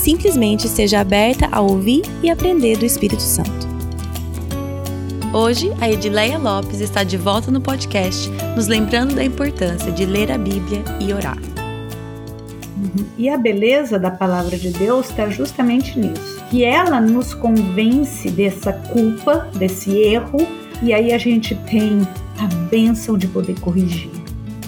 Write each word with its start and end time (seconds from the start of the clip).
Simplesmente 0.00 0.66
seja 0.66 0.98
aberta 1.00 1.46
a 1.52 1.60
ouvir 1.60 2.00
e 2.22 2.30
aprender 2.30 2.78
do 2.78 2.86
Espírito 2.86 3.20
Santo. 3.20 3.68
Hoje, 5.30 5.70
a 5.78 5.90
Edileia 5.90 6.38
Lopes 6.38 6.80
está 6.80 7.04
de 7.04 7.18
volta 7.18 7.50
no 7.50 7.60
podcast, 7.60 8.30
nos 8.56 8.66
lembrando 8.66 9.14
da 9.14 9.22
importância 9.22 9.92
de 9.92 10.06
ler 10.06 10.32
a 10.32 10.38
Bíblia 10.38 10.82
e 10.98 11.12
orar. 11.12 11.36
Uhum. 12.78 13.04
E 13.18 13.28
a 13.28 13.36
beleza 13.36 13.98
da 13.98 14.10
palavra 14.10 14.56
de 14.56 14.70
Deus 14.70 15.10
está 15.10 15.28
justamente 15.28 15.98
nisso. 15.98 16.42
Que 16.48 16.64
ela 16.64 16.98
nos 16.98 17.34
convence 17.34 18.30
dessa 18.30 18.72
culpa, 18.72 19.50
desse 19.54 19.98
erro, 19.98 20.38
e 20.82 20.94
aí 20.94 21.12
a 21.12 21.18
gente 21.18 21.54
tem 21.70 22.00
a 22.38 22.46
bênção 22.70 23.18
de 23.18 23.26
poder 23.26 23.60
corrigir, 23.60 24.10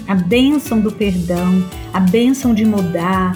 a 0.07 0.13
bênção 0.13 0.79
do 0.79 0.91
perdão, 0.91 1.65
a 1.91 1.99
bênção 1.99 2.53
de 2.53 2.65
mudar. 2.65 3.33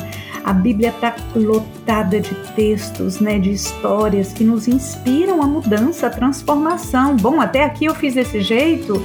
A 0.47 0.53
Bíblia 0.53 0.91
está 0.91 1.13
lotada 1.35 2.21
de 2.21 2.33
textos, 2.55 3.19
né, 3.19 3.37
de 3.37 3.51
histórias 3.51 4.31
que 4.31 4.45
nos 4.45 4.65
inspiram 4.65 5.41
a 5.41 5.45
mudança, 5.45 6.07
a 6.07 6.09
transformação. 6.09 7.17
Bom, 7.17 7.41
até 7.41 7.65
aqui 7.65 7.83
eu 7.83 7.93
fiz 7.93 8.13
desse 8.13 8.39
jeito, 8.39 9.03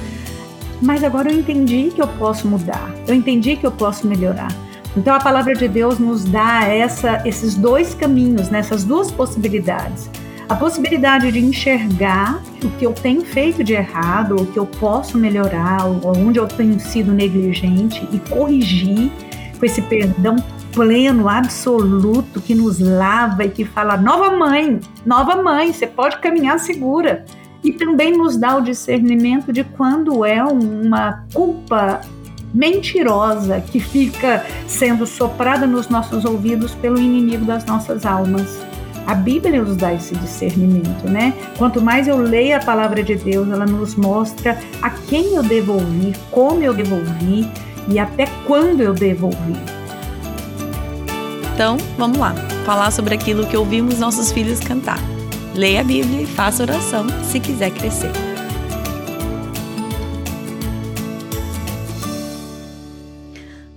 mas 0.81 1.03
agora 1.03 1.29
eu 1.29 1.37
entendi 1.37 1.91
que 1.93 2.01
eu 2.01 2.07
posso 2.07 2.47
mudar, 2.47 2.89
eu 3.05 3.13
entendi 3.13 3.57
que 3.57 3.67
eu 3.67 3.73
posso 3.73 4.07
melhorar. 4.07 4.55
Então 4.95 5.13
a 5.13 5.19
palavra 5.19 5.53
de 5.53 5.67
Deus 5.67 5.99
nos 5.99 6.23
dá 6.23 6.63
essa, 6.63 7.21
esses 7.27 7.55
dois 7.55 7.93
caminhos, 7.93 8.49
né, 8.49 8.59
essas 8.59 8.85
duas 8.85 9.11
possibilidades. 9.11 10.09
A 10.47 10.55
possibilidade 10.55 11.29
de 11.29 11.39
enxergar 11.39 12.41
o 12.63 12.69
que 12.69 12.85
eu 12.85 12.93
tenho 12.93 13.25
feito 13.25 13.65
de 13.65 13.73
errado, 13.73 14.37
o 14.37 14.45
que 14.45 14.57
eu 14.57 14.65
posso 14.65 15.17
melhorar, 15.17 15.87
onde 16.05 16.39
eu 16.39 16.47
tenho 16.47 16.79
sido 16.79 17.11
negligente 17.11 18.07
e 18.13 18.19
corrigir 18.29 19.11
com 19.59 19.65
esse 19.65 19.81
perdão 19.81 20.37
pleno, 20.73 21.29
absoluto, 21.29 22.41
que 22.41 22.53
nos 22.53 22.79
lava 22.79 23.45
e 23.45 23.49
que 23.49 23.65
fala: 23.65 23.95
nova 23.95 24.35
mãe, 24.35 24.79
nova 25.05 25.41
mãe, 25.41 25.71
você 25.71 25.87
pode 25.87 26.17
caminhar 26.17 26.59
segura. 26.59 27.25
E 27.63 27.71
também 27.71 28.17
nos 28.17 28.35
dá 28.35 28.57
o 28.57 28.61
discernimento 28.61 29.53
de 29.53 29.63
quando 29.63 30.25
é 30.25 30.43
uma 30.43 31.23
culpa 31.33 32.01
mentirosa 32.53 33.61
que 33.61 33.79
fica 33.79 34.45
sendo 34.67 35.07
soprada 35.07 35.65
nos 35.65 35.87
nossos 35.87 36.25
ouvidos 36.25 36.75
pelo 36.75 36.99
inimigo 36.99 37.45
das 37.45 37.65
nossas 37.65 38.05
almas. 38.05 38.63
A 39.07 39.15
Bíblia 39.15 39.61
nos 39.61 39.75
dá 39.75 39.93
esse 39.93 40.15
discernimento, 40.15 41.09
né? 41.09 41.33
Quanto 41.57 41.81
mais 41.81 42.07
eu 42.07 42.17
leio 42.17 42.55
a 42.55 42.59
palavra 42.59 43.01
de 43.03 43.15
Deus, 43.15 43.49
ela 43.49 43.65
nos 43.65 43.95
mostra 43.95 44.57
a 44.81 44.89
quem 44.89 45.35
eu 45.35 45.43
devo 45.43 45.73
ouvir, 45.73 46.15
como 46.31 46.63
eu 46.63 46.73
devo 46.73 46.95
ouvir 46.95 47.47
e 47.89 47.99
até 47.99 48.27
quando 48.45 48.81
eu 48.81 48.93
devo 48.93 49.25
ouvir. 49.27 49.82
Então, 51.53 51.77
vamos 51.99 52.17
lá, 52.17 52.33
falar 52.65 52.89
sobre 52.89 53.13
aquilo 53.13 53.47
que 53.47 53.55
ouvimos 53.55 53.99
nossos 53.99 54.31
filhos 54.31 54.59
cantar. 54.59 54.97
Leia 55.53 55.81
a 55.81 55.83
Bíblia 55.83 56.23
e 56.23 56.25
faça 56.25 56.63
oração 56.63 57.05
se 57.23 57.39
quiser 57.39 57.69
crescer. 57.69 58.09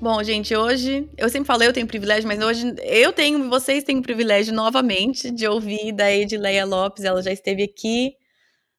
Bom, 0.00 0.23
gente, 0.23 0.56
hoje 0.56 1.06
eu 1.19 1.28
sempre 1.28 1.47
falei 1.47 1.69
eu 1.69 1.73
tenho 1.73 1.87
privilégio, 1.87 2.27
mas 2.27 2.41
hoje 2.41 2.75
eu 2.83 3.12
tenho, 3.12 3.50
vocês 3.50 3.84
têm 3.84 3.99
o 3.99 4.03
privilégio 4.03 4.55
novamente 4.55 5.31
de 5.31 5.47
ouvir 5.47 5.93
da 5.93 6.11
Edileia 6.11 6.65
Lopes. 6.65 7.05
Ela 7.05 7.21
já 7.23 7.31
esteve 7.31 7.62
aqui 7.62 8.15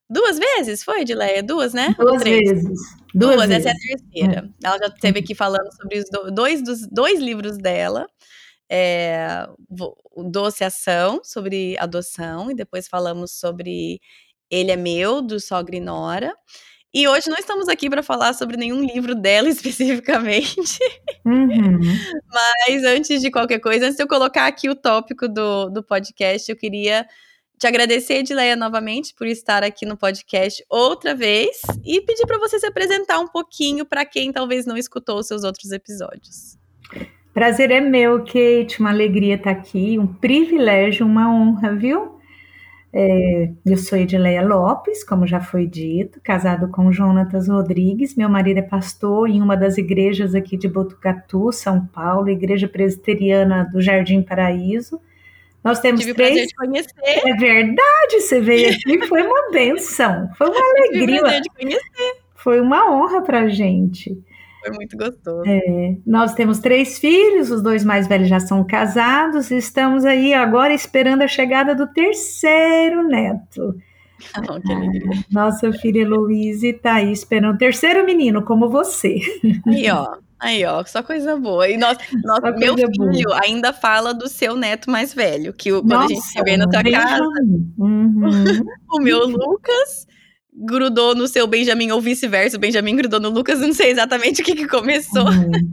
duas 0.10 0.40
vezes, 0.40 0.84
foi, 0.84 1.02
Edileia? 1.02 1.44
Duas, 1.44 1.72
né? 1.72 1.94
Duas 2.00 2.24
vezes. 2.24 2.80
Duas, 3.14 3.36
duas 3.36 3.48
vezes. 3.48 3.66
essa 3.68 3.70
é 3.70 3.72
a 3.72 3.98
terceira. 4.00 4.50
É. 4.64 4.68
Ela 4.68 4.78
já 4.80 4.88
esteve 4.88 5.20
aqui 5.20 5.36
falando 5.36 5.72
sobre 5.76 6.00
os 6.00 6.34
dois 6.34 6.64
dos 6.64 6.88
dois 6.88 7.20
livros 7.20 7.60
dela. 7.60 8.08
É, 8.70 9.48
o 10.16 10.24
Doce 10.24 10.64
Ação, 10.64 11.22
sobre 11.24 11.78
adoção, 11.78 12.52
e 12.52 12.56
depois 12.56 12.88
falamos 12.88 13.32
sobre 13.32 14.00
Ele 14.50 14.72
é 14.72 14.76
Meu, 14.76 15.22
do 15.22 15.40
Sogra 15.40 15.76
e 15.76 15.80
Nora. 15.80 16.36
E 16.94 17.08
hoje 17.08 17.30
não 17.30 17.38
estamos 17.38 17.68
aqui 17.68 17.90
para 17.90 18.02
falar 18.02 18.34
sobre 18.34 18.58
nenhum 18.58 18.84
livro 18.84 19.14
dela 19.14 19.48
especificamente. 19.50 20.80
Uhum. 21.26 21.80
Mas 22.34 22.84
antes 22.86 23.22
de 23.22 23.30
qualquer 23.30 23.60
coisa, 23.60 23.86
antes 23.86 23.98
de 23.98 24.04
eu 24.04 24.08
colocar 24.08 24.48
aqui 24.48 24.70
o 24.70 24.76
tópico 24.76 25.28
do, 25.28 25.70
do 25.70 25.84
podcast, 25.84 26.50
eu 26.50 26.58
queria 26.58 27.06
te 27.60 27.66
agradecer, 27.66 28.16
Edileia, 28.16 28.56
novamente 28.56 29.16
por 29.16 29.26
estar 29.28 29.64
aqui 29.64 29.86
no 29.86 29.98
podcast 29.98 30.64
outra 30.70 31.16
vez 31.16 31.62
e 31.84 32.02
pedir 32.02 32.26
para 32.26 32.38
você 32.38 32.60
se 32.60 32.68
apresentar 32.68 33.20
um 33.20 33.28
pouquinho 33.28 33.86
para 33.86 34.06
quem 34.06 34.32
talvez 34.32 34.66
não 34.66 34.78
escutou 34.78 35.20
os 35.20 35.28
seus 35.28 35.44
outros 35.44 35.72
episódios. 35.72 36.58
Prazer 37.38 37.70
é 37.70 37.80
meu, 37.80 38.26
Kate, 38.26 38.80
uma 38.80 38.90
alegria 38.90 39.36
estar 39.36 39.52
aqui, 39.52 40.00
um 40.00 40.08
privilégio, 40.08 41.06
uma 41.06 41.32
honra, 41.32 41.76
viu? 41.76 42.18
É, 42.92 43.52
eu 43.64 43.78
sou 43.78 43.96
Edileia 43.96 44.44
Lopes, 44.44 45.04
como 45.04 45.28
já 45.28 45.40
foi 45.40 45.68
dito, 45.68 46.20
casado 46.24 46.68
com 46.72 46.92
Jonatas 46.92 47.48
Rodrigues. 47.48 48.16
Meu 48.16 48.28
marido 48.28 48.58
é 48.58 48.64
pastor 48.64 49.30
em 49.30 49.40
uma 49.40 49.56
das 49.56 49.78
igrejas 49.78 50.34
aqui 50.34 50.58
de 50.58 50.68
Botucatu, 50.68 51.52
São 51.52 51.86
Paulo, 51.86 52.28
Igreja 52.28 52.68
Presbiteriana 52.68 53.70
do 53.72 53.80
Jardim 53.80 54.24
Paraíso. 54.24 55.00
Nós 55.64 55.80
temos 55.80 56.02
Tive 56.02 56.16
três. 56.16 56.32
prazer 56.32 56.48
de 56.48 56.56
conhecer. 56.56 57.30
É 57.30 57.36
verdade, 57.36 58.20
você 58.20 58.42
veio 58.42 58.72
aqui, 58.72 59.06
foi 59.06 59.22
uma 59.22 59.52
benção, 59.52 60.28
foi 60.36 60.50
uma 60.50 60.58
alegria. 60.74 61.06
Tive 61.06 61.20
prazer 61.20 61.42
de 61.42 61.50
conhecer. 61.52 62.14
Foi 62.34 62.60
uma 62.60 62.92
honra 62.92 63.22
para 63.22 63.48
gente. 63.48 64.18
Foi 64.68 64.76
muito 64.76 64.98
gostoso. 64.98 65.44
É, 65.46 65.98
nós 66.06 66.34
temos 66.34 66.60
três 66.60 67.00
filhos, 67.00 67.52
os 67.52 67.62
dois 67.62 67.84
mais 67.84 68.08
velhos 68.08 68.28
já 68.28 68.40
são 68.40 68.64
casados, 68.64 69.50
e 69.52 69.58
estamos 69.58 70.06
aí 70.06 70.34
agora 70.34 70.74
esperando 70.74 71.22
a 71.22 71.28
chegada 71.28 71.74
do 71.74 71.88
terceiro 71.88 73.08
neto. 73.08 73.76
Oh, 74.38 74.60
que 74.60 74.72
alegria. 74.72 75.12
Ah, 75.16 75.24
nossa 75.32 75.72
filha 75.74 76.02
Heloíse 76.02 76.70
está 76.70 76.96
aí 76.96 77.12
esperando 77.12 77.56
o 77.56 77.58
terceiro 77.58 78.06
menino, 78.06 78.44
como 78.44 78.70
você. 78.70 79.20
Aí, 79.68 79.90
ó. 79.90 80.18
Aí, 80.40 80.64
ó, 80.66 80.84
só 80.86 81.02
coisa 81.02 81.36
boa. 81.36 81.68
E 81.68 81.78
nós, 81.78 81.98
nós 82.24 82.60
meu 82.60 82.76
filho 82.76 83.30
boa. 83.30 83.40
ainda 83.44 83.74
fala 83.74 84.14
do 84.14 84.28
seu 84.28 84.56
neto 84.56 84.90
mais 84.90 85.14
velho, 85.14 85.52
que 85.52 85.72
quando 85.72 85.90
Nossa, 85.90 86.06
a 86.06 86.08
gente 86.10 86.22
se 86.22 86.44
vê 86.44 86.58
na 86.58 86.68
tua 86.68 86.84
casa, 86.84 87.24
uhum. 87.78 88.22
o 88.92 89.00
meu 89.02 89.26
Lucas 89.28 90.08
grudou 90.58 91.14
no 91.14 91.28
seu 91.28 91.46
Benjamin 91.46 91.92
ou 91.92 92.02
vice-versa, 92.02 92.58
o 92.58 92.60
Benjamin 92.60 92.96
grudou 92.96 93.20
no 93.20 93.30
Lucas, 93.30 93.60
não 93.60 93.74
sei 93.74 93.92
exatamente 93.92 94.42
o 94.42 94.46
que, 94.46 94.56
que 94.56 94.68
começou. 94.68 95.28
Uhum. 95.28 95.70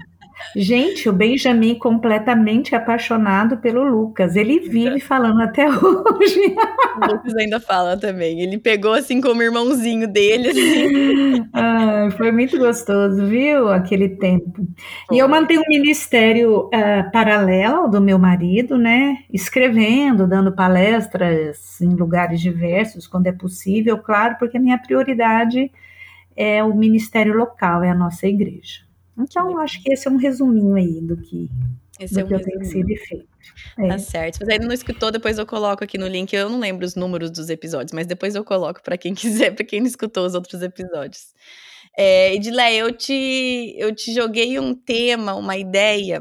Gente, 0.56 1.08
o 1.08 1.12
Benjamin 1.12 1.74
completamente 1.74 2.76
apaixonado 2.76 3.56
pelo 3.56 3.82
Lucas. 3.82 4.36
Ele 4.36 4.60
vive 4.60 5.00
falando 5.00 5.40
até 5.42 5.66
hoje. 5.68 6.56
O 6.96 7.12
Lucas 7.12 7.34
ainda 7.36 7.58
fala 7.58 7.96
também. 7.96 8.40
Ele 8.40 8.58
pegou 8.58 8.92
assim 8.92 9.20
como 9.20 9.42
irmãozinho 9.42 10.06
dele. 10.06 10.48
Assim. 10.48 11.24
Ah, 11.56 12.08
foi 12.16 12.32
muito 12.32 12.58
gostoso, 12.58 13.26
viu? 13.26 13.68
Aquele 13.68 14.08
tempo. 14.08 14.66
E 15.10 15.18
eu 15.18 15.28
mantenho 15.28 15.60
um 15.60 15.68
ministério 15.68 16.66
uh, 16.66 17.10
paralelo 17.12 17.88
do 17.88 18.00
meu 18.00 18.18
marido, 18.18 18.76
né? 18.76 19.18
Escrevendo, 19.32 20.26
dando 20.26 20.52
palestras 20.52 21.80
em 21.80 21.94
lugares 21.94 22.40
diversos, 22.40 23.06
quando 23.06 23.28
é 23.28 23.32
possível, 23.32 23.98
claro, 23.98 24.36
porque 24.38 24.56
a 24.56 24.60
minha 24.60 24.78
prioridade 24.78 25.70
é 26.36 26.62
o 26.62 26.74
ministério 26.74 27.34
local, 27.34 27.82
é 27.82 27.90
a 27.90 27.94
nossa 27.94 28.26
igreja. 28.26 28.83
Então, 29.18 29.58
acho 29.58 29.82
que 29.82 29.92
esse 29.92 30.08
é 30.08 30.10
um 30.10 30.16
resuminho 30.16 30.74
aí 30.74 31.00
do 31.00 31.16
que, 31.16 31.48
esse 32.00 32.14
do 32.14 32.20
é 32.20 32.24
um 32.24 32.28
que 32.28 32.34
eu 32.34 32.42
tenho 32.42 32.64
sido 32.64 32.96
feito. 33.06 33.28
É. 33.78 33.88
Tá 33.88 33.98
certo. 33.98 34.34
Se 34.34 34.44
você 34.44 34.52
ainda 34.52 34.66
não 34.66 34.74
escutou, 34.74 35.10
depois 35.10 35.38
eu 35.38 35.46
coloco 35.46 35.84
aqui 35.84 35.96
no 35.98 36.06
link. 36.06 36.32
Eu 36.32 36.48
não 36.48 36.58
lembro 36.58 36.84
os 36.84 36.94
números 36.94 37.30
dos 37.30 37.48
episódios, 37.48 37.92
mas 37.92 38.06
depois 38.06 38.34
eu 38.34 38.44
coloco 38.44 38.82
para 38.82 38.98
quem 38.98 39.14
quiser, 39.14 39.54
para 39.54 39.64
quem 39.64 39.80
não 39.80 39.86
escutou 39.86 40.26
os 40.26 40.34
outros 40.34 40.62
episódios. 40.62 41.32
É, 41.96 42.34
Edilé, 42.34 42.74
eu 42.74 42.90
te, 42.92 43.74
eu 43.76 43.94
te 43.94 44.12
joguei 44.12 44.58
um 44.58 44.74
tema, 44.74 45.34
uma 45.34 45.56
ideia, 45.56 46.20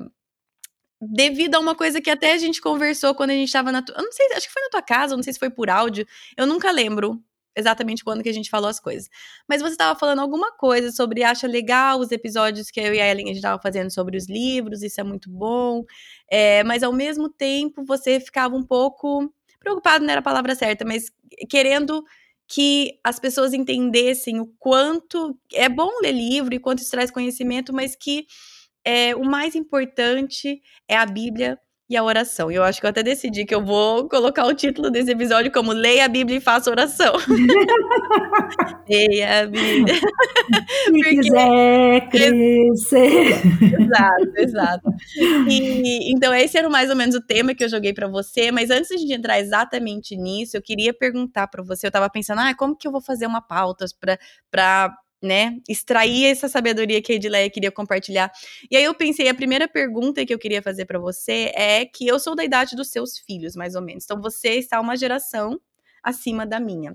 devido 1.01 1.56
a 1.56 1.60
uma 1.60 1.75
coisa 1.75 2.00
que 2.00 2.10
até 2.10 2.34
a 2.34 2.38
gente 2.38 2.62
conversou 2.62 3.16
quando 3.16 3.31
a 3.31 3.34
gente 3.34 3.48
estava 3.48 3.72
na. 3.72 3.81
Tu... 3.81 3.92
Eu 3.92 4.04
não 4.04 4.12
sei, 4.12 4.28
acho 4.36 4.48
que 4.48 4.54
foi 4.54 4.62
na 4.62 4.69
tua 4.69 4.81
casa, 4.81 5.16
não 5.16 5.24
sei 5.24 5.34
se 5.34 5.40
foi 5.40 5.50
por 5.50 5.69
áudio. 5.69 6.06
Eu 6.38 6.45
nunca 6.45 6.72
lembro 6.72 7.22
exatamente 7.55 8.03
quando 8.03 8.23
que 8.23 8.29
a 8.29 8.33
gente 8.33 8.50
falou 8.50 8.69
as 8.69 8.79
coisas. 8.79 9.09
Mas 9.47 9.61
você 9.61 9.73
estava 9.73 9.97
falando 9.97 10.19
alguma 10.19 10.51
coisa 10.51 10.91
sobre 10.91 11.23
acha 11.23 11.47
legal 11.47 12.00
os 12.00 12.11
episódios 12.11 12.69
que 12.71 12.79
eu 12.79 12.94
e 12.94 13.01
a 13.01 13.09
Ellen 13.09 13.25
a 13.25 13.27
gente 13.27 13.38
estava 13.38 13.61
fazendo 13.61 13.91
sobre 13.91 14.17
os 14.17 14.27
livros, 14.27 14.81
isso 14.83 15.00
é 15.00 15.03
muito 15.03 15.29
bom. 15.29 15.83
É, 16.29 16.63
mas 16.63 16.83
ao 16.83 16.94
mesmo 16.94 17.29
tempo 17.29 17.83
você 17.85 18.19
ficava 18.19 18.55
um 18.55 18.63
pouco 18.63 19.31
preocupado 19.59 20.03
não 20.03 20.11
era 20.11 20.19
a 20.19 20.23
palavra 20.23 20.55
certa, 20.55 20.83
mas 20.83 21.11
querendo 21.50 22.03
que 22.47 23.00
as 23.03 23.19
pessoas 23.19 23.53
entendessem 23.53 24.39
o 24.39 24.47
quanto 24.59 25.39
é 25.53 25.69
bom 25.69 25.89
ler 26.01 26.11
livro 26.11 26.53
e 26.53 26.59
quanto 26.59 26.79
isso 26.79 26.91
traz 26.91 27.09
conhecimento, 27.09 27.73
mas 27.73 27.95
que 27.95 28.27
é, 28.85 29.15
o 29.15 29.23
mais 29.23 29.56
importante 29.56 30.61
é 30.88 30.97
a 30.97 31.06
Bíblia 31.06 31.57
e 31.94 31.98
a 31.98 32.04
oração. 32.04 32.51
E 32.51 32.56
eu 32.56 32.63
acho 32.63 32.80
que 32.80 32.86
eu 32.86 32.90
até 32.90 33.04
decidi 33.04 33.45
que 33.45 33.54
eu 33.54 33.63
vou 33.63 34.10
colocar 34.10 34.45
o 34.45 34.54
título 34.54 34.90
desse 34.90 35.12
episódio 35.12 35.51
como 35.51 35.72
Leia 35.72 36.06
a 36.06 36.07
Bíblia 36.07 36.38
e 36.38 36.42
faça 36.42 36.69
oração. 36.69 37.13
Leia 38.90 39.42
a 39.42 39.45
Bíblia. 39.45 39.95
Se 39.95 40.01
Porque... 40.92 41.10
quiser 41.10 42.10
crescer. 42.10 43.42
Exato, 43.80 44.31
exato. 44.38 44.90
E, 45.48 46.12
então, 46.12 46.34
esse 46.34 46.57
era 46.57 46.69
mais 46.69 46.90
ou 46.90 46.95
menos 46.95 47.16
o 47.16 47.22
tema 47.22 47.54
que 47.54 47.63
eu 47.63 47.69
joguei 47.69 47.94
para 47.94 48.07
você. 48.07 48.51
Mas 48.51 48.69
antes 48.69 49.00
de 49.00 49.13
entrar 49.13 49.40
exatamente 49.40 50.16
nisso, 50.16 50.57
eu 50.57 50.62
queria 50.62 50.94
perguntar 50.94 51.48
para 51.48 51.63
você. 51.63 51.86
Eu 51.86 51.90
estava 51.90 52.10
pensando, 52.10 52.40
ah, 52.40 52.56
como 52.56 52.75
que 52.75 52.88
eu 52.88 52.92
vou 52.92 53.01
fazer 53.01 53.28
uma 53.28 53.42
pauta 53.42 53.86
para 54.51 54.98
né, 55.23 55.57
extrair 55.69 56.25
essa 56.25 56.49
sabedoria 56.49 57.01
que 57.01 57.13
a 57.13 57.15
Edileia 57.15 57.49
queria 57.49 57.71
compartilhar. 57.71 58.31
E 58.69 58.75
aí 58.75 58.83
eu 58.83 58.93
pensei, 58.93 59.29
a 59.29 59.33
primeira 59.33 59.67
pergunta 59.67 60.25
que 60.25 60.33
eu 60.33 60.37
queria 60.37 60.61
fazer 60.61 60.85
para 60.85 60.99
você 60.99 61.51
é 61.55 61.85
que 61.85 62.05
eu 62.05 62.19
sou 62.19 62.35
da 62.35 62.43
idade 62.43 62.75
dos 62.75 62.89
seus 62.89 63.17
filhos, 63.17 63.55
mais 63.55 63.73
ou 63.73 63.81
menos. 63.81 64.03
Então 64.03 64.21
você 64.21 64.55
está 64.55 64.79
uma 64.81 64.97
geração 64.97 65.59
acima 66.03 66.45
da 66.45 66.59
minha. 66.59 66.93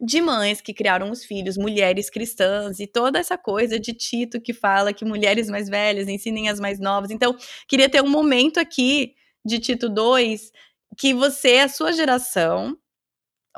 De 0.00 0.22
mães 0.22 0.62
que 0.62 0.72
criaram 0.72 1.10
os 1.10 1.24
filhos, 1.24 1.58
mulheres 1.58 2.08
cristãs 2.08 2.80
e 2.80 2.86
toda 2.86 3.18
essa 3.18 3.36
coisa 3.36 3.78
de 3.78 3.92
Tito 3.92 4.40
que 4.40 4.54
fala 4.54 4.92
que 4.92 5.04
mulheres 5.04 5.50
mais 5.50 5.68
velhas 5.68 6.08
ensinem 6.08 6.48
as 6.48 6.58
mais 6.58 6.80
novas. 6.80 7.10
Então, 7.10 7.36
queria 7.68 7.88
ter 7.88 8.02
um 8.02 8.08
momento 8.08 8.58
aqui 8.58 9.14
de 9.44 9.58
Tito 9.58 9.90
2 9.90 10.50
que 10.96 11.12
você, 11.12 11.58
a 11.58 11.68
sua 11.68 11.92
geração, 11.92 12.76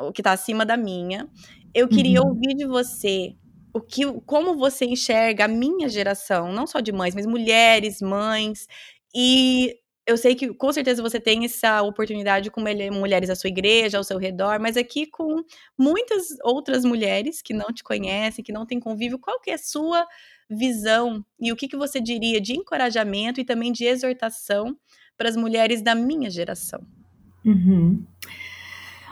o 0.01 0.13
que 0.13 0.21
está 0.21 0.33
acima 0.33 0.67
da 0.67 0.77
minha, 0.77 1.29
eu 1.75 1.89
queria 1.89 2.21
uhum. 2.21 2.29
ouvir 2.29 2.55
de 2.55 2.67
você 2.67 3.37
o 3.79 3.81
que, 3.81 4.05
como 4.27 4.57
você 4.57 4.85
enxerga 4.85 5.45
a 5.45 5.49
minha 5.49 5.89
geração, 5.89 6.53
não 6.53 6.67
só 6.67 6.81
de 6.81 6.93
mães, 6.93 7.15
mas 7.15 7.27
mulheres, 7.27 8.01
mães, 8.01 8.67
e 9.15 9.75
eu 10.07 10.17
sei 10.17 10.35
que 10.35 10.53
com 10.55 10.73
certeza 10.73 11.03
você 11.03 11.21
tem 11.21 11.45
essa 11.45 11.83
oportunidade 11.83 12.51
com 12.51 12.61
mulheres 12.61 13.29
da 13.29 13.37
sua 13.37 13.49
igreja, 13.49 13.99
ao 13.99 14.05
seu 14.05 14.19
redor, 14.19 14.59
mas 14.59 14.77
aqui 14.77 15.07
com 15.07 15.45
muitas 15.79 16.29
outras 16.43 16.85
mulheres 16.85 17.43
que 17.43 17.53
não 17.53 17.73
te 17.73 17.85
conhecem, 17.85 18.45
que 18.45 18.53
não 18.53 18.67
têm 18.67 18.81
convívio, 18.81 19.19
qual 19.19 19.41
que 19.41 19.51
é 19.51 19.55
a 19.55 19.59
sua 19.59 20.07
visão 20.51 21.25
e 21.39 21.53
o 21.53 21.57
que, 21.57 21.69
que 21.69 21.77
você 21.77 22.01
diria 22.01 22.41
de 22.41 22.55
encorajamento 22.55 23.41
e 23.41 23.45
também 23.45 23.71
de 23.71 23.85
exortação 23.85 24.77
para 25.17 25.29
as 25.29 25.37
mulheres 25.37 25.83
da 25.83 25.95
minha 25.95 26.31
geração? 26.31 26.81
Uhum. 27.45 28.05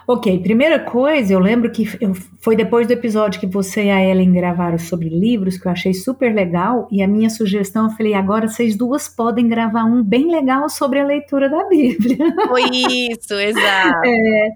Ok, 0.08 0.38
primeira 0.38 0.79
coisa, 0.79 1.32
eu 1.32 1.41
lembro 1.41 1.69
que 1.73 1.85
eu, 2.00 2.14
foi 2.41 2.55
depois 2.55 2.87
do 2.87 2.93
episódio 2.93 3.41
que 3.41 3.47
você 3.47 3.87
e 3.87 3.91
a 3.91 4.05
Ellen 4.05 4.32
gravaram 4.32 4.79
sobre 4.79 5.08
livros, 5.08 5.58
que 5.58 5.67
eu 5.67 5.73
achei 5.73 5.93
super 5.93 6.32
legal, 6.32 6.87
e 6.93 7.03
a 7.03 7.08
minha 7.08 7.29
sugestão, 7.29 7.87
eu 7.87 7.91
falei, 7.91 8.14
agora 8.14 8.47
vocês 8.47 8.76
duas 8.76 9.08
podem 9.08 9.49
gravar 9.49 9.82
um 9.85 10.05
bem 10.05 10.31
legal 10.31 10.69
sobre 10.69 11.00
a 11.00 11.05
leitura 11.05 11.49
da 11.49 11.69
Bíblia. 11.69 12.19
Foi 12.47 12.62
isso, 12.70 13.35
exato. 13.35 14.06
É, 14.06 14.50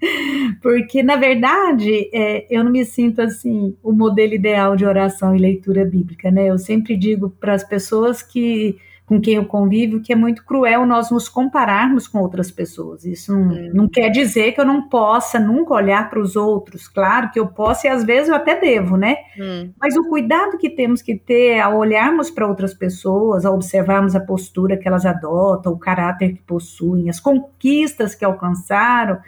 porque, 0.63 1.03
na 1.03 1.17
verdade, 1.17 2.09
é, 2.15 2.47
eu 2.49 2.63
não 2.63 2.71
me 2.71 2.85
sinto 2.85 3.21
assim, 3.21 3.75
o 3.83 3.91
modelo 3.91 4.35
ideal 4.35 4.77
de 4.77 4.85
oração 4.85 5.35
e 5.35 5.39
leitura 5.41 5.85
bíblica, 5.85 6.31
né? 6.31 6.49
Eu 6.49 6.59
sempre 6.59 6.97
digo 6.97 7.29
para 7.29 7.55
as 7.55 7.65
pessoas 7.65 8.23
que 8.23 8.77
com 9.11 9.21
quem 9.21 9.35
eu 9.35 9.45
convivo 9.45 10.01
que 10.01 10.13
é 10.13 10.17
muito 10.17 10.45
cruel 10.45 10.87
nós 10.87 11.11
nos 11.11 11.29
compararmos 11.29 12.07
com 12.07 12.21
outras 12.21 12.49
pessoas. 12.49 13.05
Isso 13.05 13.37
não, 13.37 13.49
hum. 13.49 13.71
não 13.75 13.89
quer 13.89 14.09
dizer 14.09 14.53
que 14.53 14.61
eu 14.61 14.65
não 14.65 14.89
possa 14.89 15.37
nunca 15.41 15.75
olhar 15.75 16.09
para 16.09 16.21
os 16.21 16.37
outros. 16.37 16.87
Claro 16.87 17.29
que 17.33 17.41
eu 17.41 17.49
posso 17.49 17.89
e 17.89 17.91
às 17.91 18.05
vezes 18.05 18.29
eu 18.29 18.37
até 18.37 18.55
devo, 18.61 18.97
né? 18.97 19.17
Hum. 19.37 19.73
Mas 19.81 19.97
o 19.97 20.09
cuidado 20.09 20.57
que 20.57 20.71
temos 20.71 21.03
que 21.03 21.17
ter 21.17 21.59
ao 21.59 21.77
olharmos 21.77 22.31
para 22.31 22.47
outras 22.47 22.73
pessoas, 22.73 23.45
ao 23.45 23.57
observarmos 23.57 24.15
a 24.15 24.21
postura 24.21 24.77
que 24.77 24.87
elas 24.87 25.05
adotam, 25.05 25.73
o 25.73 25.79
caráter 25.79 26.35
que 26.35 26.43
possuem, 26.43 27.11
as 27.11 27.19
conquistas 27.19 28.15
que 28.15 28.25
alcançaram, 28.25 29.19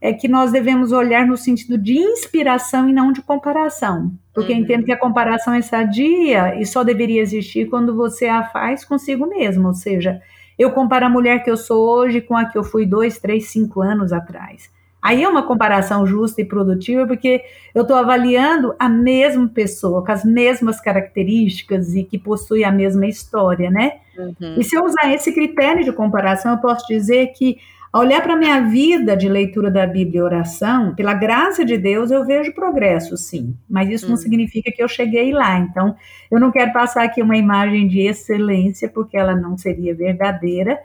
é 0.00 0.12
que 0.12 0.28
nós 0.28 0.52
devemos 0.52 0.92
olhar 0.92 1.26
no 1.26 1.36
sentido 1.36 1.76
de 1.76 1.98
inspiração 1.98 2.88
e 2.88 2.92
não 2.92 3.12
de 3.12 3.20
comparação. 3.20 4.12
Porque 4.32 4.52
uhum. 4.52 4.60
entendo 4.60 4.84
que 4.84 4.92
a 4.92 4.96
comparação 4.96 5.54
é 5.54 5.62
sadia 5.62 6.60
e 6.60 6.64
só 6.64 6.84
deveria 6.84 7.20
existir 7.20 7.68
quando 7.68 7.94
você 7.94 8.26
a 8.26 8.44
faz 8.44 8.84
consigo 8.84 9.26
mesmo. 9.26 9.68
Ou 9.68 9.74
seja, 9.74 10.22
eu 10.58 10.70
comparo 10.70 11.06
a 11.06 11.10
mulher 11.10 11.42
que 11.42 11.50
eu 11.50 11.56
sou 11.56 11.88
hoje 11.88 12.20
com 12.20 12.36
a 12.36 12.44
que 12.44 12.56
eu 12.56 12.62
fui 12.62 12.86
dois, 12.86 13.18
três, 13.18 13.48
cinco 13.48 13.80
anos 13.82 14.12
atrás. 14.12 14.70
Aí 15.00 15.22
é 15.22 15.28
uma 15.28 15.44
comparação 15.44 16.04
justa 16.06 16.40
e 16.40 16.44
produtiva, 16.44 17.06
porque 17.06 17.42
eu 17.72 17.82
estou 17.82 17.96
avaliando 17.96 18.74
a 18.78 18.88
mesma 18.88 19.48
pessoa, 19.48 20.04
com 20.04 20.10
as 20.10 20.24
mesmas 20.24 20.80
características 20.80 21.94
e 21.94 22.02
que 22.02 22.18
possui 22.18 22.64
a 22.64 22.72
mesma 22.72 23.06
história, 23.06 23.70
né? 23.70 23.98
Uhum. 24.18 24.56
E 24.58 24.64
se 24.64 24.76
eu 24.76 24.84
usar 24.84 25.12
esse 25.14 25.32
critério 25.32 25.84
de 25.84 25.92
comparação, 25.92 26.52
eu 26.52 26.58
posso 26.58 26.86
dizer 26.88 27.28
que 27.28 27.58
ao 27.92 28.02
olhar 28.02 28.22
para 28.22 28.34
a 28.34 28.36
minha 28.36 28.60
vida 28.68 29.16
de 29.16 29.28
leitura 29.28 29.70
da 29.70 29.86
Bíblia 29.86 30.20
e 30.20 30.22
oração, 30.22 30.94
pela 30.94 31.14
graça 31.14 31.64
de 31.64 31.78
Deus, 31.78 32.10
eu 32.10 32.24
vejo 32.24 32.52
progresso, 32.52 33.16
sim. 33.16 33.56
Mas 33.68 33.88
isso 33.88 34.06
hum. 34.06 34.10
não 34.10 34.16
significa 34.16 34.70
que 34.70 34.82
eu 34.82 34.88
cheguei 34.88 35.32
lá. 35.32 35.58
Então, 35.58 35.96
eu 36.30 36.38
não 36.38 36.50
quero 36.50 36.72
passar 36.72 37.04
aqui 37.04 37.22
uma 37.22 37.36
imagem 37.36 37.88
de 37.88 38.00
excelência, 38.00 38.88
porque 38.88 39.16
ela 39.16 39.34
não 39.34 39.56
seria 39.56 39.94
verdadeira. 39.94 40.78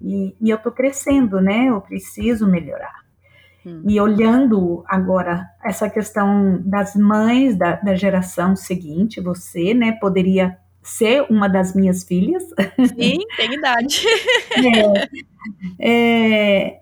E, 0.00 0.34
e 0.40 0.50
eu 0.50 0.56
estou 0.56 0.70
crescendo, 0.70 1.40
né? 1.40 1.66
Eu 1.66 1.80
preciso 1.80 2.46
melhorar. 2.46 3.04
Hum. 3.66 3.82
E 3.88 4.00
olhando 4.00 4.84
agora 4.86 5.48
essa 5.64 5.88
questão 5.88 6.60
das 6.64 6.94
mães 6.94 7.56
da, 7.56 7.76
da 7.76 7.94
geração 7.94 8.54
seguinte, 8.54 9.20
você, 9.20 9.72
né, 9.72 9.92
poderia 9.92 10.58
ser 10.84 11.26
uma 11.30 11.48
das 11.48 11.74
minhas 11.74 12.04
filhas. 12.04 12.44
Sim, 12.96 13.18
tem 13.36 13.54
idade. 13.54 14.04
é, 15.80 16.68
é, 16.70 16.80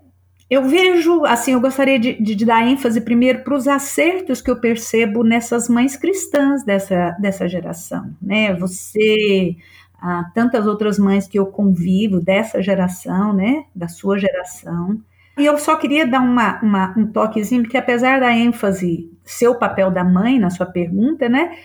eu 0.50 0.64
vejo, 0.64 1.24
assim, 1.24 1.52
eu 1.52 1.60
gostaria 1.60 1.98
de, 1.98 2.20
de, 2.20 2.44
dar 2.44 2.66
ênfase 2.66 3.00
primeiro 3.00 3.42
para 3.42 3.54
os 3.54 3.66
acertos 3.66 4.42
que 4.42 4.50
eu 4.50 4.60
percebo 4.60 5.22
nessas 5.24 5.68
mães 5.68 5.96
cristãs 5.96 6.64
dessa, 6.64 7.12
dessa 7.12 7.48
geração, 7.48 8.14
né? 8.20 8.52
Você, 8.56 9.56
ah, 9.98 10.30
tantas 10.34 10.66
outras 10.66 10.98
mães 10.98 11.26
que 11.26 11.38
eu 11.38 11.46
convivo 11.46 12.20
dessa 12.20 12.60
geração, 12.60 13.32
né? 13.32 13.64
Da 13.74 13.88
sua 13.88 14.18
geração. 14.18 15.00
E 15.38 15.46
eu 15.46 15.56
só 15.56 15.76
queria 15.76 16.06
dar 16.06 16.20
uma, 16.20 16.60
uma, 16.60 16.94
um 16.98 17.06
toquezinho, 17.06 17.62
porque 17.62 17.78
apesar 17.78 18.20
da 18.20 18.36
ênfase 18.36 19.10
ser 19.24 19.48
o 19.48 19.54
papel 19.54 19.90
da 19.90 20.04
mãe 20.04 20.38
na 20.38 20.50
sua 20.50 20.66
pergunta, 20.66 21.28
né? 21.28 21.56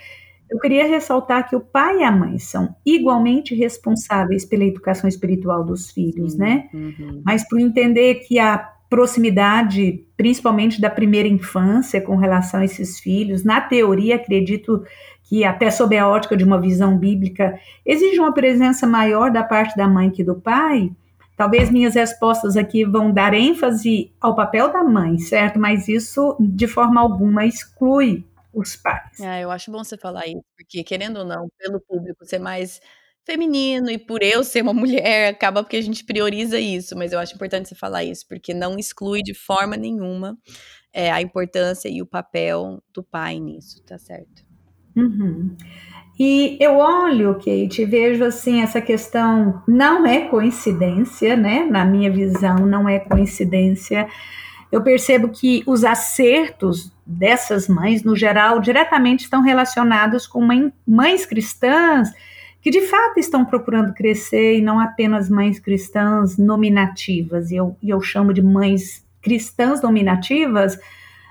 Eu 0.49 0.59
queria 0.59 0.87
ressaltar 0.87 1.49
que 1.49 1.55
o 1.55 1.59
pai 1.59 1.99
e 1.99 2.03
a 2.03 2.11
mãe 2.11 2.39
são 2.39 2.75
igualmente 2.85 3.53
responsáveis 3.53 4.45
pela 4.45 4.63
educação 4.63 5.07
espiritual 5.07 5.63
dos 5.63 5.91
filhos, 5.91 6.33
uhum, 6.33 6.39
né? 6.39 6.69
Uhum. 6.73 7.21
Mas 7.25 7.47
por 7.47 7.59
entender 7.59 8.15
que 8.27 8.39
a 8.39 8.57
proximidade, 8.89 10.05
principalmente 10.15 10.79
da 10.79 10.89
primeira 10.89 11.27
infância, 11.27 11.99
com 12.01 12.15
relação 12.15 12.61
a 12.61 12.65
esses 12.65 12.99
filhos, 12.99 13.43
na 13.43 13.59
teoria, 13.59 14.15
acredito 14.15 14.83
que 15.23 15.43
até 15.43 15.69
sob 15.69 15.97
a 15.97 16.07
ótica 16.07 16.37
de 16.37 16.45
uma 16.45 16.59
visão 16.59 16.97
bíblica, 16.97 17.59
exige 17.85 18.17
uma 18.19 18.33
presença 18.33 18.87
maior 18.87 19.29
da 19.29 19.43
parte 19.43 19.75
da 19.75 19.87
mãe 19.87 20.09
que 20.09 20.23
do 20.23 20.35
pai. 20.35 20.89
Talvez 21.35 21.69
minhas 21.69 21.95
respostas 21.95 22.55
aqui 22.55 22.85
vão 22.85 23.11
dar 23.11 23.33
ênfase 23.33 24.11
ao 24.21 24.33
papel 24.33 24.71
da 24.71 24.83
mãe, 24.83 25.19
certo? 25.19 25.59
Mas 25.59 25.87
isso, 25.87 26.35
de 26.39 26.65
forma 26.65 27.01
alguma, 27.01 27.45
exclui 27.45 28.23
os 28.59 28.75
pais. 28.75 29.19
Ah, 29.21 29.39
eu 29.39 29.51
acho 29.51 29.71
bom 29.71 29.83
você 29.83 29.97
falar 29.97 30.27
isso, 30.27 30.43
porque 30.55 30.83
querendo 30.83 31.17
ou 31.17 31.25
não, 31.25 31.47
pelo 31.57 31.79
público 31.79 32.25
ser 32.25 32.39
mais 32.39 32.79
feminino 33.25 33.89
e 33.89 33.97
por 33.97 34.23
eu 34.23 34.43
ser 34.43 34.61
uma 34.61 34.73
mulher, 34.73 35.29
acaba 35.29 35.61
porque 35.61 35.77
a 35.77 35.81
gente 35.81 36.03
prioriza 36.03 36.59
isso, 36.59 36.95
mas 36.95 37.11
eu 37.11 37.19
acho 37.19 37.35
importante 37.35 37.69
você 37.69 37.75
falar 37.75 38.03
isso, 38.03 38.25
porque 38.27 38.53
não 38.53 38.77
exclui 38.77 39.21
de 39.21 39.33
forma 39.33 39.75
nenhuma 39.75 40.37
é, 40.93 41.11
a 41.11 41.21
importância 41.21 41.89
e 41.89 42.01
o 42.01 42.05
papel 42.05 42.81
do 42.93 43.03
pai 43.03 43.39
nisso, 43.39 43.83
tá 43.83 43.97
certo? 43.97 44.45
Uhum. 44.95 45.55
E 46.19 46.57
eu 46.59 46.77
olho, 46.77 47.35
Kate, 47.35 47.83
e 47.83 47.85
vejo 47.85 48.23
assim, 48.23 48.61
essa 48.61 48.81
questão 48.81 49.61
não 49.67 50.03
é 50.07 50.27
coincidência, 50.27 51.35
né? 51.35 51.67
Na 51.69 51.85
minha 51.85 52.11
visão, 52.11 52.55
não 52.65 52.89
é 52.89 52.97
coincidência 52.97 54.07
eu 54.71 54.81
percebo 54.81 55.29
que 55.29 55.63
os 55.65 55.83
acertos 55.83 56.91
dessas 57.05 57.67
mães, 57.67 58.03
no 58.03 58.15
geral, 58.15 58.59
diretamente 58.59 59.23
estão 59.23 59.41
relacionados 59.41 60.27
com 60.27 60.41
mãe, 60.41 60.71
mães 60.85 61.25
cristãs 61.25 62.09
que 62.61 62.69
de 62.69 62.81
fato 62.81 63.19
estão 63.19 63.45
procurando 63.45 63.93
crescer 63.93 64.57
e 64.57 64.61
não 64.61 64.79
apenas 64.79 65.29
mães 65.29 65.59
cristãs 65.59 66.37
nominativas. 66.37 67.49
E 67.49 67.55
eu, 67.55 67.77
eu 67.81 68.01
chamo 68.01 68.33
de 68.33 68.41
mães 68.41 69.05
cristãs 69.21 69.81
nominativas 69.81 70.77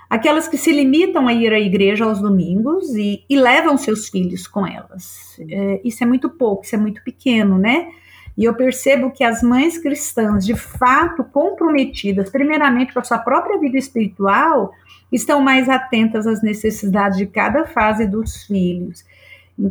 aquelas 0.09 0.49
que 0.49 0.57
se 0.57 0.73
limitam 0.73 1.29
a 1.29 1.35
ir 1.35 1.53
à 1.53 1.59
igreja 1.59 2.05
aos 2.05 2.21
domingos 2.21 2.95
e, 2.95 3.25
e 3.29 3.37
levam 3.37 3.77
seus 3.77 4.09
filhos 4.09 4.47
com 4.47 4.67
elas. 4.67 5.37
É, 5.51 5.81
isso 5.85 6.03
é 6.03 6.07
muito 6.07 6.31
pouco, 6.31 6.65
isso 6.65 6.75
é 6.75 6.79
muito 6.79 7.03
pequeno, 7.03 7.59
né? 7.59 7.89
E 8.37 8.45
eu 8.45 8.55
percebo 8.55 9.11
que 9.11 9.25
as 9.25 9.43
mães 9.43 9.79
cristãs, 9.79 10.45
de 10.45 10.55
fato 10.55 11.25
comprometidas, 11.25 12.29
primeiramente 12.29 12.93
com 12.93 12.99
a 12.99 13.05
sua 13.05 13.19
própria 13.19 13.59
vida 13.59 13.79
espiritual, 13.79 14.73
estão 15.11 15.41
mais 15.41 15.69
atentas 15.69 16.27
às 16.27 16.43
necessidades 16.43 17.17
de 17.17 17.27
cada 17.27 17.65
fase 17.65 18.07
dos 18.07 18.45
filhos, 18.45 19.05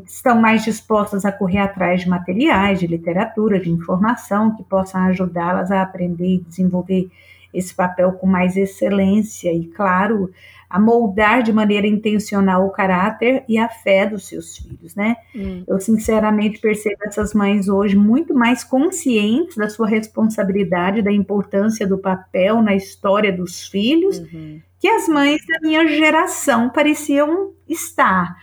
estão 0.05 0.41
mais 0.41 0.63
dispostas 0.63 1.25
a 1.25 1.31
correr 1.31 1.59
atrás 1.59 2.01
de 2.01 2.09
materiais, 2.09 2.79
de 2.79 2.87
literatura, 2.87 3.59
de 3.59 3.69
informação 3.69 4.55
que 4.55 4.63
possam 4.63 5.01
ajudá-las 5.05 5.69
a 5.71 5.83
aprender 5.83 6.35
e 6.35 6.39
desenvolver 6.39 7.09
esse 7.55 7.73
papel 7.73 8.13
com 8.13 8.27
mais 8.27 8.57
excelência 8.57 9.51
e, 9.51 9.65
claro, 9.67 10.31
a 10.69 10.79
moldar 10.79 11.41
de 11.41 11.53
maneira 11.53 11.87
intencional 11.87 12.65
o 12.65 12.71
caráter 12.71 13.43
e 13.47 13.57
a 13.57 13.69
fé 13.69 14.05
dos 14.05 14.27
seus 14.27 14.57
filhos, 14.57 14.95
né? 14.95 15.15
Hum. 15.35 15.63
Eu 15.67 15.79
sinceramente 15.79 16.59
percebo 16.59 16.97
essas 17.05 17.33
mães 17.33 17.69
hoje 17.69 17.95
muito 17.95 18.33
mais 18.33 18.63
conscientes 18.63 19.55
da 19.55 19.69
sua 19.69 19.87
responsabilidade, 19.87 21.01
da 21.01 21.11
importância 21.11 21.87
do 21.87 21.97
papel 21.97 22.61
na 22.61 22.75
história 22.75 23.31
dos 23.31 23.67
filhos, 23.67 24.19
uhum. 24.19 24.59
que 24.79 24.87
as 24.87 25.07
mães 25.07 25.41
da 25.47 25.59
minha 25.61 25.87
geração 25.87 26.69
pareciam 26.69 27.51
estar. 27.69 28.35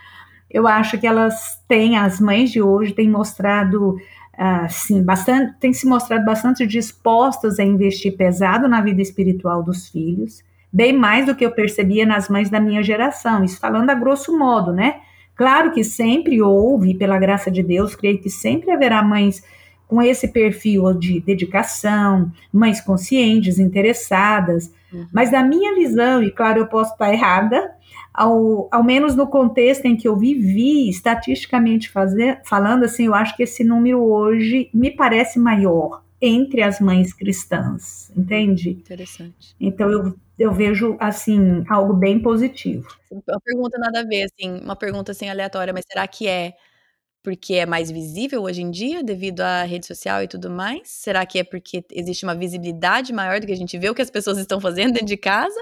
Eu 0.50 0.66
acho 0.66 0.98
que 0.98 1.06
elas 1.06 1.62
têm, 1.66 1.96
as 1.96 2.20
mães 2.20 2.50
de 2.50 2.60
hoje 2.60 2.92
têm 2.92 3.10
mostrado 3.10 3.96
assim, 4.36 5.02
bastante, 5.02 5.54
têm 5.60 5.72
se 5.72 5.86
mostrado 5.86 6.24
bastante 6.24 6.66
dispostas 6.66 7.58
a 7.58 7.64
investir 7.64 8.16
pesado 8.16 8.68
na 8.68 8.80
vida 8.80 9.02
espiritual 9.02 9.62
dos 9.62 9.88
filhos 9.88 10.42
bem 10.72 10.92
mais 10.92 11.26
do 11.26 11.34
que 11.34 11.44
eu 11.44 11.50
percebia 11.50 12.06
nas 12.06 12.28
mães 12.28 12.48
da 12.48 12.58
minha 12.58 12.82
geração, 12.82 13.44
isso 13.44 13.60
falando 13.60 13.90
a 13.90 13.94
grosso 13.94 14.36
modo, 14.36 14.72
né? 14.72 15.00
Claro 15.34 15.72
que 15.72 15.84
sempre 15.84 16.40
houve, 16.40 16.94
pela 16.94 17.18
graça 17.18 17.50
de 17.50 17.62
Deus, 17.62 17.94
creio 17.94 18.18
que 18.18 18.30
sempre 18.30 18.70
haverá 18.70 19.02
mães 19.02 19.44
com 19.92 20.00
esse 20.00 20.28
perfil 20.28 20.94
de 20.94 21.20
dedicação, 21.20 22.32
mães 22.50 22.80
conscientes, 22.80 23.58
interessadas, 23.58 24.72
uhum. 24.90 25.06
mas 25.12 25.30
da 25.30 25.42
minha 25.42 25.74
visão, 25.74 26.22
e 26.22 26.30
claro, 26.30 26.60
eu 26.60 26.66
posso 26.66 26.92
estar 26.92 27.12
errada, 27.12 27.70
ao, 28.14 28.68
ao 28.72 28.82
menos 28.82 29.14
no 29.14 29.26
contexto 29.26 29.84
em 29.84 29.94
que 29.94 30.08
eu 30.08 30.16
vivi, 30.16 30.88
estatisticamente 30.88 31.90
fazer, 31.90 32.40
falando 32.42 32.84
assim, 32.84 33.04
eu 33.04 33.14
acho 33.14 33.36
que 33.36 33.42
esse 33.42 33.62
número 33.62 34.02
hoje 34.02 34.70
me 34.72 34.90
parece 34.90 35.38
maior 35.38 36.02
entre 36.22 36.62
as 36.62 36.80
mães 36.80 37.12
cristãs, 37.12 38.10
entende? 38.16 38.70
Interessante. 38.70 39.54
Então 39.60 39.90
eu 39.90 40.14
eu 40.38 40.52
vejo 40.52 40.96
assim 40.98 41.62
algo 41.68 41.92
bem 41.92 42.18
positivo. 42.18 42.88
Uma 43.10 43.40
pergunta 43.40 43.78
nada 43.78 44.00
a 44.00 44.04
ver, 44.04 44.24
assim, 44.24 44.58
uma 44.64 44.74
pergunta 44.74 45.12
assim 45.12 45.28
aleatória, 45.28 45.72
mas 45.72 45.84
será 45.86 46.08
que 46.08 46.26
é 46.26 46.54
porque 47.22 47.54
é 47.54 47.66
mais 47.66 47.90
visível 47.90 48.42
hoje 48.42 48.62
em 48.62 48.70
dia 48.70 49.02
devido 49.02 49.40
à 49.40 49.62
rede 49.62 49.86
social 49.86 50.22
e 50.22 50.28
tudo 50.28 50.50
mais? 50.50 50.88
Será 50.88 51.24
que 51.24 51.38
é 51.38 51.44
porque 51.44 51.84
existe 51.90 52.24
uma 52.24 52.34
visibilidade 52.34 53.12
maior 53.12 53.40
do 53.40 53.46
que 53.46 53.52
a 53.52 53.56
gente 53.56 53.78
vê 53.78 53.88
o 53.88 53.94
que 53.94 54.02
as 54.02 54.10
pessoas 54.10 54.38
estão 54.38 54.60
fazendo 54.60 54.94
dentro 54.94 55.06
de 55.06 55.16
casa? 55.16 55.60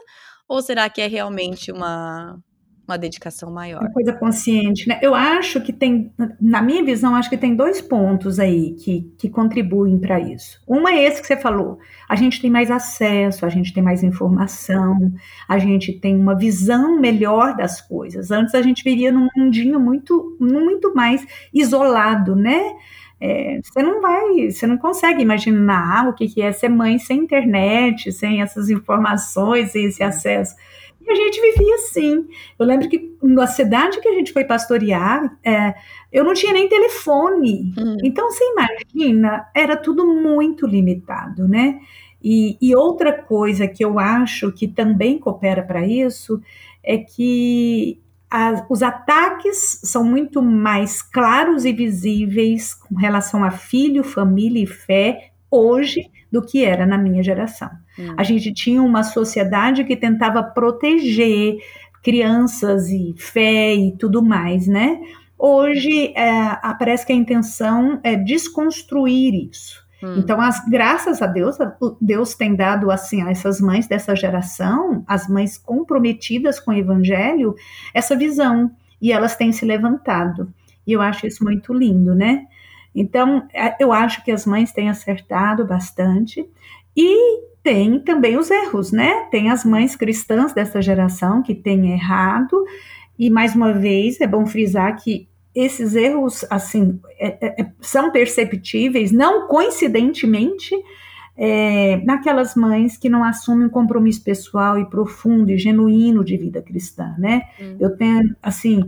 Ou 0.48 0.62
será 0.62 0.88
que 0.88 1.00
é 1.00 1.06
realmente 1.06 1.70
uma 1.70 2.42
uma 2.90 2.98
dedicação 2.98 3.50
maior. 3.50 3.80
Uma 3.80 3.92
coisa 3.92 4.12
consciente, 4.12 4.88
né? 4.88 4.98
Eu 5.00 5.14
acho 5.14 5.60
que 5.60 5.72
tem, 5.72 6.12
na 6.40 6.60
minha 6.60 6.84
visão, 6.84 7.14
acho 7.14 7.30
que 7.30 7.36
tem 7.36 7.54
dois 7.54 7.80
pontos 7.80 8.38
aí 8.38 8.72
que, 8.74 9.12
que 9.16 9.28
contribuem 9.28 9.98
para 9.98 10.18
isso. 10.18 10.60
Um 10.68 10.88
é 10.88 11.04
esse 11.04 11.20
que 11.20 11.26
você 11.26 11.36
falou. 11.36 11.78
A 12.08 12.16
gente 12.16 12.40
tem 12.40 12.50
mais 12.50 12.70
acesso, 12.70 13.46
a 13.46 13.48
gente 13.48 13.72
tem 13.72 13.82
mais 13.82 14.02
informação, 14.02 15.12
a 15.48 15.58
gente 15.58 15.92
tem 15.92 16.16
uma 16.16 16.36
visão 16.36 16.98
melhor 17.00 17.56
das 17.56 17.80
coisas. 17.80 18.30
Antes 18.30 18.54
a 18.54 18.62
gente 18.62 18.82
viria 18.82 19.12
num 19.12 19.28
mundinho 19.36 19.78
muito, 19.78 20.36
muito 20.40 20.92
mais 20.94 21.24
isolado, 21.54 22.34
né? 22.34 22.60
É, 23.22 23.60
você 23.62 23.82
não 23.82 24.00
vai, 24.00 24.50
você 24.50 24.66
não 24.66 24.78
consegue 24.78 25.22
imaginar 25.22 26.08
o 26.08 26.14
que, 26.14 26.26
que 26.26 26.40
é 26.40 26.52
ser 26.52 26.70
mãe 26.70 26.98
sem 26.98 27.18
internet, 27.18 28.10
sem 28.12 28.40
essas 28.40 28.70
informações, 28.70 29.72
sem 29.72 29.84
esse 29.84 30.02
acesso 30.02 30.56
a 31.08 31.14
gente 31.14 31.40
vivia 31.40 31.74
assim. 31.76 32.26
Eu 32.58 32.66
lembro 32.66 32.88
que 32.88 33.16
na 33.22 33.46
cidade 33.46 34.00
que 34.00 34.08
a 34.08 34.14
gente 34.14 34.32
foi 34.32 34.44
pastorear, 34.44 35.36
é, 35.44 35.74
eu 36.12 36.24
não 36.24 36.34
tinha 36.34 36.52
nem 36.52 36.68
telefone. 36.68 37.72
Hum. 37.78 37.96
Então, 38.02 38.30
você 38.30 38.44
imagina, 38.44 39.46
era 39.54 39.76
tudo 39.76 40.06
muito 40.06 40.66
limitado, 40.66 41.48
né? 41.48 41.80
E, 42.22 42.58
e 42.60 42.74
outra 42.74 43.12
coisa 43.12 43.66
que 43.66 43.84
eu 43.84 43.98
acho 43.98 44.52
que 44.52 44.68
também 44.68 45.18
coopera 45.18 45.62
para 45.62 45.86
isso 45.86 46.40
é 46.82 46.98
que 46.98 47.98
as, 48.30 48.64
os 48.68 48.82
ataques 48.82 49.80
são 49.82 50.04
muito 50.04 50.42
mais 50.42 51.02
claros 51.02 51.64
e 51.64 51.72
visíveis 51.72 52.74
com 52.74 52.94
relação 52.94 53.42
a 53.42 53.50
filho, 53.50 54.04
família 54.04 54.62
e 54.62 54.66
fé 54.66 55.30
hoje 55.50 56.08
do 56.30 56.40
que 56.40 56.64
era 56.64 56.86
na 56.86 56.96
minha 56.96 57.22
geração. 57.22 57.70
Hum. 57.98 58.14
A 58.16 58.22
gente 58.22 58.52
tinha 58.52 58.82
uma 58.82 59.02
sociedade 59.02 59.84
que 59.84 59.96
tentava 59.96 60.42
proteger 60.42 61.58
crianças 62.02 62.88
e 62.88 63.14
fé 63.16 63.74
e 63.74 63.96
tudo 63.96 64.22
mais, 64.22 64.66
né? 64.66 65.00
Hoje 65.38 66.12
é, 66.16 66.56
parece 66.78 67.06
que 67.06 67.12
a 67.12 67.16
intenção 67.16 68.00
é 68.02 68.16
desconstruir 68.16 69.48
isso. 69.50 69.80
Hum. 70.02 70.16
Então, 70.18 70.40
as 70.40 70.66
graças 70.68 71.20
a 71.20 71.26
Deus, 71.26 71.56
Deus 72.00 72.34
tem 72.34 72.54
dado 72.54 72.90
assim 72.90 73.22
a 73.22 73.30
essas 73.30 73.60
mães 73.60 73.86
dessa 73.86 74.14
geração, 74.16 75.04
as 75.06 75.28
mães 75.28 75.58
comprometidas 75.58 76.58
com 76.58 76.70
o 76.70 76.74
evangelho, 76.74 77.54
essa 77.92 78.16
visão 78.16 78.70
e 79.00 79.12
elas 79.12 79.36
têm 79.36 79.52
se 79.52 79.64
levantado. 79.64 80.52
E 80.86 80.92
eu 80.92 81.00
acho 81.00 81.26
isso 81.26 81.44
muito 81.44 81.72
lindo, 81.72 82.14
né? 82.14 82.46
Então, 82.94 83.46
é, 83.54 83.76
eu 83.78 83.92
acho 83.92 84.24
que 84.24 84.32
as 84.32 84.44
mães 84.44 84.72
têm 84.72 84.90
acertado 84.90 85.64
bastante 85.64 86.48
e 86.96 87.49
tem 87.62 88.00
também 88.00 88.38
os 88.38 88.50
erros, 88.50 88.92
né? 88.92 89.26
Tem 89.30 89.50
as 89.50 89.64
mães 89.64 89.94
cristãs 89.94 90.52
dessa 90.52 90.80
geração 90.80 91.42
que 91.42 91.54
têm 91.54 91.92
errado, 91.92 92.64
e 93.18 93.28
mais 93.28 93.54
uma 93.54 93.72
vez 93.72 94.20
é 94.20 94.26
bom 94.26 94.46
frisar 94.46 94.96
que 94.96 95.28
esses 95.54 95.94
erros, 95.94 96.44
assim, 96.48 97.00
é, 97.18 97.46
é, 97.46 97.62
é 97.62 97.72
são 97.80 98.10
perceptíveis, 98.10 99.12
não 99.12 99.48
coincidentemente, 99.48 100.74
é, 101.36 101.96
naquelas 102.04 102.54
mães 102.54 102.96
que 102.96 103.08
não 103.08 103.24
assumem 103.24 103.66
um 103.66 103.70
compromisso 103.70 104.22
pessoal 104.22 104.78
e 104.78 104.84
profundo 104.88 105.50
e 105.50 105.58
genuíno 105.58 106.24
de 106.24 106.36
vida 106.36 106.62
cristã, 106.62 107.14
né? 107.18 107.42
Hum. 107.60 107.76
Eu 107.80 107.96
tenho, 107.96 108.36
assim, 108.42 108.86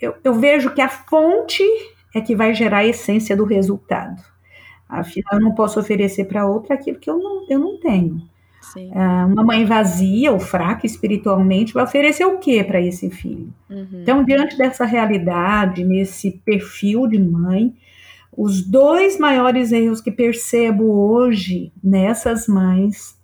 eu, 0.00 0.14
eu 0.22 0.34
vejo 0.34 0.74
que 0.74 0.80
a 0.80 0.88
fonte 0.88 1.62
é 2.14 2.20
que 2.20 2.34
vai 2.34 2.54
gerar 2.54 2.78
a 2.78 2.86
essência 2.86 3.36
do 3.36 3.44
resultado. 3.44 4.22
Afinal, 4.88 5.34
eu 5.34 5.40
não 5.40 5.54
posso 5.54 5.78
oferecer 5.78 6.24
para 6.24 6.46
outra 6.46 6.74
aquilo 6.74 6.98
que 6.98 7.10
eu 7.10 7.18
não, 7.18 7.46
eu 7.48 7.58
não 7.58 7.78
tenho. 7.78 8.22
Ah, 8.94 9.26
uma 9.26 9.44
mãe 9.44 9.64
vazia 9.64 10.32
ou 10.32 10.38
fraca 10.38 10.86
espiritualmente 10.86 11.72
vai 11.72 11.84
oferecer 11.84 12.24
o 12.24 12.38
que 12.38 12.62
para 12.62 12.80
esse 12.80 13.08
filho? 13.10 13.52
Uhum. 13.68 14.00
Então, 14.02 14.24
diante 14.24 14.56
dessa 14.56 14.84
realidade, 14.84 15.84
nesse 15.84 16.32
perfil 16.44 17.06
de 17.06 17.18
mãe, 17.18 17.74
os 18.36 18.62
dois 18.62 19.18
maiores 19.18 19.72
erros 19.72 20.00
que 20.00 20.10
percebo 20.10 20.84
hoje 20.84 21.72
nessas 21.82 22.46
mães, 22.46 23.18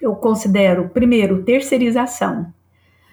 eu 0.00 0.14
considero, 0.14 0.88
primeiro, 0.88 1.42
terceirização. 1.42 2.52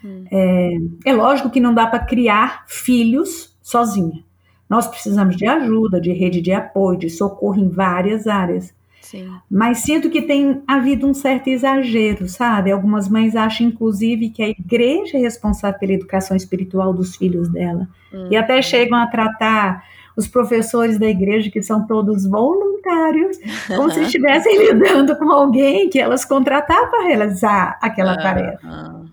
Uhum. 0.03 0.25
É, 0.31 0.71
é 1.05 1.13
lógico 1.13 1.49
que 1.49 1.59
não 1.59 1.73
dá 1.73 1.87
para 1.87 1.99
criar 1.99 2.65
filhos 2.67 3.57
sozinha. 3.61 4.23
Nós 4.69 4.87
precisamos 4.87 5.35
de 5.35 5.45
ajuda, 5.45 6.01
de 6.01 6.11
rede 6.11 6.41
de 6.41 6.51
apoio, 6.51 6.97
de 6.97 7.09
socorro 7.09 7.59
em 7.59 7.69
várias 7.69 8.27
áreas. 8.27 8.73
Sim. 9.05 9.29
Mas 9.49 9.79
sinto 9.79 10.09
que 10.09 10.23
tem 10.23 10.63
havido 10.67 11.05
um 11.05 11.13
certo 11.13 11.47
exagero, 11.47 12.27
sabe? 12.27 12.71
Algumas 12.71 13.07
mães 13.07 13.35
acham, 13.35 13.67
inclusive, 13.67 14.29
que 14.29 14.41
a 14.41 14.49
igreja 14.49 15.17
é 15.17 15.21
responsável 15.21 15.79
pela 15.79 15.93
educação 15.93 16.35
espiritual 16.35 16.91
dos 16.91 17.15
filhos 17.15 17.47
dela. 17.47 17.87
Uhum. 18.11 18.29
E 18.31 18.35
até 18.35 18.59
chegam 18.63 18.97
a 18.97 19.05
tratar 19.05 19.83
os 20.17 20.27
professores 20.27 20.97
da 20.97 21.07
igreja, 21.07 21.51
que 21.51 21.61
são 21.61 21.85
todos 21.85 22.25
voluntários, 22.25 23.37
como 23.67 23.91
se 23.91 24.01
estivessem 24.01 24.57
lidando 24.57 25.15
com 25.17 25.31
alguém 25.31 25.87
que 25.87 25.99
elas 25.99 26.25
contrataram 26.25 26.89
para 26.89 27.03
realizar 27.03 27.77
aquela 27.81 28.17
tarefa. 28.17 29.05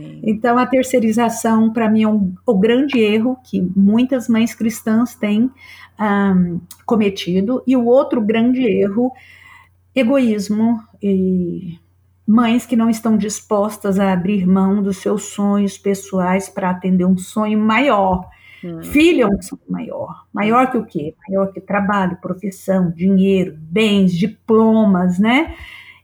Sim. 0.00 0.20
Então, 0.24 0.58
a 0.58 0.66
terceirização, 0.66 1.72
para 1.72 1.90
mim, 1.90 2.02
é 2.02 2.08
um, 2.08 2.34
o 2.46 2.58
grande 2.58 2.98
erro 2.98 3.36
que 3.44 3.60
muitas 3.76 4.28
mães 4.28 4.54
cristãs 4.54 5.14
têm 5.14 5.50
um, 6.00 6.60
cometido. 6.86 7.62
E 7.66 7.76
o 7.76 7.84
outro 7.84 8.20
grande 8.20 8.62
erro, 8.62 9.12
egoísmo 9.94 10.80
e 11.02 11.78
mães 12.26 12.66
que 12.66 12.76
não 12.76 12.90
estão 12.90 13.16
dispostas 13.16 13.98
a 13.98 14.12
abrir 14.12 14.46
mão 14.46 14.82
dos 14.82 14.98
seus 14.98 15.24
sonhos 15.24 15.78
pessoais 15.78 16.48
para 16.48 16.70
atender 16.70 17.06
um 17.06 17.16
sonho 17.16 17.58
maior. 17.58 18.28
Hum. 18.62 18.82
Filho 18.82 19.22
é 19.22 19.26
um 19.26 19.40
sonho 19.40 19.62
maior. 19.68 20.26
Maior 20.32 20.70
que 20.70 20.76
o 20.76 20.84
quê? 20.84 21.14
Maior 21.28 21.52
que 21.52 21.60
trabalho, 21.60 22.18
profissão, 22.20 22.90
dinheiro, 22.90 23.56
bens, 23.58 24.12
diplomas, 24.12 25.18
né? 25.18 25.54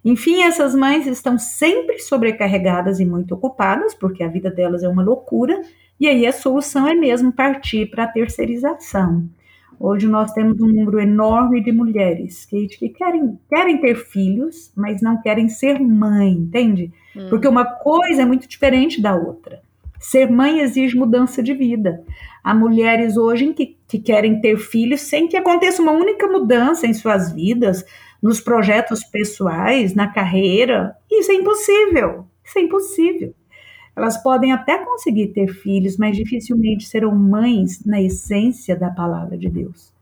Enfim, 0.05 0.43
essas 0.43 0.75
mães 0.75 1.07
estão 1.07 1.39
sempre 1.39 1.99
sobrecarregadas 1.99 3.01
e 3.01 3.07
muito 3.07 3.35
ocupadas, 3.35 3.95
porque 3.95 4.23
a 4.23 4.29
vida 4.29 4.51
delas 4.51 4.83
é 4.83 4.89
uma 4.89 5.03
loucura, 5.03 5.63
e 5.99 6.07
aí 6.07 6.27
a 6.27 6.33
solução 6.33 6.87
é 6.87 6.95
mesmo 6.95 7.33
partir 7.33 7.87
para 7.87 8.05
a 8.05 8.09
terceirização. 8.09 9.27
Hoje 9.81 10.07
nós 10.07 10.33
temos 10.33 10.61
um 10.61 10.67
número 10.67 11.01
enorme 11.01 11.63
de 11.63 11.73
mulheres 11.73 12.45
que, 12.45 12.67
que 12.69 12.89
querem, 12.91 13.39
querem 13.49 13.79
ter 13.79 13.97
filhos, 13.97 14.71
mas 14.77 15.01
não 15.01 15.21
querem 15.21 15.49
ser 15.49 15.81
mãe, 15.81 16.33
entende? 16.33 16.93
Hum. 17.17 17.27
Porque 17.29 17.49
uma 17.49 17.65
coisa 17.65 18.23
é 18.23 18.25
muito 18.25 18.47
diferente 18.47 19.01
da 19.01 19.17
outra. 19.17 19.63
Ser 19.99 20.31
mãe 20.31 20.61
exige 20.61 20.97
mudança 20.97 21.43
de 21.43 21.55
vida. 21.55 22.05
Há 22.43 22.55
mulheres 22.55 23.17
hoje 23.17 23.53
que, 23.55 23.77
que 23.89 23.99
querem 23.99 24.41
ter 24.41 24.59
filhos 24.59 25.01
sem 25.01 25.27
que 25.27 25.37
aconteça 25.37 25.81
uma 25.81 25.93
única 25.93 26.27
mudança 26.27 26.87
em 26.87 26.93
suas 26.93 27.33
vidas, 27.33 27.85
nos 28.25 28.41
projetos 28.41 29.05
pessoais, 29.05 29.95
na 29.95 30.09
carreira. 30.09 30.97
Isso 31.13 31.31
é 31.31 31.35
impossível. 31.35 32.25
Isso 32.43 32.59
é 32.59 32.63
impossível. 32.63 33.35
Elas 33.95 34.17
podem 34.17 34.51
até 34.51 34.79
conseguir 34.79 35.27
ter 35.29 35.49
filhos, 35.49 35.99
mas 35.99 36.17
dificilmente 36.17 36.87
serão 36.87 37.15
mães 37.15 37.85
na 37.85 38.01
essência 38.01 38.75
da 38.75 38.89
palavra 38.89 39.37
de 39.37 39.51
Deus. 39.51 39.93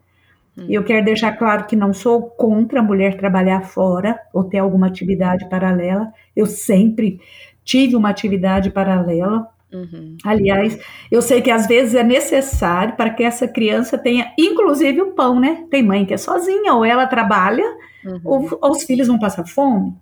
Hum. 0.57 0.67
Eu 0.69 0.85
quero 0.85 1.05
deixar 1.05 1.33
claro 1.33 1.67
que 1.67 1.75
não 1.75 1.93
sou 1.93 2.23
contra 2.23 2.79
a 2.79 2.83
mulher 2.83 3.17
trabalhar 3.17 3.62
fora 3.62 4.17
ou 4.33 4.45
ter 4.45 4.59
alguma 4.59 4.87
atividade 4.87 5.49
paralela. 5.49 6.12
Eu 6.37 6.47
sempre 6.47 7.21
tive 7.64 7.97
uma 7.97 8.11
atividade 8.11 8.71
paralela. 8.71 9.49
Uhum. 9.73 10.17
Aliás, 10.25 10.79
eu 11.11 11.21
sei 11.21 11.43
que 11.43 11.50
às 11.50 11.67
vezes 11.67 11.97
é 11.97 12.05
necessário 12.05 12.95
para 12.95 13.11
que 13.11 13.25
essa 13.25 13.49
criança 13.49 13.99
tenha, 13.99 14.33
inclusive, 14.38 15.02
o 15.02 15.11
pão, 15.11 15.41
né? 15.41 15.64
Tem 15.69 15.83
mãe 15.83 16.07
que 16.07 16.14
é 16.14 16.19
sozinha, 16.19 16.73
ou 16.75 16.85
ela 16.85 17.07
trabalha, 17.07 17.64
uhum. 18.04 18.21
ou, 18.25 18.59
ou 18.61 18.71
os 18.73 18.85
filhos 18.85 19.09
vão 19.09 19.18
passar 19.18 19.47
fome. 19.47 19.94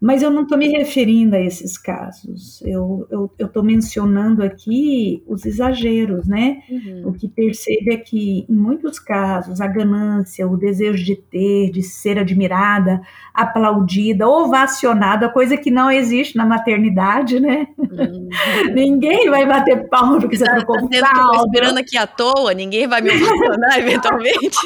Mas 0.00 0.22
eu 0.22 0.30
não 0.30 0.42
estou 0.42 0.56
me 0.56 0.68
referindo 0.68 1.36
a 1.36 1.40
esses 1.40 1.76
casos. 1.76 2.62
Eu 2.62 3.30
estou 3.38 3.62
mencionando 3.62 4.42
aqui 4.42 5.22
os 5.26 5.44
exageros, 5.44 6.26
né? 6.26 6.62
Uhum. 6.70 7.08
O 7.08 7.12
que 7.12 7.28
percebe 7.28 7.92
é 7.92 7.96
que, 7.98 8.46
em 8.48 8.54
muitos 8.54 8.98
casos, 8.98 9.60
a 9.60 9.66
ganância, 9.66 10.48
o 10.48 10.56
desejo 10.56 11.04
de 11.04 11.16
ter, 11.16 11.70
de 11.70 11.82
ser 11.82 12.18
admirada, 12.18 13.02
aplaudida, 13.34 14.26
ovacionada, 14.26 15.28
coisa 15.28 15.56
que 15.56 15.70
não 15.70 15.90
existe 15.90 16.34
na 16.34 16.46
maternidade, 16.46 17.38
né? 17.38 17.66
Uhum. 17.76 18.28
ninguém 18.74 19.28
vai 19.28 19.46
bater 19.46 19.86
palma 19.88 20.18
porque 20.18 20.38
você 20.38 20.44
trocou 20.44 20.76
tá, 20.76 21.00
tá 21.00 21.10
tá 21.10 21.44
esperando 21.44 21.78
aqui 21.78 21.98
à 21.98 22.06
toa, 22.06 22.54
ninguém 22.54 22.86
vai 22.86 23.02
me 23.02 23.10
ovacionar 23.10 23.76
eventualmente. 23.78 24.58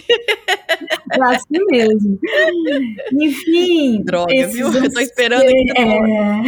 É 1.12 1.35
assim 1.35 1.64
mesmo. 1.71 2.19
Enfim. 3.21 4.03
Droga, 4.05 4.47
viu? 4.49 4.73
Eu 4.73 4.93
tô 4.93 5.00
esperando 5.00 5.24
esperando 5.25 5.49
aqui. 5.49 5.73
É... 5.78 6.43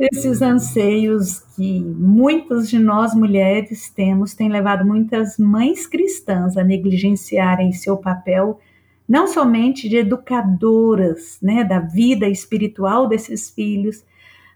Esses 0.12 0.42
anseios 0.42 1.40
que 1.56 1.80
muitas 1.80 2.68
de 2.68 2.78
nós 2.78 3.14
mulheres 3.14 3.90
temos 3.90 4.34
têm 4.34 4.48
levado 4.48 4.84
muitas 4.84 5.38
mães 5.38 5.86
cristãs 5.86 6.56
a 6.56 6.64
negligenciarem 6.64 7.72
seu 7.72 7.96
papel, 7.96 8.60
não 9.08 9.26
somente 9.26 9.88
de 9.88 9.96
educadoras 9.98 11.38
né, 11.42 11.64
da 11.64 11.80
vida 11.80 12.28
espiritual 12.28 13.08
desses 13.08 13.50
filhos, 13.50 14.04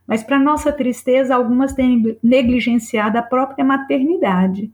mas, 0.07 0.23
para 0.23 0.38
nossa 0.38 0.73
tristeza, 0.73 1.35
algumas 1.35 1.75
têm 1.75 2.16
negligenciado 2.23 3.18
a 3.18 3.23
própria 3.23 3.62
maternidade 3.62 4.73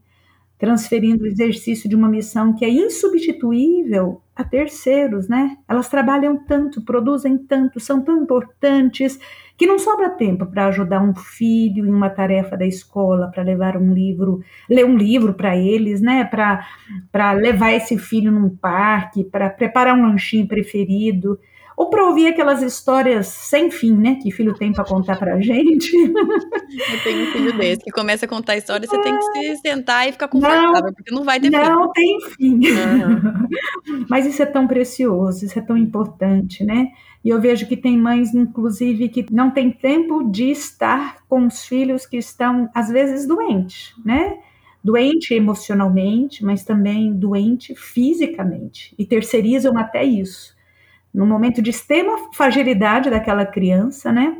transferindo 0.57 1.23
o 1.23 1.27
exercício 1.27 1.89
de 1.89 1.95
uma 1.95 2.07
missão 2.07 2.55
que 2.55 2.63
é 2.63 2.69
insubstituível 2.69 4.21
a 4.35 4.43
terceiros, 4.43 5.27
né? 5.27 5.57
Elas 5.67 5.87
trabalham 5.87 6.37
tanto, 6.37 6.81
produzem 6.83 7.37
tanto, 7.37 7.79
são 7.79 8.01
tão 8.01 8.23
importantes 8.23 9.19
que 9.57 9.65
não 9.65 9.79
sobra 9.79 10.09
tempo 10.09 10.45
para 10.45 10.67
ajudar 10.67 11.01
um 11.01 11.15
filho 11.15 11.85
em 11.85 11.91
uma 11.91 12.09
tarefa 12.09 12.57
da 12.57 12.65
escola, 12.65 13.31
para 13.33 13.43
levar 13.43 13.77
um 13.77 13.93
livro, 13.93 14.41
ler 14.69 14.85
um 14.85 14.97
livro 14.97 15.33
para 15.33 15.55
eles, 15.55 16.01
né? 16.01 16.25
Para 16.25 17.31
levar 17.33 17.71
esse 17.71 17.97
filho 17.97 18.31
num 18.31 18.49
parque, 18.49 19.23
para 19.23 19.49
preparar 19.49 19.95
um 19.95 20.01
lanchinho 20.01 20.47
preferido 20.47 21.39
ou 21.77 21.89
para 21.89 22.05
ouvir 22.05 22.27
aquelas 22.27 22.61
histórias 22.61 23.27
sem 23.27 23.69
fim, 23.69 23.95
né, 23.95 24.15
que 24.21 24.31
filho 24.31 24.53
tem 24.53 24.71
para 24.71 24.85
contar 24.85 25.17
para 25.17 25.39
gente. 25.41 25.93
Eu 25.93 27.03
tenho 27.03 27.23
um 27.23 27.31
filho 27.31 27.57
desse 27.57 27.83
que 27.83 27.91
começa 27.91 28.25
a 28.25 28.29
contar 28.29 28.53
a 28.53 28.57
história, 28.57 28.87
você 28.87 28.95
é. 28.95 29.01
tem 29.01 29.17
que 29.17 29.23
se 29.23 29.57
sentar 29.57 30.07
e 30.07 30.13
ficar 30.13 30.27
confortável, 30.27 30.71
não, 30.71 30.93
porque 30.93 31.13
não 31.13 31.23
vai 31.23 31.39
ter 31.39 31.49
não 31.49 31.61
fim. 31.61 31.69
Não 31.69 31.91
tem 31.91 32.19
fim. 32.31 32.59
Uhum. 32.65 34.05
Mas 34.09 34.25
isso 34.25 34.41
é 34.41 34.45
tão 34.45 34.67
precioso, 34.67 35.45
isso 35.45 35.57
é 35.59 35.61
tão 35.61 35.77
importante, 35.77 36.63
né? 36.63 36.87
E 37.23 37.29
eu 37.29 37.41
vejo 37.41 37.65
que 37.67 37.75
tem 37.75 37.97
mães, 37.97 38.33
inclusive, 38.33 39.09
que 39.09 39.25
não 39.31 39.49
tem 39.49 39.71
tempo 39.71 40.23
de 40.29 40.51
estar 40.51 41.17
com 41.27 41.45
os 41.47 41.65
filhos 41.65 42.05
que 42.05 42.17
estão, 42.17 42.69
às 42.73 42.89
vezes, 42.89 43.27
doentes, 43.27 43.93
né? 44.05 44.37
Doente 44.83 45.33
emocionalmente, 45.33 46.45
mas 46.45 46.63
também 46.63 47.11
doente 47.11 47.73
fisicamente. 47.75 48.93
E 48.97 49.05
terceirizam 49.05 49.75
até 49.77 50.03
isso 50.03 50.54
no 51.15 51.25
momento 51.25 51.61
de 51.61 51.69
extrema 51.69 52.29
fragilidade 52.33 53.09
daquela 53.09 53.45
criança, 53.45 54.11
né? 54.11 54.37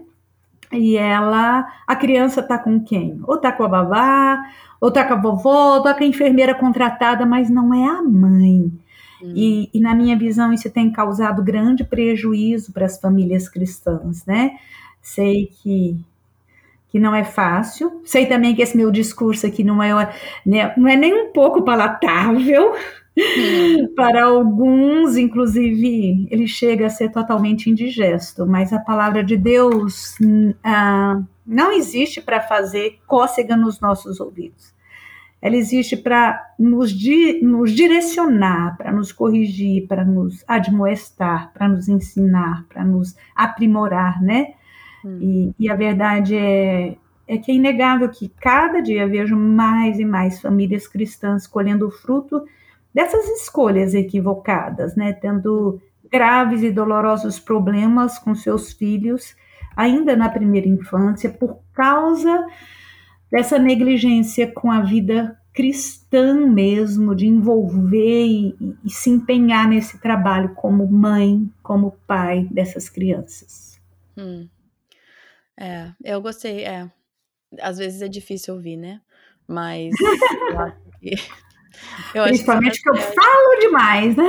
E 0.71 0.97
ela, 0.97 1.65
a 1.87 1.95
criança 1.95 2.43
tá 2.43 2.57
com 2.57 2.83
quem? 2.83 3.21
Ou 3.23 3.37
tá 3.37 3.51
com 3.51 3.63
a 3.63 3.69
babá, 3.69 4.43
ou 4.81 4.91
tá 4.91 5.05
com 5.05 5.13
a 5.13 5.21
vovó, 5.21 5.75
ou 5.75 5.83
tá 5.83 5.93
com 5.93 6.03
a 6.03 6.07
enfermeira 6.07 6.53
contratada, 6.53 7.25
mas 7.25 7.49
não 7.49 7.73
é 7.73 7.87
a 7.87 8.01
mãe. 8.03 8.71
Hum. 9.23 9.33
E, 9.33 9.69
e, 9.73 9.79
na 9.79 9.95
minha 9.95 10.17
visão, 10.17 10.51
isso 10.51 10.69
tem 10.69 10.91
causado 10.91 11.41
grande 11.41 11.85
prejuízo 11.85 12.73
para 12.73 12.85
as 12.85 12.99
famílias 12.99 13.47
cristãs, 13.47 14.25
né? 14.25 14.57
Sei 15.01 15.49
que, 15.61 15.97
que 16.89 16.99
não 16.99 17.15
é 17.15 17.23
fácil, 17.23 18.01
sei 18.03 18.25
também 18.25 18.53
que 18.53 18.61
esse 18.61 18.75
meu 18.75 18.91
discurso 18.91 19.47
aqui 19.47 19.63
não 19.63 19.81
é, 19.81 20.13
né, 20.45 20.73
não 20.75 20.89
é 20.89 20.97
nem 20.97 21.13
um 21.13 21.31
pouco 21.31 21.61
palatável, 21.61 22.73
Para 23.95 24.25
alguns, 24.25 25.15
inclusive, 25.15 26.27
ele 26.29 26.47
chega 26.47 26.87
a 26.87 26.89
ser 26.89 27.11
totalmente 27.11 27.69
indigesto, 27.69 28.45
mas 28.45 28.73
a 28.73 28.79
palavra 28.79 29.23
de 29.23 29.37
Deus 29.37 30.17
ah, 30.63 31.21
não 31.45 31.71
existe 31.71 32.21
para 32.21 32.41
fazer 32.41 32.99
cócega 33.07 33.55
nos 33.55 33.79
nossos 33.79 34.19
ouvidos. 34.19 34.73
Ela 35.41 35.55
existe 35.55 35.95
para 35.95 36.43
nos, 36.57 36.91
di 36.91 37.39
nos 37.41 37.71
direcionar, 37.71 38.77
para 38.77 38.91
nos 38.91 39.11
corrigir, 39.11 39.87
para 39.87 40.03
nos 40.03 40.43
admoestar, 40.47 41.51
para 41.53 41.67
nos 41.67 41.87
ensinar, 41.87 42.65
para 42.67 42.83
nos 42.83 43.15
aprimorar, 43.35 44.21
né? 44.21 44.53
Hum. 45.05 45.19
E, 45.21 45.55
e 45.59 45.69
a 45.69 45.75
verdade 45.75 46.35
é, 46.35 46.97
é 47.27 47.37
que 47.37 47.51
é 47.51 47.55
inegável 47.55 48.09
que 48.09 48.27
cada 48.41 48.81
dia 48.81 49.07
vejo 49.07 49.37
mais 49.37 49.99
e 49.99 50.05
mais 50.05 50.41
famílias 50.41 50.87
cristãs 50.87 51.45
colhendo 51.45 51.87
o 51.87 51.91
fruto 51.91 52.43
dessas 52.95 53.27
escolhas 53.41 53.93
equivocadas, 53.93 54.95
né? 54.95 55.11
Tendo 55.11 55.81
graves 56.09 56.63
e 56.63 56.71
dolorosos 56.71 57.37
problemas 57.37 58.17
com 58.17 58.33
seus 58.33 58.71
filhos 58.71 59.35
ainda 59.75 60.15
na 60.15 60.29
primeira 60.29 60.69
infância 60.69 61.29
por 61.29 61.59
causa 61.73 62.47
dessa 63.29 63.59
negligência 63.59 64.49
com 64.49 64.71
a 64.71 64.79
vida 64.79 65.37
cristã 65.53 66.33
mesmo, 66.47 67.13
de 67.13 67.27
envolver 67.27 68.25
e, 68.25 68.55
e, 68.83 68.89
se 68.89 69.09
empenhar 69.09 69.67
nesse 69.67 69.99
trabalho 69.99 70.53
como 70.53 70.85
mãe, 70.87 71.49
como 71.61 71.97
pai 72.07 72.47
dessas 72.49 72.89
crianças. 72.89 73.79
Hum. 74.17 74.47
É, 75.57 75.91
eu 76.03 76.21
gostei, 76.21 76.63
é. 76.63 76.89
Às 77.61 77.77
vezes 77.77 78.01
é 78.01 78.07
difícil 78.07 78.53
ouvir, 78.53 78.77
né? 78.77 79.01
Mas 79.47 79.93
eu 80.51 80.59
acho 80.59 80.77
que 81.01 81.15
eu 82.13 82.23
Principalmente 82.23 82.81
que, 82.81 82.83
tá 82.83 82.91
que 82.91 82.97
eu 82.97 83.01
falo 83.01 83.59
demais, 83.59 84.15
né? 84.15 84.23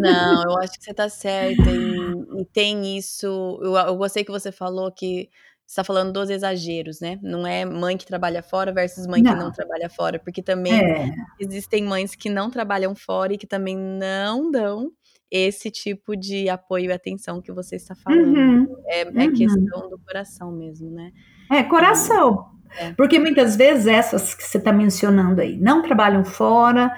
Não, 0.00 0.42
eu 0.44 0.58
acho 0.58 0.72
que 0.78 0.84
você 0.84 0.94
tá 0.94 1.08
certa. 1.08 1.70
E, 1.70 2.40
e 2.40 2.44
tem 2.52 2.96
isso. 2.96 3.26
Eu, 3.62 3.74
eu 3.76 3.96
gostei 3.96 4.24
que 4.24 4.30
você 4.30 4.50
falou 4.50 4.90
que 4.92 5.28
você 5.66 5.72
está 5.72 5.84
falando 5.84 6.12
dos 6.12 6.30
exageros, 6.30 7.00
né? 7.00 7.18
Não 7.22 7.46
é 7.46 7.64
mãe 7.64 7.96
que 7.96 8.04
trabalha 8.04 8.42
fora 8.42 8.72
versus 8.72 9.06
mãe 9.06 9.22
não. 9.22 9.32
que 9.32 9.38
não 9.38 9.52
trabalha 9.52 9.88
fora, 9.88 10.18
porque 10.18 10.42
também 10.42 10.72
é. 10.72 11.14
existem 11.38 11.84
mães 11.84 12.16
que 12.16 12.28
não 12.28 12.50
trabalham 12.50 12.94
fora 12.94 13.34
e 13.34 13.38
que 13.38 13.46
também 13.46 13.76
não 13.76 14.50
dão 14.50 14.90
esse 15.30 15.70
tipo 15.70 16.16
de 16.16 16.48
apoio 16.48 16.86
e 16.86 16.92
atenção 16.92 17.40
que 17.40 17.52
você 17.52 17.76
está 17.76 17.94
falando. 17.94 18.36
Uhum. 18.36 18.76
É, 18.86 19.02
é 19.02 19.04
uhum. 19.06 19.32
questão 19.32 19.88
do 19.88 19.98
coração 19.98 20.50
mesmo, 20.50 20.90
né? 20.90 21.12
É, 21.50 21.62
coração. 21.62 22.59
É. 22.78 22.92
Porque 22.92 23.18
muitas 23.18 23.56
vezes 23.56 23.86
essas 23.86 24.34
que 24.34 24.42
você 24.42 24.58
está 24.58 24.72
mencionando 24.72 25.40
aí 25.40 25.56
não 25.56 25.82
trabalham 25.82 26.24
fora, 26.24 26.92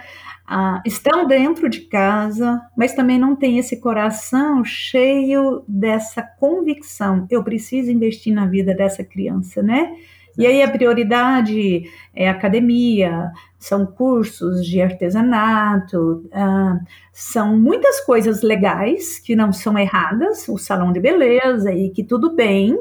ah, 0.47 0.83
estão 0.85 1.27
dentro 1.27 1.69
de 1.69 1.83
casa, 1.83 2.61
mas 2.77 2.93
também 2.93 3.19
não 3.19 3.35
tem 3.35 3.59
esse 3.59 3.81
coração 3.81 4.65
cheio 4.65 5.65
dessa 5.67 6.23
convicção. 6.23 7.27
Eu 7.31 7.43
preciso 7.43 7.91
investir 7.91 8.35
na 8.35 8.47
vida 8.47 8.75
dessa 8.75 9.03
criança, 9.03 9.63
né? 9.63 9.93
E 10.37 10.47
aí 10.47 10.63
a 10.63 10.71
prioridade 10.71 11.85
é 12.15 12.29
academia, 12.29 13.31
são 13.59 13.85
cursos 13.87 14.67
de 14.67 14.81
artesanato, 14.81 16.29
ah, 16.33 16.79
são 17.13 17.57
muitas 17.57 18.01
coisas 18.01 18.43
legais 18.43 19.19
que 19.19 19.37
não 19.37 19.53
são 19.53 19.79
erradas, 19.79 20.49
o 20.49 20.57
salão 20.57 20.93
de 20.93 21.01
beleza 21.01 21.73
e 21.73 21.91
que 21.91 22.03
tudo 22.03 22.35
bem, 22.35 22.77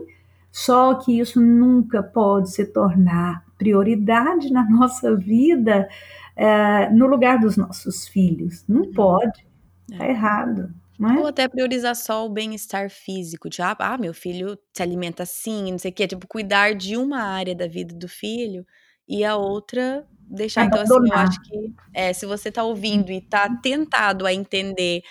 só 0.51 0.95
que 0.95 1.19
isso 1.19 1.39
nunca 1.39 2.03
pode 2.03 2.51
se 2.51 2.65
tornar 2.65 3.45
prioridade 3.57 4.51
na 4.51 4.69
nossa 4.69 5.15
vida 5.15 5.87
é, 6.35 6.89
no 6.89 7.07
lugar 7.07 7.39
dos 7.39 7.55
nossos 7.55 8.07
filhos. 8.07 8.65
Não 8.67 8.81
uhum. 8.81 8.91
pode, 8.91 9.45
está 9.89 10.05
é. 10.05 10.09
errado. 10.09 10.73
É? 10.99 11.19
Ou 11.19 11.25
até 11.25 11.47
priorizar 11.47 11.95
só 11.95 12.25
o 12.25 12.29
bem-estar 12.29 12.89
físico, 12.89 13.49
de 13.49 13.61
ah, 13.61 13.75
ah, 13.79 13.97
meu 13.97 14.13
filho 14.13 14.57
se 14.71 14.83
alimenta 14.83 15.23
assim, 15.23 15.71
não 15.71 15.79
sei 15.79 15.89
o 15.89 15.93
quê, 15.93 16.07
tipo, 16.07 16.27
cuidar 16.27 16.75
de 16.75 16.95
uma 16.95 17.23
área 17.23 17.55
da 17.55 17.65
vida 17.65 17.95
do 17.95 18.07
filho 18.07 18.63
e 19.07 19.25
a 19.25 19.35
outra 19.35 20.05
deixar. 20.19 20.65
Então, 20.65 20.81
assim, 20.81 20.93
eu 20.93 21.13
acho 21.13 21.41
que 21.41 21.73
é, 21.93 22.13
se 22.13 22.25
você 22.25 22.51
tá 22.51 22.63
ouvindo 22.63 23.11
e 23.11 23.19
tá 23.19 23.49
tentado 23.61 24.27
a 24.27 24.33
entender 24.33 25.01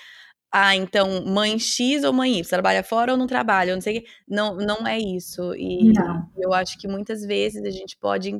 ah, 0.52 0.74
então, 0.74 1.24
mãe 1.24 1.58
X 1.58 2.02
ou 2.02 2.12
mãe 2.12 2.38
Y, 2.38 2.48
trabalha 2.48 2.82
fora 2.82 3.12
ou 3.12 3.18
não 3.18 3.26
trabalha, 3.26 3.74
não 3.74 3.80
sei. 3.80 4.04
Não, 4.26 4.56
não 4.56 4.86
é 4.86 4.98
isso. 4.98 5.54
E 5.54 5.92
não. 5.92 6.28
eu 6.36 6.52
acho 6.52 6.76
que 6.78 6.88
muitas 6.88 7.22
vezes 7.24 7.62
a 7.64 7.70
gente 7.70 7.96
pode. 7.96 8.32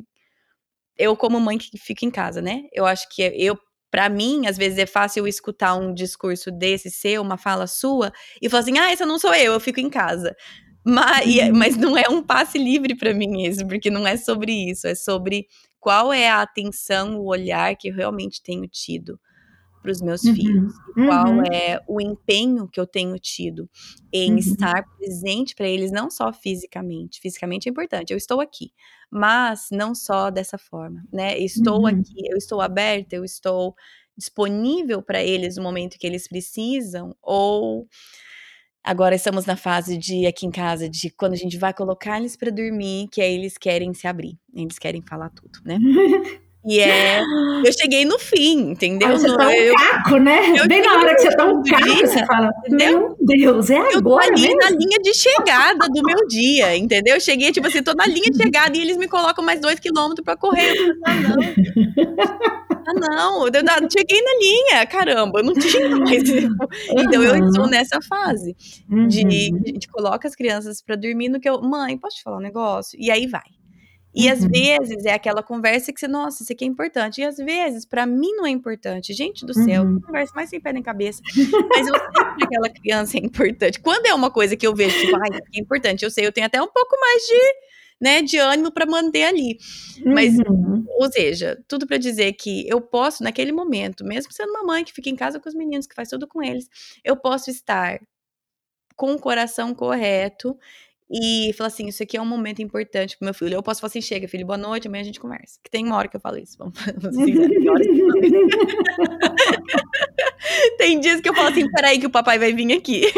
Eu, 0.99 1.17
como 1.17 1.41
mãe 1.41 1.57
que 1.57 1.79
fica 1.79 2.05
em 2.05 2.11
casa, 2.11 2.43
né? 2.43 2.65
Eu 2.73 2.85
acho 2.85 3.09
que 3.11 3.23
eu, 3.23 3.57
para 3.91 4.09
mim, 4.09 4.47
às 4.49 4.59
vezes 4.59 4.79
é 4.79 4.87
fácil 4.87 5.21
eu 5.21 5.29
escutar 5.29 5.77
um 5.77 5.95
discurso 5.95 6.51
desse 6.51 6.91
seu, 6.91 7.23
uma 7.23 7.39
fala 7.39 7.67
sua, 7.69 8.13
e 8.43 8.49
falar 8.49 8.63
assim: 8.63 8.79
ah, 8.79 8.91
essa 8.91 9.07
não 9.07 9.19
sou 9.19 9.33
eu, 9.35 9.53
eu 9.53 9.61
fico 9.61 9.81
em 9.81 9.91
casa. 9.91 10.35
Mas, 10.85 11.27
uhum. 11.27 11.53
mas 11.55 11.77
não 11.77 11.97
é 11.97 12.09
um 12.09 12.23
passe 12.23 12.59
livre 12.59 12.97
para 12.97 13.15
mim 13.15 13.43
isso, 13.45 13.67
porque 13.69 13.91
não 13.91 14.07
é 14.07 14.17
sobre 14.17 14.53
isso, 14.53 14.87
é 14.89 14.95
sobre 14.95 15.47
qual 15.79 16.13
é 16.13 16.29
a 16.29 16.43
atenção, 16.43 17.19
o 17.19 17.27
olhar 17.27 17.77
que 17.77 17.89
eu 17.89 17.95
realmente 17.95 18.43
tenho 18.43 18.67
tido 18.67 19.21
para 19.81 19.91
os 19.91 20.01
meus 20.01 20.23
uhum, 20.25 20.35
filhos, 20.35 20.75
qual 20.95 21.29
uhum. 21.29 21.43
é 21.53 21.81
o 21.89 22.01
empenho 22.01 22.69
que 22.69 22.79
eu 22.79 22.87
tenho 22.87 23.19
tido 23.19 23.69
em 24.13 24.33
uhum. 24.33 24.39
estar 24.39 24.85
presente 24.99 25.55
para 25.55 25.69
eles, 25.69 25.91
não 25.91 26.11
só 26.11 26.33
fisicamente. 26.33 27.21
Fisicamente 27.21 27.69
é 27.69 27.71
importante, 27.71 28.13
eu 28.13 28.17
estou 28.17 28.41
aqui, 28.41 28.73
mas 29.11 29.69
não 29.73 29.95
só 29.95 30.31
dessa 30.31 30.59
forma, 30.59 31.03
né? 31.13 31.39
Estou 31.39 31.81
uhum. 31.81 31.87
aqui, 31.87 32.29
eu 32.31 32.37
estou 32.37 32.61
aberta, 32.61 33.17
eu 33.17 33.25
estou 33.25 33.75
disponível 34.17 35.03
para 35.03 35.23
eles 35.23 35.57
no 35.57 35.63
momento 35.63 35.99
que 35.99 36.07
eles 36.07 36.29
precisam, 36.29 37.17
ou 37.23 37.89
agora 38.85 39.15
estamos 39.15 39.47
na 39.47 39.57
fase 39.57 39.97
de 39.97 40.27
aqui 40.27 40.47
em 40.47 40.51
casa 40.51 40.89
de 40.89 41.11
quando 41.11 41.33
a 41.33 41.37
gente 41.37 41.57
vai 41.57 41.73
colocar 41.73 42.19
eles 42.19 42.37
para 42.37 42.51
dormir, 42.51 43.09
que 43.11 43.23
aí 43.23 43.35
eles 43.35 43.57
querem 43.57 43.95
se 43.95 44.07
abrir, 44.07 44.39
eles 44.55 44.79
querem 44.79 45.03
falar 45.03 45.31
tudo, 45.31 45.59
né? 45.65 45.79
E 46.65 46.79
é. 46.79 47.21
Eu 47.65 47.73
cheguei 47.73 48.05
no 48.05 48.19
fim, 48.19 48.73
entendeu? 48.73 49.09
Aí 49.09 49.19
você 49.19 49.35
tá 49.35 49.47
um 49.47 49.51
eu, 49.51 49.75
caco, 49.75 50.19
né? 50.19 50.67
Bem 50.69 50.83
na 50.83 50.99
hora 50.99 51.15
que 51.15 51.23
você 51.23 51.37
tá 51.37 51.45
um 51.47 51.63
caco, 51.63 51.85
dia, 51.85 52.07
você 52.07 52.27
fala, 52.27 52.51
entendeu? 52.67 53.01
meu 53.01 53.17
Deus, 53.21 53.71
é 53.71 53.79
eu 53.79 53.99
agora 53.99 54.27
Eu 54.27 54.35
tô 54.35 54.41
ali 54.41 54.55
na 54.57 54.71
linha 54.71 54.99
de 55.03 55.15
chegada 55.15 55.89
do 55.89 56.03
meu 56.03 56.27
dia, 56.29 56.77
entendeu? 56.77 57.15
Eu 57.15 57.21
cheguei, 57.21 57.51
tipo 57.51 57.67
assim, 57.67 57.83
tô 57.83 57.95
na 57.95 58.07
linha 58.07 58.31
de 58.31 58.37
chegada 58.37 58.77
e 58.77 58.81
eles 58.83 58.99
me 58.99 59.09
colocam 59.09 59.43
mais 59.43 59.59
dois 59.61 59.81
quilômetros 59.81 60.23
pra 60.23 60.37
correr. 60.37 60.77
Eu 60.77 60.95
ah, 61.07 61.15
não. 61.15 62.71
Ah, 62.87 62.95
não, 62.95 63.47
eu 63.47 63.91
cheguei 63.91 64.23
na 64.23 64.35
linha, 64.39 64.87
caramba, 64.87 65.41
eu 65.41 65.45
não 65.45 65.55
tinha 65.55 65.89
mais. 65.97 66.29
Então 66.29 67.23
eu 67.23 67.47
estou 67.47 67.67
nessa 67.69 68.01
fase 68.03 68.55
de 69.09 69.23
uhum. 69.23 69.63
a 69.65 69.69
gente 69.69 69.89
coloca 69.89 70.29
as 70.29 70.35
crianças 70.35 70.83
para 70.83 70.97
dormir 70.97 71.29
no 71.29 71.41
que 71.41 71.49
eu, 71.49 71.61
mãe, 71.63 71.97
posso 71.97 72.17
te 72.17 72.23
falar 72.23 72.37
um 72.37 72.41
negócio? 72.41 72.99
E 73.01 73.11
aí 73.11 73.27
vai. 73.27 73.60
E 74.15 74.27
uhum. 74.27 74.33
às 74.33 74.45
vezes 74.45 75.05
é 75.05 75.13
aquela 75.13 75.43
conversa 75.43 75.93
que 75.93 76.01
você, 76.01 76.09
nossa, 76.09 76.43
isso 76.43 76.53
aqui 76.53 76.65
é 76.65 76.69
importante. 76.69 77.21
E 77.21 77.25
às 77.25 77.37
vezes, 77.37 77.85
para 77.85 78.05
mim, 78.07 78.33
não 78.33 78.47
é 78.47 78.51
importante. 78.51 79.13
Gente 79.13 79.47
do 79.47 79.55
céu, 79.55 79.85
uhum. 79.85 80.01
conversa 80.01 80.33
mais 80.35 80.51
sem 80.51 80.61
pé 80.61 80.73
nem 80.73 80.83
cabeça. 80.83 81.23
Mas 81.69 81.87
eu 81.87 81.95
sei 81.95 82.25
que 82.37 82.45
aquela 82.45 82.69
criança 82.69 83.17
é 83.17 83.21
importante. 83.21 83.81
Quando 83.81 84.07
é 84.07 84.15
uma 84.15 84.31
coisa 84.31 84.57
que 84.57 84.67
eu 84.67 84.75
vejo, 84.75 84.99
tipo, 84.99 85.17
ai, 85.17 85.41
é 85.55 85.61
importante, 85.61 86.05
eu 86.05 86.11
sei, 86.11 86.27
eu 86.27 86.33
tenho 86.33 86.47
até 86.47 86.61
um 86.61 86.69
pouco 86.69 86.97
mais 87.01 87.23
de, 87.23 87.41
né, 88.01 88.23
de 88.23 88.37
ânimo 88.39 88.73
para 88.73 88.85
manter 88.85 89.25
ali. 89.25 89.59
Mas, 90.05 90.37
uhum. 90.39 90.85
ou 90.99 91.13
seja, 91.13 91.63
tudo 91.69 91.87
para 91.87 91.97
dizer 91.97 92.33
que 92.33 92.69
eu 92.69 92.81
posso, 92.81 93.23
naquele 93.23 93.53
momento, 93.53 94.05
mesmo 94.05 94.33
sendo 94.33 94.51
uma 94.51 94.65
mãe 94.65 94.85
que 94.85 94.93
fica 94.93 95.09
em 95.09 95.17
casa 95.17 95.39
com 95.39 95.49
os 95.49 95.55
meninos, 95.55 95.87
que 95.87 95.95
faz 95.95 96.09
tudo 96.09 96.27
com 96.27 96.43
eles, 96.43 96.69
eu 97.05 97.17
posso 97.17 97.49
estar 97.49 98.01
com 98.97 99.13
o 99.13 99.19
coração 99.19 99.73
correto 99.73 100.59
e 101.11 101.53
fala 101.55 101.67
assim: 101.67 101.89
Isso 101.89 102.03
aqui 102.03 102.17
é 102.17 102.23
um 102.23 102.27
momento 102.27 102.63
importante 102.63 103.19
pro 103.19 103.25
meu 103.25 103.35
filho. 103.35 103.55
Eu 103.55 103.63
posso 103.63 103.81
falar 103.81 103.89
assim: 103.89 104.01
chega, 104.01 104.29
filho, 104.29 104.47
boa 104.47 104.57
noite, 104.57 104.87
amanhã 104.87 105.01
a 105.01 105.05
gente 105.05 105.19
conversa. 105.19 105.59
Que 105.63 105.71
tem 105.71 105.85
uma 105.85 105.97
hora 105.97 106.07
que 106.07 106.17
eu 106.17 106.21
falo 106.21 106.39
isso. 106.39 106.57
Vamos, 106.57 106.79
assim, 106.79 107.35
tem 110.79 111.01
dias 111.01 111.21
que 111.21 111.29
eu 111.29 111.35
falo 111.35 111.49
assim: 111.49 111.69
peraí, 111.71 111.99
que 111.99 112.07
o 112.07 112.11
papai 112.11 112.39
vai 112.39 112.53
vir 112.53 112.73
aqui. 112.73 113.03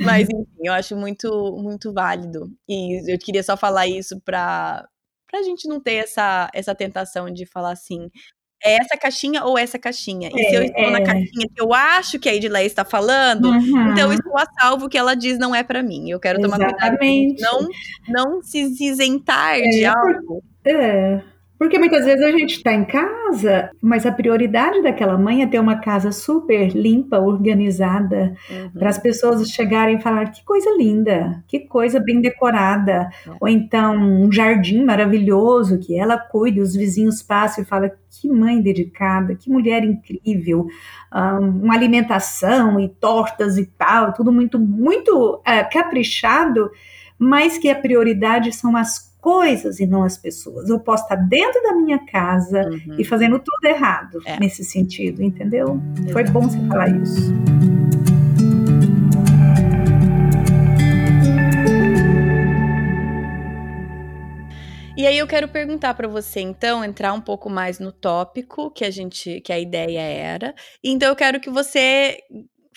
Mas, 0.00 0.28
enfim, 0.28 0.46
eu 0.64 0.72
acho 0.72 0.96
muito, 0.96 1.56
muito 1.56 1.92
válido. 1.92 2.50
E 2.68 3.12
eu 3.12 3.18
queria 3.18 3.42
só 3.42 3.56
falar 3.56 3.86
isso 3.86 4.20
para 4.20 4.88
pra 5.30 5.42
gente 5.42 5.68
não 5.68 5.78
ter 5.78 5.96
essa, 5.96 6.48
essa 6.54 6.74
tentação 6.74 7.30
de 7.30 7.44
falar 7.44 7.72
assim, 7.72 8.10
é 8.62 8.76
essa 8.76 8.96
caixinha 8.96 9.44
ou 9.44 9.56
essa 9.58 9.78
caixinha. 9.78 10.30
E 10.34 10.40
é, 10.40 10.48
se 10.48 10.54
eu 10.54 10.62
estou 10.62 10.84
é. 10.84 10.90
na 10.90 11.02
caixinha 11.02 11.46
que 11.54 11.60
eu 11.60 11.72
acho 11.72 12.18
que 12.18 12.28
a 12.28 12.34
Edileia 12.34 12.66
está 12.66 12.84
falando, 12.84 13.46
uhum. 13.46 13.92
então 13.92 14.10
eu 14.10 14.12
estou 14.12 14.36
a 14.36 14.46
salvo 14.60 14.88
que 14.88 14.98
ela 14.98 15.14
diz 15.14 15.38
não 15.38 15.54
é 15.54 15.62
para 15.62 15.82
mim. 15.82 16.10
Eu 16.10 16.18
quero 16.18 16.40
tomar 16.40 16.56
Exatamente. 16.56 17.34
cuidado 17.34 17.68
não, 18.08 18.32
não 18.32 18.42
se 18.42 18.58
isentar 18.84 19.56
é, 19.58 19.62
de 19.62 19.84
algo. 19.84 20.42
É. 20.64 21.20
Porque 21.58 21.76
muitas 21.76 22.04
vezes 22.04 22.24
a 22.24 22.30
gente 22.30 22.58
está 22.58 22.72
em 22.72 22.84
casa, 22.84 23.70
mas 23.82 24.06
a 24.06 24.12
prioridade 24.12 24.80
daquela 24.80 25.18
mãe 25.18 25.42
é 25.42 25.46
ter 25.46 25.58
uma 25.58 25.80
casa 25.80 26.12
super 26.12 26.68
limpa, 26.68 27.18
organizada, 27.18 28.36
uhum. 28.48 28.70
para 28.78 28.88
as 28.88 28.98
pessoas 28.98 29.48
chegarem 29.50 29.96
e 29.96 30.00
falar 30.00 30.30
que 30.30 30.44
coisa 30.44 30.70
linda, 30.78 31.42
que 31.48 31.58
coisa 31.58 31.98
bem 31.98 32.20
decorada, 32.20 33.10
uhum. 33.26 33.36
ou 33.40 33.48
então 33.48 33.96
um 33.96 34.30
jardim 34.30 34.84
maravilhoso 34.84 35.80
que 35.80 35.98
ela 35.98 36.16
cuide, 36.16 36.60
os 36.60 36.76
vizinhos 36.76 37.24
passam 37.24 37.64
e 37.64 37.66
falam 37.66 37.90
que 38.08 38.28
mãe 38.28 38.62
dedicada, 38.62 39.34
que 39.34 39.50
mulher 39.50 39.82
incrível, 39.82 40.68
um, 41.12 41.64
uma 41.64 41.74
alimentação 41.74 42.78
e 42.78 42.88
tortas 42.88 43.58
e 43.58 43.66
tal, 43.66 44.12
tudo 44.12 44.30
muito 44.30 44.60
muito 44.60 45.34
uh, 45.34 45.72
caprichado, 45.72 46.70
mas 47.18 47.58
que 47.58 47.68
a 47.68 47.74
prioridade 47.74 48.52
são 48.52 48.76
as 48.76 49.07
coisas 49.20 49.80
e 49.80 49.86
não 49.86 50.02
as 50.02 50.16
pessoas. 50.16 50.68
Eu 50.68 50.80
posso 50.80 51.02
estar 51.04 51.16
dentro 51.16 51.62
da 51.62 51.74
minha 51.74 51.98
casa 52.06 52.62
uhum. 52.62 52.96
e 52.98 53.04
fazendo 53.04 53.38
tudo 53.38 53.64
errado 53.64 54.20
é. 54.24 54.38
nesse 54.38 54.64
sentido, 54.64 55.22
entendeu? 55.22 55.80
Foi 56.12 56.24
bom 56.24 56.42
você 56.42 56.58
falar 56.66 56.88
isso. 56.88 57.32
E 64.96 65.06
aí 65.06 65.16
eu 65.16 65.28
quero 65.28 65.46
perguntar 65.46 65.94
para 65.94 66.08
você 66.08 66.40
então 66.40 66.84
entrar 66.84 67.12
um 67.12 67.20
pouco 67.20 67.48
mais 67.48 67.78
no 67.78 67.92
tópico 67.92 68.68
que 68.68 68.84
a 68.84 68.90
gente 68.90 69.40
que 69.42 69.52
a 69.52 69.58
ideia 69.58 70.00
era. 70.00 70.52
Então 70.82 71.08
eu 71.08 71.14
quero 71.14 71.38
que 71.38 71.48
você 71.48 72.18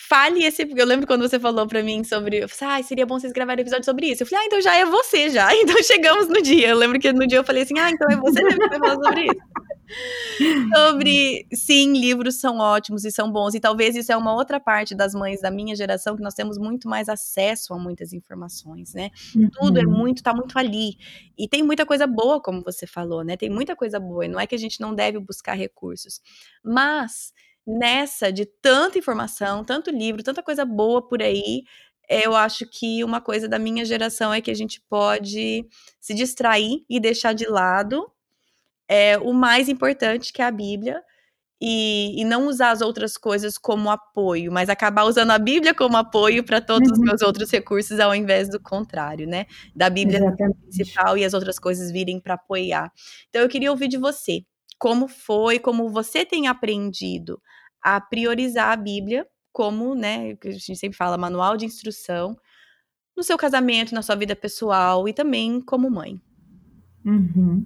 fale 0.08 0.44
esse. 0.44 0.66
Eu 0.74 0.86
lembro 0.86 1.06
quando 1.06 1.22
você 1.22 1.38
falou 1.38 1.66
pra 1.66 1.82
mim 1.82 2.04
sobre. 2.04 2.44
Ah, 2.60 2.82
seria 2.82 3.06
bom 3.06 3.18
vocês 3.18 3.32
gravarem 3.32 3.62
episódio 3.62 3.84
sobre 3.84 4.06
isso. 4.06 4.22
Eu 4.22 4.26
falei, 4.26 4.44
ah, 4.44 4.46
então 4.46 4.60
já 4.60 4.76
é 4.76 4.84
você 4.84 5.30
já. 5.30 5.50
Então 5.62 5.80
chegamos 5.82 6.28
no 6.28 6.42
dia. 6.42 6.68
Eu 6.68 6.76
lembro 6.76 6.98
que 6.98 7.12
no 7.12 7.26
dia 7.26 7.38
eu 7.38 7.44
falei 7.44 7.62
assim, 7.62 7.78
ah, 7.78 7.90
então 7.90 8.08
é 8.10 8.16
você 8.16 8.42
mesmo 8.42 8.60
que 8.60 8.68
vai 8.68 8.78
falar 8.78 8.94
sobre 8.94 9.24
isso. 9.24 9.62
sobre 10.74 11.46
sim, 11.52 11.92
livros 11.92 12.40
são 12.40 12.58
ótimos 12.58 13.04
e 13.04 13.12
são 13.12 13.30
bons. 13.30 13.54
E 13.54 13.60
talvez 13.60 13.94
isso 13.94 14.10
é 14.10 14.16
uma 14.16 14.34
outra 14.34 14.58
parte 14.58 14.94
das 14.94 15.14
mães 15.14 15.40
da 15.40 15.50
minha 15.50 15.76
geração, 15.76 16.16
que 16.16 16.22
nós 16.22 16.34
temos 16.34 16.58
muito 16.58 16.88
mais 16.88 17.08
acesso 17.08 17.72
a 17.72 17.78
muitas 17.78 18.12
informações, 18.12 18.92
né? 18.94 19.10
Uhum. 19.36 19.48
Tudo 19.52 19.78
é 19.78 19.84
muito, 19.84 20.22
tá 20.22 20.34
muito 20.34 20.58
ali. 20.58 20.96
E 21.38 21.48
tem 21.48 21.62
muita 21.62 21.86
coisa 21.86 22.06
boa, 22.06 22.40
como 22.40 22.62
você 22.62 22.86
falou, 22.86 23.22
né? 23.22 23.36
Tem 23.36 23.50
muita 23.50 23.76
coisa 23.76 24.00
boa. 24.00 24.24
E 24.24 24.28
não 24.28 24.40
é 24.40 24.46
que 24.46 24.54
a 24.54 24.58
gente 24.58 24.80
não 24.80 24.94
deve 24.94 25.18
buscar 25.20 25.54
recursos. 25.54 26.20
Mas 26.64 27.32
nessa 27.66 28.32
de 28.32 28.46
tanta 28.46 28.98
informação, 28.98 29.64
tanto 29.64 29.90
livro, 29.90 30.22
tanta 30.22 30.42
coisa 30.42 30.64
boa 30.64 31.06
por 31.06 31.22
aí, 31.22 31.62
eu 32.08 32.34
acho 32.34 32.66
que 32.66 33.02
uma 33.04 33.20
coisa 33.20 33.48
da 33.48 33.58
minha 33.58 33.84
geração 33.84 34.32
é 34.32 34.40
que 34.40 34.50
a 34.50 34.54
gente 34.54 34.80
pode 34.88 35.66
se 36.00 36.14
distrair 36.14 36.84
e 36.88 37.00
deixar 37.00 37.32
de 37.32 37.46
lado 37.46 38.10
é, 38.88 39.16
o 39.18 39.32
mais 39.32 39.68
importante, 39.68 40.32
que 40.32 40.42
é 40.42 40.44
a 40.44 40.50
Bíblia, 40.50 41.02
e, 41.64 42.20
e, 42.20 42.24
não 42.24 42.48
usar 42.48 42.72
as 42.72 42.80
outras 42.80 43.16
coisas 43.16 43.56
como 43.56 43.88
apoio, 43.88 44.50
mas 44.50 44.68
acabar 44.68 45.04
usando 45.04 45.30
a 45.30 45.38
Bíblia 45.38 45.72
como 45.72 45.96
apoio 45.96 46.42
para 46.42 46.60
todos 46.60 46.88
uhum. 46.88 46.94
os 46.94 47.00
meus 47.00 47.22
outros 47.22 47.48
recursos, 47.52 48.00
ao 48.00 48.12
invés 48.12 48.50
do 48.50 48.60
contrário, 48.60 49.28
né? 49.28 49.46
Da 49.74 49.88
Bíblia 49.88 50.20
principal 50.60 51.16
e 51.16 51.24
as 51.24 51.32
outras 51.32 51.60
coisas 51.60 51.92
virem 51.92 52.18
para 52.18 52.34
apoiar. 52.34 52.92
Então, 53.28 53.40
eu 53.40 53.48
queria 53.48 53.70
ouvir 53.70 53.86
de 53.86 53.96
você 53.96 54.44
como 54.82 55.06
foi, 55.06 55.60
como 55.60 55.88
você 55.90 56.26
tem 56.26 56.48
aprendido 56.48 57.40
a 57.80 58.00
priorizar 58.00 58.72
a 58.72 58.76
Bíblia 58.76 59.24
como, 59.52 59.94
né, 59.94 60.34
que 60.34 60.48
a 60.48 60.50
gente 60.50 60.74
sempre 60.74 60.98
fala, 60.98 61.16
manual 61.16 61.56
de 61.56 61.64
instrução 61.64 62.36
no 63.16 63.22
seu 63.22 63.38
casamento, 63.38 63.94
na 63.94 64.02
sua 64.02 64.16
vida 64.16 64.34
pessoal 64.34 65.08
e 65.08 65.12
também 65.12 65.60
como 65.60 65.88
mãe. 65.88 66.20
Uhum. 67.04 67.64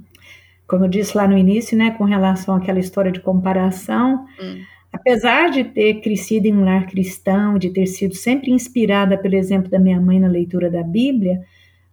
Como 0.68 0.84
eu 0.84 0.90
disse 0.90 1.16
lá 1.16 1.26
no 1.26 1.38
início, 1.38 1.74
né, 1.74 1.92
com 1.92 2.04
relação 2.04 2.54
àquela 2.54 2.80
história 2.80 3.10
de 3.10 3.20
comparação, 3.20 4.26
hum. 4.38 4.62
apesar 4.92 5.48
de 5.48 5.64
ter 5.64 6.02
crescido 6.02 6.48
em 6.48 6.52
um 6.52 6.66
lar 6.66 6.86
cristão, 6.86 7.58
de 7.58 7.70
ter 7.70 7.86
sido 7.86 8.14
sempre 8.14 8.50
inspirada 8.50 9.16
pelo 9.16 9.36
exemplo 9.36 9.70
da 9.70 9.78
minha 9.78 9.98
mãe 9.98 10.20
na 10.20 10.28
leitura 10.28 10.70
da 10.70 10.82
Bíblia, 10.82 11.40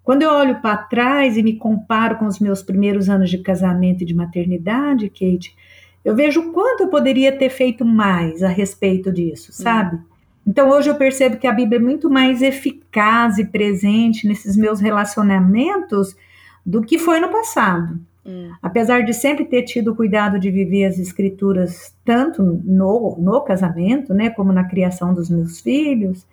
Quando 0.03 0.21
eu 0.21 0.31
olho 0.31 0.61
para 0.61 0.77
trás 0.77 1.37
e 1.37 1.43
me 1.43 1.55
comparo 1.55 2.17
com 2.17 2.25
os 2.25 2.39
meus 2.39 2.61
primeiros 2.61 3.09
anos 3.09 3.29
de 3.29 3.37
casamento 3.37 4.03
e 4.03 4.05
de 4.05 4.13
maternidade, 4.13 5.09
Kate, 5.09 5.55
eu 6.03 6.15
vejo 6.15 6.41
o 6.41 6.51
quanto 6.51 6.83
eu 6.83 6.87
poderia 6.89 7.31
ter 7.31 7.49
feito 7.49 7.85
mais 7.85 8.43
a 8.43 8.49
respeito 8.49 9.11
disso, 9.11 9.53
sabe? 9.53 9.97
Então 10.45 10.69
hoje 10.69 10.89
eu 10.89 10.95
percebo 10.95 11.37
que 11.37 11.47
a 11.47 11.53
Bíblia 11.53 11.79
é 11.79 11.81
muito 11.81 12.09
mais 12.09 12.41
eficaz 12.41 13.37
e 13.37 13.45
presente 13.45 14.27
nesses 14.27 14.57
meus 14.57 14.81
relacionamentos 14.81 16.15
do 16.65 16.81
que 16.81 16.99
foi 16.99 17.21
no 17.21 17.29
passado. 17.29 17.97
Hum. 18.25 18.51
Apesar 18.61 19.03
de 19.03 19.13
sempre 19.13 19.45
ter 19.45 19.63
tido 19.63 19.95
cuidado 19.95 20.37
de 20.37 20.51
viver 20.51 20.85
as 20.85 20.99
escrituras 20.99 21.93
tanto 22.03 22.41
no, 22.43 23.17
no 23.19 23.41
casamento, 23.41 24.13
né, 24.13 24.29
como 24.29 24.51
na 24.51 24.65
criação 24.65 25.13
dos 25.13 25.29
meus 25.29 25.61
filhos, 25.61 26.25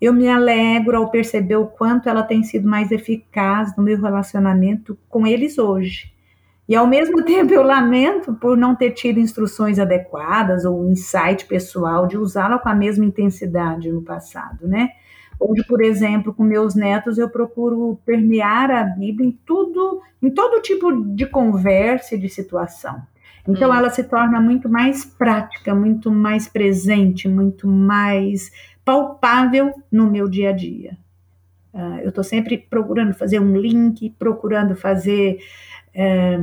eu 0.00 0.12
me 0.12 0.28
alegro 0.28 0.96
ao 0.96 1.10
perceber 1.10 1.56
o 1.56 1.66
quanto 1.66 2.08
ela 2.08 2.22
tem 2.22 2.42
sido 2.42 2.68
mais 2.68 2.90
eficaz 2.90 3.76
no 3.76 3.82
meu 3.82 4.00
relacionamento 4.00 4.98
com 5.08 5.26
eles 5.26 5.58
hoje. 5.58 6.12
E 6.68 6.74
ao 6.74 6.86
mesmo 6.86 7.22
tempo 7.24 7.52
eu 7.52 7.62
lamento 7.62 8.34
por 8.34 8.56
não 8.56 8.74
ter 8.74 8.90
tido 8.92 9.18
instruções 9.18 9.78
adequadas 9.78 10.64
ou 10.64 10.90
insight 10.90 11.46
pessoal 11.46 12.06
de 12.06 12.18
usá-la 12.18 12.58
com 12.58 12.68
a 12.68 12.74
mesma 12.74 13.04
intensidade 13.04 13.90
no 13.90 14.02
passado, 14.02 14.66
né? 14.66 14.90
Hoje, 15.38 15.62
por 15.66 15.82
exemplo, 15.82 16.32
com 16.32 16.42
meus 16.42 16.74
netos, 16.74 17.18
eu 17.18 17.28
procuro 17.28 18.00
permear 18.06 18.70
a 18.70 18.84
Bíblia 18.84 19.28
em 19.28 19.38
tudo, 19.44 20.00
em 20.22 20.30
todo 20.30 20.62
tipo 20.62 20.90
de 21.14 21.26
conversa 21.26 22.14
e 22.14 22.18
de 22.18 22.28
situação. 22.28 23.02
Então, 23.46 23.70
hum. 23.70 23.74
ela 23.74 23.90
se 23.90 24.02
torna 24.02 24.40
muito 24.40 24.68
mais 24.68 25.04
prática, 25.04 25.74
muito 25.74 26.10
mais 26.10 26.48
presente, 26.48 27.28
muito 27.28 27.68
mais 27.68 28.50
palpável 28.86 29.74
no 29.90 30.08
meu 30.08 30.28
dia 30.28 30.50
a 30.50 30.52
dia. 30.52 30.96
Uh, 31.74 31.98
eu 32.02 32.10
estou 32.10 32.22
sempre 32.22 32.56
procurando 32.56 33.12
fazer 33.12 33.40
um 33.40 33.56
link, 33.58 34.10
procurando 34.16 34.76
fazer 34.76 35.40
é, 35.92 36.38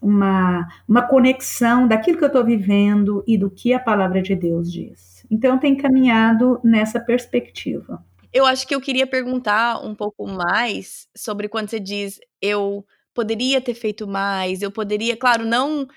uma, 0.00 0.68
uma 0.88 1.02
conexão 1.02 1.88
daquilo 1.88 2.16
que 2.16 2.24
eu 2.24 2.28
estou 2.28 2.44
vivendo 2.44 3.24
e 3.26 3.36
do 3.36 3.50
que 3.50 3.74
a 3.74 3.80
palavra 3.80 4.22
de 4.22 4.36
Deus 4.36 4.72
diz. 4.72 5.26
Então, 5.28 5.58
tem 5.58 5.76
caminhado 5.76 6.60
nessa 6.62 7.00
perspectiva. 7.00 8.02
Eu 8.32 8.46
acho 8.46 8.66
que 8.66 8.74
eu 8.74 8.80
queria 8.80 9.06
perguntar 9.06 9.84
um 9.84 9.94
pouco 9.94 10.26
mais 10.26 11.08
sobre 11.14 11.48
quando 11.48 11.68
você 11.68 11.80
diz 11.80 12.20
eu 12.40 12.86
poderia 13.12 13.60
ter 13.60 13.74
feito 13.74 14.06
mais, 14.06 14.62
eu 14.62 14.70
poderia, 14.70 15.16
claro, 15.16 15.44
não 15.44 15.88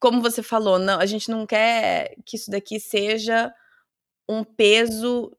como 0.00 0.22
você 0.22 0.42
falou, 0.42 0.78
não, 0.78 0.98
a 0.98 1.06
gente 1.06 1.30
não 1.30 1.46
quer 1.46 2.16
que 2.24 2.36
isso 2.36 2.50
daqui 2.50 2.80
seja 2.80 3.52
um 4.28 4.44
peso. 4.44 5.30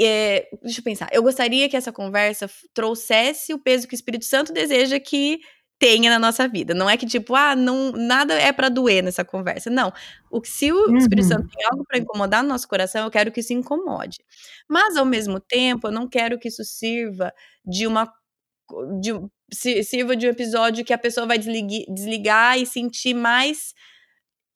É, 0.00 0.48
deixa 0.62 0.80
eu 0.80 0.84
pensar. 0.84 1.08
Eu 1.12 1.22
gostaria 1.22 1.68
que 1.68 1.76
essa 1.76 1.92
conversa 1.92 2.50
trouxesse 2.72 3.52
o 3.52 3.58
peso 3.58 3.86
que 3.86 3.94
o 3.94 3.96
Espírito 3.96 4.24
Santo 4.24 4.52
deseja 4.52 4.98
que 4.98 5.40
tenha 5.78 6.10
na 6.10 6.18
nossa 6.18 6.48
vida. 6.48 6.72
Não 6.72 6.88
é 6.88 6.96
que 6.96 7.06
tipo, 7.06 7.34
ah, 7.34 7.54
não, 7.54 7.92
nada 7.92 8.34
é 8.34 8.52
para 8.52 8.68
doer 8.68 9.02
nessa 9.02 9.24
conversa. 9.24 9.68
Não. 9.68 9.92
O 10.30 10.40
que 10.40 10.48
se 10.48 10.72
o 10.72 10.88
uhum. 10.88 10.96
Espírito 10.96 11.28
Santo 11.28 11.48
tem 11.48 11.66
algo 11.66 11.84
para 11.84 11.98
incomodar 11.98 12.42
no 12.42 12.48
nosso 12.48 12.66
coração, 12.68 13.04
eu 13.04 13.10
quero 13.10 13.30
que 13.30 13.40
isso 13.40 13.52
incomode. 13.52 14.18
Mas 14.68 14.96
ao 14.96 15.04
mesmo 15.04 15.38
tempo, 15.40 15.88
eu 15.88 15.92
não 15.92 16.08
quero 16.08 16.38
que 16.38 16.48
isso 16.48 16.64
sirva 16.64 17.32
de 17.64 17.86
uma 17.86 18.10
de, 19.00 19.12
sirva 19.84 20.16
de 20.16 20.26
um 20.26 20.30
episódio 20.30 20.84
que 20.84 20.92
a 20.92 20.98
pessoa 20.98 21.26
vai 21.26 21.38
desligar, 21.38 21.84
desligar 21.92 22.58
e 22.58 22.64
sentir 22.64 23.14
mais 23.14 23.74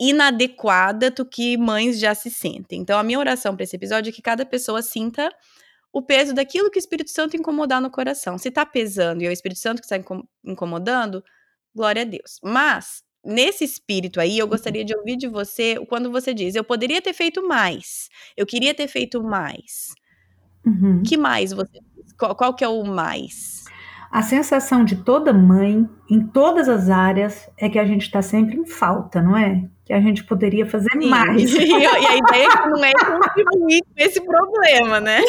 inadequada 0.00 1.10
do 1.10 1.24
que 1.24 1.56
mães 1.56 1.98
já 1.98 2.14
se 2.14 2.30
sentem. 2.30 2.80
Então, 2.80 2.98
a 2.98 3.02
minha 3.02 3.18
oração 3.18 3.54
para 3.54 3.64
esse 3.64 3.76
episódio 3.76 4.10
é 4.10 4.12
que 4.12 4.22
cada 4.22 4.46
pessoa 4.46 4.82
sinta 4.82 5.32
o 5.92 6.02
peso 6.02 6.34
daquilo 6.34 6.70
que 6.70 6.78
o 6.78 6.80
Espírito 6.80 7.10
Santo 7.10 7.36
incomodar 7.36 7.80
no 7.80 7.90
coração. 7.90 8.38
Se 8.38 8.50
tá 8.50 8.64
pesando 8.64 9.22
e 9.22 9.26
é 9.26 9.28
o 9.28 9.32
Espírito 9.32 9.58
Santo 9.58 9.80
que 9.80 9.86
está 9.92 9.98
incomodando, 10.44 11.24
glória 11.74 12.02
a 12.02 12.04
Deus. 12.04 12.38
Mas, 12.42 13.02
nesse 13.24 13.64
espírito 13.64 14.20
aí, 14.20 14.38
eu 14.38 14.44
uhum. 14.44 14.50
gostaria 14.50 14.84
de 14.84 14.94
ouvir 14.94 15.16
de 15.16 15.26
você 15.26 15.76
quando 15.88 16.10
você 16.10 16.32
diz: 16.32 16.54
eu 16.54 16.64
poderia 16.64 17.02
ter 17.02 17.12
feito 17.12 17.46
mais, 17.46 18.08
eu 18.36 18.46
queria 18.46 18.74
ter 18.74 18.88
feito 18.88 19.22
mais. 19.22 19.94
Uhum. 20.66 21.02
que 21.04 21.16
mais 21.16 21.52
você 21.52 21.78
qual, 22.18 22.34
qual 22.34 22.54
que 22.54 22.64
é 22.64 22.68
o 22.68 22.84
mais? 22.84 23.64
A 24.10 24.22
sensação 24.22 24.84
de 24.84 24.96
toda 24.96 25.32
mãe, 25.32 25.86
em 26.10 26.20
todas 26.20 26.68
as 26.68 26.88
áreas, 26.88 27.48
é 27.58 27.68
que 27.68 27.78
a 27.78 27.84
gente 27.84 28.02
está 28.02 28.22
sempre 28.22 28.56
em 28.56 28.64
falta, 28.64 29.20
não 29.20 29.36
é? 29.36 29.64
Que 29.84 29.92
a 29.92 30.00
gente 30.00 30.24
poderia 30.24 30.64
fazer 30.64 30.90
Sim. 30.92 31.08
mais. 31.08 31.52
E, 31.58 31.86
a 31.86 32.16
ideia 32.16 32.46
é 32.46 32.56
que 32.56 32.68
não 32.68 32.84
é 32.84 32.92
contribuir 32.92 33.82
com 33.82 34.02
esse 34.02 34.20
problema, 34.20 35.00
né? 35.00 35.20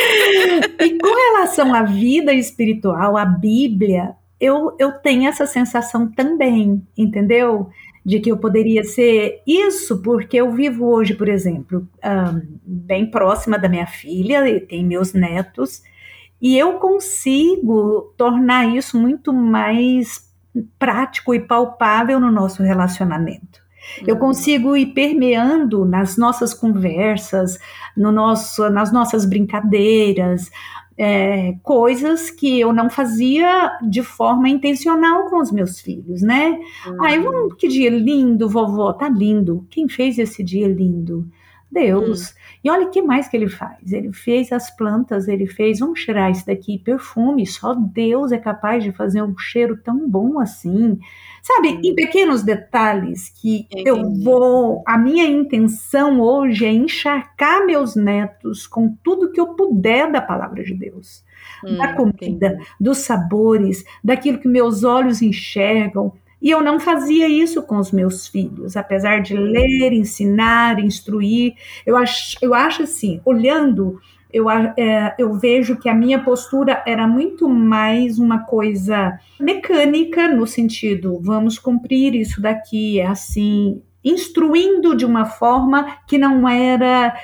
E 0.79 0.97
com 0.97 1.13
relação 1.13 1.73
à 1.73 1.83
vida 1.83 2.33
espiritual, 2.33 3.17
à 3.17 3.25
Bíblia, 3.25 4.15
eu, 4.39 4.75
eu 4.79 4.93
tenho 4.93 5.27
essa 5.27 5.45
sensação 5.45 6.09
também, 6.09 6.81
entendeu? 6.97 7.69
De 8.05 8.19
que 8.21 8.31
eu 8.31 8.37
poderia 8.37 8.83
ser 8.85 9.41
isso, 9.45 10.01
porque 10.01 10.37
eu 10.37 10.51
vivo 10.51 10.85
hoje, 10.85 11.13
por 11.13 11.27
exemplo, 11.27 11.85
um, 12.03 12.41
bem 12.63 13.05
próxima 13.11 13.59
da 13.59 13.67
minha 13.67 13.85
filha, 13.85 14.47
e 14.47 14.61
tem 14.61 14.85
meus 14.85 15.13
netos, 15.13 15.83
e 16.41 16.57
eu 16.57 16.73
consigo 16.73 18.13
tornar 18.17 18.65
isso 18.75 18.97
muito 18.97 19.33
mais 19.33 20.29
prático 20.77 21.33
e 21.33 21.39
palpável 21.39 22.19
no 22.19 22.31
nosso 22.31 22.63
relacionamento. 22.63 23.61
Uhum. 24.01 24.05
Eu 24.07 24.17
consigo 24.17 24.75
ir 24.75 24.87
permeando 24.87 25.85
nas 25.85 26.17
nossas 26.17 26.53
conversas, 26.53 27.57
no 27.95 28.11
nosso, 28.11 28.69
nas 28.69 28.91
nossas 28.91 29.25
brincadeiras, 29.25 30.49
é, 30.97 31.55
coisas 31.63 32.29
que 32.29 32.59
eu 32.59 32.73
não 32.73 32.89
fazia 32.89 33.77
de 33.81 34.03
forma 34.03 34.49
intencional 34.49 35.29
com 35.29 35.41
os 35.41 35.51
meus 35.51 35.79
filhos, 35.79 36.21
né? 36.21 36.59
Uhum. 36.85 37.03
Ai, 37.03 37.19
um, 37.19 37.49
que 37.49 37.69
dia 37.69 37.89
lindo, 37.89 38.49
vovó, 38.49 38.91
tá 38.91 39.07
lindo. 39.07 39.65
Quem 39.69 39.87
fez 39.87 40.17
esse 40.19 40.43
dia 40.43 40.67
lindo? 40.67 41.25
Deus. 41.71 42.29
Hum. 42.29 42.33
E 42.63 42.69
olha 42.69 42.87
o 42.87 42.89
que 42.89 43.01
mais 43.01 43.27
que 43.27 43.37
ele 43.37 43.47
faz. 43.47 43.91
Ele 43.91 44.11
fez 44.11 44.51
as 44.51 44.75
plantas, 44.75 45.27
ele 45.27 45.47
fez, 45.47 45.79
vamos 45.79 45.99
cheirar 45.99 46.31
isso 46.31 46.45
daqui, 46.45 46.77
perfume. 46.77 47.45
Só 47.45 47.73
Deus 47.73 48.31
é 48.31 48.37
capaz 48.37 48.83
de 48.83 48.91
fazer 48.91 49.21
um 49.21 49.37
cheiro 49.37 49.77
tão 49.77 50.09
bom 50.09 50.39
assim. 50.39 50.99
Sabe, 51.41 51.69
hum. 51.69 51.81
em 51.83 51.95
pequenos 51.95 52.43
detalhes 52.43 53.29
que 53.29 53.67
Entendi. 53.71 53.89
eu 53.89 54.13
vou. 54.23 54.83
A 54.85 54.97
minha 54.97 55.25
intenção 55.25 56.19
hoje 56.19 56.65
é 56.65 56.71
encharcar 56.71 57.65
meus 57.65 57.95
netos 57.95 58.67
com 58.67 58.95
tudo 59.03 59.31
que 59.31 59.39
eu 59.39 59.55
puder 59.55 60.11
da 60.11 60.21
palavra 60.21 60.63
de 60.63 60.73
Deus. 60.73 61.23
Hum, 61.63 61.77
da 61.77 61.93
comida, 61.93 62.47
entendi. 62.47 62.65
dos 62.79 62.99
sabores, 62.99 63.83
daquilo 64.03 64.39
que 64.39 64.47
meus 64.47 64.83
olhos 64.83 65.21
enxergam, 65.21 66.13
e 66.41 66.49
eu 66.49 66.61
não 66.61 66.79
fazia 66.79 67.27
isso 67.27 67.61
com 67.63 67.77
os 67.77 67.91
meus 67.91 68.27
filhos, 68.27 68.77
apesar 68.77 69.21
de 69.21 69.35
ler, 69.35 69.91
ensinar, 69.91 70.79
instruir. 70.79 71.53
Eu 71.85 71.97
acho, 71.97 72.37
eu 72.41 72.53
acho 72.53 72.83
assim, 72.83 73.19
olhando, 73.25 73.99
eu, 74.31 74.49
é, 74.49 75.15
eu 75.17 75.33
vejo 75.33 75.77
que 75.77 75.89
a 75.89 75.93
minha 75.93 76.23
postura 76.23 76.81
era 76.85 77.05
muito 77.07 77.49
mais 77.49 78.19
uma 78.19 78.45
coisa 78.45 79.19
mecânica, 79.39 80.27
no 80.29 80.47
sentido, 80.47 81.19
vamos 81.21 81.59
cumprir 81.59 82.15
isso 82.15 82.41
daqui, 82.41 82.99
é 82.99 83.07
assim, 83.07 83.81
instruindo 84.03 84.95
de 84.95 85.05
uma 85.05 85.25
forma 85.25 85.97
que 86.07 86.17
não 86.17 86.47
era, 86.47 87.15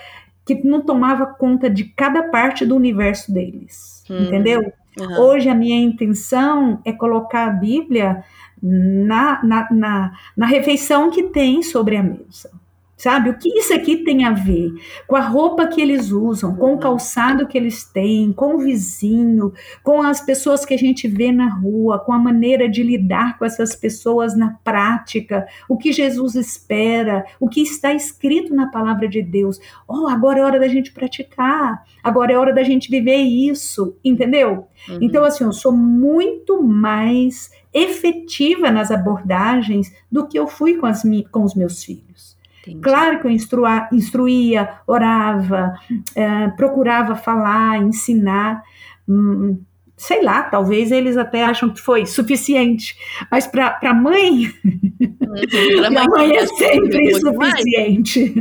que 0.45 0.56
não 0.67 0.82
tomava 0.82 1.25
conta 1.25 1.69
de 1.69 1.86
cada 1.86 2.23
parte 2.23 2.65
do 2.65 2.75
universo 2.75 3.32
deles, 3.32 4.04
hum. 4.10 4.23
entendeu? 4.23 4.73
Uhum. 4.99 5.19
Hoje 5.19 5.49
a 5.49 5.56
minha 5.56 5.78
intenção 5.78 6.80
é 6.86 6.91
colocar 6.91 7.47
a 7.47 7.51
Bíblia 7.51 8.23
na, 8.65 9.43
na, 9.43 9.67
na, 9.71 10.12
na 10.36 10.45
refeição 10.47 11.12
que 11.12 11.23
tem 11.23 11.62
sobre 11.62 11.97
a 11.97 12.04
mesa. 12.04 12.49
Sabe? 12.97 13.30
O 13.30 13.38
que 13.38 13.49
isso 13.49 13.73
aqui 13.73 13.97
tem 13.97 14.23
a 14.23 14.32
ver 14.32 14.71
com 15.06 15.17
a 15.17 15.21
roupa 15.21 15.67
que 15.67 15.82
eles 15.82 16.12
usam, 16.12 16.56
com 16.56 16.75
o 16.75 16.78
calçado 16.78 17.45
que 17.45 17.58
eles 17.58 17.84
têm, 17.84 18.32
com 18.32 18.56
o 18.56 18.60
vizinho, 18.60 19.51
com 19.84 20.01
as 20.01 20.21
pessoas 20.21 20.65
que 20.65 20.73
a 20.73 20.78
gente 20.78 21.06
vê 21.06 21.30
na 21.30 21.49
rua, 21.49 21.99
com 21.99 22.13
a 22.13 22.17
maneira 22.17 22.69
de 22.69 22.82
lidar 22.82 23.38
com 23.38 23.43
essas 23.43 23.75
pessoas 23.75 24.34
na 24.38 24.58
prática, 24.63 25.45
o 25.67 25.78
que 25.78 25.91
Jesus 25.91 26.36
espera, 26.36 27.25
o 27.38 27.49
que 27.49 27.62
está 27.62 27.93
escrito 27.93 28.56
na 28.56 28.67
palavra 28.67 29.10
de 29.10 29.21
Deus. 29.21 29.60
Oh, 29.86 30.08
agora 30.08 30.39
é 30.39 30.43
hora 30.43 30.60
da 30.60 30.67
gente 30.69 30.93
praticar, 30.93 31.84
agora 32.01 32.32
é 32.32 32.38
hora 32.38 32.54
da 32.54 32.63
gente 32.63 32.89
viver 32.89 33.17
isso, 33.17 33.97
entendeu? 34.06 34.67
Uhum. 34.88 34.99
Então, 35.01 35.25
assim, 35.25 35.43
eu 35.43 35.51
sou 35.51 35.73
muito 35.73 36.63
mais 36.63 37.51
efetiva 37.75 38.71
nas 38.71 38.89
abordagens 38.89 39.93
do 40.09 40.25
que 40.25 40.39
eu 40.39 40.47
fui 40.47 40.77
com, 40.77 40.85
as, 40.85 41.03
com 41.29 41.43
os 41.43 41.53
meus 41.53 41.83
filhos. 41.83 42.38
Entendi. 42.61 42.81
Claro 42.81 43.19
que 43.19 43.27
eu 43.27 43.31
instrua, 43.31 43.88
instruía, 43.91 44.79
orava, 44.88 45.75
é, 46.15 46.47
procurava 46.49 47.15
falar, 47.15 47.77
ensinar, 47.77 48.63
hum, 49.07 49.59
sei 49.97 50.21
lá, 50.21 50.43
talvez 50.43 50.91
eles 50.91 51.15
até 51.15 51.43
acham 51.43 51.69
que 51.69 51.79
foi 51.79 52.05
suficiente, 52.05 52.95
mas 53.31 53.47
para 53.47 53.79
a 53.84 53.93
mãe, 53.93 54.51
uhum, 54.63 55.97
a 55.97 56.05
mãe 56.10 56.36
é 56.36 56.45
sempre 56.47 57.12
insuficiente. 57.12 58.34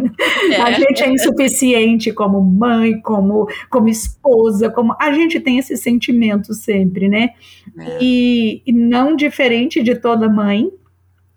É. 0.50 0.60
A 0.60 0.72
gente 0.72 1.02
é 1.02 1.08
insuficiente 1.08 2.12
como 2.12 2.40
mãe, 2.40 3.00
como, 3.00 3.46
como 3.70 3.88
esposa, 3.88 4.68
como 4.68 4.96
a 5.00 5.12
gente 5.12 5.38
tem 5.38 5.58
esse 5.58 5.76
sentimento 5.76 6.52
sempre, 6.54 7.08
né? 7.08 7.30
É. 7.78 7.98
E, 8.00 8.62
e 8.66 8.72
não 8.72 9.14
diferente 9.14 9.82
de 9.82 9.94
toda 9.94 10.28
mãe, 10.28 10.70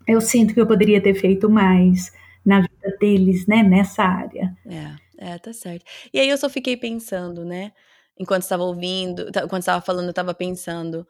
eu 0.06 0.20
sinto 0.20 0.52
que 0.54 0.60
eu 0.60 0.66
poderia 0.66 1.00
ter 1.00 1.14
feito 1.14 1.48
mais 1.48 2.12
na 2.44 2.60
vida 2.62 2.96
deles, 2.98 3.46
né, 3.46 3.62
nessa 3.62 4.02
área. 4.02 4.56
É, 4.66 5.32
é, 5.32 5.38
tá 5.38 5.52
certo. 5.52 5.84
E 6.12 6.18
aí 6.18 6.28
eu 6.28 6.38
só 6.38 6.48
fiquei 6.48 6.76
pensando, 6.76 7.44
né, 7.44 7.72
enquanto 8.18 8.42
estava 8.42 8.64
ouvindo, 8.64 9.28
enquanto 9.28 9.60
estava 9.60 9.80
falando, 9.84 10.06
eu 10.06 10.10
estava 10.10 10.34
pensando, 10.34 11.06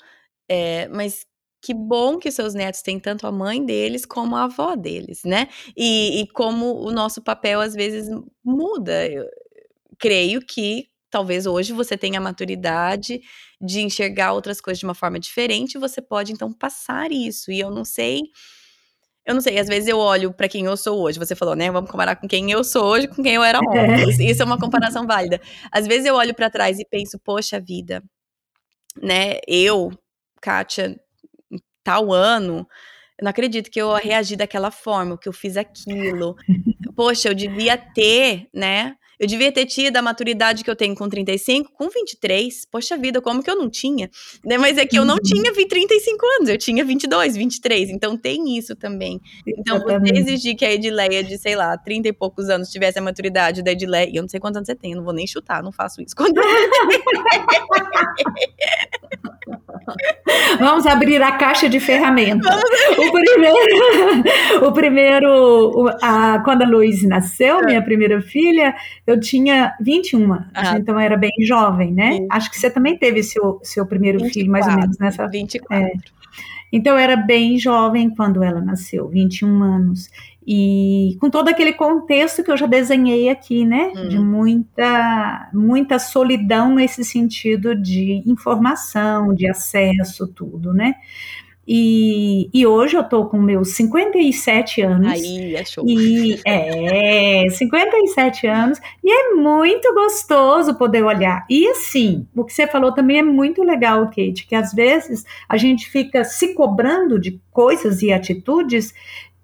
é, 0.49 0.89
mas 0.89 1.27
que 1.63 1.75
bom 1.75 2.19
que 2.19 2.31
seus 2.31 2.55
netos 2.55 2.83
têm 2.83 3.01
tanto 3.01 3.27
a 3.27 3.33
mãe 3.33 3.65
deles 3.65 4.07
como 4.07 4.37
a 4.37 4.45
avó 4.45 4.77
deles, 4.77 5.23
né? 5.25 5.49
E, 5.77 6.21
e 6.23 6.27
como 6.29 6.77
o 6.81 6.93
nosso 6.93 7.23
papel 7.23 7.61
às 7.61 7.75
vezes 7.75 8.09
muda. 8.45 9.07
Eu 9.09 9.27
creio 9.99 10.41
que 10.41 10.89
talvez 11.11 11.47
hoje 11.47 11.73
você 11.73 11.97
tenha 11.97 12.19
a 12.19 12.23
maturidade 12.23 13.21
de 13.61 13.81
enxergar 13.81 14.33
outras 14.33 14.61
coisas 14.61 14.79
de 14.79 14.85
uma 14.87 14.95
forma 14.95 15.19
diferente, 15.19 15.79
você 15.79 16.01
pode 16.03 16.33
então 16.33 16.53
passar 16.53 17.11
isso. 17.13 17.51
E 17.51 17.61
eu 17.61 17.71
não 17.71 17.85
sei 17.85 18.23
eu 19.29 19.35
não 19.35 19.43
sei, 19.43 19.59
às 19.59 19.69
vezes 19.69 19.87
eu 19.87 19.99
olho 19.99 20.33
para 20.33 20.49
quem 20.49 20.65
eu 20.65 20.75
sou 20.75 21.03
hoje. 21.03 21.19
Você 21.19 21.37
falou, 21.37 21.55
né? 21.55 21.71
Vamos 21.71 21.91
comparar 21.91 22.17
com 22.17 22.27
quem 22.27 22.51
eu 22.51 22.65
sou 22.65 22.83
hoje 22.87 23.07
com 23.07 23.23
quem 23.23 23.35
eu 23.35 23.45
era 23.45 23.59
ontem. 23.59 24.25
É. 24.25 24.31
Isso 24.31 24.41
é 24.41 24.45
uma 24.45 24.59
comparação 24.59 25.07
válida. 25.07 25.39
Às 25.71 25.87
vezes 25.87 26.07
eu 26.07 26.15
olho 26.15 26.35
para 26.35 26.49
trás 26.49 26.79
e 26.79 26.85
penso, 26.87 27.19
poxa 27.19 27.61
vida, 27.61 28.03
né? 29.03 29.39
Eu, 29.47 29.91
Kátia, 30.41 30.99
tal 31.85 32.11
ano, 32.11 32.67
eu 33.19 33.25
não 33.25 33.31
acredito 33.31 33.71
que 33.71 33.79
eu 33.79 33.93
reagi 33.97 34.35
daquela 34.35 34.71
forma, 34.71 35.19
que 35.19 35.29
eu 35.29 35.33
fiz 35.35 35.59
aquilo. 35.59 36.35
Poxa, 36.97 37.29
eu 37.29 37.35
devia 37.35 37.77
ter, 37.77 38.49
né? 38.53 38.97
Eu 39.19 39.27
devia 39.27 39.51
ter 39.51 39.67
tido 39.67 39.97
a 39.97 40.03
maturidade 40.03 40.63
que 40.63 40.71
eu 40.71 40.77
tenho 40.77 40.95
com 40.95 41.09
35, 41.09 41.73
com 41.73 41.89
23. 41.89 42.67
Poxa 42.71 42.97
vida, 42.97 43.21
como 43.21 43.43
que 43.43 43.51
eu 43.51 43.57
não 43.57 43.69
tinha? 43.69 44.09
Né? 44.45 44.57
Mas 44.59 44.79
é 44.79 44.87
que 44.87 44.99
eu 44.99 45.05
não 45.05 45.17
uhum. 45.17 45.23
tinha 45.23 45.53
35 45.53 46.27
anos, 46.39 46.49
eu 46.49 46.59
tinha 46.59 46.85
22, 46.85 47.37
23. 47.37 47.91
Então 47.91 48.17
tem 48.17 48.57
isso 48.57 48.77
também. 48.77 49.21
Então 49.47 49.81
você 49.81 50.13
exigir 50.15 50.57
que 50.57 50.65
a 50.65 50.73
Edileia 50.73 51.25
de, 51.25 51.37
sei 51.39 51.57
lá, 51.57 51.77
30 51.77 52.09
e 52.09 52.13
poucos 52.13 52.49
anos 52.49 52.71
tivesse 52.71 52.99
a 52.99 53.03
maturidade 53.03 53.63
da 53.63 53.73
Edileia, 53.73 54.09
e 54.09 54.17
eu 54.17 54.23
não 54.23 54.29
sei 54.29 54.41
quantos 54.41 54.57
anos 54.57 54.67
você 54.67 54.75
tem, 54.75 54.93
eu 54.93 54.99
não 54.99 55.05
vou 55.05 55.15
nem 55.15 55.27
chutar, 55.27 55.63
não 55.63 55.73
faço 55.73 56.01
isso. 56.01 56.15
Quando... 56.15 56.41
Vamos 60.59 60.87
abrir 60.87 61.23
a 61.23 61.33
caixa 61.33 61.69
de 61.69 61.81
ferramentas. 61.81 62.61
O 62.99 63.13
primeiro, 63.13 64.69
o 64.69 64.73
primeiro 64.73 65.89
a, 66.03 66.41
quando 66.41 66.63
a 66.63 66.67
Luiz 66.67 67.03
nasceu, 67.03 67.65
minha 67.65 67.83
primeira 67.83 68.21
filha, 68.21 68.75
eu 69.07 69.19
tinha 69.21 69.75
21 69.81 70.33
anos, 70.33 70.47
ah. 70.55 70.77
então 70.79 70.99
era 70.99 71.17
bem 71.17 71.33
jovem, 71.43 71.93
né? 71.93 72.13
Sim. 72.13 72.27
Acho 72.31 72.51
que 72.51 72.59
você 72.59 72.71
também 72.71 72.97
teve 72.97 73.23
seu, 73.23 73.61
seu 73.63 73.87
primeiro 73.87 74.19
24, 74.19 74.35
filho, 74.35 74.53
mais 74.53 74.67
ou 74.67 74.75
menos, 74.75 74.99
nessa. 74.99 75.27
24. 75.27 75.77
É. 75.77 75.93
Então 76.73 76.95
eu 76.95 76.99
era 76.99 77.17
bem 77.17 77.59
jovem 77.59 78.11
quando 78.11 78.43
ela 78.43 78.61
nasceu, 78.61 79.09
21 79.09 79.63
anos. 79.63 80.11
E 80.51 81.19
com 81.21 81.29
todo 81.29 81.49
aquele 81.49 81.75
contexto 81.75 82.43
que 82.43 82.51
eu 82.51 82.57
já 82.57 82.67
desenhei 82.67 83.29
aqui, 83.29 83.67
né? 83.67 83.93
Hum. 83.95 84.09
De 84.09 84.19
muita, 84.19 85.51
muita 85.53 85.99
solidão 85.99 86.75
nesse 86.75 87.05
sentido 87.05 87.75
de 87.75 88.23
informação, 88.25 89.35
de 89.35 89.47
acesso, 89.47 90.27
tudo, 90.27 90.73
né? 90.73 90.95
E, 91.71 92.49
e 92.55 92.67
hoje 92.67 92.97
eu 92.97 93.05
tô 93.05 93.27
com 93.27 93.39
meus 93.39 93.73
57 93.75 94.81
anos. 94.81 95.13
Aí, 95.13 95.55
é 95.55 95.63
show. 95.67 95.85
E 95.87 96.41
é, 96.47 97.47
57 97.51 98.47
anos. 98.47 98.81
E 99.05 99.13
é 99.13 99.35
muito 99.35 99.93
gostoso 99.93 100.77
poder 100.77 101.05
olhar. 101.05 101.45
E 101.51 101.69
assim, 101.69 102.27
o 102.35 102.43
que 102.43 102.55
você 102.55 102.67
falou 102.67 102.93
também 102.93 103.19
é 103.19 103.23
muito 103.23 103.63
legal, 103.63 104.07
Kate, 104.07 104.47
que 104.49 104.55
às 104.55 104.73
vezes 104.73 105.27
a 105.47 105.59
gente 105.59 105.91
fica 105.91 106.25
se 106.25 106.55
cobrando 106.55 107.21
de 107.21 107.39
coisas 107.53 108.01
e 108.01 108.11
atitudes 108.11 108.95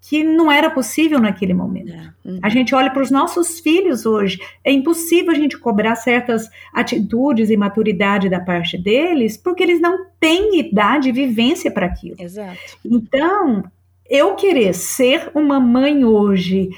que 0.07 0.23
não 0.23 0.51
era 0.51 0.69
possível 0.69 1.19
naquele 1.19 1.53
momento. 1.53 1.91
É. 1.91 2.29
Uhum. 2.29 2.39
A 2.43 2.49
gente 2.49 2.75
olha 2.75 2.91
para 2.91 3.01
os 3.01 3.09
nossos 3.09 3.59
filhos 3.59 4.05
hoje, 4.05 4.39
é 4.63 4.71
impossível 4.71 5.31
a 5.31 5.35
gente 5.35 5.57
cobrar 5.57 5.95
certas 5.95 6.47
atitudes 6.71 7.49
e 7.49 7.57
maturidade 7.57 8.29
da 8.29 8.39
parte 8.39 8.77
deles, 8.77 9.35
porque 9.35 9.63
eles 9.63 9.81
não 9.81 10.05
têm 10.19 10.59
idade 10.59 11.09
e 11.09 11.11
vivência 11.11 11.71
para 11.71 11.87
aquilo. 11.87 12.17
Exato. 12.19 12.57
Então, 12.85 13.63
eu 14.07 14.35
querer 14.35 14.75
ser 14.75 15.31
uma 15.33 15.59
mãe 15.59 16.05
hoje, 16.05 16.69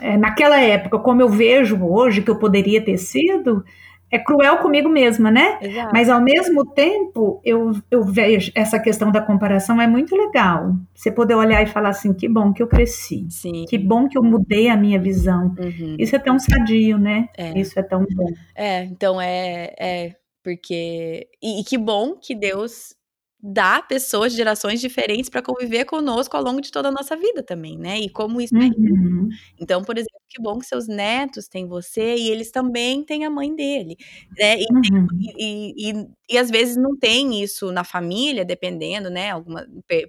é, 0.00 0.16
naquela 0.16 0.60
época, 0.60 1.00
como 1.00 1.22
eu 1.22 1.28
vejo 1.28 1.84
hoje 1.84 2.22
que 2.22 2.30
eu 2.30 2.38
poderia 2.38 2.84
ter 2.84 2.98
sido, 2.98 3.64
é 4.14 4.18
cruel 4.20 4.58
comigo 4.58 4.88
mesma, 4.88 5.28
né? 5.28 5.58
Exato. 5.60 5.90
Mas 5.92 6.08
ao 6.08 6.20
mesmo 6.20 6.64
tempo, 6.66 7.40
eu, 7.44 7.72
eu 7.90 8.04
vejo 8.04 8.52
essa 8.54 8.78
questão 8.78 9.10
da 9.10 9.20
comparação 9.20 9.80
é 9.82 9.88
muito 9.88 10.14
legal. 10.14 10.72
Você 10.94 11.10
poder 11.10 11.34
olhar 11.34 11.60
e 11.62 11.66
falar 11.66 11.88
assim, 11.88 12.14
que 12.14 12.28
bom 12.28 12.52
que 12.52 12.62
eu 12.62 12.68
cresci. 12.68 13.26
Sim. 13.28 13.64
Que 13.68 13.76
bom 13.76 14.08
que 14.08 14.16
eu 14.16 14.22
mudei 14.22 14.68
a 14.68 14.76
minha 14.76 15.00
visão. 15.00 15.52
Uhum. 15.58 15.96
Isso 15.98 16.14
é 16.14 16.18
tão 16.20 16.38
sadio, 16.38 16.96
né? 16.96 17.28
É. 17.36 17.58
Isso 17.58 17.76
é 17.76 17.82
tão 17.82 18.06
bom. 18.08 18.30
É, 18.54 18.84
então 18.84 19.20
é, 19.20 19.74
é 19.78 20.16
porque. 20.44 21.26
E, 21.42 21.60
e 21.60 21.64
que 21.64 21.76
bom 21.76 22.14
que 22.14 22.36
Deus 22.36 22.94
dá 23.46 23.82
pessoas 23.82 24.32
de 24.32 24.38
gerações 24.38 24.80
diferentes 24.80 25.28
para 25.28 25.42
conviver 25.42 25.84
conosco 25.84 26.34
ao 26.34 26.42
longo 26.42 26.62
de 26.62 26.72
toda 26.72 26.88
a 26.88 26.92
nossa 26.92 27.14
vida 27.14 27.42
também, 27.42 27.76
né? 27.76 28.00
E 28.00 28.08
como 28.08 28.40
isso 28.40 28.56
é 28.56 28.60
uhum. 28.60 29.28
é 29.30 29.62
Então, 29.62 29.84
por 29.84 29.98
exemplo, 29.98 30.18
que 30.30 30.40
bom 30.40 30.58
que 30.58 30.64
seus 30.64 30.88
netos 30.88 31.46
têm 31.46 31.68
você 31.68 32.16
e 32.16 32.30
eles 32.30 32.50
também 32.50 33.04
têm 33.04 33.26
a 33.26 33.30
mãe 33.30 33.54
dele, 33.54 33.98
né? 34.38 34.56
E, 34.58 34.66
uhum. 34.72 35.06
e, 35.38 35.90
e, 35.90 36.06
e, 36.30 36.38
às 36.38 36.50
vezes 36.50 36.74
não 36.76 36.96
tem 36.96 37.42
isso 37.42 37.70
na 37.70 37.84
família, 37.84 38.46
dependendo, 38.46 39.10
né? 39.10 39.30
Algumas 39.30 39.66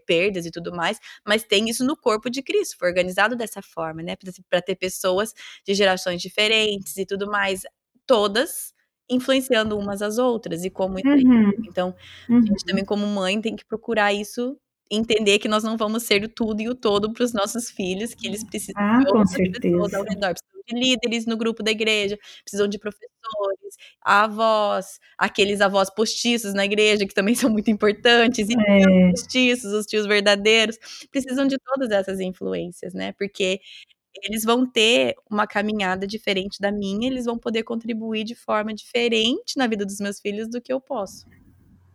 perdas 0.07 0.45
e 0.45 0.51
tudo 0.51 0.73
mais, 0.73 0.97
mas 1.27 1.43
tem 1.43 1.67
isso 1.69 1.85
no 1.85 1.97
corpo 1.97 2.29
de 2.29 2.41
Cristo, 2.41 2.77
foi 2.79 2.87
organizado 2.87 3.35
dessa 3.35 3.61
forma, 3.61 4.01
né? 4.01 4.15
Para 4.49 4.61
ter 4.61 4.75
pessoas 4.75 5.33
de 5.65 5.73
gerações 5.73 6.21
diferentes 6.21 6.95
e 6.95 7.05
tudo 7.05 7.27
mais, 7.29 7.63
todas 8.07 8.74
influenciando 9.09 9.77
umas 9.77 10.01
às 10.01 10.17
outras 10.17 10.63
e 10.63 10.69
como 10.69 10.95
uhum. 10.95 11.51
então 11.67 11.93
uhum. 12.29 12.37
a 12.37 12.41
gente 12.41 12.49
uhum. 12.49 12.65
também 12.65 12.85
como 12.85 13.05
mãe 13.05 13.39
tem 13.39 13.55
que 13.55 13.65
procurar 13.65 14.13
isso 14.13 14.57
entender 14.89 15.39
que 15.39 15.47
nós 15.47 15.63
não 15.63 15.77
vamos 15.77 16.03
ser 16.03 16.23
o 16.23 16.29
tudo 16.29 16.61
e 16.61 16.69
o 16.69 16.75
todo 16.75 17.11
para 17.11 17.23
os 17.23 17.33
nossos 17.33 17.69
filhos 17.69 18.13
que 18.13 18.27
eles 18.27 18.43
precisam 18.43 18.81
ah, 18.81 18.99
de 18.99 19.07
outras 19.07 19.33
pessoas 19.33 19.93
ao 19.93 20.03
redor 20.03 20.33
precisam 20.33 20.61
de 20.67 20.79
líderes 20.79 21.25
no 21.25 21.37
grupo 21.37 21.61
da 21.61 21.71
igreja 21.71 22.17
precisam 22.43 22.67
de 22.67 22.79
professores 22.79 23.75
avós 24.01 24.99
aqueles 25.17 25.61
avós 25.61 25.89
postiços 25.89 26.53
na 26.53 26.65
igreja 26.65 27.05
que 27.05 27.13
também 27.13 27.33
são 27.35 27.49
muito 27.49 27.69
importantes 27.69 28.47
e 28.49 28.53
é. 28.53 29.11
postiços 29.11 29.71
os 29.73 29.85
tios 29.85 30.05
verdadeiros 30.05 30.77
precisam 31.11 31.47
de 31.47 31.57
todas 31.57 31.89
essas 31.91 32.19
influências 32.19 32.93
né 32.93 33.11
porque 33.13 33.59
eles 34.23 34.43
vão 34.43 34.65
ter 34.65 35.15
uma 35.29 35.47
caminhada 35.47 36.07
diferente 36.07 36.59
da 36.59 36.71
minha, 36.71 37.07
eles 37.07 37.25
vão 37.25 37.37
poder 37.37 37.63
contribuir 37.63 38.23
de 38.23 38.35
forma 38.35 38.73
diferente 38.73 39.57
na 39.57 39.67
vida 39.67 39.85
dos 39.85 39.99
meus 39.99 40.19
filhos 40.19 40.49
do 40.49 40.61
que 40.61 40.71
eu 40.71 40.79
posso. 40.79 41.25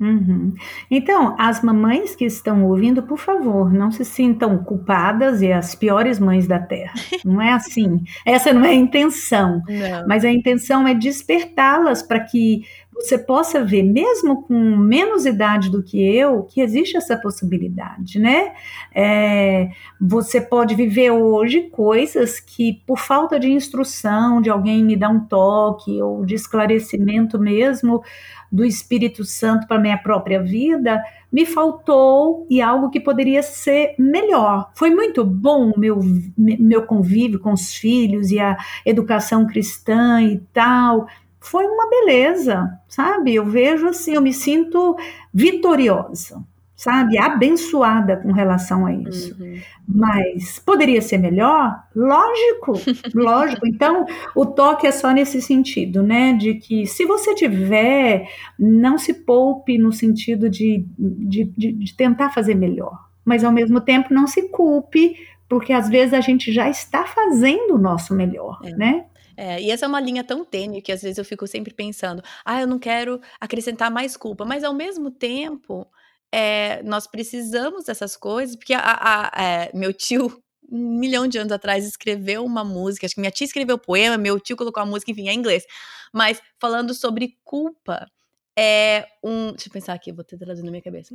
Uhum. 0.00 0.54
Então, 0.90 1.36
as 1.38 1.62
mamães 1.62 2.16
que 2.16 2.24
estão 2.24 2.64
ouvindo, 2.64 3.02
por 3.02 3.18
favor, 3.18 3.70
não 3.70 3.90
se 3.90 4.02
sintam 4.02 4.64
culpadas 4.64 5.42
e 5.42 5.52
as 5.52 5.74
piores 5.74 6.18
mães 6.18 6.46
da 6.48 6.58
Terra. 6.58 6.94
Não 7.22 7.40
é 7.40 7.52
assim. 7.52 8.02
Essa 8.24 8.50
não 8.50 8.64
é 8.64 8.70
a 8.70 8.74
intenção. 8.74 9.62
Não. 9.68 10.08
Mas 10.08 10.24
a 10.24 10.30
intenção 10.30 10.88
é 10.88 10.94
despertá-las 10.94 12.02
para 12.02 12.20
que 12.20 12.62
você 13.00 13.18
possa 13.18 13.64
ver, 13.64 13.82
mesmo 13.82 14.42
com 14.42 14.76
menos 14.76 15.26
idade 15.26 15.70
do 15.70 15.82
que 15.82 16.00
eu, 16.00 16.42
que 16.44 16.60
existe 16.60 16.96
essa 16.96 17.16
possibilidade, 17.16 18.18
né? 18.18 18.52
É, 18.94 19.70
você 20.00 20.40
pode 20.40 20.74
viver 20.74 21.10
hoje 21.10 21.62
coisas 21.70 22.40
que, 22.40 22.82
por 22.86 22.98
falta 22.98 23.38
de 23.38 23.50
instrução, 23.50 24.40
de 24.40 24.50
alguém 24.50 24.84
me 24.84 24.96
dar 24.96 25.08
um 25.10 25.20
toque 25.20 26.00
ou 26.02 26.24
de 26.24 26.34
esclarecimento 26.34 27.38
mesmo 27.38 28.02
do 28.50 28.64
Espírito 28.64 29.24
Santo 29.24 29.66
para 29.66 29.78
minha 29.78 29.98
própria 29.98 30.42
vida, 30.42 31.00
me 31.32 31.46
faltou 31.46 32.46
e 32.50 32.60
algo 32.60 32.90
que 32.90 32.98
poderia 32.98 33.42
ser 33.42 33.94
melhor. 33.96 34.70
Foi 34.74 34.90
muito 34.90 35.24
bom 35.24 35.70
o 35.70 35.78
meu, 35.78 36.00
meu 36.36 36.82
convívio 36.82 37.38
com 37.38 37.52
os 37.52 37.72
filhos 37.74 38.30
e 38.32 38.40
a 38.40 38.56
educação 38.84 39.46
cristã 39.46 40.20
e 40.20 40.38
tal 40.52 41.06
foi 41.40 41.64
uma 41.66 41.88
beleza, 41.88 42.70
sabe? 42.86 43.34
Eu 43.34 43.46
vejo 43.46 43.88
assim, 43.88 44.14
eu 44.14 44.20
me 44.20 44.32
sinto 44.32 44.96
vitoriosa, 45.32 46.44
sabe, 46.76 47.18
abençoada 47.18 48.18
com 48.18 48.30
relação 48.30 48.84
a 48.84 48.92
isso. 48.92 49.34
Uhum. 49.40 49.58
Mas 49.88 50.58
poderia 50.58 51.00
ser 51.00 51.18
melhor? 51.18 51.82
Lógico, 51.96 52.74
lógico. 53.14 53.66
Então, 53.66 54.04
o 54.36 54.44
toque 54.44 54.86
é 54.86 54.92
só 54.92 55.10
nesse 55.10 55.40
sentido, 55.40 56.02
né? 56.02 56.34
De 56.34 56.54
que 56.54 56.86
se 56.86 57.06
você 57.06 57.34
tiver, 57.34 58.28
não 58.58 58.98
se 58.98 59.14
poupe 59.14 59.78
no 59.78 59.92
sentido 59.92 60.48
de, 60.48 60.84
de, 60.98 61.44
de, 61.56 61.72
de 61.72 61.96
tentar 61.96 62.30
fazer 62.30 62.54
melhor. 62.54 63.08
Mas 63.24 63.44
ao 63.44 63.52
mesmo 63.52 63.80
tempo 63.80 64.12
não 64.12 64.26
se 64.26 64.48
culpe, 64.48 65.16
porque 65.48 65.72
às 65.72 65.88
vezes 65.88 66.14
a 66.14 66.20
gente 66.20 66.52
já 66.52 66.68
está 66.68 67.04
fazendo 67.04 67.74
o 67.74 67.78
nosso 67.78 68.14
melhor, 68.14 68.60
é. 68.62 68.70
né? 68.70 69.04
É, 69.42 69.58
e 69.58 69.70
essa 69.70 69.86
é 69.86 69.88
uma 69.88 70.00
linha 70.00 70.22
tão 70.22 70.44
tênue 70.44 70.82
que 70.82 70.92
às 70.92 71.00
vezes 71.00 71.16
eu 71.16 71.24
fico 71.24 71.46
sempre 71.46 71.72
pensando, 71.72 72.22
ah, 72.44 72.60
eu 72.60 72.66
não 72.66 72.78
quero 72.78 73.18
acrescentar 73.40 73.90
mais 73.90 74.14
culpa, 74.14 74.44
mas 74.44 74.62
ao 74.62 74.74
mesmo 74.74 75.10
tempo, 75.10 75.90
é, 76.30 76.82
nós 76.82 77.06
precisamos 77.06 77.86
dessas 77.86 78.18
coisas, 78.18 78.54
porque 78.54 78.74
a, 78.74 78.80
a, 78.80 79.30
a, 79.32 79.42
é, 79.42 79.70
meu 79.72 79.94
tio, 79.94 80.42
um 80.70 80.98
milhão 80.98 81.26
de 81.26 81.38
anos 81.38 81.52
atrás, 81.52 81.86
escreveu 81.86 82.44
uma 82.44 82.62
música, 82.62 83.06
acho 83.06 83.14
que 83.14 83.20
minha 83.22 83.30
tia 83.30 83.46
escreveu 83.46 83.78
poema, 83.78 84.18
meu 84.18 84.38
tio 84.38 84.58
colocou 84.58 84.82
a 84.82 84.84
música, 84.84 85.10
enfim, 85.10 85.26
é 85.30 85.32
inglês, 85.32 85.64
mas 86.12 86.42
falando 86.60 86.92
sobre 86.92 87.38
culpa, 87.42 88.06
é 88.54 89.06
um. 89.24 89.52
Deixa 89.52 89.70
eu 89.70 89.72
pensar 89.72 89.94
aqui, 89.94 90.12
vou 90.12 90.22
ter 90.22 90.36
traduzido 90.36 90.66
na 90.66 90.70
minha 90.70 90.82
cabeça. 90.82 91.14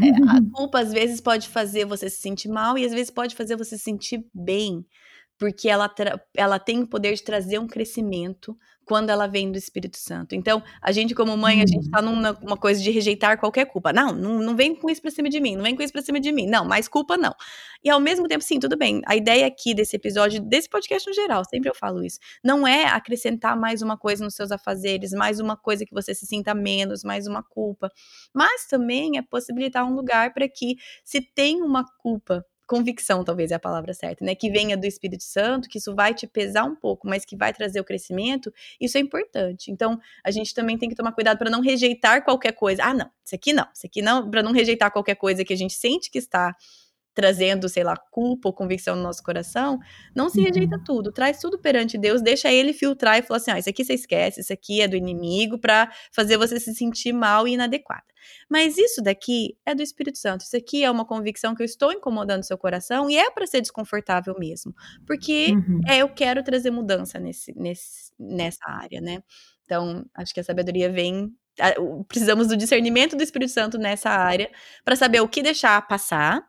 É, 0.00 0.08
a 0.34 0.40
culpa 0.50 0.80
às 0.80 0.90
vezes 0.90 1.20
pode 1.20 1.46
fazer 1.50 1.84
você 1.84 2.08
se 2.08 2.22
sentir 2.22 2.48
mal 2.48 2.78
e 2.78 2.86
às 2.86 2.92
vezes 2.92 3.10
pode 3.10 3.36
fazer 3.36 3.54
você 3.54 3.76
se 3.76 3.84
sentir 3.84 4.24
bem 4.32 4.86
porque 5.42 5.68
ela, 5.68 5.92
ela 6.36 6.56
tem 6.60 6.82
o 6.82 6.86
poder 6.86 7.16
de 7.16 7.22
trazer 7.24 7.58
um 7.58 7.66
crescimento 7.66 8.56
quando 8.84 9.10
ela 9.10 9.26
vem 9.26 9.50
do 9.50 9.58
Espírito 9.58 9.96
Santo. 9.96 10.36
Então, 10.36 10.62
a 10.80 10.92
gente, 10.92 11.16
como 11.16 11.36
mãe, 11.36 11.60
a 11.60 11.66
gente 11.66 11.90
tá 11.90 11.98
uhum. 11.98 12.14
numa 12.14 12.38
uma 12.40 12.56
coisa 12.56 12.80
de 12.80 12.88
rejeitar 12.92 13.36
qualquer 13.40 13.64
culpa. 13.64 13.92
Não, 13.92 14.12
não, 14.12 14.38
não 14.38 14.54
vem 14.54 14.72
com 14.72 14.88
isso 14.88 15.02
pra 15.02 15.10
cima 15.10 15.28
de 15.28 15.40
mim, 15.40 15.56
não 15.56 15.64
vem 15.64 15.74
com 15.74 15.82
isso 15.82 15.92
pra 15.92 16.00
cima 16.00 16.20
de 16.20 16.30
mim. 16.30 16.46
Não, 16.46 16.64
mais 16.64 16.86
culpa 16.86 17.16
não. 17.16 17.34
E 17.82 17.90
ao 17.90 17.98
mesmo 17.98 18.28
tempo, 18.28 18.44
sim, 18.44 18.60
tudo 18.60 18.76
bem. 18.76 19.02
A 19.04 19.16
ideia 19.16 19.44
aqui 19.48 19.74
desse 19.74 19.96
episódio, 19.96 20.40
desse 20.40 20.68
podcast 20.68 21.08
no 21.08 21.12
geral, 21.12 21.42
sempre 21.44 21.68
eu 21.68 21.74
falo 21.74 22.04
isso, 22.04 22.20
não 22.44 22.64
é 22.64 22.84
acrescentar 22.84 23.58
mais 23.58 23.82
uma 23.82 23.98
coisa 23.98 24.22
nos 24.22 24.36
seus 24.36 24.52
afazeres, 24.52 25.10
mais 25.10 25.40
uma 25.40 25.56
coisa 25.56 25.84
que 25.84 25.92
você 25.92 26.14
se 26.14 26.24
sinta 26.24 26.54
menos, 26.54 27.02
mais 27.02 27.26
uma 27.26 27.42
culpa. 27.42 27.90
Mas 28.32 28.68
também 28.68 29.18
é 29.18 29.22
possibilitar 29.22 29.84
um 29.84 29.92
lugar 29.96 30.32
para 30.32 30.48
que, 30.48 30.76
se 31.02 31.20
tem 31.20 31.62
uma 31.62 31.84
culpa 31.98 32.46
convicção, 32.72 33.22
talvez 33.22 33.50
é 33.50 33.54
a 33.54 33.58
palavra 33.58 33.92
certa, 33.92 34.24
né? 34.24 34.34
Que 34.34 34.50
venha 34.50 34.78
do 34.78 34.86
Espírito 34.86 35.22
Santo, 35.22 35.68
que 35.68 35.76
isso 35.76 35.94
vai 35.94 36.14
te 36.14 36.26
pesar 36.26 36.64
um 36.64 36.74
pouco, 36.74 37.06
mas 37.06 37.22
que 37.22 37.36
vai 37.36 37.52
trazer 37.52 37.78
o 37.78 37.84
crescimento, 37.84 38.50
isso 38.80 38.96
é 38.96 39.00
importante. 39.02 39.70
Então, 39.70 40.00
a 40.24 40.30
gente 40.30 40.54
também 40.54 40.78
tem 40.78 40.88
que 40.88 40.94
tomar 40.94 41.12
cuidado 41.12 41.36
para 41.36 41.50
não 41.50 41.60
rejeitar 41.60 42.24
qualquer 42.24 42.52
coisa. 42.52 42.82
Ah, 42.82 42.94
não, 42.94 43.10
isso 43.22 43.34
aqui 43.34 43.52
não, 43.52 43.66
isso 43.74 43.86
aqui 43.86 44.00
não, 44.00 44.30
para 44.30 44.42
não 44.42 44.52
rejeitar 44.52 44.90
qualquer 44.90 45.16
coisa 45.16 45.44
que 45.44 45.52
a 45.52 45.56
gente 45.56 45.74
sente 45.74 46.10
que 46.10 46.16
está 46.16 46.56
trazendo, 47.14 47.68
sei 47.68 47.84
lá, 47.84 47.96
culpa 47.96 48.48
ou 48.48 48.52
convicção 48.52 48.96
no 48.96 49.02
nosso 49.02 49.22
coração, 49.22 49.78
não 50.14 50.28
se 50.28 50.40
rejeita 50.40 50.76
uhum. 50.76 50.84
tudo, 50.84 51.12
traz 51.12 51.38
tudo 51.38 51.58
perante 51.58 51.98
Deus, 51.98 52.22
deixa 52.22 52.50
ele 52.52 52.72
filtrar 52.72 53.18
e 53.18 53.22
falar 53.22 53.38
assim: 53.38 53.50
ah, 53.50 53.58
isso 53.58 53.68
aqui 53.68 53.84
você 53.84 53.94
esquece, 53.94 54.40
isso 54.40 54.52
aqui 54.52 54.80
é 54.80 54.88
do 54.88 54.96
inimigo 54.96 55.58
para 55.58 55.92
fazer 56.12 56.36
você 56.36 56.58
se 56.58 56.74
sentir 56.74 57.12
mal 57.12 57.46
e 57.46 57.52
inadequada. 57.52 58.04
Mas 58.48 58.78
isso 58.78 59.02
daqui 59.02 59.56
é 59.66 59.74
do 59.74 59.82
Espírito 59.82 60.18
Santo, 60.18 60.42
isso 60.42 60.56
aqui 60.56 60.84
é 60.84 60.90
uma 60.90 61.04
convicção 61.04 61.54
que 61.54 61.62
eu 61.62 61.66
estou 61.66 61.92
incomodando 61.92 62.44
seu 62.44 62.56
coração 62.56 63.10
e 63.10 63.16
é 63.16 63.30
para 63.30 63.46
ser 63.46 63.60
desconfortável 63.60 64.34
mesmo, 64.38 64.74
porque 65.06 65.52
uhum. 65.52 65.80
é, 65.86 65.98
eu 65.98 66.08
quero 66.08 66.42
trazer 66.42 66.70
mudança 66.70 67.18
nesse, 67.18 67.52
nesse, 67.58 68.12
nessa 68.18 68.64
área, 68.66 69.00
né? 69.00 69.22
Então, 69.64 70.04
acho 70.14 70.34
que 70.34 70.40
a 70.40 70.44
sabedoria 70.44 70.90
vem 70.90 71.34
precisamos 72.08 72.48
do 72.48 72.56
discernimento 72.56 73.16
do 73.16 73.22
Espírito 73.22 73.52
Santo 73.52 73.78
nessa 73.78 74.10
área 74.10 74.50
para 74.84 74.96
saber 74.96 75.20
o 75.20 75.28
que 75.28 75.42
deixar 75.42 75.86
passar 75.86 76.42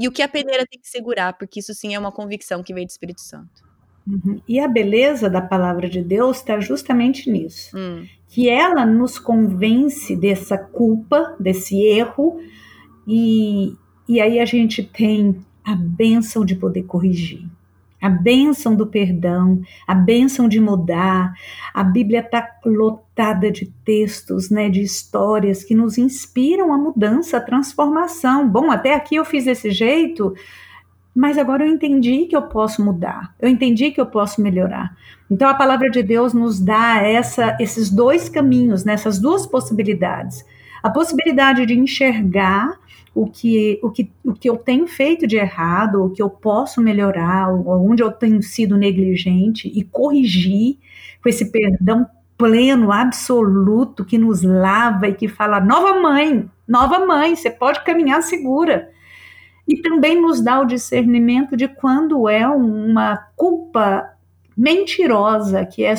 e 0.00 0.08
o 0.08 0.10
que 0.10 0.22
a 0.22 0.28
peneira 0.28 0.64
tem 0.66 0.80
que 0.80 0.88
segurar, 0.88 1.34
porque 1.34 1.60
isso 1.60 1.74
sim 1.74 1.94
é 1.94 1.98
uma 1.98 2.10
convicção 2.10 2.62
que 2.62 2.72
vem 2.72 2.86
do 2.86 2.90
Espírito 2.90 3.20
Santo. 3.20 3.68
Uhum. 4.08 4.40
E 4.48 4.58
a 4.58 4.66
beleza 4.66 5.28
da 5.28 5.42
palavra 5.42 5.90
de 5.90 6.02
Deus 6.02 6.38
está 6.38 6.58
justamente 6.58 7.30
nisso, 7.30 7.76
hum. 7.76 8.06
que 8.26 8.48
ela 8.48 8.86
nos 8.86 9.18
convence 9.18 10.16
dessa 10.16 10.56
culpa, 10.56 11.36
desse 11.38 11.78
erro, 11.82 12.40
e, 13.06 13.76
e 14.08 14.22
aí 14.22 14.40
a 14.40 14.46
gente 14.46 14.82
tem 14.82 15.38
a 15.62 15.76
bênção 15.76 16.46
de 16.46 16.56
poder 16.56 16.84
corrigir 16.84 17.46
a 18.00 18.08
bênção 18.08 18.74
do 18.74 18.86
perdão, 18.86 19.60
a 19.86 19.94
bênção 19.94 20.48
de 20.48 20.60
mudar. 20.60 21.34
A 21.74 21.84
Bíblia 21.84 22.20
está 22.20 22.48
lotada 22.64 23.50
de 23.50 23.66
textos, 23.84 24.50
né, 24.50 24.68
de 24.68 24.80
histórias 24.80 25.62
que 25.62 25.74
nos 25.74 25.98
inspiram 25.98 26.72
a 26.72 26.78
mudança, 26.78 27.36
a 27.36 27.40
transformação. 27.40 28.48
Bom, 28.48 28.70
até 28.70 28.94
aqui 28.94 29.16
eu 29.16 29.24
fiz 29.24 29.44
desse 29.44 29.70
jeito, 29.70 30.34
mas 31.14 31.36
agora 31.36 31.64
eu 31.64 31.70
entendi 31.70 32.26
que 32.26 32.36
eu 32.36 32.42
posso 32.42 32.84
mudar, 32.84 33.34
eu 33.40 33.48
entendi 33.48 33.90
que 33.90 34.00
eu 34.00 34.06
posso 34.06 34.40
melhorar. 34.40 34.96
Então 35.30 35.48
a 35.48 35.54
palavra 35.54 35.90
de 35.90 36.02
Deus 36.02 36.32
nos 36.32 36.58
dá 36.58 37.02
essa, 37.02 37.56
esses 37.60 37.90
dois 37.90 38.28
caminhos, 38.28 38.84
nessas 38.84 39.16
né, 39.16 39.22
duas 39.22 39.46
possibilidades. 39.46 40.44
A 40.82 40.88
possibilidade 40.88 41.66
de 41.66 41.78
enxergar 41.78 42.78
o 43.14 43.26
que, 43.26 43.78
o, 43.82 43.90
que, 43.90 44.10
o 44.24 44.32
que 44.32 44.48
eu 44.48 44.56
tenho 44.56 44.86
feito 44.86 45.26
de 45.26 45.36
errado, 45.36 46.04
o 46.04 46.10
que 46.10 46.22
eu 46.22 46.30
posso 46.30 46.80
melhorar, 46.80 47.52
onde 47.52 48.02
eu 48.02 48.12
tenho 48.12 48.42
sido 48.42 48.76
negligente 48.76 49.68
e 49.68 49.82
corrigir 49.82 50.78
com 51.22 51.28
esse 51.28 51.50
perdão 51.50 52.06
pleno, 52.38 52.90
absoluto, 52.90 54.04
que 54.04 54.16
nos 54.16 54.42
lava 54.42 55.08
e 55.08 55.14
que 55.14 55.28
fala: 55.28 55.60
nova 55.60 56.00
mãe, 56.00 56.48
nova 56.66 57.04
mãe, 57.04 57.36
você 57.36 57.50
pode 57.50 57.84
caminhar 57.84 58.22
segura. 58.22 58.90
E 59.68 59.82
também 59.82 60.20
nos 60.20 60.40
dá 60.40 60.60
o 60.60 60.64
discernimento 60.64 61.56
de 61.56 61.68
quando 61.68 62.28
é 62.28 62.48
uma 62.48 63.16
culpa 63.36 64.10
mentirosa 64.56 65.64
que 65.64 65.84
é 65.84 65.94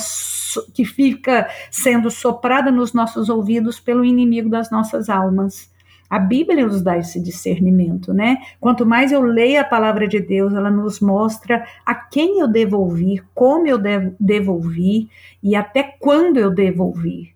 que 0.73 0.83
fica 0.83 1.49
sendo 1.69 2.11
soprada 2.11 2.69
nos 2.69 2.93
nossos 2.93 3.29
ouvidos 3.29 3.79
pelo 3.79 4.03
inimigo 4.03 4.49
das 4.49 4.69
nossas 4.69 5.09
almas. 5.09 5.70
A 6.11 6.19
Bíblia 6.19 6.67
nos 6.67 6.81
dá 6.81 6.97
esse 6.97 7.21
discernimento, 7.21 8.13
né? 8.13 8.39
Quanto 8.59 8.85
mais 8.85 9.13
eu 9.13 9.21
leio 9.21 9.61
a 9.61 9.63
palavra 9.63 10.05
de 10.05 10.19
Deus, 10.19 10.53
ela 10.53 10.69
nos 10.69 10.99
mostra 10.99 11.65
a 11.85 11.95
quem 11.95 12.41
eu 12.41 12.49
devo 12.49 12.79
ouvir, 12.79 13.23
como 13.33 13.65
eu 13.65 13.77
devo, 13.77 14.13
devo 14.19 14.51
ouvir 14.51 15.09
e 15.41 15.55
até 15.55 15.83
quando 15.83 16.35
eu 16.35 16.51
devo 16.53 16.83
ouvir. 16.83 17.33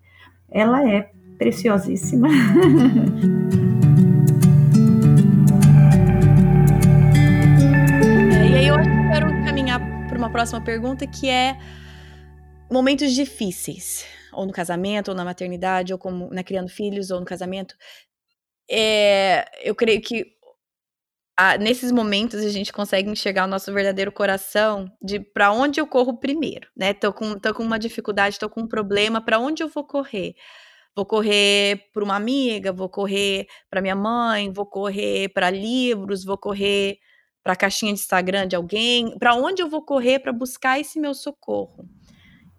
Ela 0.50 0.86
é 0.86 1.08
preciosíssima. 1.38 2.28
É, 8.28 8.48
e 8.48 8.54
aí 8.56 8.66
eu 8.66 8.76
quero 9.10 9.28
caminhar 9.44 9.80
para 10.06 10.18
uma 10.18 10.30
próxima 10.30 10.60
pergunta 10.60 11.06
que 11.06 11.28
é 11.28 11.58
momentos 12.70 13.12
difíceis, 13.12 14.04
ou 14.32 14.44
no 14.44 14.52
casamento, 14.52 15.08
ou 15.08 15.14
na 15.14 15.24
maternidade, 15.24 15.92
ou 15.92 15.98
como 15.98 16.26
na 16.28 16.36
né, 16.36 16.42
criando 16.42 16.68
filhos, 16.68 17.10
ou 17.10 17.20
no 17.20 17.26
casamento, 17.26 17.74
é, 18.70 19.44
eu 19.62 19.74
creio 19.74 20.00
que 20.00 20.36
ah, 21.38 21.58
nesses 21.58 21.92
momentos 21.92 22.42
a 22.42 22.48
gente 22.48 22.72
consegue 22.72 23.10
enxergar 23.10 23.44
o 23.44 23.48
nosso 23.48 23.72
verdadeiro 23.72 24.10
coração 24.10 24.90
de 25.02 25.20
para 25.20 25.52
onde 25.52 25.78
eu 25.80 25.86
corro 25.86 26.18
primeiro, 26.18 26.68
né? 26.74 26.94
Tô 26.94 27.12
com, 27.12 27.38
tô 27.38 27.52
com 27.52 27.62
uma 27.62 27.78
dificuldade, 27.78 28.38
tô 28.38 28.48
com 28.48 28.62
um 28.62 28.68
problema, 28.68 29.20
para 29.20 29.38
onde 29.38 29.62
eu 29.62 29.68
vou 29.68 29.84
correr? 29.84 30.34
Vou 30.94 31.04
correr 31.04 31.90
para 31.92 32.02
uma 32.02 32.16
amiga, 32.16 32.72
vou 32.72 32.88
correr 32.88 33.46
para 33.68 33.82
minha 33.82 33.94
mãe, 33.94 34.50
vou 34.50 34.64
correr 34.64 35.28
para 35.28 35.50
livros, 35.50 36.24
vou 36.24 36.38
correr 36.38 36.98
para 37.44 37.52
a 37.52 37.56
caixinha 37.56 37.92
de 37.92 38.00
Instagram 38.00 38.48
de 38.48 38.56
alguém, 38.56 39.16
para 39.18 39.34
onde 39.34 39.62
eu 39.62 39.68
vou 39.68 39.84
correr 39.84 40.20
para 40.20 40.32
buscar 40.32 40.80
esse 40.80 40.98
meu 40.98 41.12
socorro? 41.12 41.86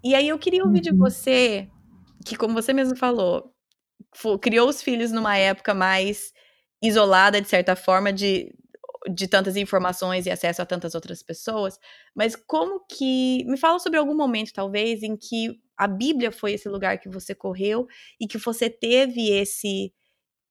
E 0.04 0.14
aí 0.14 0.30
eu 0.30 0.38
queria 0.38 0.64
ouvir 0.64 0.82
de 0.82 0.92
uhum. 0.92 0.98
você, 0.98 1.68
que 2.24 2.36
como 2.38 2.54
você 2.54 2.72
mesmo 2.74 2.96
falou, 2.96 3.52
criou 4.42 4.70
os 4.70 4.82
filhos 4.82 5.12
numa 5.12 5.38
época 5.38 5.74
mais 5.74 6.34
isolada, 6.82 7.42
de 7.42 7.48
certa 7.48 7.76
forma, 7.76 8.14
de, 8.14 8.54
de 9.10 9.28
tantas 9.28 9.56
informações 9.56 10.26
e 10.26 10.32
acesso 10.32 10.62
a 10.62 10.66
tantas 10.66 10.96
outras 10.96 11.24
pessoas, 11.24 11.80
mas 12.16 12.36
como 12.36 12.86
que. 12.86 13.44
Me 13.46 13.58
fala 13.58 13.80
sobre 13.80 14.00
algum 14.00 14.16
momento, 14.16 14.54
talvez, 14.54 15.04
em 15.04 15.16
que 15.16 15.60
a 15.78 15.88
Bíblia 15.88 16.32
foi 16.32 16.54
esse 16.54 16.68
lugar 16.68 17.00
que 17.00 17.10
você 17.10 17.36
correu 17.36 17.88
e 18.20 18.28
que 18.28 18.38
você 18.38 18.70
teve 18.70 19.30
esse, 19.32 19.94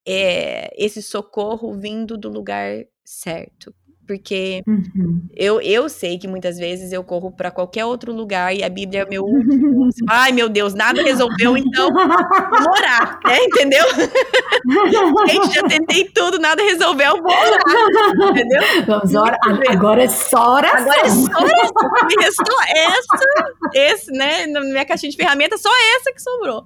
é, 0.07 0.71
esse 0.77 1.03
socorro 1.03 1.75
vindo 1.75 2.17
do 2.17 2.29
lugar 2.29 2.85
certo. 3.05 3.75
Porque 4.07 4.63
uhum. 4.67 5.21
eu, 5.35 5.61
eu 5.61 5.89
sei 5.89 6.19
que 6.19 6.29
muitas 6.29 6.57
vezes 6.57 6.93
eu 6.93 7.03
corro 7.03 7.31
para 7.33 7.51
qualquer 7.51 7.85
outro 7.85 8.13
lugar 8.13 8.55
e 8.55 8.63
a 8.63 8.69
Bíblia 8.69 9.03
é 9.03 9.07
meu 9.07 9.25
último. 9.27 10.07
Ai, 10.09 10.33
meu 10.33 10.49
Deus, 10.49 10.75
nada 10.75 11.03
resolveu, 11.03 11.57
então 11.57 11.93
vou 11.93 12.73
orar, 12.73 13.19
né? 13.25 13.39
Entendeu? 13.45 13.85
Gente, 15.29 15.55
já 15.55 15.63
tentei 15.65 16.05
tudo, 16.05 16.39
nada 16.39 16.63
resolveu, 16.63 17.21
vou 17.23 17.33
orar, 17.33 18.31
entendeu? 18.31 18.63
Vamos 18.87 19.15
orar. 19.15 19.39
Agora 19.69 20.05
é 20.05 20.09
só 20.09 20.55
oração. 20.55 20.83
Agora 20.83 21.07
é 21.07 21.11
só 21.11 21.45
oração. 21.45 22.07
Me 22.07 22.25
restou 22.25 22.57
essa, 22.69 23.73
esse, 23.75 24.13
né? 24.13 24.47
Na 24.47 24.61
minha 24.61 24.85
caixinha 24.85 25.11
de 25.11 25.17
ferramentas, 25.17 25.61
só 25.61 25.71
essa 25.97 26.13
que 26.13 26.23
sobrou. 26.23 26.65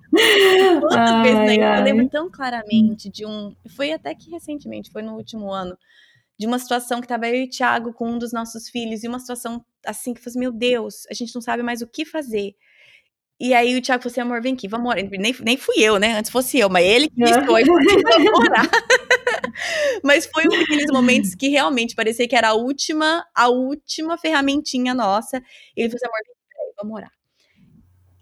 Quantas 0.80 1.22
vezes, 1.22 1.58
né? 1.58 1.78
Eu 1.78 1.84
lembro 1.84 2.08
tão 2.08 2.30
claramente 2.30 3.08
de 3.08 3.24
um. 3.24 3.54
Foi 3.76 3.92
até 3.92 4.14
que 4.14 4.30
recentemente, 4.30 4.90
foi 4.90 5.02
no 5.02 5.14
último 5.14 5.50
ano 5.50 5.76
de 6.40 6.46
uma 6.46 6.58
situação 6.58 7.02
que 7.02 7.04
estava 7.04 7.28
eu 7.28 7.34
e 7.34 7.44
o 7.44 7.50
Thiago 7.50 7.92
com 7.92 8.12
um 8.12 8.18
dos 8.18 8.32
nossos 8.32 8.70
filhos, 8.70 9.04
e 9.04 9.08
uma 9.08 9.18
situação 9.18 9.62
assim 9.84 10.14
que 10.14 10.22
fosse, 10.22 10.38
meu 10.38 10.50
Deus, 10.50 11.06
a 11.10 11.12
gente 11.12 11.34
não 11.34 11.42
sabe 11.42 11.62
mais 11.62 11.82
o 11.82 11.86
que 11.86 12.02
fazer. 12.02 12.54
E 13.38 13.52
aí 13.52 13.76
o 13.76 13.82
Thiago 13.82 14.02
falou 14.02 14.10
assim, 14.10 14.20
amor, 14.22 14.40
vem 14.40 14.54
aqui, 14.54 14.66
vamos 14.66 14.88
orar. 14.90 15.04
Nem, 15.10 15.36
nem 15.42 15.56
fui 15.58 15.74
eu, 15.76 15.98
né? 15.98 16.14
Antes 16.16 16.30
fosse 16.30 16.58
eu, 16.58 16.70
mas 16.70 16.86
ele 16.86 17.10
que 17.10 17.44
foi, 17.44 17.62
vamos 17.64 18.40
orar. 18.40 18.70
mas 20.02 20.24
foi 20.32 20.44
um 20.46 20.58
daqueles 20.58 20.90
momentos 20.90 21.34
que 21.34 21.48
realmente 21.48 21.94
parecia 21.94 22.26
que 22.26 22.34
era 22.34 22.48
a 22.48 22.54
última, 22.54 23.22
a 23.34 23.50
última 23.50 24.16
ferramentinha 24.16 24.94
nossa. 24.94 25.42
Ele 25.76 25.90
falou 25.90 25.96
assim, 25.96 26.06
amor, 26.06 26.20
vem, 26.26 26.74
vamos 26.80 26.96
orar. 26.96 27.19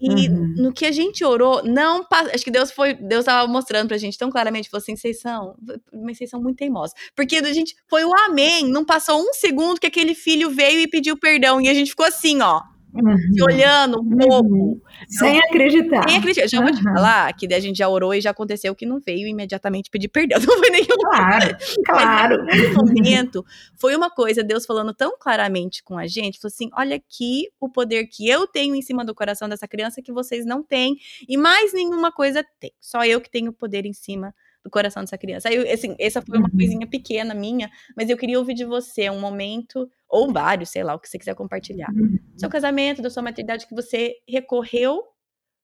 E 0.01 0.29
uhum. 0.29 0.55
no 0.57 0.73
que 0.73 0.87
a 0.87 0.93
gente 0.93 1.25
orou, 1.25 1.63
não 1.65 2.07
acho 2.33 2.45
que 2.45 2.51
Deus 2.51 2.71
foi, 2.71 2.95
Deus 2.95 3.21
estava 3.21 3.51
mostrando 3.51 3.89
pra 3.89 3.99
gente 3.99 4.17
tão 4.17 4.31
claramente, 4.31 4.71
falou 4.71 4.81
assim, 4.81 4.95
vocês 4.95 5.21
são, 5.21 5.57
mas 5.93 6.19
vocês 6.19 6.31
são 6.31 6.41
muito 6.41 6.59
teimosos. 6.59 6.95
Porque 7.17 7.37
a 7.37 7.53
gente 7.53 7.77
foi 7.89 8.05
o 8.05 8.15
amém, 8.27 8.65
não 8.69 8.85
passou 8.85 9.21
um 9.21 9.33
segundo 9.33 9.81
que 9.81 9.87
aquele 9.87 10.15
filho 10.15 10.51
veio 10.51 10.81
e 10.81 10.89
pediu 10.89 11.17
perdão 11.17 11.61
e 11.61 11.69
a 11.69 11.75
gente 11.75 11.91
ficou 11.91 12.07
assim, 12.07 12.41
ó, 12.41 12.63
uhum. 12.95 13.17
se 13.33 13.43
olhando 13.43 14.01
um 14.01 14.17
pouco. 14.17 14.55
Uhum. 14.55 14.81
Sem 15.09 15.39
acreditar. 15.39 16.09
Sem 16.09 16.19
acreditar. 16.19 16.49
Já 16.49 16.59
uhum. 16.59 16.65
vou 16.67 16.75
te 16.75 16.83
falar 16.83 17.33
que 17.35 17.53
a 17.53 17.61
gente 17.61 17.77
já 17.77 17.89
orou 17.89 18.15
e 18.15 18.21
já 18.21 18.31
aconteceu 18.31 18.75
que 18.75 18.87
não 18.87 19.01
veio 19.01 19.27
imediatamente 19.27 19.91
pedir 19.91 20.09
perdão. 20.09 20.39
Não 20.49 20.59
foi 20.59 20.71
nenhum. 20.71 20.87
Claro, 20.87 21.57
claro. 21.85 22.45
Mas, 22.47 22.75
momento, 22.75 23.45
foi 23.77 23.95
uma 23.95 24.11
coisa, 24.11 24.43
Deus 24.43 24.65
falando 24.65 24.95
tão 24.95 25.17
claramente 25.19 25.83
com 25.83 25.99
a 25.99 26.07
gente, 26.07 26.39
falou 26.39 26.53
assim: 26.53 26.71
olha 26.73 26.97
aqui 26.97 27.49
o 27.61 27.69
poder 27.69 28.07
que 28.07 28.29
eu 28.29 28.47
tenho 28.47 28.75
em 28.75 28.83
cima 28.83 29.05
do 29.05 29.15
coração 29.15 29.49
dessa 29.49 29.69
criança 29.69 30.01
que 30.01 30.13
vocês 30.13 30.47
não 30.47 30.63
têm, 30.63 30.97
e 31.29 31.37
mais 31.37 31.73
nenhuma 31.73 32.11
coisa 32.11 32.45
tem. 32.59 32.73
Só 32.81 33.05
eu 33.05 33.21
que 33.21 33.31
tenho 33.31 33.53
poder 33.53 33.85
em 33.85 33.93
cima 33.93 34.35
coração 34.71 35.03
dessa 35.03 35.19
criança. 35.19 35.49
Aí, 35.49 35.71
assim, 35.71 35.95
essa 35.99 36.23
foi 36.23 36.39
uma 36.39 36.49
uhum. 36.49 36.57
coisinha 36.57 36.87
pequena 36.87 37.35
minha, 37.35 37.71
mas 37.97 38.09
eu 38.09 38.17
queria 38.17 38.39
ouvir 38.39 38.55
de 38.55 38.65
você 38.65 39.09
um 39.11 39.21
momento, 39.21 39.91
ou 40.09 40.33
vários, 40.33 40.71
sei 40.71 40.83
lá, 40.83 40.95
o 40.95 40.99
que 40.99 41.09
você 41.09 41.19
quiser 41.19 41.35
compartilhar. 41.35 41.91
Uhum. 41.91 42.19
Seu 42.37 42.49
casamento, 42.49 43.03
da 43.03 43.11
sua 43.11 43.23
maternidade, 43.23 43.67
que 43.67 43.75
você 43.75 44.15
recorreu 44.29 45.03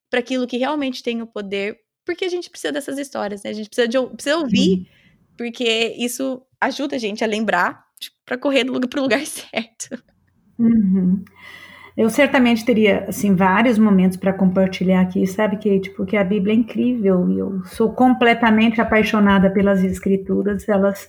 para 0.09 0.19
aquilo 0.19 0.47
que 0.47 0.57
realmente 0.57 1.03
tem 1.03 1.21
o 1.21 1.27
poder, 1.27 1.77
porque 2.05 2.25
a 2.25 2.29
gente 2.29 2.49
precisa 2.49 2.71
dessas 2.71 2.97
histórias, 2.97 3.43
né? 3.43 3.49
A 3.49 3.53
gente 3.53 3.69
precisa, 3.69 3.87
de, 3.87 3.99
precisa 4.13 4.37
ouvir, 4.37 4.87
porque 5.37 5.95
isso 5.97 6.41
ajuda 6.61 6.95
a 6.95 6.99
gente 6.99 7.23
a 7.23 7.27
lembrar 7.27 7.85
para 8.25 8.37
correr 8.37 8.65
para 8.65 8.99
o 8.99 9.03
lugar 9.03 9.23
certo. 9.25 10.01
Uhum. 10.57 11.23
Eu 11.97 12.09
certamente 12.09 12.65
teria, 12.65 13.05
assim, 13.07 13.33
vários 13.33 13.79
momentos 13.79 14.17
para 14.17 14.33
compartilhar 14.33 14.99
aqui, 14.99 15.25
sabe, 15.25 15.55
Kate? 15.55 15.91
Porque 15.91 16.17
a 16.17 16.25
Bíblia 16.25 16.53
é 16.53 16.57
incrível 16.57 17.29
e 17.29 17.39
eu 17.39 17.63
sou 17.65 17.93
completamente 17.93 18.81
apaixonada 18.81 19.49
pelas 19.49 19.81
Escrituras. 19.81 20.67
Elas, 20.67 21.07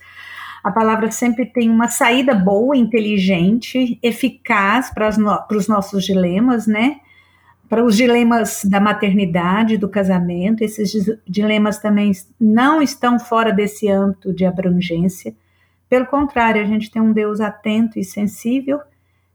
a 0.63 0.71
palavra 0.71 1.11
sempre 1.11 1.45
tem 1.45 1.69
uma 1.69 1.89
saída 1.89 2.37
boa, 2.37 2.77
inteligente, 2.77 3.99
eficaz 4.01 4.89
para 4.95 5.09
os 5.51 5.67
nossos 5.67 6.05
dilemas, 6.05 6.69
né? 6.69 7.01
Para 7.69 7.85
os 7.85 7.97
dilemas 7.97 8.65
da 8.65 8.79
maternidade, 8.79 9.77
do 9.77 9.89
casamento. 9.89 10.63
Esses 10.63 11.05
dilemas 11.27 11.81
também 11.81 12.13
não 12.41 12.81
estão 12.81 13.19
fora 13.19 13.53
desse 13.53 13.89
âmbito 13.89 14.33
de 14.33 14.45
abrangência. 14.45 15.35
Pelo 15.89 16.07
contrário, 16.07 16.63
a 16.63 16.65
gente 16.65 16.93
tem 16.93 17.03
um 17.03 17.13
Deus 17.13 17.41
atento 17.41 17.99
e 17.99 18.05
sensível 18.05 18.79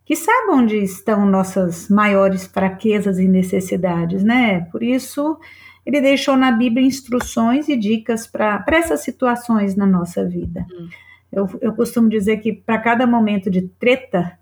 que 0.05 0.15
sabe 0.15 0.51
onde 0.51 0.77
estão 0.77 1.25
nossas 1.25 1.89
maiores 1.89 2.45
fraquezas 2.45 3.19
e 3.19 3.27
necessidades, 3.27 4.23
né? 4.23 4.61
Por 4.71 4.83
isso, 4.83 5.37
ele 5.85 6.01
deixou 6.01 6.35
na 6.35 6.51
Bíblia 6.51 6.85
instruções 6.85 7.69
e 7.69 7.75
dicas 7.75 8.27
para 8.27 8.63
essas 8.67 9.01
situações 9.01 9.75
na 9.75 9.85
nossa 9.85 10.25
vida. 10.25 10.65
Hum. 10.71 10.89
Eu, 11.31 11.49
eu 11.61 11.73
costumo 11.73 12.09
dizer 12.09 12.37
que 12.37 12.51
para 12.51 12.77
cada 12.77 13.07
momento 13.07 13.49
de 13.49 13.61
treta, 13.61 14.37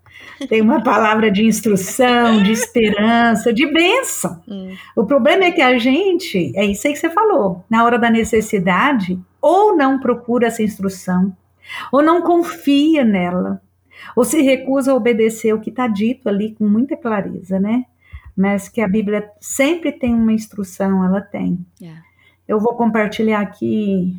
tem 0.48 0.60
uma 0.60 0.82
palavra 0.82 1.30
de 1.30 1.44
instrução, 1.44 2.42
de 2.42 2.50
esperança, 2.50 3.52
de 3.52 3.66
bênção. 3.72 4.42
Hum. 4.48 4.74
O 4.96 5.04
problema 5.04 5.44
é 5.44 5.50
que 5.52 5.62
a 5.62 5.78
gente, 5.78 6.52
é 6.56 6.64
isso 6.64 6.86
aí 6.86 6.92
que 6.92 6.98
você 6.98 7.10
falou, 7.10 7.64
na 7.70 7.84
hora 7.84 7.98
da 7.98 8.10
necessidade, 8.10 9.18
ou 9.40 9.76
não 9.76 10.00
procura 10.00 10.48
essa 10.48 10.62
instrução, 10.62 11.34
ou 11.92 12.02
não 12.02 12.22
confia 12.22 13.04
nela, 13.04 13.62
ou 14.14 14.24
se 14.24 14.40
recusa 14.42 14.92
a 14.92 14.94
obedecer 14.94 15.52
o 15.54 15.60
que 15.60 15.70
está 15.70 15.86
dito 15.86 16.28
ali 16.28 16.54
com 16.54 16.68
muita 16.68 16.96
clareza, 16.96 17.58
né? 17.58 17.84
Mas 18.36 18.68
que 18.68 18.80
a 18.80 18.88
Bíblia 18.88 19.30
sempre 19.40 19.92
tem 19.92 20.14
uma 20.14 20.32
instrução, 20.32 21.04
ela 21.04 21.20
tem. 21.20 21.64
Yeah. 21.80 22.02
Eu 22.46 22.58
vou 22.58 22.74
compartilhar 22.74 23.40
aqui 23.40 24.16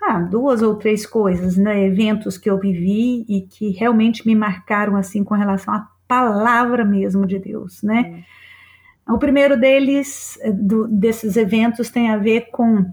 ah, 0.00 0.20
duas 0.20 0.62
ou 0.62 0.76
três 0.76 1.04
coisas, 1.04 1.56
né? 1.56 1.84
Eventos 1.84 2.38
que 2.38 2.48
eu 2.48 2.58
vivi 2.58 3.24
e 3.28 3.42
que 3.42 3.70
realmente 3.70 4.26
me 4.26 4.34
marcaram 4.34 4.96
assim 4.96 5.22
com 5.24 5.34
relação 5.34 5.74
à 5.74 5.88
palavra 6.06 6.84
mesmo 6.84 7.26
de 7.26 7.38
Deus, 7.38 7.82
né? 7.82 8.24
O 9.08 9.18
primeiro 9.18 9.58
deles, 9.58 10.38
eh, 10.42 10.52
do, 10.52 10.86
desses 10.86 11.36
eventos, 11.36 11.90
tem 11.90 12.10
a 12.10 12.16
ver 12.18 12.50
com 12.50 12.84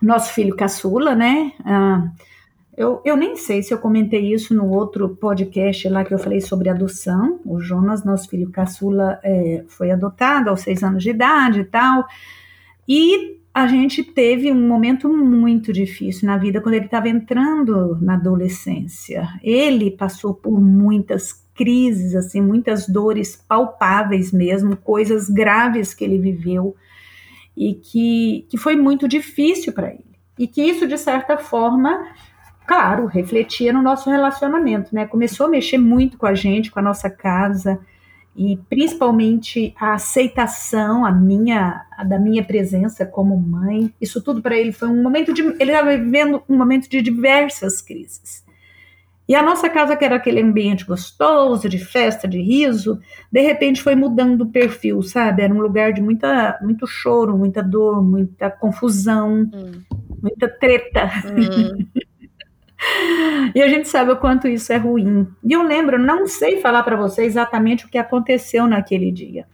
nosso 0.00 0.32
filho 0.32 0.54
caçula, 0.54 1.14
né? 1.14 1.52
Ah, 1.64 2.08
eu, 2.76 3.00
eu 3.04 3.16
nem 3.16 3.36
sei 3.36 3.62
se 3.62 3.72
eu 3.72 3.78
comentei 3.78 4.32
isso 4.32 4.54
no 4.54 4.68
outro 4.68 5.08
podcast 5.16 5.88
lá 5.88 6.04
que 6.04 6.12
eu 6.12 6.18
falei 6.18 6.40
sobre 6.40 6.68
adoção. 6.68 7.40
O 7.44 7.58
Jonas, 7.58 8.04
nosso 8.04 8.28
filho 8.28 8.50
caçula, 8.50 9.18
é, 9.22 9.64
foi 9.66 9.90
adotado 9.90 10.50
aos 10.50 10.60
seis 10.60 10.82
anos 10.82 11.02
de 11.02 11.10
idade 11.10 11.60
e 11.60 11.64
tal. 11.64 12.06
E 12.86 13.40
a 13.54 13.66
gente 13.66 14.04
teve 14.04 14.52
um 14.52 14.68
momento 14.68 15.08
muito 15.08 15.72
difícil 15.72 16.26
na 16.26 16.36
vida 16.36 16.60
quando 16.60 16.74
ele 16.74 16.84
estava 16.84 17.08
entrando 17.08 17.98
na 18.02 18.14
adolescência. 18.14 19.26
Ele 19.42 19.90
passou 19.90 20.34
por 20.34 20.60
muitas 20.60 21.32
crises, 21.54 22.14
assim, 22.14 22.42
muitas 22.42 22.86
dores 22.86 23.34
palpáveis 23.48 24.30
mesmo, 24.30 24.76
coisas 24.76 25.30
graves 25.30 25.94
que 25.94 26.04
ele 26.04 26.18
viveu 26.18 26.76
e 27.56 27.72
que, 27.72 28.46
que 28.50 28.58
foi 28.58 28.76
muito 28.76 29.08
difícil 29.08 29.72
para 29.72 29.88
ele. 29.88 30.04
E 30.38 30.46
que 30.46 30.62
isso, 30.62 30.86
de 30.86 30.98
certa 30.98 31.38
forma, 31.38 32.06
claro, 32.66 33.06
refletia 33.06 33.72
no 33.72 33.82
nosso 33.82 34.10
relacionamento, 34.10 34.94
né? 34.94 35.06
Começou 35.06 35.46
a 35.46 35.48
mexer 35.48 35.78
muito 35.78 36.18
com 36.18 36.26
a 36.26 36.34
gente, 36.34 36.70
com 36.70 36.78
a 36.78 36.82
nossa 36.82 37.08
casa 37.08 37.78
e 38.36 38.58
principalmente 38.68 39.74
a 39.80 39.94
aceitação, 39.94 41.06
a 41.06 41.10
minha, 41.10 41.86
a 41.96 42.04
da 42.04 42.18
minha 42.18 42.44
presença 42.44 43.06
como 43.06 43.36
mãe. 43.36 43.92
Isso 43.98 44.22
tudo 44.22 44.42
para 44.42 44.56
ele 44.56 44.72
foi 44.72 44.88
um 44.88 45.02
momento 45.02 45.32
de, 45.32 45.42
ele 45.42 45.72
estava 45.72 45.96
vivendo 45.96 46.42
um 46.48 46.56
momento 46.56 46.88
de 46.88 47.00
diversas 47.00 47.80
crises. 47.80 48.44
E 49.28 49.34
a 49.34 49.42
nossa 49.42 49.68
casa, 49.68 49.96
que 49.96 50.04
era 50.04 50.16
aquele 50.16 50.40
ambiente 50.40 50.84
gostoso, 50.84 51.68
de 51.68 51.78
festa, 51.78 52.28
de 52.28 52.40
riso, 52.40 53.00
de 53.32 53.40
repente 53.40 53.82
foi 53.82 53.96
mudando 53.96 54.42
o 54.42 54.50
perfil, 54.50 55.02
sabe? 55.02 55.42
Era 55.42 55.52
um 55.52 55.60
lugar 55.60 55.92
de 55.92 56.00
muita, 56.00 56.58
muito 56.62 56.86
choro, 56.86 57.36
muita 57.36 57.60
dor, 57.60 58.04
muita 58.04 58.50
confusão, 58.50 59.50
hum. 59.52 59.72
muita 60.22 60.48
treta. 60.48 61.10
Hum. 61.26 61.86
E 63.54 63.62
a 63.62 63.68
gente 63.68 63.88
sabe 63.88 64.12
o 64.12 64.16
quanto 64.16 64.46
isso 64.46 64.72
é 64.72 64.76
ruim. 64.76 65.26
E 65.42 65.52
eu 65.52 65.62
lembro, 65.62 65.98
não 65.98 66.26
sei 66.26 66.60
falar 66.60 66.82
para 66.82 66.96
você 66.96 67.22
exatamente 67.22 67.86
o 67.86 67.88
que 67.88 67.98
aconteceu 67.98 68.66
naquele 68.66 69.10
dia, 69.10 69.46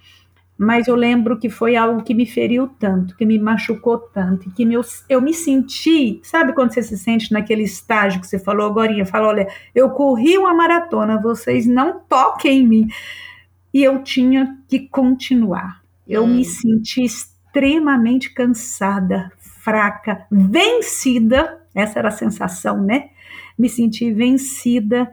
mas 0.57 0.87
eu 0.87 0.95
lembro 0.95 1.39
que 1.39 1.49
foi 1.49 1.77
algo 1.77 2.03
que 2.03 2.15
me 2.15 2.27
feriu 2.27 2.69
tanto, 2.79 3.17
que 3.17 3.25
me 3.25 3.39
machucou 3.39 3.99
tanto, 3.99 4.51
que 4.53 4.65
me, 4.65 4.77
eu 5.09 5.21
me 5.21 5.35
senti, 5.35 6.21
sabe 6.23 6.53
quando 6.53 6.73
você 6.73 6.83
se 6.83 6.97
sente 6.97 7.33
naquele 7.33 7.63
estágio 7.63 8.21
que 8.21 8.27
você 8.27 8.39
falou 8.39 8.67
agora, 8.67 9.05
falou, 9.05 9.31
olha, 9.31 9.49
eu 9.75 9.91
corri 9.91 10.37
uma 10.39 10.55
maratona, 10.55 11.21
vocês 11.21 11.67
não 11.67 12.01
toquem 12.01 12.61
em 12.61 12.67
mim. 12.67 12.89
E 13.73 13.83
eu 13.83 14.03
tinha 14.03 14.59
que 14.69 14.81
continuar. 14.81 15.83
Eu 16.07 16.25
hum. 16.25 16.35
me 16.35 16.45
senti 16.45 17.03
extremamente 17.03 18.33
cansada, 18.33 19.33
fraca, 19.39 20.27
vencida, 20.31 21.62
essa 21.75 21.99
era 21.99 22.09
a 22.09 22.13
sensação, 22.13 22.83
né? 22.83 23.11
Me 23.59 23.69
senti 23.69 24.13
vencida, 24.13 25.11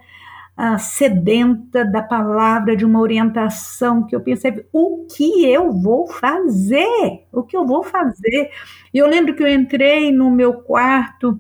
uh, 0.57 0.77
sedenta 0.79 1.85
da 1.85 2.01
palavra, 2.01 2.75
de 2.75 2.85
uma 2.85 2.99
orientação 2.99 4.05
que 4.05 4.15
eu 4.15 4.21
pensei, 4.21 4.65
o 4.73 5.05
que 5.07 5.45
eu 5.45 5.71
vou 5.71 6.07
fazer? 6.07 7.25
O 7.31 7.43
que 7.43 7.55
eu 7.55 7.65
vou 7.65 7.83
fazer? 7.83 8.49
E 8.93 8.97
eu 8.97 9.07
lembro 9.07 9.35
que 9.35 9.43
eu 9.43 9.47
entrei 9.47 10.11
no 10.11 10.29
meu 10.29 10.53
quarto 10.53 11.39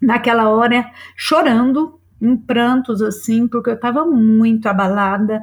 naquela 0.00 0.48
hora 0.48 0.90
chorando, 1.16 2.00
em 2.20 2.36
prantos 2.36 3.00
assim, 3.00 3.46
porque 3.46 3.70
eu 3.70 3.74
estava 3.74 4.04
muito 4.04 4.66
abalada 4.68 5.42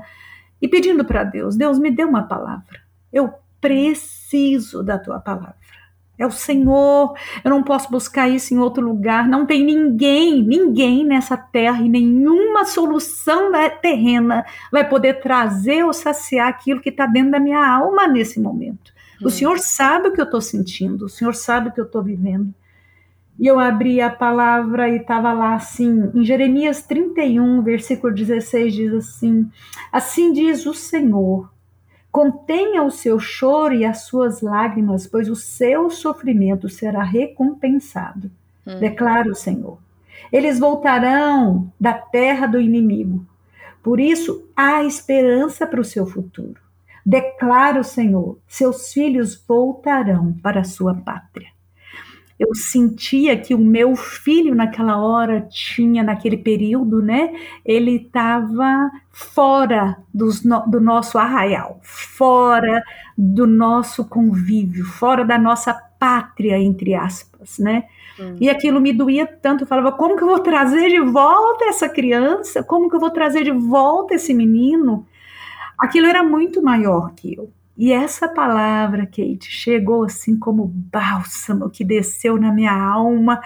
e 0.62 0.68
pedindo 0.68 1.06
para 1.06 1.24
Deus: 1.24 1.56
Deus, 1.56 1.80
me 1.80 1.92
dê 1.92 2.04
uma 2.04 2.24
palavra. 2.24 2.82
Eu 3.12 3.34
preciso 3.62 4.84
da 4.84 5.00
tua 5.00 5.20
palavra. 5.20 5.56
É 6.18 6.26
o 6.26 6.32
Senhor, 6.32 7.14
eu 7.44 7.52
não 7.52 7.62
posso 7.62 7.92
buscar 7.92 8.30
isso 8.30 8.54
em 8.54 8.58
outro 8.58 8.86
lugar. 8.86 9.28
Não 9.28 9.46
tem 9.46 9.64
ninguém, 9.66 10.42
ninguém 10.42 11.06
nessa 11.06 11.36
terra 11.36 11.82
e 11.82 11.90
nenhuma 11.90 12.66
solução 12.66 13.52
terrena 13.82 14.46
vai 14.72 14.88
poder 14.88 15.20
trazer 15.20 15.84
ou 15.84 15.92
saciar 15.92 16.48
aquilo 16.48 16.80
que 16.80 16.90
está 16.90 17.06
dentro 17.06 17.32
da 17.32 17.40
minha 17.40 17.66
alma 17.68 18.08
nesse 18.08 18.40
momento. 18.40 18.94
Hum. 19.22 19.28
O 19.28 19.30
Senhor 19.30 19.60
sabe 19.60 20.08
o 20.08 20.14
que 20.14 20.22
eu 20.22 20.26
estou 20.26 20.42
sentindo, 20.42 21.06
o 21.06 21.10
Senhor 21.10 21.36
sabe 21.36 21.70
o 21.70 21.72
que 21.72 21.80
eu 21.80 21.86
estou 21.86 22.02
vivendo. 22.02 22.54
E 23.38 23.48
eu 23.48 23.60
abri 23.60 24.00
a 24.00 24.10
palavra 24.10 24.88
e 24.88 24.96
estava 24.96 25.34
lá 25.34 25.56
assim, 25.56 26.10
em 26.14 26.24
Jeremias 26.24 26.84
31, 26.84 27.62
versículo 27.64 28.14
16, 28.14 28.74
diz 28.74 28.94
assim: 28.94 29.50
Assim 29.92 30.32
diz 30.32 30.66
o 30.66 30.74
Senhor, 30.74 31.50
contenha 32.16 32.82
o 32.82 32.90
seu 32.90 33.20
choro 33.20 33.74
e 33.74 33.84
as 33.84 34.04
suas 34.04 34.40
lágrimas, 34.40 35.06
pois 35.06 35.28
o 35.28 35.36
seu 35.36 35.90
sofrimento 35.90 36.70
será 36.70 37.04
recompensado. 37.04 38.32
Hum. 38.66 38.80
Declara 38.80 39.30
o 39.30 39.36
Senhor. 39.36 39.78
Eles 40.32 40.58
voltarão 40.58 41.70
da 41.78 41.92
terra 41.92 42.48
do 42.48 42.58
inimigo. 42.58 43.26
Por 43.84 44.00
isso, 44.00 44.48
há 44.56 44.82
esperança 44.86 45.68
para 45.68 45.82
o 45.82 45.84
seu 45.84 46.06
futuro. 46.06 46.56
Declara 47.06 47.82
o 47.82 47.84
Senhor: 47.84 48.40
seus 48.48 48.94
filhos 48.94 49.36
voltarão 49.46 50.32
para 50.42 50.62
a 50.62 50.64
sua 50.64 50.96
pátria 50.96 51.55
eu 52.38 52.54
sentia 52.54 53.38
que 53.38 53.54
o 53.56 53.58
meu 53.58 53.96
filho 53.96 54.54
naquela 54.54 54.98
hora 54.98 55.42
tinha 55.50 56.04
naquele 56.04 56.38
período, 56.38 57.02
né? 57.02 57.34
Ele 57.64 57.96
estava 57.96 58.92
fora 59.10 59.98
dos, 60.14 60.42
do 60.42 60.82
nosso 60.82 61.18
arraial, 61.18 61.80
fora 61.82 62.84
do 63.18 63.48
nosso 63.48 64.04
convívio, 64.06 64.84
fora 64.86 65.24
da 65.24 65.38
nossa 65.38 65.74
pátria 65.74 66.60
entre 66.60 66.94
aspas, 66.94 67.58
né? 67.58 67.86
Hum. 68.20 68.36
E 68.40 68.50
aquilo 68.50 68.82
me 68.82 68.92
doía 68.92 69.26
tanto. 69.26 69.64
Eu 69.64 69.68
falava, 69.68 69.94
como 69.94 70.18
que 70.18 70.24
eu 70.24 70.28
vou 70.28 70.40
trazer 70.40 70.90
de 70.90 71.00
volta 71.00 71.66
essa 71.66 71.88
criança? 71.88 72.64
Como 72.64 72.90
que 72.90 72.96
eu 72.96 73.00
vou 73.00 73.12
trazer 73.12 73.44
de 73.46 73.52
volta 73.52 74.14
esse 74.14 74.34
menino? 74.34 75.06
Aquilo 75.80 76.08
era 76.08 76.24
muito 76.24 76.62
maior 76.62 77.14
que 77.16 77.36
eu. 77.36 77.50
E 77.78 77.92
essa 77.92 78.28
palavra, 78.28 79.06
Kate, 79.06 79.50
chegou 79.50 80.04
assim 80.04 80.40
como 80.40 80.66
bálsamo 80.66 81.70
que 81.70 81.84
desceu 81.84 82.38
na 82.38 82.52
minha 82.52 82.74
alma 82.74 83.42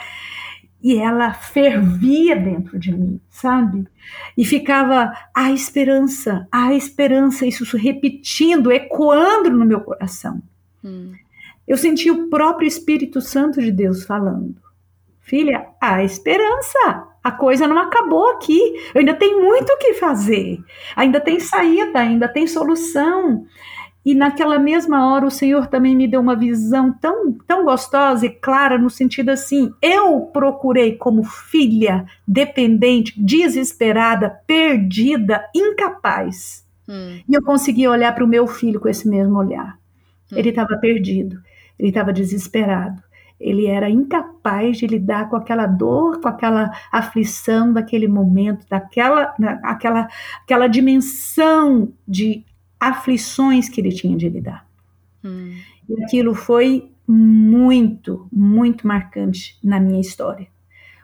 e 0.81 0.97
ela 0.97 1.33
fervia 1.33 2.35
dentro 2.35 2.79
de 2.79 2.91
mim, 2.91 3.19
sabe? 3.29 3.85
E 4.37 4.45
ficava 4.45 5.11
a 5.35 5.51
esperança, 5.51 6.47
a 6.51 6.73
esperança, 6.73 7.45
isso 7.45 7.75
repetindo, 7.75 8.71
ecoando 8.71 9.49
no 9.49 9.65
meu 9.65 9.81
coração. 9.81 10.41
Hum. 10.83 11.13
Eu 11.67 11.77
senti 11.77 12.09
o 12.09 12.29
próprio 12.29 12.67
Espírito 12.67 13.19
Santo 13.19 13.61
de 13.61 13.71
Deus 13.71 14.03
falando: 14.05 14.55
Filha, 15.19 15.67
a 15.81 16.03
esperança, 16.03 17.07
a 17.23 17.31
coisa 17.31 17.67
não 17.67 17.77
acabou 17.77 18.31
aqui. 18.31 18.59
Ainda 18.95 19.13
tenho 19.13 19.43
muito 19.43 19.69
o 19.69 19.77
que 19.77 19.93
fazer. 19.95 20.59
Ainda 20.95 21.19
tem 21.19 21.39
saída, 21.39 21.99
ainda 21.99 22.27
tem 22.27 22.47
solução. 22.47 23.45
E 24.05 24.15
naquela 24.15 24.57
mesma 24.57 25.11
hora 25.11 25.25
o 25.25 25.31
Senhor 25.31 25.67
também 25.67 25.95
me 25.95 26.07
deu 26.07 26.21
uma 26.21 26.35
visão 26.35 26.91
tão, 26.93 27.33
tão 27.45 27.65
gostosa 27.65 28.25
e 28.25 28.29
clara 28.29 28.77
no 28.77 28.89
sentido 28.89 29.29
assim: 29.29 29.71
eu 29.81 30.21
procurei 30.21 30.95
como 30.95 31.23
filha 31.23 32.05
dependente, 32.27 33.13
desesperada, 33.21 34.29
perdida, 34.47 35.45
incapaz. 35.53 36.65
Hum. 36.87 37.19
E 37.27 37.33
eu 37.33 37.43
consegui 37.43 37.87
olhar 37.87 38.15
para 38.15 38.23
o 38.23 38.27
meu 38.27 38.47
filho 38.47 38.79
com 38.79 38.87
esse 38.87 39.07
mesmo 39.07 39.37
olhar. 39.37 39.77
Hum. 40.31 40.37
Ele 40.37 40.49
estava 40.49 40.77
perdido, 40.77 41.39
ele 41.77 41.89
estava 41.89 42.13
desesperado. 42.13 43.03
Ele 43.39 43.67
era 43.67 43.89
incapaz 43.89 44.77
de 44.77 44.85
lidar 44.85 45.29
com 45.29 45.35
aquela 45.37 45.65
dor, 45.65 46.19
com 46.19 46.27
aquela 46.27 46.71
aflição 46.91 47.71
daquele 47.71 48.07
momento, 48.07 48.65
daquela 48.69 49.33
aquela, 49.63 50.09
aquela 50.43 50.67
dimensão 50.67 51.93
de 52.05 52.43
aflições 52.79 53.67
que 53.67 53.81
ele 53.81 53.91
tinha 53.91 54.15
de 54.15 54.29
lidar. 54.29 54.65
Hum. 55.23 55.55
E 55.87 56.03
aquilo 56.03 56.33
foi 56.33 56.91
muito, 57.07 58.27
muito 58.31 58.87
marcante 58.87 59.57
na 59.63 59.79
minha 59.79 59.99
história. 59.99 60.47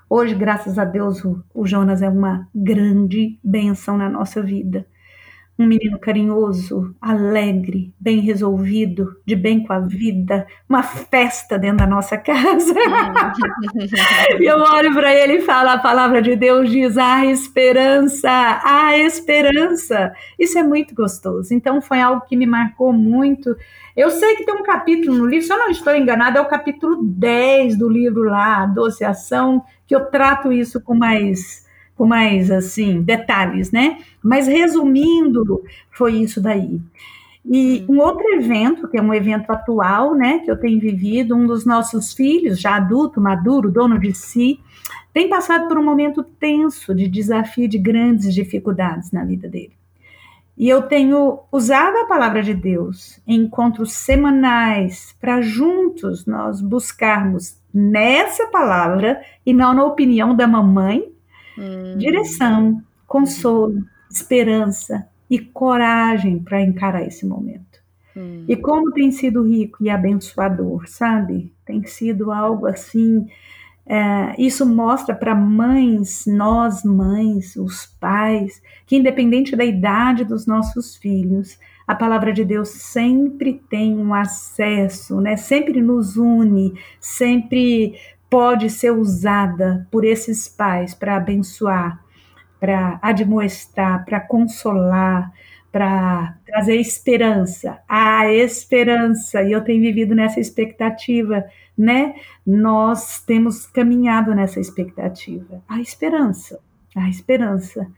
Hoje, 0.10 0.36
graças 0.36 0.78
a 0.78 0.86
Deus, 0.86 1.26
o, 1.26 1.44
o 1.54 1.66
Jonas 1.66 2.02
é 2.02 2.10
uma 2.10 2.48
grande 2.54 3.40
benção 3.44 3.98
na 3.98 4.10
nossa 4.10 4.42
vida 4.42 4.86
um 5.58 5.66
menino 5.66 5.98
carinhoso, 5.98 6.94
alegre, 7.02 7.94
bem 7.98 8.20
resolvido, 8.20 9.16
de 9.26 9.36
bem 9.36 9.64
com 9.66 9.72
a 9.72 9.80
vida, 9.80 10.46
uma 10.68 10.84
festa 10.84 11.58
dentro 11.58 11.78
da 11.78 11.88
nossa 11.88 12.18
casa. 12.18 12.74
e 14.40 14.46
eu 14.46 14.58
olho 14.58 14.94
para 14.94 15.14
ele 15.14 15.36
e 15.36 15.42
falo: 15.42 15.70
a 15.70 15.78
palavra 15.78 16.22
de 16.22 16.36
Deus 16.36 16.70
diz: 16.70 16.98
há 16.98 17.26
esperança, 17.26 18.30
há 18.64 18.98
esperança. 18.98 20.14
Isso 20.38 20.60
é 20.60 20.64
muito 20.64 20.94
gostoso. 20.94 21.54
Então, 21.54 21.82
foi 21.82 22.02
algo 22.02 22.26
que 22.28 22.36
me 22.36 22.46
marcou 22.46 22.92
muito. 22.92 23.56
Eu 23.96 24.10
sei 24.10 24.36
que 24.36 24.46
tem 24.46 24.54
um 24.54 24.64
capítulo 24.64 25.20
no 25.20 25.26
livro, 25.26 25.48
se 25.48 25.54
eu 25.54 25.58
não 25.58 25.70
estou 25.70 25.96
enganada, 25.96 26.40
é 26.40 26.42
o 26.42 26.50
capítulo 26.50 27.02
10 27.02 27.78
do 27.78 27.88
livro 27.88 28.24
lá, 28.24 28.66
Doce 28.66 29.06
Ação, 29.06 29.64
que 29.88 29.96
eu 29.96 30.08
trato 30.08 30.52
isso 30.52 30.82
com 30.82 30.94
mais 30.94 31.65
com 31.96 32.06
mais 32.06 32.52
assim 32.52 33.02
detalhes, 33.02 33.72
né? 33.72 34.00
Mas 34.22 34.48
resumindo, 34.48 35.64
foi 35.92 36.18
isso 36.18 36.42
daí. 36.42 36.82
E 37.48 37.86
um 37.88 38.00
outro 38.00 38.28
evento, 38.34 38.88
que 38.88 38.98
é 38.98 39.02
um 39.02 39.14
evento 39.14 39.52
atual, 39.52 40.16
né, 40.16 40.40
que 40.40 40.50
eu 40.50 40.58
tenho 40.58 40.80
vivido, 40.80 41.36
um 41.36 41.46
dos 41.46 41.64
nossos 41.64 42.12
filhos, 42.12 42.60
já 42.60 42.76
adulto, 42.76 43.22
maduro, 43.22 43.72
dono 43.72 44.00
de 44.00 44.14
si, 44.14 44.60
tem 45.14 45.30
passado 45.30 45.68
por 45.68 45.78
um 45.78 45.84
momento 45.84 46.24
tenso 46.24 46.94
de 46.94 47.08
desafio, 47.08 47.68
de 47.68 47.78
grandes 47.78 48.34
dificuldades 48.34 49.12
na 49.12 49.24
vida 49.24 49.48
dele. 49.48 49.74
E 50.58 50.68
eu 50.68 50.84
tenho 50.84 51.40
usado 51.52 51.98
a 51.98 52.06
palavra 52.06 52.42
de 52.42 52.54
Deus 52.54 53.20
em 53.28 53.42
encontros 53.42 53.92
semanais 53.94 55.16
para 55.20 55.42
juntos 55.42 56.26
nós 56.26 56.62
buscarmos 56.62 57.60
nessa 57.74 58.48
palavra 58.48 59.22
e 59.46 59.54
não 59.54 59.74
na 59.74 59.84
opinião 59.84 60.34
da 60.34 60.48
mamãe 60.48 61.15
Hum. 61.58 61.98
Direção, 61.98 62.82
consolo, 63.08 63.84
esperança 64.10 65.08
e 65.30 65.40
coragem 65.40 66.40
para 66.40 66.62
encarar 66.62 67.06
esse 67.06 67.26
momento. 67.26 67.80
Hum. 68.16 68.46
E 68.48 68.56
como 68.56 68.92
tem 68.92 69.12
sido 69.12 69.44
rico 69.44 69.84
e 69.84 69.90
abençoador, 69.90 70.88
sabe? 70.88 71.54
Tem 71.66 71.84
sido 71.86 72.32
algo 72.32 72.66
assim. 72.66 73.28
É, 73.88 74.36
isso 74.42 74.66
mostra 74.66 75.14
para 75.14 75.36
mães, 75.36 76.26
nós 76.26 76.84
mães, 76.84 77.56
os 77.56 77.86
pais, 78.00 78.62
que 78.88 78.96
independente 78.96 79.56
da 79.56 79.64
idade 79.64 80.24
dos 80.24 80.48
nossos 80.48 80.96
filhos, 80.96 81.60
a 81.88 81.94
palavra 81.94 82.34
de 82.34 82.44
Deus 82.44 82.70
sempre 82.70 83.62
tem 83.70 83.96
um 83.96 84.14
acesso, 84.14 85.22
né? 85.22 85.38
Sempre 85.38 85.82
nos 85.82 86.18
une, 86.18 86.74
sempre 87.00 87.94
pode 88.36 88.70
ser 88.70 88.92
usada 88.92 89.88
por 89.90 90.04
esses 90.04 90.46
pais 90.46 90.94
para 90.94 91.16
abençoar, 91.16 92.04
para 92.60 93.00
admoestar, 93.02 94.04
para 94.04 94.20
consolar, 94.20 95.32
para 95.72 96.38
trazer 96.46 96.76
esperança. 96.76 97.80
A 97.88 98.30
esperança, 98.30 99.42
e 99.42 99.54
eu 99.54 99.64
tenho 99.64 99.82
vivido 99.82 100.14
nessa 100.14 100.42
expectativa, 100.42 101.46
né? 101.78 102.16
Nós 102.46 103.24
temos 103.24 103.66
caminhado 103.68 104.36
nessa 104.36 104.60
expectativa. 104.60 105.64
A 105.66 105.80
esperança, 105.80 106.60
a 106.94 107.08
esperança. 107.08 107.90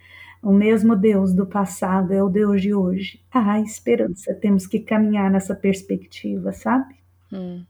O 0.44 0.54
mesmo 0.54 0.96
Deus 0.96 1.34
do 1.34 1.48
passado 1.48 2.14
é 2.14 2.22
o 2.22 2.30
Deus 2.30 2.62
de 2.62 2.76
hoje. 2.76 3.20
A 3.32 3.60
esperança. 3.60 4.36
Temos 4.36 4.68
que 4.68 4.82
caminhar 4.82 5.32
nessa 5.32 5.56
perspectiva, 5.56 6.54
sabe? 6.54 6.94
Hum. 7.34 7.66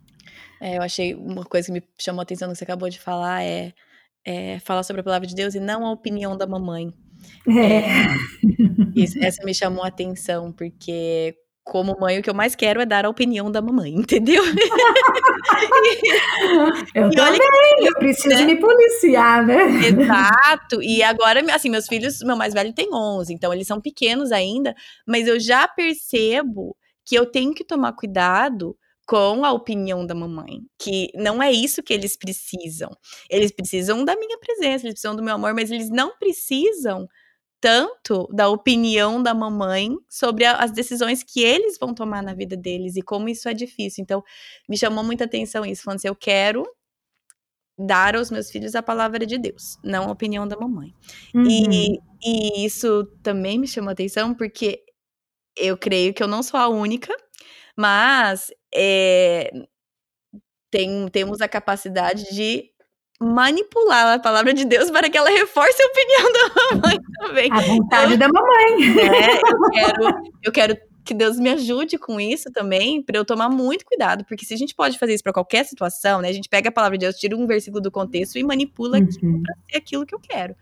É, 0.60 0.78
eu 0.78 0.82
achei 0.82 1.14
uma 1.14 1.44
coisa 1.44 1.68
que 1.68 1.74
me 1.74 1.84
chamou 2.00 2.22
a 2.22 2.24
atenção 2.24 2.50
que 2.50 2.56
você 2.56 2.64
acabou 2.64 2.90
de 2.90 3.00
falar 3.00 3.44
é, 3.44 3.74
é 4.26 4.60
falar 4.60 4.84
sobre 4.84 5.02
a 5.02 5.04
palavra 5.04 5.28
de 5.28 5.36
Deus 5.36 5.56
e 5.56 5.60
não 5.60 5.86
a 5.86 5.92
opinião 5.92 6.38
da 6.38 6.48
mamãe. 6.48 6.94
É. 7.48 7.78
é 7.78 8.08
isso, 8.96 9.18
essa 9.24 9.44
me 9.44 9.54
chamou 9.54 9.84
a 9.84 9.88
atenção, 9.88 10.52
porque 10.52 11.36
como 11.68 12.00
mãe, 12.00 12.18
o 12.18 12.24
que 12.24 12.30
eu 12.30 12.34
mais 12.34 12.56
quero 12.56 12.80
é 12.82 12.86
dar 12.86 13.06
a 13.06 13.10
opinião 13.10 13.52
da 13.52 13.62
mamãe, 13.62 13.92
entendeu? 14.00 14.44
eu 16.96 17.10
e 17.10 17.16
também, 17.16 17.40
que, 17.80 17.86
eu 17.88 17.94
preciso 18.00 18.36
né? 18.36 18.46
me 18.46 18.56
policiar, 18.56 19.46
né? 19.46 19.66
Exato, 19.86 20.82
e 20.82 21.04
agora, 21.04 21.42
assim, 21.54 21.70
meus 21.70 21.88
filhos, 21.88 22.22
meu 22.22 22.38
mais 22.38 22.54
velho 22.54 22.74
tem 22.74 22.94
11, 22.94 23.34
então 23.34 23.54
eles 23.54 23.68
são 23.68 23.82
pequenos 23.82 24.32
ainda, 24.32 24.74
mas 25.06 25.28
eu 25.28 25.40
já 25.40 25.68
percebo 25.68 26.76
que 27.06 27.16
eu 27.16 27.26
tenho 27.26 27.54
que 27.54 27.66
tomar 27.66 27.94
cuidado 27.94 28.76
com 29.08 29.46
a 29.46 29.54
opinião 29.54 30.06
da 30.06 30.14
mamãe, 30.14 30.62
que 30.78 31.10
não 31.16 31.42
é 31.42 31.50
isso 31.50 31.82
que 31.82 31.94
eles 31.94 32.18
precisam. 32.18 32.92
Eles 33.30 33.52
precisam 33.52 34.04
da 34.04 34.18
minha 34.18 34.38
presença, 34.38 34.86
eles 34.86 34.96
precisam 34.96 35.16
do 35.16 35.24
meu 35.24 35.36
amor, 35.36 35.54
mas 35.54 35.72
eles 35.72 35.90
não 35.90 36.18
precisam 36.18 37.08
tanto 37.62 38.28
da 38.32 38.50
opinião 38.50 39.24
da 39.24 39.34
mamãe 39.34 39.96
sobre 40.10 40.44
a, 40.44 40.58
as 40.58 40.72
decisões 40.72 41.24
que 41.24 41.42
eles 41.42 41.78
vão 41.80 41.94
tomar 41.94 42.22
na 42.22 42.34
vida 42.34 42.58
deles 42.58 42.98
e 42.98 43.02
como 43.02 43.30
isso 43.30 43.48
é 43.48 43.54
difícil. 43.54 44.04
Então, 44.04 44.22
me 44.68 44.78
chamou 44.78 45.04
muita 45.06 45.24
atenção 45.24 45.66
isso, 45.66 45.84
falando 45.84 46.00
assim, 46.00 46.10
eu 46.10 46.16
quero 46.16 46.68
dar 47.80 48.16
aos 48.16 48.30
meus 48.30 48.52
filhos 48.52 48.76
a 48.76 48.84
palavra 48.84 49.26
de 49.26 49.38
Deus, 49.38 49.78
não 49.84 50.10
a 50.10 50.12
opinião 50.12 50.46
da 50.46 50.58
mamãe. 50.58 50.94
Uhum. 51.34 51.46
E, 51.48 52.00
e 52.22 52.66
isso 52.66 53.06
também 53.24 53.58
me 53.58 53.68
chamou 53.68 53.92
atenção 53.92 54.34
porque 54.34 54.84
eu 55.56 55.78
creio 55.78 56.14
que 56.14 56.22
eu 56.22 56.28
não 56.28 56.44
sou 56.44 56.60
a 56.60 56.68
única 56.68 57.16
mas 57.78 58.52
é, 58.74 59.52
tem, 60.72 61.08
temos 61.10 61.42
a 61.42 61.48
capacidade 61.48 62.34
de 62.34 62.72
manipular 63.20 64.16
a 64.16 64.20
palavra 64.20 64.54
de 64.54 64.66
Deus 64.66 64.92
para 64.92 65.10
que 65.10 65.18
ela 65.18 65.30
reforce 65.30 65.82
a 65.82 65.88
opinião 65.88 66.34
da 66.34 66.76
mamãe 66.76 66.98
também. 67.20 67.52
A 67.52 67.62
vontade 67.62 68.14
então, 68.14 68.18
da 68.18 68.40
mamãe. 68.40 69.00
É, 69.00 69.38
eu 69.38 69.72
quero, 69.72 70.32
eu 70.44 70.52
quero 70.52 70.78
que 71.06 71.14
Deus 71.14 71.40
me 71.40 71.50
ajude 71.50 71.98
com 71.98 72.20
isso 72.20 72.52
também, 72.52 73.02
para 73.02 73.18
eu 73.18 73.24
tomar 73.24 73.50
muito 73.50 73.86
cuidado, 73.86 74.26
porque 74.26 74.46
se 74.46 74.54
a 74.54 74.58
gente 74.58 74.76
pode 74.76 75.00
fazer 75.00 75.14
isso 75.14 75.24
para 75.24 75.34
qualquer 75.34 75.66
situação, 75.66 76.22
né? 76.22 76.28
A 76.28 76.34
gente 76.34 76.50
pega 76.50 76.70
a 76.70 76.72
palavra 76.72 76.98
de 76.98 77.06
Deus, 77.06 77.16
tira 77.16 77.36
um 77.36 77.48
versículo 77.48 77.82
do 77.82 77.90
contexto 77.90 78.38
e 78.38 78.44
manipula 78.44 79.00
uhum. 79.00 79.42
para 79.42 79.56
ser 79.72 79.78
aquilo 79.78 80.06
que 80.06 80.14
eu 80.14 80.20
quero. 80.20 80.56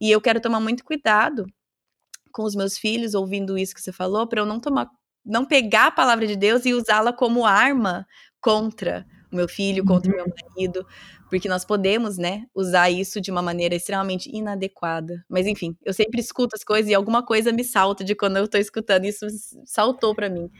E 0.00 0.10
eu 0.10 0.20
quero 0.20 0.40
tomar 0.40 0.60
muito 0.60 0.82
cuidado 0.82 1.46
com 2.32 2.44
os 2.44 2.56
meus 2.56 2.78
filhos 2.78 3.14
ouvindo 3.14 3.58
isso 3.58 3.74
que 3.74 3.82
você 3.82 3.92
falou, 3.92 4.26
para 4.26 4.40
eu 4.40 4.46
não 4.46 4.58
tomar 4.58 4.88
não 5.24 5.44
pegar 5.44 5.86
a 5.86 5.90
palavra 5.90 6.26
de 6.26 6.36
Deus 6.36 6.64
e 6.64 6.74
usá-la 6.74 7.12
como 7.12 7.44
arma 7.46 8.06
contra 8.40 9.06
o 9.30 9.36
meu 9.36 9.48
filho, 9.48 9.84
contra 9.84 10.12
o 10.12 10.14
meu 10.14 10.24
uhum. 10.26 10.32
marido, 10.54 10.86
porque 11.30 11.48
nós 11.48 11.64
podemos, 11.64 12.18
né, 12.18 12.44
usar 12.54 12.90
isso 12.90 13.20
de 13.20 13.30
uma 13.30 13.40
maneira 13.40 13.74
extremamente 13.74 14.30
inadequada. 14.30 15.24
Mas 15.28 15.46
enfim, 15.46 15.74
eu 15.84 15.94
sempre 15.94 16.20
escuto 16.20 16.54
as 16.54 16.62
coisas 16.62 16.90
e 16.90 16.94
alguma 16.94 17.24
coisa 17.24 17.50
me 17.50 17.64
salta 17.64 18.04
de 18.04 18.14
quando 18.14 18.36
eu 18.36 18.46
tô 18.46 18.58
escutando, 18.58 19.06
isso 19.06 19.26
saltou 19.64 20.14
para 20.14 20.28
mim. 20.28 20.50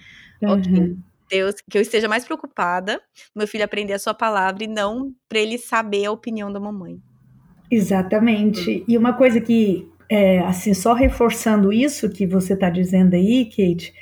Uhum. 0.41 0.53
Ok. 0.53 0.97
Deus, 1.29 1.55
que 1.71 1.79
eu 1.79 1.83
esteja 1.83 2.09
mais 2.09 2.27
preocupada, 2.27 3.01
meu 3.35 3.49
filho 3.49 3.65
aprender 3.65 3.95
a 3.95 3.99
sua 3.99 4.13
palavra 4.13 4.65
e 4.65 4.67
não 4.67 5.15
para 5.29 5.39
ele 5.39 5.57
saber 5.57 6.05
a 6.05 6.13
opinião 6.13 6.53
da 6.53 6.61
mamãe. 6.61 7.01
Exatamente. 7.71 8.85
E 8.87 8.99
uma 8.99 9.15
coisa 9.15 9.41
que, 9.41 9.89
é, 10.11 10.41
assim, 10.41 10.75
só 10.75 10.93
reforçando 10.93 11.73
isso 11.73 12.11
que 12.11 12.27
você 12.27 12.53
está 12.53 12.69
dizendo 12.69 13.15
aí, 13.15 13.47
Kate, 13.47 13.95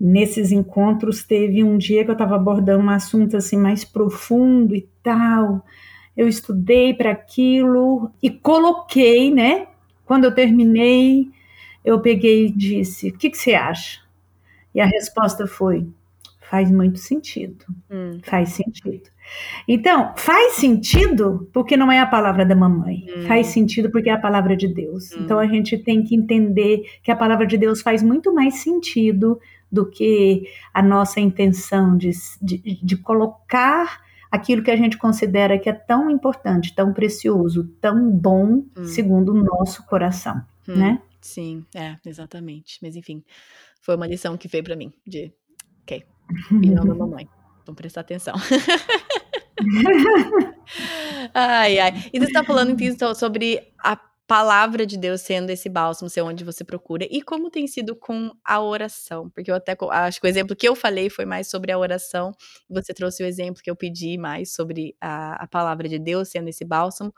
nesses 0.00 0.52
encontros 0.52 1.24
teve 1.24 1.64
um 1.64 1.78
dia 1.78 2.04
que 2.04 2.10
eu 2.10 2.14
estava 2.14 2.36
abordando 2.36 2.84
um 2.84 2.90
assunto 2.90 3.36
assim 3.36 3.56
mais 3.58 3.84
profundo 3.84 4.74
e 4.74 4.88
tal. 5.02 5.64
Eu 6.16 6.28
estudei 6.28 6.94
para 6.94 7.12
aquilo 7.12 8.10
e 8.22 8.30
coloquei, 8.30 9.32
né? 9.32 9.68
Quando 10.06 10.24
eu 10.24 10.34
terminei, 10.34 11.28
eu 11.84 12.00
peguei 12.00 12.46
e 12.46 12.50
disse: 12.52 13.10
"O 13.10 13.18
que, 13.18 13.30
que 13.30 13.38
você 13.38 13.54
acha?" 13.54 14.00
E 14.74 14.80
a 14.80 14.86
resposta 14.86 15.46
foi: 15.46 15.88
faz 16.50 16.70
muito 16.70 16.98
sentido. 16.98 17.64
Hum. 17.90 18.20
Faz 18.24 18.50
sentido. 18.50 19.10
Então, 19.66 20.14
faz 20.16 20.54
sentido 20.54 21.48
porque 21.52 21.76
não 21.76 21.90
é 21.90 22.00
a 22.00 22.06
palavra 22.06 22.44
da 22.44 22.54
mamãe. 22.54 23.04
Hum. 23.08 23.26
Faz 23.26 23.48
sentido 23.48 23.90
porque 23.90 24.08
é 24.08 24.12
a 24.12 24.20
palavra 24.20 24.56
de 24.56 24.68
Deus. 24.68 25.12
Hum. 25.12 25.18
Então, 25.20 25.38
a 25.38 25.46
gente 25.46 25.76
tem 25.78 26.02
que 26.02 26.14
entender 26.14 26.82
que 27.02 27.10
a 27.10 27.16
palavra 27.16 27.46
de 27.46 27.56
Deus 27.56 27.80
faz 27.80 28.02
muito 28.02 28.32
mais 28.32 28.56
sentido 28.56 29.38
do 29.70 29.88
que 29.88 30.44
a 30.72 30.82
nossa 30.82 31.20
intenção 31.20 31.96
de, 31.96 32.10
de, 32.40 32.58
de 32.82 32.96
colocar 32.96 34.00
aquilo 34.30 34.62
que 34.62 34.70
a 34.70 34.76
gente 34.76 34.98
considera 34.98 35.58
que 35.58 35.68
é 35.68 35.72
tão 35.72 36.10
importante, 36.10 36.74
tão 36.74 36.92
precioso, 36.92 37.64
tão 37.80 38.10
bom, 38.10 38.64
hum. 38.76 38.84
segundo 38.84 39.32
o 39.32 39.42
nosso 39.42 39.84
coração, 39.86 40.42
hum. 40.68 40.76
né? 40.76 41.02
Sim, 41.20 41.64
é, 41.74 41.96
exatamente. 42.06 42.78
Mas 42.82 42.94
enfim, 42.94 43.24
foi 43.80 43.96
uma 43.96 44.06
lição 44.06 44.36
que 44.36 44.46
veio 44.46 44.62
para 44.62 44.76
mim 44.76 44.92
de, 45.06 45.32
ok, 45.82 46.04
e 46.62 46.70
não 46.70 46.86
da 46.86 46.94
mamãe. 46.94 47.28
Vamos 47.64 47.80
prestar 47.80 48.02
atenção. 48.02 48.34
ai, 51.34 51.78
ai. 51.78 51.92
E 52.12 52.18
você 52.18 52.26
está 52.26 52.44
falando 52.44 52.78
então, 52.80 53.14
sobre 53.14 53.72
a 53.82 53.96
palavra 54.26 54.84
de 54.84 54.96
Deus 54.98 55.20
sendo 55.20 55.50
esse 55.50 55.68
bálsamo, 55.68 56.10
ser 56.10 56.22
onde 56.22 56.42
você 56.44 56.64
procura. 56.64 57.06
E 57.08 57.22
como 57.22 57.50
tem 57.50 57.66
sido 57.66 57.94
com 57.94 58.32
a 58.44 58.60
oração? 58.60 59.30
Porque 59.30 59.50
eu 59.50 59.54
até 59.54 59.76
acho 59.92 60.20
que 60.20 60.26
o 60.26 60.28
exemplo 60.28 60.56
que 60.56 60.68
eu 60.68 60.74
falei 60.74 61.08
foi 61.08 61.24
mais 61.24 61.48
sobre 61.48 61.70
a 61.70 61.78
oração. 61.78 62.32
Você 62.68 62.92
trouxe 62.92 63.22
o 63.22 63.26
exemplo 63.26 63.62
que 63.62 63.70
eu 63.70 63.76
pedi 63.76 64.18
mais 64.18 64.52
sobre 64.52 64.96
a, 65.00 65.44
a 65.44 65.46
palavra 65.46 65.88
de 65.88 65.98
Deus 65.98 66.28
sendo 66.28 66.48
esse 66.48 66.64
bálsamo. 66.64 67.14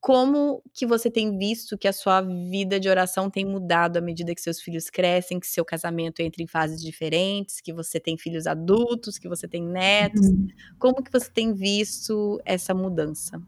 Como 0.00 0.62
que 0.72 0.86
você 0.86 1.10
tem 1.10 1.36
visto 1.36 1.76
que 1.76 1.88
a 1.88 1.92
sua 1.92 2.20
vida 2.20 2.78
de 2.78 2.88
oração 2.88 3.28
tem 3.28 3.44
mudado 3.44 3.96
à 3.96 4.00
medida 4.00 4.34
que 4.34 4.40
seus 4.40 4.60
filhos 4.60 4.88
crescem, 4.88 5.40
que 5.40 5.46
seu 5.46 5.64
casamento 5.64 6.20
entra 6.20 6.42
em 6.42 6.46
fases 6.46 6.80
diferentes, 6.80 7.60
que 7.60 7.72
você 7.72 7.98
tem 7.98 8.16
filhos 8.16 8.46
adultos, 8.46 9.18
que 9.18 9.28
você 9.28 9.48
tem 9.48 9.62
netos? 9.62 10.28
Uhum. 10.28 10.46
Como 10.78 11.02
que 11.02 11.10
você 11.10 11.30
tem 11.30 11.52
visto 11.52 12.40
essa 12.44 12.72
mudança? 12.72 13.42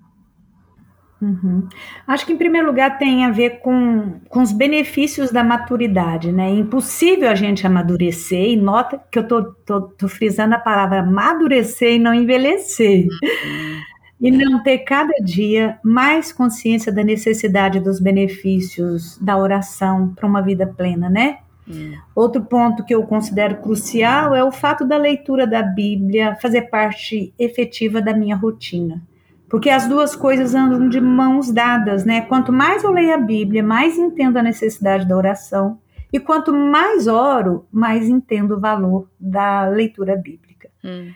Uhum. 1.22 1.68
Acho 2.06 2.24
que, 2.24 2.32
em 2.32 2.36
primeiro 2.36 2.66
lugar, 2.66 2.98
tem 2.98 3.26
a 3.26 3.30
ver 3.30 3.60
com, 3.60 4.20
com 4.28 4.40
os 4.40 4.52
benefícios 4.52 5.30
da 5.30 5.44
maturidade, 5.44 6.32
né? 6.32 6.48
É 6.48 6.54
impossível 6.54 7.28
a 7.28 7.34
gente 7.34 7.66
amadurecer, 7.66 8.50
e 8.50 8.56
nota 8.56 8.98
que 9.10 9.18
eu 9.18 9.28
tô, 9.28 9.44
tô, 9.66 9.82
tô 9.82 10.08
frisando 10.08 10.54
a 10.54 10.58
palavra 10.58 11.00
amadurecer 11.00 11.94
e 11.94 11.98
não 11.98 12.14
envelhecer. 12.14 13.04
Uhum. 13.04 13.80
E 14.20 14.30
não 14.30 14.62
ter 14.62 14.78
cada 14.80 15.14
dia 15.22 15.78
mais 15.82 16.32
consciência 16.32 16.92
da 16.92 17.02
necessidade 17.02 17.80
dos 17.80 17.98
benefícios 17.98 19.16
da 19.18 19.38
oração 19.38 20.12
para 20.14 20.28
uma 20.28 20.42
vida 20.42 20.66
plena, 20.66 21.08
né? 21.08 21.38
Uhum. 21.66 21.94
Outro 22.14 22.42
ponto 22.42 22.84
que 22.84 22.94
eu 22.94 23.02
considero 23.04 23.56
crucial 23.62 24.34
é 24.34 24.44
o 24.44 24.52
fato 24.52 24.84
da 24.84 24.96
leitura 24.96 25.46
da 25.46 25.62
Bíblia 25.62 26.36
fazer 26.42 26.62
parte 26.62 27.32
efetiva 27.38 28.02
da 28.02 28.12
minha 28.12 28.36
rotina 28.36 29.02
porque 29.50 29.68
as 29.68 29.88
duas 29.88 30.14
coisas 30.14 30.54
andam 30.54 30.88
de 30.88 31.00
mãos 31.00 31.50
dadas, 31.50 32.04
né? 32.04 32.20
Quanto 32.20 32.52
mais 32.52 32.84
eu 32.84 32.92
leio 32.92 33.12
a 33.12 33.18
Bíblia, 33.18 33.64
mais 33.64 33.98
entendo 33.98 34.36
a 34.36 34.44
necessidade 34.44 35.06
da 35.08 35.16
oração, 35.16 35.80
e 36.12 36.20
quanto 36.20 36.52
mais 36.52 37.08
oro, 37.08 37.66
mais 37.70 38.08
entendo 38.08 38.56
o 38.56 38.60
valor 38.60 39.10
da 39.18 39.68
leitura 39.68 40.16
bíblica. 40.16 40.70
Hum. 40.84 41.12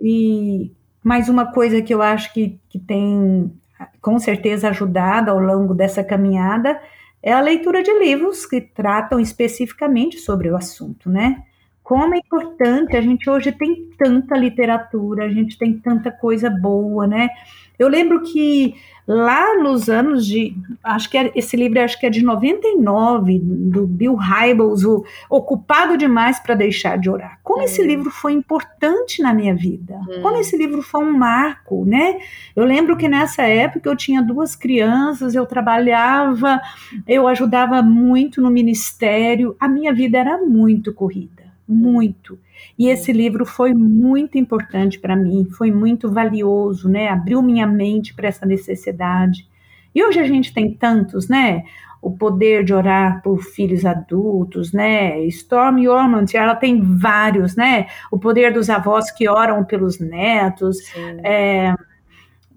E 0.00 0.72
mais 1.08 1.30
uma 1.30 1.46
coisa 1.46 1.80
que 1.80 1.94
eu 1.94 2.02
acho 2.02 2.34
que, 2.34 2.60
que 2.68 2.78
tem 2.78 3.50
com 3.98 4.18
certeza 4.18 4.68
ajudado 4.68 5.30
ao 5.30 5.38
longo 5.38 5.72
dessa 5.72 6.04
caminhada 6.04 6.78
é 7.22 7.32
a 7.32 7.40
leitura 7.40 7.82
de 7.82 7.90
livros 7.98 8.44
que 8.44 8.60
tratam 8.60 9.18
especificamente 9.18 10.18
sobre 10.18 10.50
o 10.50 10.56
assunto, 10.56 11.08
né? 11.08 11.44
Como 11.82 12.14
é 12.14 12.18
importante, 12.18 12.94
a 12.94 13.00
gente 13.00 13.28
hoje 13.30 13.50
tem 13.52 13.88
tanta 13.96 14.36
literatura, 14.36 15.24
a 15.24 15.30
gente 15.30 15.56
tem 15.56 15.78
tanta 15.78 16.10
coisa 16.10 16.50
boa, 16.50 17.06
né? 17.06 17.30
Eu 17.78 17.88
lembro 17.88 18.22
que 18.22 18.74
lá 19.08 19.56
nos 19.56 19.88
anos 19.88 20.26
de, 20.26 20.54
acho 20.84 21.08
que 21.08 21.16
é, 21.16 21.32
esse 21.34 21.56
livro 21.56 21.80
acho 21.80 21.98
que 21.98 22.04
é 22.04 22.10
de 22.10 22.22
99, 22.22 23.38
do 23.38 23.86
Bill 23.86 24.14
Hybels, 24.14 24.84
o 24.84 25.02
Ocupado 25.30 25.96
Demais 25.96 26.38
para 26.38 26.54
Deixar 26.54 26.98
de 26.98 27.08
Orar. 27.08 27.40
Como 27.42 27.62
esse 27.62 27.82
livro 27.82 28.10
foi 28.10 28.34
importante 28.34 29.22
na 29.22 29.32
minha 29.32 29.54
vida. 29.54 29.98
Hum. 30.08 30.20
Como 30.20 30.36
esse 30.36 30.56
livro 30.58 30.82
foi 30.82 31.02
um 31.02 31.16
marco, 31.16 31.86
né? 31.86 32.18
Eu 32.54 32.64
lembro 32.66 32.98
que 32.98 33.08
nessa 33.08 33.42
época 33.42 33.88
eu 33.88 33.96
tinha 33.96 34.20
duas 34.20 34.54
crianças, 34.54 35.34
eu 35.34 35.46
trabalhava, 35.46 36.60
eu 37.06 37.26
ajudava 37.26 37.80
muito 37.82 38.42
no 38.42 38.50
ministério, 38.50 39.56
a 39.58 39.66
minha 39.66 39.92
vida 39.94 40.18
era 40.18 40.36
muito 40.38 40.92
corrida, 40.92 41.44
muito. 41.66 42.38
E 42.78 42.88
esse 42.88 43.12
livro 43.12 43.44
foi 43.44 43.74
muito 43.74 44.38
importante 44.38 44.98
para 44.98 45.16
mim, 45.16 45.48
foi 45.56 45.70
muito 45.70 46.10
valioso, 46.10 46.88
né? 46.88 47.08
Abriu 47.08 47.42
minha 47.42 47.66
mente 47.66 48.14
para 48.14 48.28
essa 48.28 48.46
necessidade. 48.46 49.48
E 49.94 50.04
hoje 50.04 50.20
a 50.20 50.24
gente 50.24 50.52
tem 50.52 50.72
tantos, 50.74 51.28
né? 51.28 51.64
O 52.00 52.12
poder 52.12 52.62
de 52.62 52.72
orar 52.72 53.20
por 53.22 53.42
filhos 53.42 53.84
adultos, 53.84 54.72
né? 54.72 55.20
Storm 55.26 55.88
Ormond, 55.88 56.36
ela 56.36 56.54
tem 56.54 56.80
vários, 56.80 57.56
né? 57.56 57.86
O 58.10 58.18
poder 58.18 58.52
dos 58.52 58.70
avós 58.70 59.10
que 59.10 59.28
oram 59.28 59.64
pelos 59.64 59.98
netos. 59.98 60.78
É, 61.24 61.74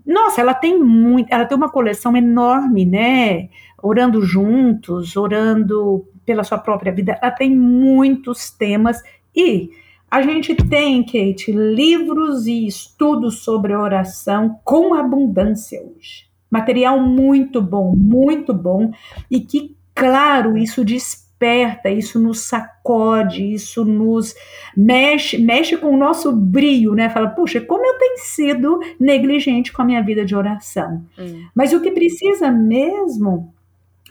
nossa, 0.05 0.41
ela 0.41 0.53
tem 0.53 0.77
muito, 0.79 1.31
ela 1.33 1.45
tem 1.45 1.57
uma 1.57 1.69
coleção 1.69 2.15
enorme, 2.15 2.85
né? 2.85 3.49
Orando 3.81 4.21
juntos, 4.21 5.15
orando 5.15 6.05
pela 6.25 6.43
sua 6.43 6.57
própria 6.57 6.91
vida. 6.91 7.17
Ela 7.21 7.31
tem 7.31 7.55
muitos 7.55 8.51
temas 8.51 9.01
e 9.35 9.71
a 10.11 10.21
gente 10.21 10.53
tem, 10.53 11.01
Kate, 11.03 11.53
livros 11.53 12.45
e 12.45 12.67
estudos 12.67 13.43
sobre 13.43 13.73
oração 13.73 14.59
com 14.63 14.93
abundância 14.93 15.81
hoje. 15.81 16.29
Material 16.51 16.99
muito 16.99 17.61
bom, 17.61 17.95
muito 17.95 18.53
bom, 18.53 18.91
e 19.29 19.39
que, 19.39 19.77
claro, 19.95 20.57
isso 20.57 20.83
desperta 20.83 21.31
isso 21.89 22.19
nos 22.19 22.41
sacode, 22.41 23.53
isso 23.53 23.83
nos 23.83 24.35
mexe, 24.77 25.39
mexe 25.39 25.75
com 25.75 25.87
o 25.87 25.97
nosso 25.97 26.31
brilho, 26.31 26.93
né? 26.93 27.09
Fala, 27.09 27.29
puxa, 27.29 27.59
como 27.59 27.83
eu 27.83 27.97
tenho 27.97 28.17
sido 28.19 28.79
negligente 28.99 29.73
com 29.73 29.81
a 29.81 29.85
minha 29.85 30.03
vida 30.03 30.23
de 30.23 30.35
oração. 30.35 31.03
Hum. 31.17 31.45
Mas 31.55 31.73
o 31.73 31.81
que 31.81 31.91
precisa 31.91 32.51
mesmo 32.51 33.51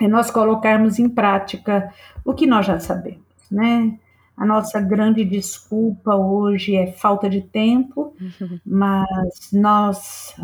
é 0.01 0.09
nós 0.09 0.30
colocarmos 0.30 0.98
em 0.98 1.09
prática 1.09 1.92
o 2.24 2.34
que 2.34 2.46
nós 2.46 2.66
já 2.66 2.80
sabemos, 2.80 3.20
né? 3.51 3.96
A 4.41 4.47
nossa 4.47 4.80
grande 4.80 5.22
desculpa 5.22 6.16
hoje 6.16 6.74
é 6.74 6.86
falta 6.93 7.28
de 7.28 7.43
tempo, 7.43 8.16
mas 8.64 9.51
nós 9.53 10.34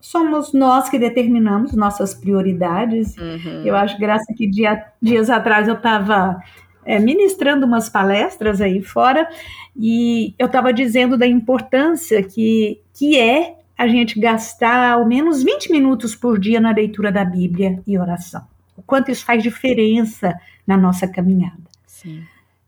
somos 0.00 0.52
nós 0.52 0.88
que 0.88 0.96
determinamos 0.96 1.72
nossas 1.72 2.14
prioridades. 2.14 3.16
Uhum. 3.16 3.64
Eu 3.64 3.74
acho 3.74 3.98
graça 3.98 4.32
que 4.32 4.46
dia, 4.46 4.86
dias 5.02 5.28
atrás 5.28 5.66
eu 5.66 5.74
estava 5.74 6.40
é, 6.84 7.00
ministrando 7.00 7.66
umas 7.66 7.88
palestras 7.88 8.60
aí 8.60 8.80
fora 8.80 9.28
e 9.76 10.36
eu 10.38 10.46
estava 10.46 10.72
dizendo 10.72 11.18
da 11.18 11.26
importância 11.26 12.22
que, 12.22 12.80
que 12.94 13.18
é 13.18 13.56
a 13.76 13.88
gente 13.88 14.20
gastar 14.20 14.92
ao 14.92 15.04
menos 15.04 15.42
20 15.42 15.72
minutos 15.72 16.14
por 16.14 16.38
dia 16.38 16.60
na 16.60 16.70
leitura 16.70 17.10
da 17.10 17.24
Bíblia 17.24 17.82
e 17.84 17.98
oração. 17.98 18.46
O 18.76 18.82
quanto 18.82 19.10
isso 19.10 19.24
faz 19.24 19.42
diferença 19.42 20.32
na 20.64 20.76
nossa 20.76 21.08
caminhada. 21.08 21.58
Sim. 21.88 22.22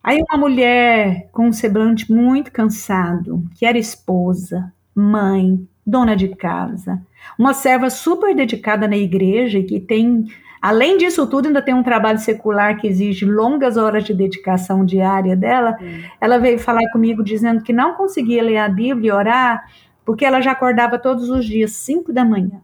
Aí 0.05 0.22
uma 0.28 0.38
mulher 0.38 1.30
com 1.32 1.46
um 1.46 1.52
semblante 1.52 2.12
muito 2.12 2.52
cansado, 2.52 3.42
que 3.55 3.64
era 3.64 3.78
esposa, 3.78 4.70
mãe, 4.94 5.66
dona 5.84 6.14
de 6.14 6.28
casa, 6.28 7.00
uma 7.38 7.55
serva 7.55 7.88
super 7.88 8.36
dedicada 8.36 8.86
na 8.86 8.98
igreja 8.98 9.59
e 9.59 9.64
que 9.64 9.80
tem, 9.80 10.26
além 10.61 10.98
disso 10.98 11.26
tudo, 11.26 11.46
ainda 11.46 11.62
tem 11.62 11.72
um 11.72 11.82
trabalho 11.82 12.18
secular 12.18 12.78
que 12.78 12.86
exige 12.86 13.24
longas 13.24 13.78
horas 13.78 14.05
de 14.05 14.12
dedicação 14.12 14.84
diária 14.84 15.34
dela. 15.34 15.74
Hum. 15.80 16.02
Ela 16.20 16.36
veio 16.36 16.59
falar 16.59 16.86
comigo 16.92 17.24
dizendo 17.24 17.62
que 17.62 17.72
não 17.72 17.94
conseguia 17.94 18.42
ler 18.42 18.59
a 18.59 18.68
Bíblia 18.68 19.09
e 19.09 19.12
orar 19.12 19.64
porque 20.05 20.24
ela 20.24 20.42
já 20.42 20.52
acordava 20.52 20.98
todos 20.98 21.30
os 21.30 21.46
dias, 21.46 21.72
5 21.72 22.12
da 22.12 22.26
manhã. 22.26 22.61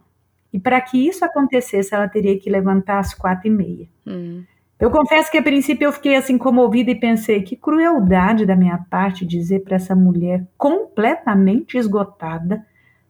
E 0.53 0.59
para 0.59 0.79
que 0.79 1.07
isso 1.07 1.25
acontecesse, 1.25 1.95
ela 1.95 2.07
teria 2.07 2.37
que 2.37 2.51
levantar 2.51 2.99
às 2.99 3.15
quatro 3.15 3.47
e 3.47 3.49
meia. 3.49 3.87
Hum. 4.05 4.43
Eu 4.81 4.89
confesso 4.89 5.29
que 5.29 5.37
a 5.37 5.43
princípio 5.43 5.85
eu 5.85 5.93
fiquei 5.93 6.15
assim 6.15 6.39
comovida 6.39 6.89
e 6.89 6.95
pensei 6.95 7.43
que 7.43 7.55
crueldade 7.55 8.47
da 8.47 8.55
minha 8.55 8.79
parte 8.89 9.23
dizer 9.23 9.59
para 9.59 9.75
essa 9.75 9.95
mulher 9.95 10.43
completamente 10.57 11.77
esgotada 11.77 12.65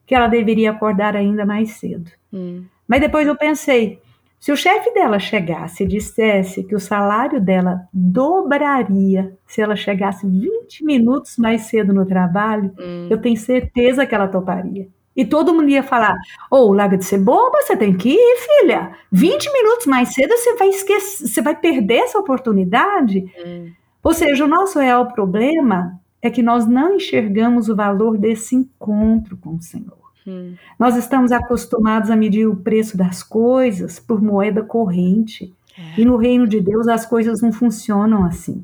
que 0.05 0.13
ela 0.13 0.27
deveria 0.27 0.71
acordar 0.71 1.15
ainda 1.15 1.45
mais 1.45 1.71
cedo. 1.71 2.11
Hum. 2.33 2.65
Mas 2.85 2.99
depois 2.99 3.25
eu 3.25 3.37
pensei, 3.37 4.01
se 4.37 4.51
o 4.51 4.57
chefe 4.57 4.93
dela 4.93 5.17
chegasse 5.17 5.85
e 5.85 5.87
dissesse 5.87 6.61
que 6.61 6.75
o 6.75 6.79
salário 6.79 7.39
dela 7.39 7.87
dobraria 7.93 9.33
se 9.47 9.61
ela 9.61 9.77
chegasse 9.77 10.27
20 10.27 10.83
minutos 10.83 11.37
mais 11.37 11.61
cedo 11.61 11.93
no 11.93 12.05
trabalho, 12.05 12.73
hum. 12.77 13.07
eu 13.09 13.21
tenho 13.21 13.37
certeza 13.37 14.05
que 14.05 14.13
ela 14.13 14.27
toparia. 14.27 14.89
E 15.15 15.25
todo 15.25 15.53
mundo 15.53 15.69
ia 15.69 15.83
falar: 15.83 16.15
Ô, 16.49 16.57
oh, 16.57 16.73
larga 16.73 16.97
de 16.97 17.05
ser 17.05 17.19
boba, 17.19 17.61
você 17.61 17.75
tem 17.75 17.95
que 17.95 18.09
ir, 18.09 18.37
filha. 18.37 18.91
20 19.11 19.51
minutos 19.51 19.85
mais 19.85 20.13
cedo 20.13 20.31
você 20.37 20.55
vai 20.55 20.69
esquecer, 20.69 21.27
você 21.27 21.41
vai 21.41 21.55
perder 21.55 21.99
essa 21.99 22.19
oportunidade. 22.19 23.25
Hum. 23.45 23.71
Ou 24.03 24.13
seja, 24.13 24.45
o 24.45 24.47
nosso 24.47 24.79
real 24.79 25.11
problema 25.11 25.99
é 26.21 26.29
que 26.29 26.41
nós 26.41 26.65
não 26.65 26.95
enxergamos 26.95 27.67
o 27.67 27.75
valor 27.75 28.17
desse 28.17 28.55
encontro 28.55 29.37
com 29.37 29.55
o 29.55 29.61
Senhor. 29.61 30.01
Hum. 30.25 30.55
Nós 30.79 30.95
estamos 30.95 31.31
acostumados 31.31 32.09
a 32.09 32.15
medir 32.15 32.47
o 32.47 32.55
preço 32.55 32.95
das 32.95 33.23
coisas 33.23 33.99
por 33.99 34.21
moeda 34.21 34.63
corrente. 34.63 35.53
É. 35.77 36.01
E 36.01 36.05
no 36.05 36.17
reino 36.17 36.47
de 36.47 36.61
Deus 36.61 36.87
as 36.87 37.05
coisas 37.05 37.41
não 37.41 37.51
funcionam 37.51 38.23
assim. 38.23 38.63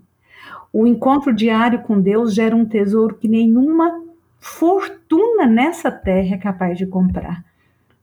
O 0.72 0.86
encontro 0.86 1.34
diário 1.34 1.82
com 1.82 2.00
Deus 2.00 2.34
gera 2.34 2.56
um 2.56 2.66
tesouro 2.66 3.16
que 3.16 3.28
nenhuma 3.28 4.07
fortuna 4.40 5.46
nessa 5.46 5.92
terra 5.92 6.36
é 6.36 6.38
capaz 6.38 6.78
de 6.78 6.86
comprar. 6.86 7.44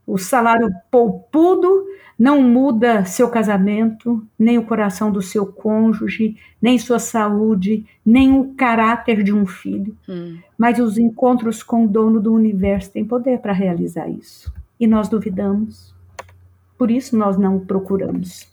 O 0.06 0.18
salário 0.18 0.70
poupudo 0.90 1.86
não 2.18 2.42
muda 2.42 3.04
seu 3.04 3.28
casamento, 3.30 4.26
nem 4.38 4.58
o 4.58 4.66
coração 4.66 5.10
do 5.10 5.22
seu 5.22 5.46
cônjuge, 5.46 6.36
nem 6.60 6.78
sua 6.78 6.98
saúde, 6.98 7.86
nem 8.04 8.38
o 8.38 8.54
caráter 8.54 9.22
de 9.22 9.32
um 9.32 9.46
filho. 9.46 9.96
Hum. 10.08 10.38
Mas 10.56 10.78
os 10.78 10.98
encontros 10.98 11.62
com 11.62 11.84
o 11.84 11.88
dono 11.88 12.20
do 12.20 12.32
universo 12.32 12.92
têm 12.92 13.04
poder 13.04 13.40
para 13.40 13.52
realizar 13.52 14.08
isso. 14.08 14.52
E 14.78 14.86
nós 14.86 15.08
duvidamos. 15.08 15.94
Por 16.76 16.90
isso 16.90 17.16
nós 17.16 17.38
não 17.38 17.56
o 17.56 17.66
procuramos. 17.66 18.46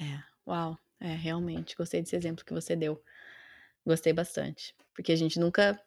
É, 0.00 0.18
uau. 0.46 0.78
É, 1.00 1.14
realmente. 1.14 1.76
Gostei 1.76 2.00
desse 2.00 2.16
exemplo 2.16 2.44
que 2.44 2.54
você 2.54 2.74
deu. 2.74 3.00
Gostei 3.84 4.12
bastante. 4.12 4.74
Porque 4.94 5.12
a 5.12 5.16
gente 5.16 5.38
nunca 5.38 5.78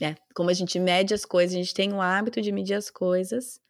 é, 0.00 0.14
como 0.34 0.50
a 0.50 0.52
gente 0.52 0.78
mede 0.78 1.14
as 1.14 1.24
coisas, 1.24 1.54
a 1.54 1.58
gente 1.58 1.74
tem 1.74 1.92
o 1.92 2.00
hábito 2.00 2.40
de 2.40 2.52
medir 2.52 2.74
as 2.74 2.90
coisas 2.90 3.60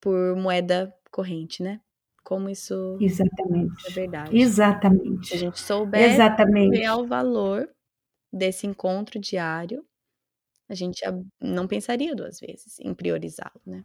por 0.00 0.34
moeda 0.36 0.92
corrente, 1.10 1.62
né? 1.62 1.80
Como 2.24 2.48
isso 2.48 2.98
Exatamente. 3.00 3.88
é 3.88 3.90
verdade. 3.92 4.38
Exatamente. 4.38 5.28
Se 5.28 5.34
a 5.34 5.38
gente 5.38 5.60
souber 5.60 6.12
Exatamente. 6.12 6.76
o 6.76 6.80
real 6.80 7.06
valor 7.06 7.68
desse 8.32 8.66
encontro 8.66 9.18
diário, 9.18 9.84
a 10.68 10.74
gente 10.74 11.02
não 11.40 11.66
pensaria 11.66 12.14
duas 12.14 12.38
vezes 12.38 12.78
em 12.80 12.94
priorizá-lo, 12.94 13.60
né? 13.66 13.84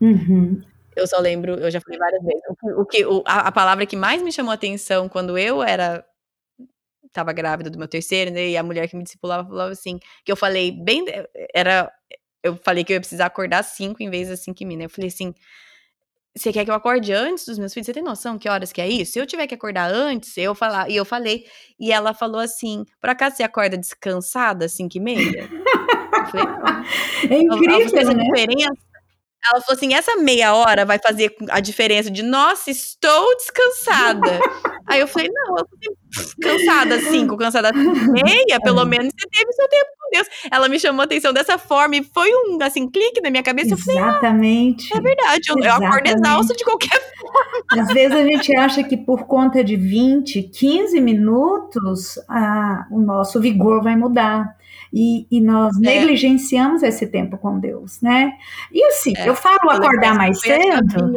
Uhum. 0.00 0.62
Eu 0.96 1.06
só 1.06 1.18
lembro, 1.18 1.54
eu 1.54 1.70
já 1.70 1.80
falei 1.80 1.98
várias 1.98 2.22
vezes, 2.22 2.42
o 2.76 2.84
que, 2.86 3.04
o 3.04 3.22
a, 3.26 3.48
a, 3.48 3.52
palavra 3.52 3.84
que 3.84 3.96
mais 3.96 4.22
me 4.22 4.32
chamou 4.32 4.52
a 4.52 4.54
atenção 4.54 5.08
quando 5.08 5.36
eu 5.36 5.62
era 5.62 6.06
tava 7.14 7.32
grávida 7.32 7.70
do 7.70 7.78
meu 7.78 7.88
terceiro, 7.88 8.30
né? 8.30 8.48
E 8.48 8.56
a 8.56 8.62
mulher 8.62 8.88
que 8.88 8.96
me 8.96 9.04
discipulava 9.04 9.48
falava 9.48 9.72
assim, 9.72 9.98
que 10.24 10.30
eu 10.30 10.36
falei 10.36 10.72
bem, 10.72 11.04
era, 11.54 11.90
eu 12.42 12.58
falei 12.62 12.84
que 12.84 12.92
eu 12.92 12.96
ia 12.96 13.00
precisar 13.00 13.26
acordar 13.26 13.60
às 13.60 13.68
5 13.68 14.02
em 14.02 14.10
vez 14.10 14.28
das 14.28 14.40
5 14.40 14.62
e 14.62 14.66
meia, 14.66 14.78
né? 14.80 14.84
Eu 14.86 14.90
falei 14.90 15.08
assim, 15.08 15.32
você 16.36 16.52
quer 16.52 16.64
que 16.64 16.70
eu 16.70 16.74
acorde 16.74 17.12
antes 17.12 17.46
dos 17.46 17.58
meus 17.58 17.72
filhos? 17.72 17.86
Você 17.86 17.92
tem 17.92 18.02
noção 18.02 18.36
que 18.36 18.48
horas 18.48 18.72
que 18.72 18.80
é 18.80 18.88
isso? 18.88 19.12
Se 19.12 19.20
eu 19.20 19.26
tiver 19.26 19.46
que 19.46 19.54
acordar 19.54 19.90
antes, 19.90 20.36
eu 20.36 20.54
falar, 20.54 20.90
e 20.90 20.96
eu 20.96 21.04
falei, 21.04 21.46
e 21.78 21.92
ela 21.92 22.12
falou 22.12 22.40
assim, 22.40 22.84
por 23.00 23.08
acaso 23.08 23.36
você 23.36 23.44
acorda 23.44 23.78
descansada 23.78 24.64
às 24.64 24.72
5 24.72 24.96
e 24.96 25.00
meia? 25.00 25.48
Falei, 26.30 26.46
é 27.30 27.38
incrível, 27.38 28.14
né? 28.14 28.24
Diferença 28.24 28.93
ela 29.52 29.60
falou 29.60 29.76
assim: 29.76 29.94
essa 29.94 30.16
meia 30.16 30.54
hora 30.54 30.84
vai 30.84 30.98
fazer 30.98 31.34
a 31.50 31.60
diferença 31.60 32.10
de, 32.10 32.22
nossa, 32.22 32.70
estou 32.70 33.36
descansada. 33.36 34.40
Aí 34.86 35.00
eu 35.00 35.08
falei, 35.08 35.28
não, 35.32 35.56
eu 35.58 35.64
tô 35.64 35.96
cansada 36.42 37.00
cinco, 37.00 37.36
cansada 37.36 37.72
meia, 37.72 38.60
pelo 38.62 38.82
é. 38.82 38.84
menos 38.84 39.08
você 39.08 39.28
teve 39.30 39.52
seu 39.52 39.68
tempo 39.68 39.86
com 39.98 40.10
Deus. 40.12 40.28
Ela 40.50 40.68
me 40.68 40.78
chamou 40.78 41.00
a 41.00 41.04
atenção 41.04 41.32
dessa 41.32 41.56
forma 41.56 41.96
e 41.96 42.04
foi 42.04 42.30
um, 42.30 42.58
assim, 42.62 42.88
clique 42.90 43.20
na 43.22 43.30
minha 43.30 43.42
cabeça. 43.42 43.74
Exatamente. 43.74 44.90
Eu 44.90 44.96
falei, 44.96 45.14
ah, 45.18 45.34
é 45.34 45.38
verdade, 45.40 45.48
eu, 45.48 45.56
eu 45.64 45.72
acordo 45.72 46.06
exausta 46.06 46.54
de 46.54 46.64
qualquer 46.64 47.00
forma. 47.18 47.82
Às 47.82 47.88
vezes 47.94 48.16
a 48.16 48.22
gente 48.22 48.56
acha 48.56 48.84
que 48.84 48.96
por 48.96 49.24
conta 49.24 49.64
de 49.64 49.74
20, 49.74 50.42
15 50.42 51.00
minutos, 51.00 52.18
ah, 52.28 52.86
o 52.90 53.00
nosso 53.00 53.40
vigor 53.40 53.82
vai 53.82 53.96
mudar. 53.96 54.54
E, 54.96 55.26
e 55.28 55.40
nós 55.40 55.76
é. 55.78 55.80
negligenciamos 55.80 56.84
esse 56.84 57.08
tempo 57.08 57.36
com 57.36 57.58
Deus, 57.58 58.00
né? 58.00 58.34
E 58.72 58.80
assim, 58.84 59.12
é. 59.16 59.28
eu 59.28 59.34
falo 59.34 59.68
acordar 59.70 60.14
mais 60.14 60.40
cedo. 60.40 61.12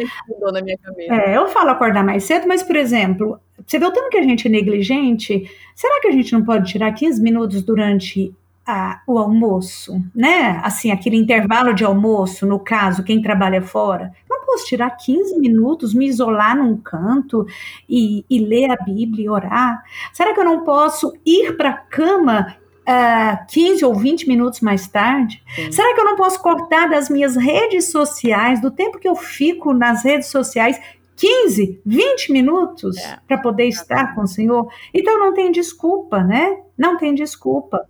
É, 0.97 1.37
eu 1.37 1.47
falo 1.47 1.69
acordar 1.69 2.03
mais 2.03 2.23
cedo, 2.23 2.47
mas, 2.47 2.63
por 2.63 2.75
exemplo, 2.75 3.39
você 3.63 3.77
vê 3.77 3.85
o 3.85 3.91
tanto 3.91 4.09
que 4.09 4.17
a 4.17 4.23
gente 4.23 4.47
é 4.47 4.49
negligente, 4.49 5.47
será 5.75 6.01
que 6.01 6.07
a 6.07 6.11
gente 6.11 6.33
não 6.33 6.43
pode 6.43 6.71
tirar 6.71 6.91
15 6.91 7.21
minutos 7.21 7.61
durante 7.61 8.33
a, 8.65 8.99
o 9.05 9.19
almoço, 9.19 10.01
né? 10.13 10.59
Assim, 10.63 10.89
aquele 10.89 11.15
intervalo 11.15 11.71
de 11.71 11.85
almoço, 11.85 12.47
no 12.47 12.59
caso, 12.59 13.03
quem 13.03 13.21
trabalha 13.21 13.61
fora, 13.61 14.11
não 14.27 14.43
posso 14.43 14.65
tirar 14.65 14.89
15 14.89 15.37
minutos, 15.37 15.93
me 15.93 16.07
isolar 16.07 16.57
num 16.57 16.75
canto 16.77 17.45
e, 17.87 18.25
e 18.27 18.39
ler 18.39 18.71
a 18.71 18.83
Bíblia 18.83 19.25
e 19.25 19.29
orar? 19.29 19.83
Será 20.11 20.33
que 20.33 20.39
eu 20.39 20.45
não 20.45 20.63
posso 20.63 21.13
ir 21.23 21.55
para 21.55 21.69
a 21.69 21.77
cama 21.77 22.55
uh, 22.87 22.89
ah, 22.89 23.45
15 23.49 23.83
ou 23.83 23.93
20 23.93 24.27
minutos 24.27 24.61
mais 24.61 24.87
tarde? 24.87 25.43
Sim. 25.53 25.71
Será 25.71 25.93
que 25.93 25.99
eu 25.99 26.05
não 26.05 26.15
posso 26.15 26.41
cortar 26.41 26.89
das 26.89 27.09
minhas 27.09 27.35
redes 27.35 27.91
sociais, 27.91 28.61
do 28.61 28.71
tempo 28.71 28.97
que 28.97 29.07
eu 29.07 29.15
fico 29.15 29.73
nas 29.73 30.03
redes 30.03 30.27
sociais, 30.27 30.79
15, 31.17 31.81
20 31.85 32.31
minutos 32.31 32.97
é. 32.97 33.19
para 33.27 33.37
poder 33.39 33.67
estar 33.67 34.15
com 34.15 34.21
o 34.21 34.27
Senhor? 34.27 34.71
Então 34.93 35.19
não 35.19 35.33
tem 35.33 35.51
desculpa, 35.51 36.23
né? 36.23 36.57
Não 36.77 36.97
tem 36.97 37.13
desculpa. 37.13 37.85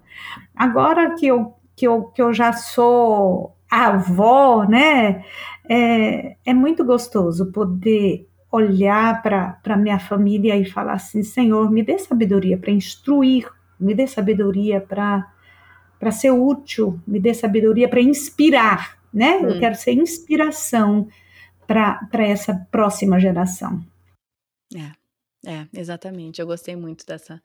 Agora 0.56 1.14
que 1.16 1.28
eu, 1.28 1.54
que 1.76 1.88
eu, 1.88 2.04
que 2.06 2.22
eu 2.22 2.34
já 2.34 2.54
sou 2.54 3.54
avó, 3.70 4.64
né? 4.64 5.24
É, 5.70 6.38
é 6.46 6.54
muito 6.54 6.84
gostoso 6.86 7.52
poder 7.52 8.28
olhar 8.50 9.22
para 9.22 9.78
minha 9.78 10.00
família 10.00 10.56
e 10.56 10.66
falar 10.66 10.94
assim: 10.94 11.22
Senhor, 11.22 11.70
me 11.70 11.84
dê 11.84 12.00
sabedoria 12.00 12.58
para 12.58 12.72
instruir 12.72 13.46
me 13.80 13.94
dê 13.94 14.08
sabedoria 14.08 14.82
para 14.82 15.34
para 16.00 16.12
ser 16.12 16.30
útil, 16.30 17.02
me 17.08 17.20
dê 17.20 17.34
sabedoria 17.34 17.90
para 17.90 18.00
inspirar, 18.00 19.00
né? 19.12 19.38
Hum. 19.38 19.50
Eu 19.50 19.60
quero 19.60 19.74
ser 19.74 19.94
inspiração 19.94 21.08
para 21.66 22.24
essa 22.24 22.54
próxima 22.70 23.20
geração. 23.20 23.84
É, 24.76 25.52
é, 25.52 25.68
exatamente. 25.74 26.40
Eu 26.40 26.46
gostei 26.46 26.76
muito 26.76 27.04
dessa 27.04 27.42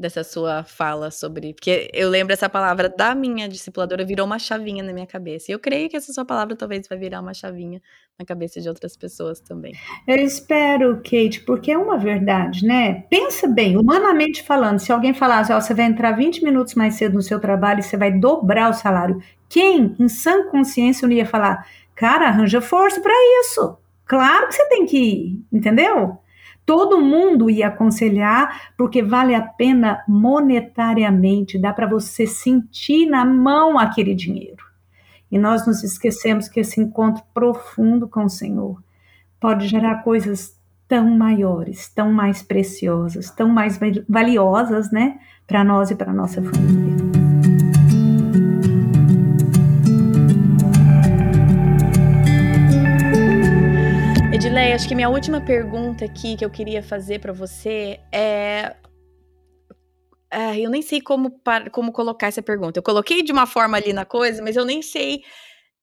dessa 0.00 0.24
sua 0.24 0.64
fala 0.64 1.10
sobre. 1.10 1.52
Porque 1.52 1.90
eu 1.92 2.08
lembro 2.08 2.32
essa 2.32 2.48
palavra 2.48 2.88
da 2.88 3.14
minha 3.14 3.46
discipuladora 3.48 4.04
virou 4.04 4.24
uma 4.26 4.38
chavinha 4.38 4.82
na 4.82 4.92
minha 4.92 5.06
cabeça. 5.06 5.50
E 5.50 5.54
eu 5.54 5.58
creio 5.58 5.90
que 5.90 5.96
essa 5.96 6.12
sua 6.12 6.24
palavra 6.24 6.56
talvez 6.56 6.88
vai 6.88 6.98
virar 6.98 7.20
uma 7.20 7.34
chavinha 7.34 7.80
na 8.18 8.24
cabeça 8.24 8.60
de 8.60 8.68
outras 8.68 8.96
pessoas 8.96 9.40
também. 9.40 9.74
Eu 10.08 10.16
espero, 10.16 10.96
Kate, 10.96 11.40
porque 11.44 11.70
é 11.70 11.78
uma 11.78 11.98
verdade, 11.98 12.64
né? 12.64 13.04
Pensa 13.10 13.46
bem, 13.46 13.76
humanamente 13.76 14.42
falando, 14.42 14.78
se 14.78 14.90
alguém 14.90 15.12
falasse, 15.12 15.52
ó, 15.52 15.60
você 15.60 15.74
vai 15.74 15.84
entrar 15.84 16.12
20 16.12 16.42
minutos 16.42 16.74
mais 16.74 16.94
cedo 16.94 17.14
no 17.14 17.22
seu 17.22 17.38
trabalho 17.38 17.80
e 17.80 17.82
você 17.82 17.96
vai 17.96 18.10
dobrar 18.10 18.70
o 18.70 18.74
salário, 18.74 19.22
quem, 19.48 19.94
em 19.98 20.08
sã 20.08 20.48
consciência, 20.48 21.06
não 21.06 21.14
ia 21.14 21.26
falar, 21.26 21.66
cara, 21.94 22.28
arranja 22.28 22.60
força 22.60 23.00
para 23.00 23.12
isso. 23.42 23.76
Claro 24.06 24.48
que 24.48 24.54
você 24.54 24.68
tem 24.68 24.86
que 24.86 24.98
ir, 24.98 25.44
entendeu? 25.52 26.18
Todo 26.70 27.00
mundo 27.00 27.50
ia 27.50 27.66
aconselhar, 27.66 28.70
porque 28.78 29.02
vale 29.02 29.34
a 29.34 29.42
pena 29.42 30.04
monetariamente, 30.06 31.58
dá 31.58 31.72
para 31.72 31.88
você 31.88 32.28
sentir 32.28 33.06
na 33.06 33.24
mão 33.24 33.76
aquele 33.76 34.14
dinheiro. 34.14 34.64
E 35.32 35.36
nós 35.36 35.66
nos 35.66 35.82
esquecemos 35.82 36.48
que 36.48 36.60
esse 36.60 36.80
encontro 36.80 37.24
profundo 37.34 38.06
com 38.06 38.22
o 38.22 38.30
Senhor 38.30 38.80
pode 39.40 39.66
gerar 39.66 40.04
coisas 40.04 40.56
tão 40.86 41.10
maiores, 41.10 41.88
tão 41.92 42.12
mais 42.12 42.40
preciosas, 42.40 43.32
tão 43.32 43.48
mais 43.48 43.76
valiosas, 44.08 44.92
né, 44.92 45.18
para 45.48 45.64
nós 45.64 45.90
e 45.90 45.96
para 45.96 46.12
nossa 46.12 46.40
família. 46.40 47.19
Edilei, 54.40 54.72
acho 54.72 54.88
que 54.88 54.94
minha 54.94 55.10
última 55.10 55.38
pergunta 55.38 56.06
aqui 56.06 56.34
que 56.34 56.42
eu 56.42 56.48
queria 56.48 56.82
fazer 56.82 57.18
para 57.18 57.30
você 57.30 58.00
é 58.10 58.74
ah, 60.30 60.58
eu 60.58 60.70
nem 60.70 60.80
sei 60.80 60.98
como, 60.98 61.38
como 61.70 61.92
colocar 61.92 62.28
essa 62.28 62.40
pergunta. 62.40 62.78
Eu 62.78 62.82
coloquei 62.82 63.22
de 63.22 63.32
uma 63.32 63.46
forma 63.46 63.76
ali 63.76 63.92
na 63.92 64.06
coisa, 64.06 64.42
mas 64.42 64.56
eu 64.56 64.64
nem 64.64 64.80
sei 64.80 65.22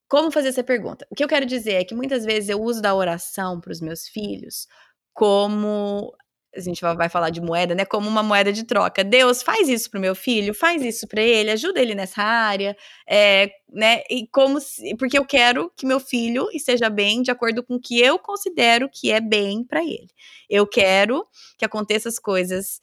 como 0.09 0.31
fazer 0.31 0.47
essa 0.47 0.63
pergunta. 0.63 1.05
O 1.11 1.13
que 1.13 1.23
eu 1.23 1.27
quero 1.27 1.45
dizer 1.45 1.73
é 1.73 1.83
que 1.83 1.93
muitas 1.93 2.25
vezes 2.25 2.49
eu 2.49 2.59
uso 2.59 2.81
da 2.81 2.95
oração 2.95 3.61
para 3.61 3.71
os 3.71 3.79
meus 3.79 4.07
filhos 4.07 4.67
como 5.13 6.11
a 6.57 6.61
gente 6.61 6.81
vai 6.81 7.07
falar 7.07 7.29
de 7.29 7.39
moeda, 7.39 7.75
né? 7.75 7.85
Como 7.85 8.09
uma 8.09 8.23
moeda 8.23 8.51
de 8.51 8.63
troca. 8.63 9.03
Deus, 9.03 9.43
faz 9.43 9.69
isso 9.69 9.89
pro 9.89 9.99
meu 9.99 10.15
filho, 10.15 10.53
faz 10.53 10.83
isso 10.83 11.07
para 11.07 11.21
ele, 11.21 11.51
ajuda 11.51 11.79
ele 11.79 11.93
nessa 11.93 12.23
área, 12.23 12.75
é, 13.07 13.51
né? 13.71 14.01
E 14.09 14.27
como 14.27 14.59
se, 14.59 14.95
porque 14.97 15.17
eu 15.17 15.25
quero 15.25 15.71
que 15.75 15.85
meu 15.85 15.99
filho 15.99 16.49
esteja 16.51 16.89
bem 16.89 17.21
de 17.21 17.29
acordo 17.29 17.63
com 17.63 17.75
o 17.75 17.79
que 17.79 17.99
eu 18.01 18.17
considero 18.17 18.89
que 18.91 19.11
é 19.11 19.21
bem 19.21 19.63
para 19.63 19.83
ele. 19.83 20.09
Eu 20.49 20.65
quero 20.65 21.25
que 21.57 21.65
aconteça 21.65 22.09
as 22.09 22.17
coisas 22.17 22.81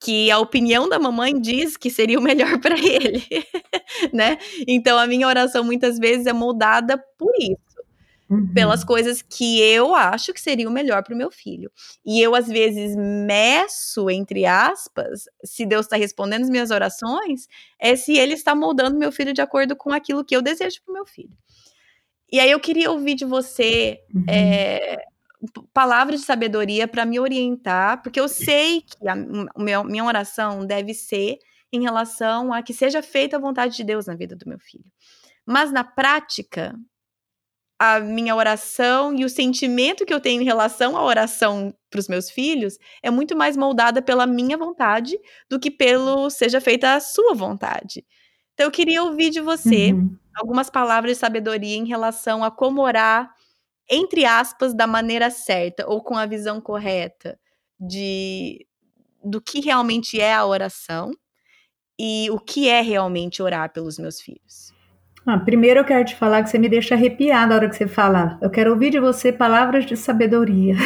que 0.00 0.30
a 0.30 0.38
opinião 0.38 0.88
da 0.88 0.98
mamãe 0.98 1.38
diz 1.40 1.76
que 1.76 1.90
seria 1.90 2.18
o 2.18 2.22
melhor 2.22 2.58
para 2.60 2.78
ele, 2.78 3.24
né? 4.12 4.38
Então 4.66 4.98
a 4.98 5.06
minha 5.06 5.28
oração 5.28 5.62
muitas 5.62 5.98
vezes 5.98 6.26
é 6.26 6.32
moldada 6.32 6.98
por 7.18 7.32
isso 7.38 7.71
uhum. 8.32 8.52
pelas 8.54 8.82
coisas 8.82 9.20
que 9.20 9.60
eu 9.60 9.94
acho 9.94 10.32
que 10.32 10.40
seria 10.40 10.68
o 10.68 10.72
melhor 10.72 11.02
para 11.02 11.14
o 11.14 11.16
meu 11.16 11.30
filho. 11.30 11.70
E 12.04 12.20
eu, 12.20 12.34
às 12.34 12.48
vezes, 12.48 12.96
meço, 12.96 14.08
entre 14.08 14.46
aspas, 14.46 15.24
se 15.44 15.66
Deus 15.66 15.86
está 15.86 15.96
respondendo 15.96 16.42
as 16.42 16.50
minhas 16.50 16.70
orações, 16.70 17.46
é 17.78 17.94
se 17.94 18.16
Ele 18.16 18.32
está 18.32 18.54
moldando 18.54 18.98
meu 18.98 19.12
filho 19.12 19.34
de 19.34 19.42
acordo 19.42 19.76
com 19.76 19.92
aquilo 19.92 20.24
que 20.24 20.34
eu 20.34 20.42
desejo 20.42 20.80
para 20.84 20.92
o 20.92 20.94
meu 20.94 21.06
filho. 21.06 21.36
E 22.30 22.40
aí 22.40 22.50
eu 22.50 22.58
queria 22.58 22.90
ouvir 22.90 23.14
de 23.14 23.26
você 23.26 23.98
uhum. 24.14 24.24
é, 24.26 25.04
palavras 25.74 26.20
de 26.20 26.26
sabedoria 26.26 26.88
para 26.88 27.04
me 27.04 27.20
orientar, 27.20 28.02
porque 28.02 28.18
eu 28.18 28.28
sei 28.28 28.80
que 28.80 29.06
a, 29.06 29.14
minha 29.84 30.04
oração 30.04 30.64
deve 30.64 30.94
ser 30.94 31.38
em 31.70 31.82
relação 31.82 32.52
a 32.52 32.62
que 32.62 32.72
seja 32.72 33.02
feita 33.02 33.36
a 33.36 33.40
vontade 33.40 33.76
de 33.76 33.84
Deus 33.84 34.06
na 34.06 34.14
vida 34.14 34.34
do 34.34 34.48
meu 34.48 34.58
filho. 34.58 34.90
Mas 35.44 35.70
na 35.72 35.84
prática, 35.84 36.74
a 37.84 37.98
minha 37.98 38.36
oração 38.36 39.12
e 39.12 39.24
o 39.24 39.28
sentimento 39.28 40.06
que 40.06 40.14
eu 40.14 40.20
tenho 40.20 40.40
em 40.40 40.44
relação 40.44 40.96
à 40.96 41.02
oração 41.02 41.74
para 41.90 41.98
os 41.98 42.06
meus 42.06 42.30
filhos 42.30 42.78
é 43.02 43.10
muito 43.10 43.34
mais 43.34 43.56
moldada 43.56 44.00
pela 44.00 44.24
minha 44.24 44.56
vontade 44.56 45.18
do 45.50 45.58
que 45.58 45.68
pelo 45.68 46.30
seja 46.30 46.60
feita 46.60 46.94
a 46.94 47.00
sua 47.00 47.34
vontade. 47.34 48.06
Então 48.54 48.66
eu 48.66 48.70
queria 48.70 49.02
ouvir 49.02 49.30
de 49.30 49.40
você 49.40 49.92
uhum. 49.92 50.16
algumas 50.36 50.70
palavras 50.70 51.16
de 51.16 51.18
sabedoria 51.18 51.76
em 51.76 51.84
relação 51.84 52.44
a 52.44 52.52
como 52.52 52.80
orar 52.82 53.34
entre 53.90 54.24
aspas 54.24 54.72
da 54.72 54.86
maneira 54.86 55.28
certa 55.28 55.84
ou 55.88 56.04
com 56.04 56.16
a 56.16 56.24
visão 56.24 56.60
correta 56.60 57.36
de 57.80 58.64
do 59.24 59.40
que 59.40 59.60
realmente 59.60 60.20
é 60.20 60.32
a 60.32 60.46
oração 60.46 61.10
e 61.98 62.30
o 62.30 62.38
que 62.38 62.68
é 62.68 62.80
realmente 62.80 63.42
orar 63.42 63.72
pelos 63.72 63.98
meus 63.98 64.20
filhos. 64.20 64.71
Ah, 65.24 65.38
primeiro 65.38 65.80
eu 65.80 65.84
quero 65.84 66.04
te 66.04 66.16
falar 66.16 66.42
que 66.42 66.50
você 66.50 66.58
me 66.58 66.68
deixa 66.68 66.94
arrepiada 66.94 67.46
na 67.46 67.54
hora 67.54 67.68
que 67.68 67.76
você 67.76 67.86
fala. 67.86 68.38
Eu 68.42 68.50
quero 68.50 68.72
ouvir 68.72 68.90
de 68.90 68.98
você 68.98 69.32
palavras 69.32 69.86
de 69.86 69.96
sabedoria. 69.96 70.74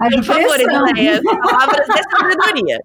A 0.00 0.10
Por 0.10 0.24
favor, 0.24 0.60
Edneia, 0.60 1.20
palavras 1.22 1.86
de 1.86 2.02
sabedoria. 2.10 2.80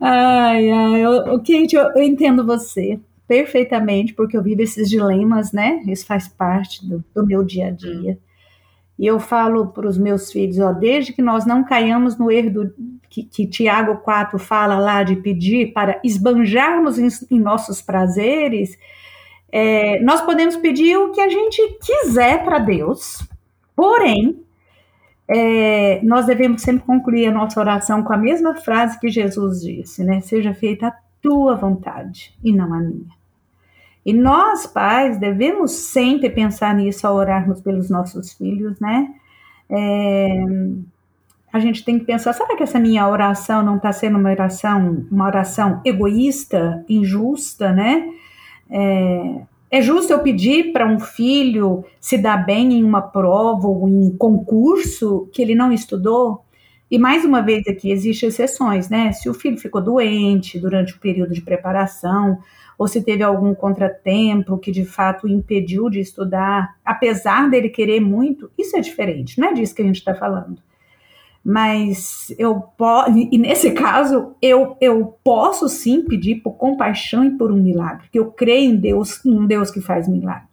ai, 0.00 0.70
ai, 0.70 1.04
eu, 1.04 1.38
Kate, 1.38 1.74
eu, 1.74 1.90
eu 1.94 2.02
entendo 2.02 2.46
você 2.46 3.00
perfeitamente, 3.26 4.14
porque 4.14 4.36
eu 4.36 4.42
vivo 4.42 4.62
esses 4.62 4.88
dilemas, 4.88 5.52
né? 5.52 5.82
Isso 5.86 6.06
faz 6.06 6.28
parte 6.28 6.86
do, 6.86 7.04
do 7.14 7.26
meu 7.26 7.42
dia 7.42 7.68
a 7.68 7.70
dia. 7.70 8.12
Hum. 8.12 8.33
E 8.98 9.06
eu 9.06 9.18
falo 9.18 9.66
para 9.68 9.88
os 9.88 9.98
meus 9.98 10.30
filhos, 10.30 10.58
ó, 10.58 10.72
desde 10.72 11.12
que 11.12 11.20
nós 11.20 11.44
não 11.44 11.64
caiamos 11.64 12.16
no 12.16 12.30
erro 12.30 12.50
do, 12.50 12.74
que, 13.10 13.22
que 13.24 13.46
Tiago 13.46 13.96
4 13.98 14.38
fala 14.38 14.78
lá 14.78 15.02
de 15.02 15.16
pedir 15.16 15.72
para 15.72 16.00
esbanjarmos 16.02 16.98
em, 16.98 17.08
em 17.30 17.40
nossos 17.40 17.80
prazeres, 17.80 18.78
é, 19.50 20.00
nós 20.00 20.20
podemos 20.20 20.56
pedir 20.56 20.96
o 20.96 21.12
que 21.12 21.20
a 21.20 21.28
gente 21.28 21.78
quiser 21.80 22.44
para 22.44 22.58
Deus, 22.58 23.26
porém, 23.76 24.44
é, 25.28 26.00
nós 26.02 26.26
devemos 26.26 26.62
sempre 26.62 26.84
concluir 26.84 27.26
a 27.26 27.32
nossa 27.32 27.58
oração 27.60 28.02
com 28.02 28.12
a 28.12 28.16
mesma 28.16 28.56
frase 28.56 28.98
que 28.98 29.08
Jesus 29.08 29.60
disse, 29.62 30.04
né? 30.04 30.20
Seja 30.20 30.52
feita 30.52 30.88
a 30.88 30.94
tua 31.22 31.54
vontade 31.54 32.36
e 32.42 32.52
não 32.52 32.72
a 32.74 32.80
minha. 32.80 33.23
E 34.04 34.12
nós, 34.12 34.66
pais, 34.66 35.18
devemos 35.18 35.70
sempre 35.70 36.28
pensar 36.28 36.74
nisso 36.74 37.06
ao 37.06 37.16
orarmos 37.16 37.60
pelos 37.60 37.88
nossos 37.88 38.32
filhos, 38.32 38.78
né? 38.78 39.08
É, 39.70 40.44
a 41.52 41.58
gente 41.58 41.84
tem 41.84 41.98
que 41.98 42.04
pensar, 42.04 42.32
será 42.32 42.56
que 42.56 42.62
essa 42.62 42.78
minha 42.78 43.08
oração 43.08 43.62
não 43.62 43.76
está 43.76 43.92
sendo 43.92 44.18
uma 44.18 44.28
oração, 44.30 45.06
uma 45.10 45.26
oração 45.26 45.80
egoísta, 45.84 46.84
injusta, 46.88 47.72
né? 47.72 48.10
É, 48.68 49.40
é 49.70 49.80
justo 49.80 50.12
eu 50.12 50.18
pedir 50.18 50.72
para 50.72 50.86
um 50.86 51.00
filho 51.00 51.84
se 52.00 52.18
dar 52.18 52.44
bem 52.44 52.74
em 52.74 52.84
uma 52.84 53.00
prova 53.00 53.66
ou 53.66 53.88
em 53.88 54.10
concurso 54.16 55.28
que 55.32 55.40
ele 55.40 55.54
não 55.54 55.72
estudou? 55.72 56.44
E 56.90 56.98
mais 56.98 57.24
uma 57.24 57.40
vez 57.40 57.66
aqui, 57.66 57.90
existem 57.90 58.28
exceções, 58.28 58.88
né? 58.88 59.12
Se 59.12 59.28
o 59.28 59.34
filho 59.34 59.58
ficou 59.58 59.80
doente 59.80 60.58
durante 60.58 60.92
o 60.94 61.00
período 61.00 61.32
de 61.32 61.40
preparação, 61.40 62.38
ou 62.78 62.88
se 62.88 63.02
teve 63.02 63.22
algum 63.22 63.54
contratempo 63.54 64.58
que 64.58 64.72
de 64.72 64.84
fato 64.84 65.26
o 65.26 65.30
impediu 65.30 65.88
de 65.88 66.00
estudar, 66.00 66.76
apesar 66.84 67.48
dele 67.48 67.68
querer 67.68 68.00
muito, 68.00 68.50
isso 68.58 68.76
é 68.76 68.80
diferente, 68.80 69.38
não 69.40 69.48
é 69.48 69.52
disso 69.52 69.74
que 69.74 69.82
a 69.82 69.84
gente 69.84 69.98
está 69.98 70.14
falando. 70.14 70.58
Mas 71.44 72.34
eu 72.38 72.58
posso, 72.58 73.10
e 73.10 73.36
nesse 73.36 73.72
caso, 73.72 74.34
eu, 74.40 74.78
eu 74.80 75.18
posso 75.22 75.68
sim 75.68 76.02
pedir 76.02 76.36
por 76.36 76.52
compaixão 76.52 77.22
e 77.22 77.32
por 77.32 77.52
um 77.52 77.62
milagre, 77.62 78.04
porque 78.04 78.18
eu 78.18 78.32
creio 78.32 78.70
em 78.70 78.76
Deus, 78.76 79.20
um 79.26 79.46
Deus 79.46 79.70
que 79.70 79.80
faz 79.80 80.08
milagre. 80.08 80.48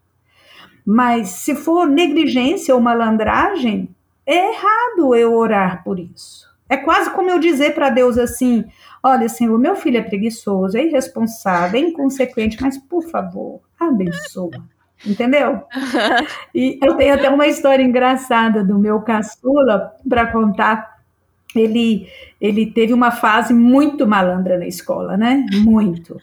Mas 0.86 1.30
se 1.30 1.56
for 1.56 1.88
negligência 1.88 2.76
ou 2.76 2.82
malandragem, 2.82 3.90
é 4.26 4.52
errado 4.52 5.16
eu 5.16 5.34
orar 5.34 5.84
por 5.84 5.98
isso. 5.98 6.50
É 6.68 6.78
quase 6.78 7.10
como 7.12 7.30
eu 7.30 7.40
dizer 7.40 7.74
para 7.74 7.90
Deus 7.90 8.18
assim: 8.18 8.66
Olha, 9.04 9.28
Senhor, 9.28 9.58
meu 9.58 9.76
filho 9.76 9.98
é 9.98 10.02
preguiçoso, 10.02 10.78
é 10.78 10.86
irresponsável, 10.86 11.80
é 11.80 11.84
inconsequente, 11.84 12.58
mas 12.62 12.78
por 12.78 13.04
favor, 13.04 13.62
abençoa. 13.80 14.52
Entendeu? 15.06 15.64
E 16.54 16.78
eu 16.84 16.96
tenho 16.96 17.14
até 17.14 17.30
uma 17.30 17.48
história 17.48 17.82
engraçada 17.82 18.64
do 18.64 18.78
meu 18.78 19.02
caçula 19.02 19.96
para 20.08 20.28
contar. 20.28 21.00
Ele, 21.56 22.08
ele 22.40 22.66
teve 22.72 22.94
uma 22.94 23.10
fase 23.10 23.54
muito 23.54 24.06
malandra 24.06 24.58
na 24.58 24.68
escola, 24.68 25.18
né? 25.18 25.46
Muito. 25.64 26.20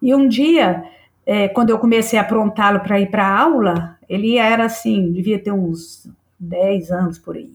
E 0.00 0.14
um 0.14 0.28
dia, 0.28 0.84
é, 1.26 1.48
quando 1.48 1.70
eu 1.70 1.78
comecei 1.78 2.18
a 2.18 2.22
aprontá-lo 2.22 2.80
para 2.80 3.00
ir 3.00 3.10
para 3.10 3.26
aula, 3.26 3.96
ele 4.08 4.36
era 4.36 4.66
assim, 4.66 5.10
devia 5.10 5.38
ter 5.38 5.52
uns 5.52 6.08
10 6.42 6.90
anos 6.90 7.18
por 7.18 7.36
aí. 7.36 7.50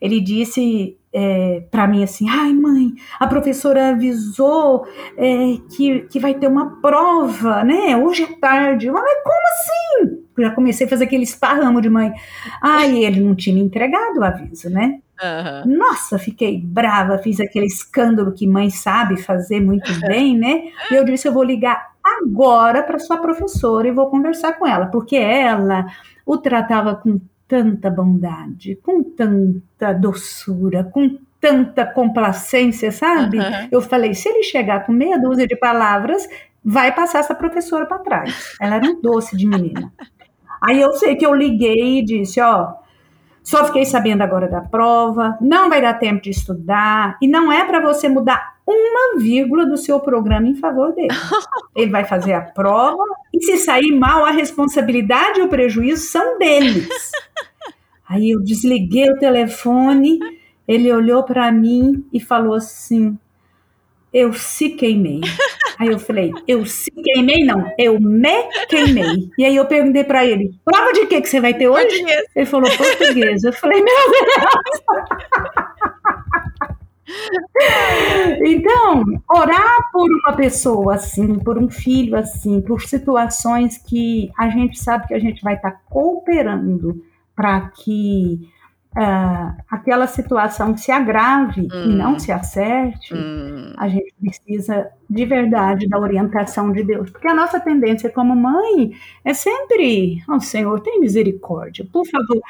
Ele 0.00 0.20
disse 0.20 0.96
é, 1.12 1.64
para 1.70 1.86
mim 1.86 2.02
assim: 2.02 2.28
ai, 2.28 2.52
mãe, 2.52 2.92
a 3.18 3.26
professora 3.26 3.90
avisou 3.90 4.86
é, 5.16 5.56
que, 5.74 6.00
que 6.02 6.20
vai 6.20 6.34
ter 6.34 6.46
uma 6.46 6.80
prova, 6.80 7.64
né? 7.64 7.96
Hoje 7.96 8.22
é 8.22 8.38
tarde. 8.38 8.90
Mas 8.90 9.22
como 9.22 9.40
assim? 9.50 10.24
Já 10.38 10.50
comecei 10.52 10.86
a 10.86 10.90
fazer 10.90 11.04
aquele 11.04 11.24
esparramo 11.24 11.80
de 11.80 11.90
mãe. 11.90 12.12
Ai, 12.62 13.04
ele 13.04 13.20
não 13.20 13.34
tinha 13.34 13.54
me 13.54 13.60
entregado 13.60 14.18
o 14.18 14.24
aviso, 14.24 14.70
né? 14.70 15.00
Uhum. 15.20 15.76
Nossa, 15.76 16.16
fiquei 16.16 16.60
brava, 16.60 17.18
fiz 17.18 17.40
aquele 17.40 17.66
escândalo 17.66 18.32
que 18.32 18.46
mãe 18.46 18.70
sabe 18.70 19.20
fazer 19.20 19.60
muito 19.60 19.90
bem, 20.06 20.38
né? 20.38 20.70
E 20.90 20.94
eu 20.94 21.04
disse: 21.04 21.26
eu 21.26 21.32
vou 21.32 21.42
ligar 21.42 21.88
agora 22.22 22.82
para 22.82 22.98
sua 22.98 23.18
professora 23.18 23.88
e 23.88 23.92
vou 23.92 24.08
conversar 24.08 24.54
com 24.54 24.66
ela, 24.66 24.86
porque 24.86 25.16
ela 25.16 25.86
o 26.24 26.38
tratava 26.38 26.94
com 26.94 27.20
tanta 27.48 27.90
bondade, 27.90 28.76
com 28.76 29.02
tanta 29.02 29.92
doçura, 29.94 30.84
com 30.84 31.18
tanta 31.40 31.86
complacência, 31.86 32.92
sabe? 32.92 33.38
Uhum. 33.38 33.68
Eu 33.72 33.80
falei: 33.80 34.14
se 34.14 34.28
ele 34.28 34.42
chegar 34.42 34.84
com 34.84 34.92
meia 34.92 35.18
dúzia 35.18 35.46
de 35.46 35.56
palavras, 35.56 36.28
vai 36.62 36.94
passar 36.94 37.20
essa 37.20 37.34
professora 37.34 37.86
para 37.86 37.98
trás. 37.98 38.56
Ela 38.60 38.76
era 38.76 38.86
um 38.86 39.00
doce 39.00 39.36
de 39.36 39.46
menina. 39.46 39.92
Aí 40.62 40.80
eu 40.80 40.92
sei 40.92 41.16
que 41.16 41.24
eu 41.24 41.34
liguei 41.34 41.98
e 41.98 42.04
disse: 42.04 42.40
ó 42.40 42.74
só 43.48 43.64
fiquei 43.64 43.86
sabendo 43.86 44.20
agora 44.20 44.46
da 44.46 44.60
prova, 44.60 45.38
não 45.40 45.70
vai 45.70 45.80
dar 45.80 45.94
tempo 45.94 46.20
de 46.20 46.28
estudar 46.28 47.16
e 47.22 47.26
não 47.26 47.50
é 47.50 47.64
para 47.64 47.80
você 47.80 48.06
mudar 48.06 48.57
uma 48.68 49.18
vírgula 49.18 49.66
do 49.66 49.76
seu 49.76 49.98
programa 49.98 50.46
em 50.46 50.54
favor 50.54 50.94
dele. 50.94 51.08
Ele 51.74 51.90
vai 51.90 52.04
fazer 52.04 52.34
a 52.34 52.40
prova 52.42 53.02
e 53.32 53.42
se 53.42 53.56
sair 53.58 53.92
mal, 53.92 54.24
a 54.24 54.30
responsabilidade 54.30 55.40
e 55.40 55.42
o 55.42 55.48
prejuízo 55.48 56.02
são 56.02 56.38
deles. 56.38 56.88
Aí 58.08 58.30
eu 58.30 58.42
desliguei 58.42 59.10
o 59.10 59.18
telefone, 59.18 60.18
ele 60.66 60.90
olhou 60.92 61.22
para 61.22 61.52
mim 61.52 62.04
e 62.12 62.18
falou 62.18 62.54
assim: 62.54 63.18
Eu 64.12 64.32
se 64.32 64.70
queimei. 64.70 65.20
Aí 65.78 65.88
eu 65.88 65.98
falei, 65.98 66.32
eu 66.48 66.66
se 66.66 66.90
queimei, 66.90 67.44
não, 67.44 67.70
eu 67.78 68.00
me 68.00 68.42
queimei. 68.68 69.30
E 69.38 69.44
aí 69.44 69.54
eu 69.54 69.64
perguntei 69.64 70.02
para 70.02 70.26
ele, 70.26 70.50
prova 70.64 70.92
de 70.92 71.06
que 71.06 71.20
que 71.20 71.28
você 71.28 71.40
vai 71.40 71.54
ter 71.54 71.68
hoje? 71.68 71.86
Português. 71.86 72.24
Ele 72.34 72.46
falou, 72.46 72.76
português. 72.76 73.44
Eu 73.44 73.52
falei, 73.52 73.80
meu 73.80 73.94
Deus! 74.10 75.58
Então, 78.44 79.04
orar 79.30 79.90
por 79.92 80.08
uma 80.10 80.36
pessoa 80.36 80.94
assim, 80.94 81.38
por 81.38 81.58
um 81.58 81.70
filho 81.70 82.16
assim, 82.16 82.60
por 82.60 82.82
situações 82.82 83.78
que 83.78 84.30
a 84.38 84.48
gente 84.50 84.78
sabe 84.78 85.08
que 85.08 85.14
a 85.14 85.18
gente 85.18 85.42
vai 85.42 85.54
estar 85.54 85.70
tá 85.72 85.80
cooperando 85.88 87.02
para 87.34 87.70
que 87.70 88.48
uh, 88.96 89.62
aquela 89.70 90.06
situação 90.06 90.76
se 90.76 90.90
agrave 90.90 91.62
hum. 91.72 91.90
e 91.90 91.94
não 91.94 92.14
hum. 92.14 92.18
se 92.18 92.32
acerte, 92.32 93.14
hum. 93.14 93.72
a 93.76 93.88
gente 93.88 94.12
precisa 94.20 94.90
de 95.08 95.24
verdade 95.24 95.88
da 95.88 95.98
orientação 95.98 96.72
de 96.72 96.82
Deus. 96.82 97.10
Porque 97.10 97.28
a 97.28 97.34
nossa 97.34 97.60
tendência 97.60 98.10
como 98.10 98.34
mãe 98.34 98.92
é 99.24 99.32
sempre, 99.32 100.22
oh 100.28 100.40
Senhor, 100.40 100.80
tem 100.80 101.00
misericórdia, 101.00 101.86
por 101.90 102.04
favor. 102.06 102.42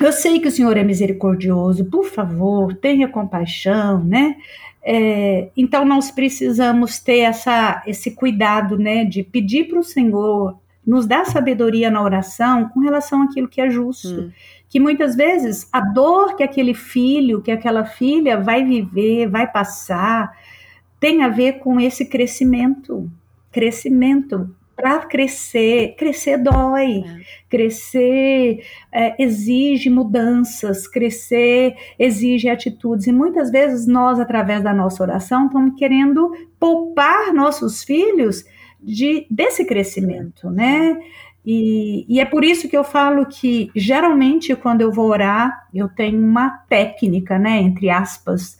Eu 0.00 0.12
sei 0.12 0.40
que 0.40 0.48
o 0.48 0.50
Senhor 0.50 0.76
é 0.76 0.82
misericordioso, 0.82 1.84
por 1.84 2.06
favor, 2.06 2.74
tenha 2.74 3.06
compaixão, 3.08 4.02
né? 4.02 4.36
É, 4.82 5.50
então 5.54 5.84
nós 5.84 6.10
precisamos 6.10 6.98
ter 6.98 7.18
essa, 7.18 7.82
esse 7.86 8.12
cuidado, 8.12 8.78
né, 8.78 9.04
de 9.04 9.22
pedir 9.22 9.68
para 9.68 9.78
o 9.78 9.84
Senhor 9.84 10.58
nos 10.86 11.06
dar 11.06 11.26
sabedoria 11.26 11.90
na 11.90 12.02
oração 12.02 12.70
com 12.70 12.80
relação 12.80 13.22
àquilo 13.22 13.46
que 13.46 13.60
é 13.60 13.68
justo. 13.68 14.08
Hum 14.08 14.30
que 14.70 14.78
muitas 14.78 15.16
vezes 15.16 15.68
a 15.72 15.80
dor 15.80 16.36
que 16.36 16.44
aquele 16.44 16.72
filho, 16.74 17.42
que 17.42 17.50
aquela 17.50 17.84
filha 17.84 18.40
vai 18.40 18.64
viver, 18.64 19.28
vai 19.28 19.50
passar, 19.50 20.32
tem 21.00 21.24
a 21.24 21.28
ver 21.28 21.54
com 21.54 21.80
esse 21.80 22.06
crescimento. 22.06 23.10
Crescimento. 23.50 24.54
Para 24.80 25.00
crescer, 25.06 25.94
crescer 25.96 26.38
dói, 26.38 27.04
é. 27.06 27.20
crescer 27.48 28.64
é, 28.92 29.22
exige 29.22 29.90
mudanças, 29.90 30.86
crescer 30.86 31.74
exige 31.98 32.48
atitudes. 32.48 33.06
E 33.06 33.12
muitas 33.12 33.50
vezes 33.50 33.86
nós, 33.86 34.18
através 34.18 34.62
da 34.62 34.72
nossa 34.72 35.02
oração, 35.02 35.46
estamos 35.46 35.78
querendo 35.78 36.32
poupar 36.58 37.32
nossos 37.32 37.84
filhos 37.84 38.44
de, 38.82 39.26
desse 39.30 39.64
crescimento, 39.64 40.50
né? 40.50 40.98
E, 41.44 42.04
e, 42.08 42.20
é 42.20 42.24
por 42.24 42.44
isso 42.44 42.68
que 42.68 42.76
eu 42.76 42.84
falo 42.84 43.24
que, 43.24 43.70
geralmente, 43.74 44.54
quando 44.54 44.82
eu 44.82 44.92
vou 44.92 45.08
orar, 45.08 45.68
eu 45.72 45.88
tenho 45.88 46.20
uma 46.20 46.50
técnica, 46.68 47.38
né, 47.38 47.58
entre 47.62 47.88
aspas, 47.88 48.58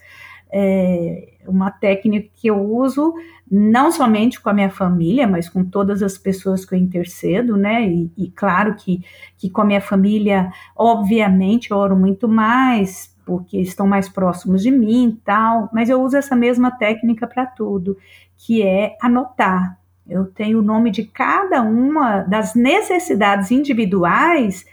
é, 0.51 1.29
uma 1.47 1.70
técnica 1.70 2.28
que 2.34 2.49
eu 2.49 2.61
uso 2.61 3.14
não 3.51 3.91
somente 3.91 4.41
com 4.41 4.49
a 4.49 4.53
minha 4.53 4.70
família, 4.70 5.26
mas 5.26 5.49
com 5.49 5.64
todas 5.64 6.03
as 6.03 6.16
pessoas 6.16 6.64
que 6.64 6.74
eu 6.74 6.78
intercedo, 6.78 7.57
né, 7.57 7.88
e, 7.88 8.11
e 8.16 8.30
claro 8.30 8.74
que, 8.74 9.05
que 9.36 9.51
com 9.51 9.62
a 9.62 9.64
minha 9.64 9.80
família, 9.80 10.51
obviamente, 10.76 11.70
eu 11.70 11.76
oro 11.76 11.97
muito 11.97 12.28
mais, 12.28 13.14
porque 13.24 13.59
estão 13.59 13.86
mais 13.86 14.09
próximos 14.09 14.62
de 14.62 14.70
mim 14.70 15.09
e 15.09 15.16
tal, 15.24 15.68
mas 15.72 15.88
eu 15.91 16.03
uso 16.03 16.16
essa 16.16 16.36
mesma 16.36 16.70
técnica 16.70 17.26
para 17.26 17.47
tudo, 17.47 17.97
que 18.36 18.62
é 18.62 18.97
anotar, 19.01 19.80
eu 20.11 20.24
tenho 20.26 20.59
o 20.59 20.62
nome 20.62 20.91
de 20.91 21.05
cada 21.05 21.62
uma 21.62 22.22
das 22.22 22.55
necessidades 22.55 23.53
individuais 23.53 24.66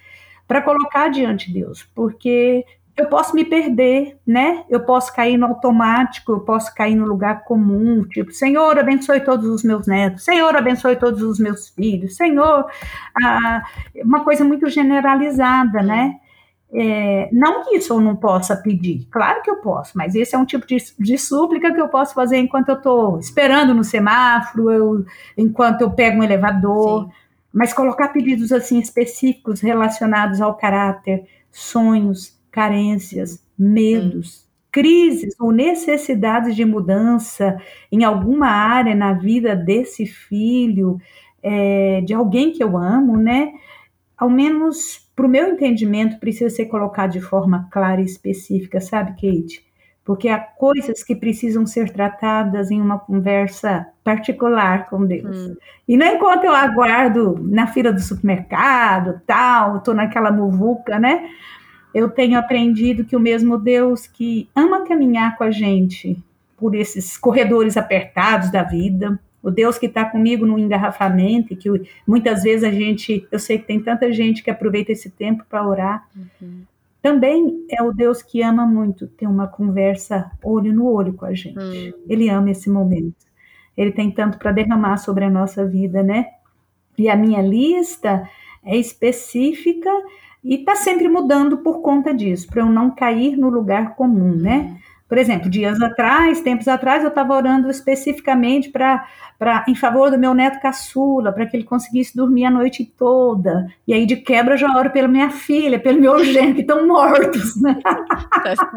para 0.47 0.61
colocar 0.61 1.09
diante 1.09 1.47
de 1.47 1.59
Deus, 1.59 1.83
porque 1.93 2.65
eu 2.97 3.05
posso 3.05 3.35
me 3.35 3.45
perder, 3.45 4.17
né? 4.25 4.63
Eu 4.67 4.79
posso 4.79 5.13
cair 5.13 5.37
no 5.37 5.45
automático, 5.45 6.31
eu 6.31 6.39
posso 6.39 6.73
cair 6.73 6.95
no 6.95 7.05
lugar 7.05 7.43
comum, 7.43 8.03
tipo, 8.03 8.31
Senhor, 8.31 8.77
abençoe 8.77 9.19
todos 9.19 9.45
os 9.45 9.63
meus 9.63 9.85
netos, 9.85 10.25
Senhor, 10.25 10.55
abençoe 10.55 10.95
todos 10.95 11.21
os 11.21 11.39
meus 11.39 11.69
filhos, 11.69 12.15
Senhor, 12.15 12.65
ah, 13.23 13.63
uma 14.03 14.23
coisa 14.23 14.43
muito 14.43 14.67
generalizada, 14.67 15.83
né? 15.83 16.15
É, 16.73 17.29
não 17.31 17.63
que 17.63 17.77
isso 17.77 17.93
eu 17.93 18.01
não 18.01 18.15
possa 18.15 18.55
pedir, 18.57 19.07
claro 19.11 19.41
que 19.43 19.49
eu 19.49 19.57
posso, 19.57 19.95
mas 19.95 20.15
esse 20.15 20.35
é 20.35 20.37
um 20.37 20.45
tipo 20.45 20.65
de, 20.65 20.77
de 20.99 21.17
súplica 21.17 21.71
que 21.71 21.79
eu 21.79 21.87
posso 21.87 22.13
fazer 22.15 22.37
enquanto 22.37 22.69
eu 22.69 22.75
estou 22.75 23.19
esperando 23.19 23.75
no 23.75 23.83
semáforo, 23.83 24.71
eu, 24.71 25.05
enquanto 25.37 25.81
eu 25.81 25.91
pego 25.91 26.19
um 26.19 26.23
elevador, 26.23 27.05
Sim. 27.05 27.11
mas 27.53 27.73
colocar 27.73 28.09
pedidos 28.09 28.51
assim 28.51 28.79
específicos 28.79 29.61
relacionados 29.61 30.41
ao 30.41 30.55
caráter, 30.55 31.25
sonhos, 31.51 32.36
carências, 32.57 33.45
medos, 33.55 34.39
hum. 34.39 34.47
crises 34.71 35.35
ou 35.39 35.51
necessidades 35.51 36.55
de 36.55 36.65
mudança 36.65 37.55
em 37.91 38.03
alguma 38.03 38.47
área 38.47 38.95
na 38.95 39.13
vida 39.13 39.55
desse 39.55 40.07
filho, 40.07 40.99
é, 41.43 42.01
de 42.01 42.15
alguém 42.15 42.51
que 42.51 42.63
eu 42.63 42.75
amo, 42.75 43.15
né? 43.15 43.53
Ao 44.17 44.27
menos 44.27 45.07
para 45.15 45.27
o 45.27 45.29
meu 45.29 45.49
entendimento, 45.49 46.19
precisa 46.19 46.49
ser 46.49 46.65
colocado 46.65 47.11
de 47.11 47.21
forma 47.21 47.67
clara 47.71 48.01
e 48.01 48.05
específica, 48.05 48.81
sabe, 48.81 49.11
Kate? 49.11 49.63
Porque 50.03 50.27
há 50.27 50.39
coisas 50.39 51.03
que 51.03 51.15
precisam 51.15 51.63
ser 51.67 51.91
tratadas 51.91 52.71
em 52.71 52.81
uma 52.81 52.97
conversa 52.97 53.85
particular 54.03 54.89
com 54.89 55.05
Deus. 55.05 55.37
Hum. 55.37 55.55
E 55.87 55.95
não 55.95 56.07
enquanto 56.07 56.45
eu 56.45 56.55
aguardo 56.55 57.37
na 57.39 57.67
fila 57.67 57.93
do 57.93 57.99
supermercado, 58.01 59.21
tal, 59.27 59.77
estou 59.77 59.93
naquela 59.93 60.31
muvuca, 60.31 60.97
né? 60.97 61.29
Eu 61.97 62.11
tenho 62.11 62.37
aprendido 62.37 63.03
que 63.03 63.15
o 63.15 63.19
mesmo 63.19 63.57
Deus 63.57 64.05
que 64.05 64.47
ama 64.55 64.85
caminhar 64.85 65.35
com 65.35 65.43
a 65.43 65.49
gente 65.49 66.15
por 66.55 66.75
esses 66.75 67.17
corredores 67.17 67.75
apertados 67.75 68.51
da 68.51 68.61
vida, 68.61 69.19
o 69.41 69.49
Deus 69.49 69.79
que 69.79 69.87
está 69.87 70.05
comigo 70.05 70.45
no 70.45 70.59
engarrafamento, 70.59 71.55
que 71.55 71.67
muitas 72.05 72.43
vezes 72.43 72.63
a 72.63 72.69
gente, 72.69 73.27
eu 73.31 73.39
sei 73.39 73.57
que 73.57 73.65
tem 73.65 73.79
tanta 73.79 74.13
gente 74.13 74.43
que 74.43 74.51
aproveita 74.51 74.91
esse 74.91 75.09
tempo 75.09 75.43
para 75.49 75.67
orar. 75.67 76.07
Uhum. 76.15 76.61
Também 77.01 77.65
é 77.71 77.81
o 77.81 77.91
Deus 77.91 78.21
que 78.21 78.43
ama 78.43 78.63
muito 78.63 79.07
ter 79.07 79.25
uma 79.25 79.47
conversa 79.47 80.29
olho 80.43 80.71
no 80.71 80.85
olho 80.85 81.13
com 81.13 81.25
a 81.25 81.33
gente. 81.33 81.57
Uhum. 81.57 81.93
Ele 82.07 82.29
ama 82.29 82.51
esse 82.51 82.69
momento. 82.69 83.25
Ele 83.75 83.91
tem 83.91 84.11
tanto 84.11 84.37
para 84.37 84.51
derramar 84.51 84.97
sobre 84.97 85.25
a 85.25 85.31
nossa 85.31 85.65
vida, 85.65 86.03
né? 86.03 86.27
E 86.95 87.09
a 87.09 87.15
minha 87.15 87.41
lista 87.41 88.29
é 88.63 88.77
específica 88.77 89.89
e 90.43 90.55
está 90.55 90.75
sempre 90.75 91.07
mudando 91.07 91.57
por 91.57 91.81
conta 91.81 92.13
disso, 92.13 92.47
para 92.47 92.61
eu 92.61 92.67
não 92.67 92.91
cair 92.91 93.37
no 93.37 93.49
lugar 93.49 93.95
comum, 93.95 94.35
né? 94.35 94.57
Uhum. 94.57 94.77
Por 95.07 95.17
exemplo, 95.17 95.49
dias 95.49 95.81
atrás, 95.81 96.41
tempos 96.41 96.67
atrás, 96.67 97.01
eu 97.01 97.07
estava 97.07 97.33
orando 97.33 97.69
especificamente 97.69 98.69
para 98.69 99.07
em 99.67 99.75
favor 99.75 100.11
do 100.11 100.17
meu 100.17 100.33
neto 100.33 100.59
caçula, 100.59 101.31
para 101.31 101.45
que 101.45 101.55
ele 101.55 101.63
conseguisse 101.63 102.15
dormir 102.15 102.43
a 102.45 102.51
noite 102.51 102.83
toda. 102.97 103.67
E 103.87 103.93
aí, 103.93 104.05
de 104.05 104.17
quebra, 104.17 104.57
já 104.57 104.67
oro 104.75 104.89
pela 104.89 105.07
minha 105.07 105.29
filha, 105.29 105.79
pelo 105.79 106.01
meu 106.01 106.21
genro, 106.25 106.55
que 106.55 106.61
estão 106.61 106.85
mortos. 106.85 107.55
Né? 107.61 107.79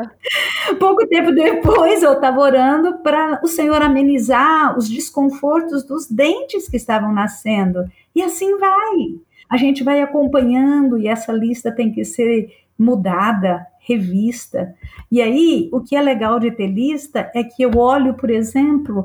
Pouco 0.79 1.05
tempo 1.09 1.33
depois, 1.33 2.01
eu 2.03 2.13
estava 2.13 2.39
orando 2.39 2.99
para 2.99 3.41
o 3.43 3.49
Senhor 3.49 3.83
amenizar 3.83 4.79
os 4.79 4.89
desconfortos 4.89 5.83
dos 5.83 6.07
dentes 6.07 6.69
que 6.69 6.77
estavam 6.77 7.13
nascendo. 7.13 7.91
E 8.15 8.23
assim 8.23 8.57
vai. 8.57 9.19
A 9.51 9.57
gente 9.57 9.83
vai 9.83 10.01
acompanhando 10.01 10.97
e 10.97 11.09
essa 11.09 11.33
lista 11.33 11.73
tem 11.73 11.93
que 11.93 12.05
ser 12.05 12.49
mudada 12.79 13.67
revista. 13.81 14.75
E 15.11 15.21
aí, 15.21 15.69
o 15.73 15.81
que 15.81 15.97
é 15.97 16.01
legal 16.01 16.39
de 16.39 16.51
ter 16.51 16.69
lista 16.69 17.31
é 17.35 17.43
que 17.43 17.63
eu 17.63 17.77
olho, 17.77 18.15
por 18.15 18.31
exemplo, 18.31 19.01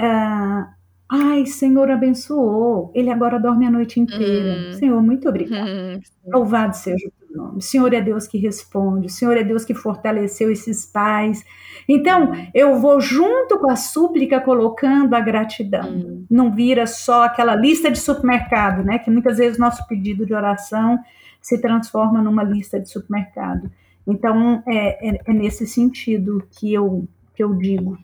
uh, 0.00 0.66
ai, 1.08 1.46
Senhor 1.46 1.90
abençoou, 1.90 2.90
ele 2.94 3.10
agora 3.10 3.38
dorme 3.38 3.66
a 3.66 3.70
noite 3.70 4.00
inteira. 4.00 4.66
Uhum. 4.66 4.72
Senhor, 4.72 5.02
muito 5.02 5.28
obrigado. 5.28 5.68
Uhum. 5.68 6.00
Louvado 6.26 6.76
seja 6.76 7.08
o 7.08 7.25
nome. 7.36 7.58
O 7.58 7.60
Senhor 7.60 7.92
é 7.92 8.00
Deus 8.00 8.26
que 8.26 8.38
responde, 8.38 9.06
o 9.06 9.10
Senhor 9.10 9.36
é 9.36 9.44
Deus 9.44 9.64
que 9.64 9.74
fortaleceu 9.74 10.50
esses 10.50 10.86
pais. 10.86 11.44
Então, 11.88 12.32
eu 12.54 12.80
vou 12.80 13.00
junto 13.00 13.58
com 13.58 13.70
a 13.70 13.76
súplica 13.76 14.40
colocando 14.40 15.14
a 15.14 15.20
gratidão. 15.20 15.88
Hum. 15.88 16.24
Não 16.30 16.52
vira 16.52 16.86
só 16.86 17.24
aquela 17.24 17.54
lista 17.54 17.90
de 17.90 17.98
supermercado, 17.98 18.82
né? 18.82 18.98
Que 18.98 19.10
muitas 19.10 19.38
vezes 19.38 19.58
nosso 19.58 19.86
pedido 19.86 20.24
de 20.24 20.34
oração 20.34 20.98
se 21.40 21.60
transforma 21.60 22.20
numa 22.20 22.42
lista 22.42 22.80
de 22.80 22.88
supermercado. 22.90 23.70
Então, 24.06 24.62
é, 24.66 25.10
é, 25.10 25.20
é 25.26 25.32
nesse 25.32 25.66
sentido 25.66 26.42
que 26.50 26.72
eu, 26.72 27.06
que 27.34 27.42
eu 27.42 27.54
digo. 27.54 27.98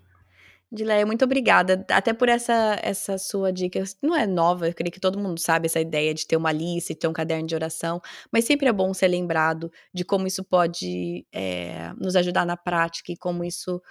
Dileia, 0.74 1.04
muito 1.04 1.22
obrigada. 1.22 1.84
Até 1.90 2.14
por 2.14 2.30
essa, 2.30 2.78
essa 2.82 3.18
sua 3.18 3.52
dica. 3.52 3.84
Não 4.00 4.16
é 4.16 4.26
nova, 4.26 4.66
eu 4.66 4.74
creio 4.74 4.90
que 4.90 4.98
todo 4.98 5.18
mundo 5.18 5.38
sabe 5.38 5.66
essa 5.66 5.78
ideia 5.78 6.14
de 6.14 6.26
ter 6.26 6.34
uma 6.34 6.50
lista, 6.50 6.94
de 6.94 7.00
ter 7.00 7.08
um 7.08 7.12
caderno 7.12 7.46
de 7.46 7.54
oração, 7.54 8.00
mas 8.32 8.46
sempre 8.46 8.68
é 8.68 8.72
bom 8.72 8.94
ser 8.94 9.08
lembrado 9.08 9.70
de 9.92 10.02
como 10.02 10.26
isso 10.26 10.42
pode 10.42 11.26
é, 11.30 11.92
nos 11.98 12.16
ajudar 12.16 12.46
na 12.46 12.56
prática 12.56 13.12
e 13.12 13.16
como 13.18 13.44
isso 13.44 13.82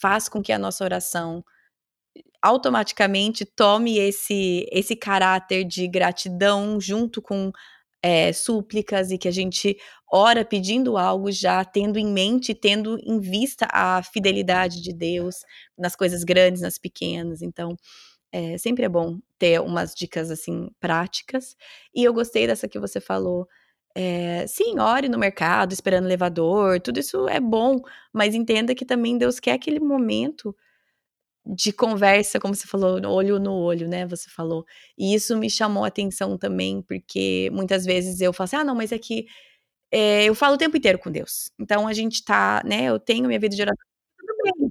faz 0.00 0.28
com 0.28 0.42
que 0.42 0.52
a 0.52 0.58
nossa 0.58 0.82
oração 0.82 1.44
automaticamente 2.42 3.44
tome 3.44 3.98
esse, 3.98 4.66
esse 4.72 4.96
caráter 4.96 5.64
de 5.64 5.86
gratidão 5.86 6.80
junto 6.80 7.22
com 7.22 7.52
é, 8.02 8.32
súplicas 8.32 9.10
e 9.10 9.18
que 9.18 9.28
a 9.28 9.32
gente 9.32 9.76
ora 10.12 10.44
pedindo 10.44 10.96
algo 10.96 11.30
já 11.32 11.64
tendo 11.64 11.98
em 11.98 12.06
mente, 12.06 12.54
tendo 12.54 12.98
em 13.04 13.18
vista 13.20 13.66
a 13.72 14.02
fidelidade 14.02 14.80
de 14.82 14.92
Deus 14.92 15.36
nas 15.78 15.96
coisas 15.96 16.24
grandes, 16.24 16.62
nas 16.62 16.78
pequenas. 16.78 17.42
Então, 17.42 17.76
é, 18.32 18.58
sempre 18.58 18.84
é 18.84 18.88
bom 18.88 19.18
ter 19.38 19.60
umas 19.60 19.94
dicas 19.94 20.30
assim 20.30 20.70
práticas. 20.80 21.56
E 21.94 22.04
eu 22.04 22.14
gostei 22.14 22.46
dessa 22.46 22.68
que 22.68 22.78
você 22.78 23.00
falou. 23.00 23.48
É, 23.94 24.46
sim, 24.46 24.78
ore 24.78 25.08
no 25.08 25.18
mercado, 25.18 25.72
esperando 25.72 26.06
elevador, 26.06 26.80
tudo 26.80 27.00
isso 27.00 27.28
é 27.28 27.40
bom, 27.40 27.80
mas 28.12 28.34
entenda 28.34 28.74
que 28.74 28.84
também 28.84 29.18
Deus 29.18 29.40
quer 29.40 29.52
aquele 29.54 29.80
momento 29.80 30.54
de 31.46 31.72
conversa, 31.72 32.40
como 32.40 32.54
você 32.54 32.66
falou, 32.66 33.00
olho 33.06 33.38
no 33.38 33.52
olho, 33.54 33.88
né? 33.88 34.06
Você 34.06 34.28
falou. 34.30 34.64
E 34.98 35.14
isso 35.14 35.36
me 35.36 35.48
chamou 35.48 35.84
a 35.84 35.88
atenção 35.88 36.36
também, 36.36 36.82
porque 36.82 37.48
muitas 37.52 37.84
vezes 37.84 38.20
eu 38.20 38.32
falo 38.32 38.46
assim: 38.46 38.56
ah, 38.56 38.64
não, 38.64 38.74
mas 38.74 38.90
é 38.92 38.98
que 38.98 39.26
é, 39.90 40.24
eu 40.24 40.34
falo 40.34 40.54
o 40.54 40.58
tempo 40.58 40.76
inteiro 40.76 40.98
com 40.98 41.10
Deus. 41.10 41.50
Então 41.58 41.86
a 41.86 41.92
gente 41.92 42.24
tá, 42.24 42.62
né? 42.64 42.84
Eu 42.84 42.98
tenho 42.98 43.26
minha 43.26 43.40
vida 43.40 43.54
de 43.54 43.62
oração. 43.62 43.86
Tudo 44.18 44.34
bem. 44.42 44.70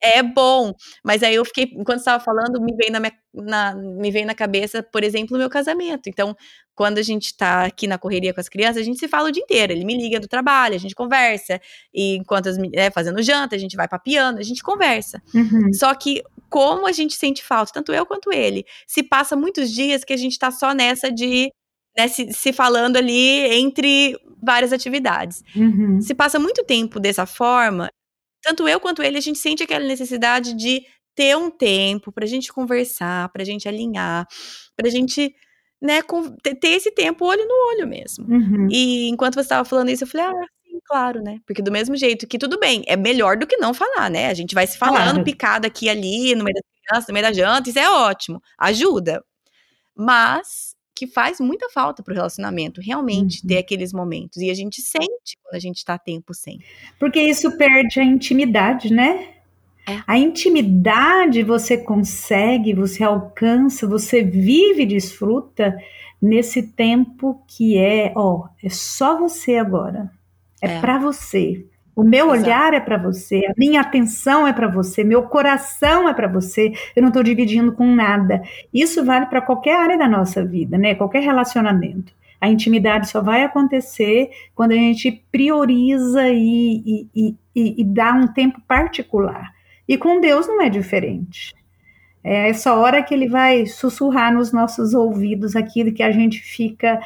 É 0.00 0.22
bom, 0.22 0.74
mas 1.04 1.22
aí 1.22 1.36
eu 1.36 1.44
fiquei, 1.44 1.70
enquanto 1.72 1.98
estava 1.98 2.22
falando, 2.22 2.60
me 2.60 2.74
veio 2.74 2.90
na, 2.90 2.98
minha, 2.98 3.12
na, 3.32 3.74
me 3.74 4.10
veio 4.10 4.26
na 4.26 4.34
cabeça, 4.34 4.82
por 4.82 5.04
exemplo, 5.04 5.36
o 5.36 5.38
meu 5.38 5.48
casamento. 5.48 6.08
Então, 6.08 6.36
quando 6.74 6.98
a 6.98 7.02
gente 7.02 7.26
está 7.26 7.64
aqui 7.64 7.86
na 7.86 7.96
correria 7.96 8.34
com 8.34 8.40
as 8.40 8.48
crianças, 8.48 8.78
a 8.78 8.84
gente 8.84 8.98
se 8.98 9.08
fala 9.08 9.28
o 9.28 9.32
dia 9.32 9.42
inteiro. 9.42 9.72
Ele 9.72 9.84
me 9.84 9.96
liga 9.96 10.18
do 10.18 10.28
trabalho, 10.28 10.74
a 10.74 10.78
gente 10.78 10.94
conversa. 10.94 11.60
E 11.94 12.16
enquanto 12.16 12.48
as, 12.48 12.58
é, 12.74 12.90
fazendo 12.90 13.22
janta, 13.22 13.54
a 13.54 13.58
gente 13.58 13.76
vai 13.76 13.88
papiando, 13.88 14.38
a 14.38 14.42
gente 14.42 14.62
conversa. 14.62 15.22
Uhum. 15.34 15.72
Só 15.72 15.94
que 15.94 16.22
como 16.50 16.86
a 16.86 16.92
gente 16.92 17.14
sente 17.14 17.42
falta, 17.44 17.72
tanto 17.72 17.92
eu 17.92 18.04
quanto 18.06 18.32
ele, 18.32 18.64
se 18.86 19.02
passa 19.02 19.36
muitos 19.36 19.70
dias 19.70 20.04
que 20.04 20.12
a 20.12 20.16
gente 20.16 20.32
está 20.32 20.50
só 20.50 20.72
nessa 20.72 21.10
de 21.10 21.50
né, 21.96 22.08
se, 22.08 22.32
se, 22.32 22.52
falando 22.52 22.96
ali 22.96 23.40
entre 23.54 24.18
várias 24.42 24.72
atividades. 24.72 25.42
Uhum. 25.54 26.00
Se 26.00 26.14
passa 26.14 26.38
muito 26.38 26.64
tempo 26.64 27.00
dessa 27.00 27.26
forma, 27.26 27.90
tanto 28.42 28.68
eu 28.68 28.78
quanto 28.78 29.02
ele, 29.02 29.18
a 29.18 29.20
gente 29.20 29.38
sente 29.38 29.62
aquela 29.62 29.84
necessidade 29.84 30.54
de 30.54 30.84
ter 31.14 31.36
um 31.36 31.50
tempo 31.50 32.12
para 32.12 32.24
a 32.24 32.28
gente 32.28 32.52
conversar, 32.52 33.30
para 33.30 33.42
a 33.42 33.44
gente 33.44 33.66
alinhar, 33.66 34.26
para 34.76 34.86
a 34.86 34.90
gente 34.90 35.34
né, 35.80 36.00
ter 36.60 36.68
esse 36.68 36.90
tempo 36.92 37.24
olho 37.24 37.46
no 37.46 37.54
olho 37.70 37.88
mesmo. 37.88 38.26
Uhum. 38.28 38.68
E 38.70 39.08
enquanto 39.08 39.34
você 39.34 39.40
estava 39.40 39.64
falando 39.64 39.88
isso, 39.88 40.04
eu 40.04 40.08
falei, 40.08 40.26
ah, 40.26 40.46
sim, 40.62 40.78
claro, 40.84 41.22
né? 41.22 41.38
Porque 41.46 41.62
do 41.62 41.72
mesmo 41.72 41.96
jeito 41.96 42.26
que 42.26 42.38
tudo 42.38 42.60
bem, 42.60 42.84
é 42.86 42.96
melhor 42.96 43.38
do 43.38 43.46
que 43.46 43.56
não 43.56 43.72
falar, 43.72 44.10
né? 44.10 44.28
A 44.28 44.34
gente 44.34 44.54
vai 44.54 44.66
se 44.66 44.76
falando, 44.76 45.12
claro. 45.12 45.24
picado 45.24 45.66
aqui 45.66 45.88
ali, 45.88 46.34
no 46.34 46.44
meio 46.44 46.54
das 46.54 46.64
crianças, 46.84 47.08
no 47.08 47.14
meio 47.14 47.26
da 47.26 47.32
janta, 47.32 47.70
isso 47.70 47.78
é 47.78 47.90
ótimo, 47.90 48.40
ajuda. 48.58 49.24
Mas 49.96 50.75
que 50.96 51.06
faz 51.06 51.38
muita 51.38 51.68
falta 51.68 52.02
pro 52.02 52.14
relacionamento, 52.14 52.80
realmente, 52.80 53.42
uhum. 53.42 53.48
ter 53.48 53.58
aqueles 53.58 53.92
momentos. 53.92 54.38
E 54.38 54.50
a 54.50 54.54
gente 54.54 54.80
sente 54.80 55.36
quando 55.42 55.54
a 55.54 55.58
gente 55.58 55.84
tá 55.84 55.98
tempo 55.98 56.32
sem. 56.32 56.58
Porque 56.98 57.20
isso 57.20 57.54
perde 57.58 58.00
a 58.00 58.04
intimidade, 58.04 58.90
né? 58.90 59.34
É. 59.86 60.02
A 60.06 60.18
intimidade 60.18 61.42
você 61.42 61.76
consegue, 61.76 62.74
você 62.74 63.04
alcança, 63.04 63.86
você 63.86 64.22
vive 64.22 64.82
e 64.82 64.86
desfruta 64.86 65.76
nesse 66.20 66.62
tempo 66.62 67.44
que 67.46 67.78
é, 67.78 68.12
ó, 68.16 68.48
é 68.62 68.70
só 68.70 69.18
você 69.18 69.56
agora. 69.56 70.10
É, 70.62 70.76
é. 70.76 70.80
para 70.80 70.98
você. 70.98 71.66
O 71.96 72.04
meu 72.04 72.26
Exato. 72.26 72.42
olhar 72.42 72.74
é 72.74 72.80
para 72.80 72.98
você, 72.98 73.46
a 73.46 73.54
minha 73.56 73.80
atenção 73.80 74.46
é 74.46 74.52
para 74.52 74.68
você, 74.68 75.02
meu 75.02 75.22
coração 75.22 76.06
é 76.06 76.12
para 76.12 76.28
você. 76.28 76.74
Eu 76.94 77.00
não 77.00 77.08
estou 77.08 77.22
dividindo 77.22 77.72
com 77.72 77.86
nada. 77.86 78.42
Isso 78.72 79.02
vale 79.02 79.24
para 79.26 79.40
qualquer 79.40 79.80
área 79.80 79.96
da 79.96 80.06
nossa 80.06 80.44
vida, 80.44 80.76
né? 80.76 80.94
Qualquer 80.94 81.22
relacionamento. 81.22 82.12
A 82.38 82.50
intimidade 82.50 83.08
só 83.08 83.22
vai 83.22 83.44
acontecer 83.44 84.28
quando 84.54 84.72
a 84.72 84.76
gente 84.76 85.24
prioriza 85.32 86.28
e, 86.28 87.08
e, 87.14 87.34
e, 87.54 87.80
e 87.80 87.84
dá 87.84 88.12
um 88.12 88.28
tempo 88.28 88.60
particular. 88.68 89.54
E 89.88 89.96
com 89.96 90.20
Deus 90.20 90.46
não 90.46 90.60
é 90.60 90.68
diferente. 90.68 91.54
É 92.22 92.50
essa 92.50 92.74
hora 92.74 93.02
que 93.02 93.14
ele 93.14 93.28
vai 93.28 93.64
sussurrar 93.66 94.34
nos 94.34 94.52
nossos 94.52 94.92
ouvidos 94.92 95.56
aquilo 95.56 95.94
que 95.94 96.02
a 96.02 96.10
gente 96.10 96.40
fica. 96.40 97.00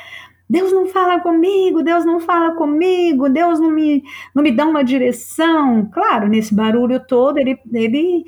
Deus 0.51 0.73
não 0.73 0.89
fala 0.89 1.21
comigo, 1.21 1.81
Deus 1.81 2.05
não 2.05 2.19
fala 2.19 2.57
comigo, 2.57 3.29
Deus 3.29 3.61
não 3.61 3.71
me, 3.71 4.03
não 4.35 4.43
me 4.43 4.51
dá 4.51 4.67
uma 4.67 4.83
direção. 4.83 5.89
Claro, 5.93 6.27
nesse 6.27 6.53
barulho 6.53 6.99
todo, 6.99 7.39
ele, 7.39 7.57
ele, 7.73 8.25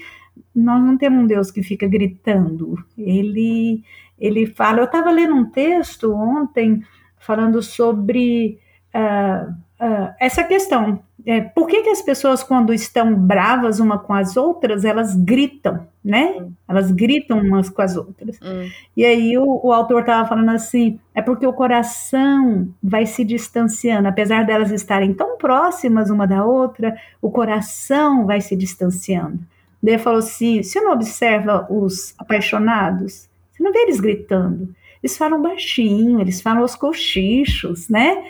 nós 0.55 0.81
não 0.81 0.97
temos 0.97 1.24
um 1.24 1.27
Deus 1.27 1.51
que 1.51 1.65
fica 1.65 1.85
gritando. 1.89 2.77
Ele, 2.97 3.82
ele 4.16 4.47
fala. 4.47 4.78
Eu 4.78 4.85
estava 4.85 5.11
lendo 5.11 5.35
um 5.35 5.51
texto 5.51 6.12
ontem 6.12 6.81
falando 7.19 7.61
sobre 7.61 8.61
uh, 8.94 9.53
uh, 9.83 10.15
essa 10.21 10.45
questão 10.45 11.03
é, 11.25 11.41
por 11.41 11.69
que, 11.69 11.83
que 11.83 11.89
as 11.89 12.03
pessoas, 12.03 12.43
quando 12.43 12.75
estão 12.75 13.15
bravas 13.15 13.79
uma 13.79 13.99
com 13.99 14.13
as 14.13 14.37
outras, 14.37 14.85
elas 14.85 15.15
gritam, 15.15 15.87
né? 16.05 16.35
Hum. 16.41 16.53
Elas 16.67 16.91
gritam 16.91 17.39
umas 17.39 17.69
com 17.69 17.81
as 17.81 17.97
outras. 17.97 18.39
Hum. 18.43 18.69
E 18.97 19.05
aí 19.05 19.39
o, 19.39 19.61
o 19.63 19.73
autor 19.73 20.01
estava 20.01 20.29
falando 20.29 20.51
assim: 20.51 20.99
é 21.15 21.23
porque 21.23 21.47
o 21.47 21.53
coração 21.53 22.69
vai 22.83 23.07
se 23.07 23.25
distanciando, 23.25 24.09
apesar 24.09 24.45
delas 24.45 24.73
estarem 24.73 25.15
tão 25.15 25.37
próximas 25.37 26.11
uma 26.11 26.27
da 26.27 26.45
outra, 26.45 26.97
o 27.21 27.31
coração 27.31 28.27
vai 28.27 28.41
se 28.41 28.57
distanciando. 28.57 29.39
Daí 29.81 29.95
ele 29.95 30.03
falou 30.03 30.19
assim: 30.19 30.61
você 30.63 30.81
não 30.81 30.93
observa 30.93 31.69
os 31.71 32.15
apaixonados? 32.19 33.29
Você 33.53 33.63
não 33.63 33.73
vê 33.73 33.81
eles 33.81 34.01
gritando. 34.01 34.75
Eles 35.01 35.17
falam 35.17 35.43
baixinho, 35.43 36.21
eles 36.21 36.41
falam 36.41 36.63
os 36.63 36.77
cochichos, 36.77 37.89
né? 37.89 38.25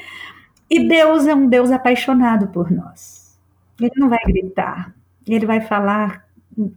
E 0.72 0.88
Deus 0.88 1.26
é 1.26 1.34
um 1.34 1.46
Deus 1.46 1.70
apaixonado 1.70 2.48
por 2.48 2.70
nós. 2.70 3.38
Ele 3.78 3.92
não 3.96 4.08
vai 4.08 4.20
gritar, 4.24 4.96
ele 5.26 5.44
vai 5.44 5.60
falar 5.60 6.26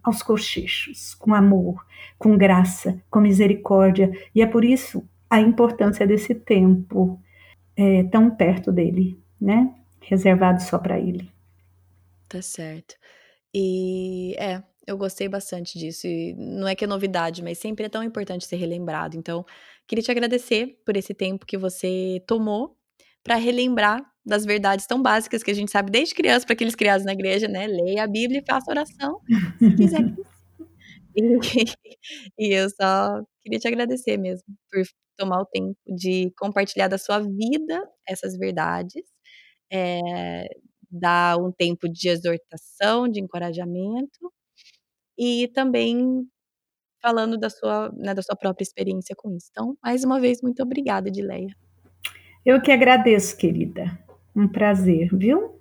aos 0.03 0.22
cochichos, 0.22 1.13
com 1.13 1.34
amor, 1.34 1.85
com 2.19 2.38
graça, 2.38 3.01
com 3.09 3.22
misericórdia. 3.22 4.11
E 4.35 4.41
é 4.41 4.45
por 4.45 4.65
isso 4.65 5.01
a 5.30 5.39
importância 5.39 6.05
desse 6.05 6.35
tempo 6.35 7.17
é, 7.77 8.03
tão 8.03 8.30
perto 8.30 8.69
dele, 8.69 9.17
né? 9.39 9.73
Reservado 10.01 10.61
só 10.61 10.77
para 10.77 10.99
ele. 10.99 11.31
Tá 12.27 12.41
certo. 12.41 12.95
E 13.53 14.35
é, 14.38 14.61
eu 14.85 14.97
gostei 14.97 15.30
bastante 15.30 15.80
disso. 15.80 16.05
E 16.05 16.34
não 16.34 16.67
é 16.67 16.76
que 16.76 16.84
é 16.84 16.88
novidade, 16.88 17.41
mas 17.41 17.59
sempre 17.59 17.85
é 17.85 17.89
tão 17.89 18.03
importante 18.03 18.45
ser 18.45 18.57
relembrado. 18.57 19.15
Então, 19.15 19.45
queria 19.88 20.03
te 20.03 20.11
agradecer 20.11 20.81
por 20.85 20.97
esse 20.97 21.13
tempo 21.13 21.45
que 21.45 21.57
você 21.57 22.22
tomou 22.27 22.76
para 23.26 23.35
relembrar 23.38 24.06
das 24.23 24.45
verdades 24.45 24.85
tão 24.85 25.02
básicas 25.02 25.41
que 25.41 25.49
a 25.49 25.53
gente 25.53 25.72
sabe 25.72 25.91
desde 25.91 26.14
criança, 26.14 26.45
para 26.45 26.53
aqueles 26.53 26.76
criados 26.76 27.03
na 27.03 27.14
igreja, 27.14 27.47
né? 27.47 27.65
Leia 27.65 28.03
a 28.03 28.07
Bíblia 28.07 28.39
e 28.39 28.45
faça 28.45 28.69
oração, 28.72 29.19
se 29.57 29.76
quiser. 29.76 30.02
e, 31.15 31.39
e 32.38 32.53
eu 32.53 32.69
só 32.69 33.23
queria 33.43 33.60
te 33.60 33.68
agradecer 33.68 34.18
mesmo 34.18 34.45
por 34.72 34.84
tomar 35.18 35.41
o 35.41 35.45
tempo 35.45 35.76
de 35.88 36.31
compartilhar 36.38 36.88
da 36.88 36.99
sua 36.99 37.19
vida 37.19 37.81
essas 38.07 38.38
verdades, 38.38 39.03
é, 39.72 40.45
dar 40.89 41.38
um 41.38 41.52
tempo 41.52 41.89
de 41.89 42.10
exortação, 42.10 43.07
de 43.07 43.19
encorajamento 43.22 44.31
e 45.18 45.47
também 45.49 46.27
falando 47.02 47.38
da 47.38 47.49
sua, 47.49 47.91
né, 47.95 48.14
da 48.14 48.22
sua 48.22 48.35
própria 48.35 48.64
experiência 48.64 49.15
com 49.15 49.35
isso. 49.35 49.47
Então, 49.52 49.77
mais 49.84 50.03
uma 50.03 50.19
vez, 50.19 50.41
muito 50.41 50.61
obrigada, 50.61 51.07
Edileia. 51.10 51.56
Eu 52.45 52.61
que 52.61 52.72
agradeço, 52.72 53.35
querida. 53.35 53.97
Um 54.35 54.47
prazer, 54.47 55.09
viu? 55.11 55.59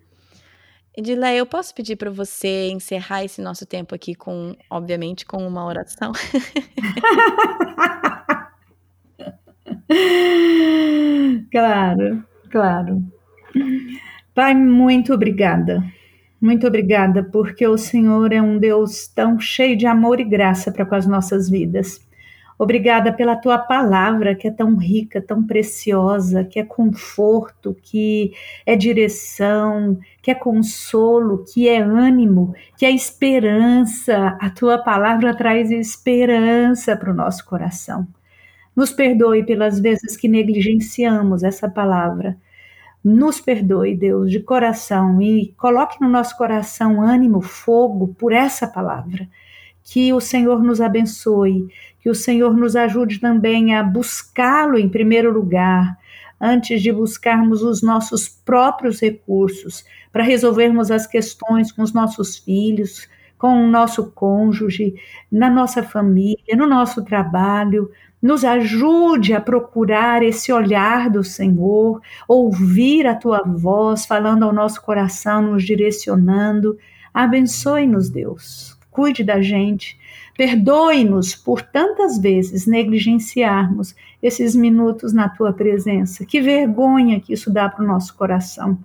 Edileia, 0.95 1.39
eu 1.39 1.47
posso 1.47 1.75
pedir 1.75 1.97
para 1.97 2.11
você 2.11 2.69
encerrar 2.69 3.25
esse 3.25 3.41
nosso 3.41 3.65
tempo 3.65 3.95
aqui 3.95 4.15
com, 4.15 4.55
obviamente, 4.69 5.25
com 5.25 5.39
uma 5.47 5.65
oração? 5.65 6.13
claro, 11.51 12.23
claro. 12.51 13.03
Pai, 14.35 14.55
muito 14.55 15.15
obrigada. 15.15 15.83
Muito 16.39 16.67
obrigada, 16.67 17.25
porque 17.25 17.67
o 17.67 17.79
Senhor 17.79 18.31
é 18.31 18.43
um 18.43 18.59
Deus 18.59 19.09
tão 19.09 19.41
cheio 19.41 19.79
de 19.79 19.87
amor 19.87 20.21
e 20.21 20.25
graça 20.25 20.71
para 20.71 20.85
com 20.85 20.95
as 20.95 21.07
nossas 21.07 21.49
vidas. 21.49 22.07
Obrigada 22.59 23.13
pela 23.13 23.37
tua 23.37 23.59
palavra, 23.59 24.35
que 24.35 24.47
é 24.47 24.51
tão 24.51 24.77
rica, 24.77 25.21
tão 25.21 25.45
preciosa, 25.45 26.45
que 26.45 26.61
é 26.61 26.65
conforto, 26.65 27.77
que 27.83 28.33
é 28.65 28.77
direção, 28.77 29.99
que 30.23 30.31
é 30.31 30.35
consolo, 30.35 31.45
que 31.53 31.69
é 31.69 31.81
ânimo, 31.81 32.55
que 32.77 32.87
é 32.87 32.91
esperança. 32.93 34.39
A 34.41 34.51
tua 34.51 34.79
palavra 34.79 35.37
traz 35.37 35.71
esperança 35.71 36.97
para 36.97 37.11
o 37.11 37.15
nosso 37.15 37.45
coração. 37.45 38.07
Nos 38.75 38.93
perdoe 38.93 39.45
pelas 39.45 39.81
vezes 39.81 40.17
que 40.17 40.29
negligenciamos 40.29 41.43
essa 41.43 41.69
palavra. 41.69 42.37
Nos 43.03 43.41
perdoe, 43.41 43.97
Deus, 43.97 44.31
de 44.31 44.41
coração 44.41 45.21
e 45.21 45.53
coloque 45.59 46.01
no 46.01 46.09
nosso 46.09 46.37
coração 46.37 47.03
ânimo, 47.03 47.41
fogo 47.41 48.15
por 48.19 48.33
essa 48.33 48.67
palavra 48.67 49.29
que 49.85 50.13
o 50.15 50.21
Senhor 50.21 50.63
nos 50.63 50.81
abençoe, 50.81 51.69
que 52.05 52.11
o 52.11 52.15
Senhor 52.15 52.55
nos 52.55 52.77
ajude 52.77 53.19
também 53.19 53.75
a 53.75 53.83
buscá-lo 53.83 54.77
em 54.77 54.91
primeiro 54.91 55.33
lugar, 55.33 55.97
antes 56.39 56.83
de 56.83 56.93
buscarmos 56.93 57.63
os 57.63 57.81
nossos 57.81 58.29
próprios 58.29 59.01
recursos 59.01 59.87
para 60.13 60.23
resolvermos 60.23 60.91
as 60.91 61.07
questões 61.07 61.73
com 61.73 61.81
os 61.81 61.95
nossos 61.95 62.37
filhos, 62.37 63.09
com 63.39 63.65
o 63.65 63.67
nosso 63.67 64.13
cônjuge, 64.13 64.97
na 65.33 65.49
nossa 65.49 65.83
família, 65.83 66.55
no 66.55 66.67
nosso 66.67 67.03
trabalho. 67.03 67.91
Nos 68.21 68.45
ajude 68.45 69.33
a 69.33 69.41
procurar 69.41 70.23
esse 70.23 70.53
olhar 70.53 71.09
do 71.09 71.25
Senhor, 71.25 72.03
ouvir 72.29 73.07
a 73.07 73.15
tua 73.15 73.43
voz 73.47 74.05
falando 74.05 74.43
ao 74.43 74.53
nosso 74.53 74.83
coração, 74.83 75.41
nos 75.41 75.65
direcionando. 75.65 76.77
Abençoe-nos, 77.15 78.11
Deus 78.11 78.75
cuide 78.95 79.25
da 79.25 79.43
gente. 79.43 79.99
Perdoe-nos 80.37 81.35
por 81.35 81.63
tantas 81.63 82.19
vezes 82.19 82.67
negligenciarmos 82.67 83.95
esses 84.23 84.55
minutos 84.55 85.13
na 85.13 85.29
tua 85.29 85.53
presença. 85.53 86.25
Que 86.25 86.41
vergonha 86.41 87.21
que 87.21 87.33
isso 87.33 87.53
dá 87.53 87.69
para 87.69 87.85
o 87.85 87.87
nosso 87.87 88.17
coração. 88.17 88.79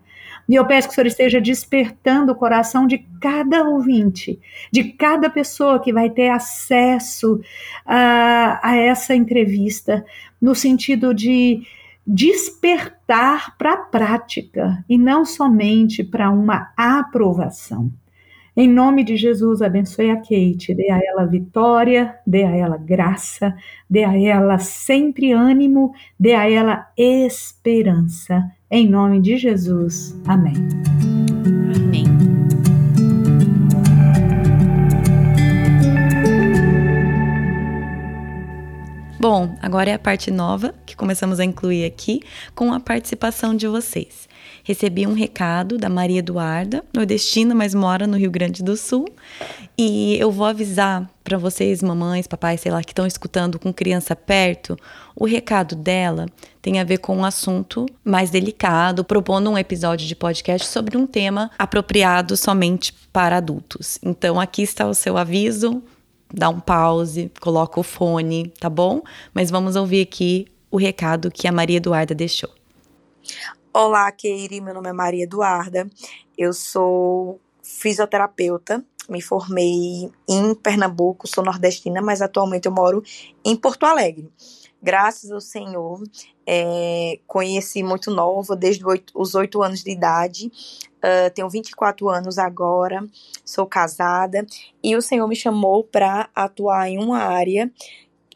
E 0.50 0.56
eu 0.56 0.66
peço 0.66 0.88
que 0.88 0.94
o 0.94 0.96
Senhor 0.96 1.08
esteja 1.08 1.40
despertando 1.40 2.32
o 2.32 2.36
coração 2.36 2.88
de 2.88 2.98
cada 3.22 3.64
ouvinte, 3.64 4.40
de 4.72 4.86
cada 4.86 5.30
pessoa 5.30 5.80
que 5.80 5.94
vai 5.94 6.10
ter 6.10 6.30
acesso 6.30 7.40
a, 7.86 8.60
a 8.64 8.76
essa 8.76 9.14
entrevista, 9.14 10.04
no 10.42 10.56
sentido 10.56 11.14
de 11.14 11.62
despertar 12.06 13.56
para 13.58 13.74
a 13.74 13.78
prática 13.78 14.84
e 14.90 14.98
não 14.98 15.24
somente 15.24 16.04
para 16.04 16.32
uma 16.32 16.72
aprovação. 16.76 17.92
Em 18.60 18.68
nome 18.68 19.06
de 19.06 19.16
Jesus, 19.16 19.62
abençoe 19.62 20.12
a 20.12 20.18
Kate, 20.18 20.74
dê 20.76 20.92
a 20.92 21.00
ela 21.02 21.26
vitória, 21.26 22.14
dê 22.28 22.44
a 22.44 22.54
ela 22.54 22.76
graça, 22.76 23.56
dê 23.90 24.04
a 24.04 24.14
ela 24.20 24.58
sempre 24.58 25.32
ânimo, 25.32 25.94
dê 26.20 26.34
a 26.34 26.52
ela 26.52 26.92
esperança. 26.98 28.52
Em 28.70 28.86
nome 28.86 29.22
de 29.22 29.38
Jesus. 29.38 30.14
Amém. 30.28 30.56
Amém. 31.74 32.04
Bom, 39.22 39.56
agora 39.62 39.90
é 39.90 39.94
a 39.94 40.00
parte 40.00 40.30
nova 40.30 40.76
que 40.86 40.98
começamos 40.98 41.40
a 41.40 41.46
incluir 41.46 41.86
aqui 41.86 42.20
com 42.54 42.74
a 42.74 42.80
participação 42.82 43.56
de 43.56 43.70
vocês 43.70 44.28
recebi 44.70 45.08
um 45.08 45.14
recado 45.14 45.80
da 45.80 45.90
Maria 45.90 46.20
Eduarda, 46.20 46.84
nordestina, 46.94 47.56
mas 47.56 47.74
mora 47.74 48.06
no 48.06 48.16
Rio 48.16 48.30
Grande 48.30 48.62
do 48.62 48.78
Sul. 48.78 49.08
E 49.76 50.16
eu 50.20 50.32
vou 50.32 50.46
avisar 50.46 51.10
para 51.24 51.40
vocês, 51.40 51.82
mamães, 51.82 52.28
papais, 52.28 52.62
sei 52.62 52.72
lá, 52.72 52.84
que 52.84 52.92
estão 52.92 53.08
escutando 53.08 53.58
com 53.58 53.74
criança 53.74 54.16
perto, 54.16 54.78
o 55.16 55.26
recado 55.26 55.76
dela 55.76 56.28
tem 56.62 56.80
a 56.80 56.84
ver 56.84 57.00
com 57.00 57.18
um 57.18 57.26
assunto 57.26 57.88
mais 58.06 58.30
delicado, 58.30 59.04
propondo 59.04 59.50
um 59.50 59.58
episódio 59.58 60.08
de 60.08 60.16
podcast 60.16 60.68
sobre 60.68 60.96
um 60.96 61.08
tema 61.08 61.50
apropriado 61.58 62.38
somente 62.38 62.94
para 63.12 63.38
adultos. 63.38 63.98
Então 64.04 64.40
aqui 64.40 64.62
está 64.62 64.88
o 64.88 64.94
seu 64.94 65.18
aviso, 65.18 65.82
dá 66.32 66.48
um 66.48 66.60
pause, 66.60 67.32
coloca 67.42 67.80
o 67.80 67.84
fone, 67.84 68.54
tá 68.60 68.70
bom? 68.70 69.02
Mas 69.34 69.50
vamos 69.50 69.76
ouvir 69.76 70.04
aqui 70.04 70.46
o 70.70 70.78
recado 70.78 71.32
que 71.32 71.48
a 71.48 71.52
Maria 71.52 71.78
Eduarda 71.78 72.14
deixou. 72.14 72.52
Olá, 73.72 74.12
Keiri. 74.12 74.60
Meu 74.62 74.74
nome 74.74 74.90
é 74.90 74.94
Maria 74.94 75.26
Eduarda. 75.26 75.88
Eu 76.36 76.54
sou 76.54 77.40
fisioterapeuta. 77.62 78.84
Me 79.08 79.22
formei 79.22 80.10
em 80.28 80.56
Pernambuco, 80.56 81.28
sou 81.28 81.44
nordestina, 81.44 82.02
mas 82.02 82.20
atualmente 82.20 82.66
eu 82.66 82.72
moro 82.72 83.04
em 83.46 83.56
Porto 83.56 83.86
Alegre. 83.86 84.28
Graças 84.82 85.30
ao 85.30 85.40
Senhor, 85.40 86.02
é, 86.48 87.20
conheci 87.28 87.84
muito 87.84 88.10
nova, 88.10 88.56
desde 88.56 88.84
os 89.14 89.36
oito 89.36 89.62
anos 89.62 89.84
de 89.84 89.92
idade. 89.92 90.52
Uh, 90.98 91.30
tenho 91.36 91.50
24 91.50 92.10
anos 92.10 92.40
agora, 92.40 93.06
sou 93.46 93.68
casada 93.68 94.46
e 94.84 94.96
o 94.96 95.02
Senhor 95.02 95.28
me 95.28 95.36
chamou 95.36 95.84
para 95.84 96.28
atuar 96.34 96.90
em 96.90 96.98
uma 96.98 97.20
área 97.20 97.72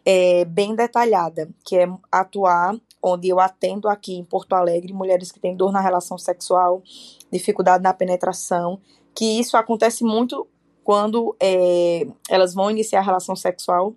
é, 0.06 0.46
bem 0.46 0.76
detalhada, 0.76 1.50
que 1.66 1.78
é 1.78 1.88
atuar 2.12 2.76
onde 3.04 3.28
eu 3.28 3.40
atendo 3.40 3.90
aqui 3.90 4.16
em 4.16 4.24
Porto 4.24 4.54
Alegre 4.54 4.94
mulheres 4.94 5.30
que 5.32 5.40
têm 5.40 5.56
dor 5.56 5.74
na 5.74 5.82
relação 5.82 6.18
sexual, 6.18 6.82
dificuldade 7.30 7.84
na 7.84 7.94
penetração, 7.94 8.80
que 9.14 9.40
isso 9.40 9.58
acontece 9.58 10.06
muito 10.06 10.48
quando 10.84 11.36
é, 11.40 12.08
elas 12.30 12.54
vão 12.54 12.72
iniciar 12.72 13.00
a 13.00 13.04
relação 13.04 13.36
sexual, 13.36 13.94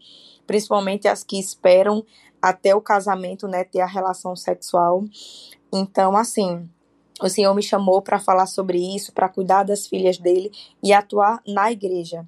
principalmente 0.47 1.07
as 1.07 1.23
que 1.23 1.39
esperam 1.39 2.05
até 2.43 2.75
o 2.75 2.81
casamento, 2.81 3.47
né, 3.47 3.65
ter 3.65 3.81
a 3.81 3.87
relação 3.87 4.35
sexual. 4.35 5.05
Então, 5.73 6.17
assim, 6.17 6.69
o 7.23 7.29
Senhor 7.29 7.55
me 7.55 7.63
chamou 7.63 8.03
para 8.03 8.19
falar 8.19 8.47
sobre 8.47 8.79
isso, 8.79 9.13
para 9.13 9.29
cuidar 9.29 9.63
das 9.63 9.87
filhas 9.87 10.19
dele 10.19 10.51
e 10.83 10.93
atuar 10.93 11.41
na 11.47 11.71
igreja 11.71 12.27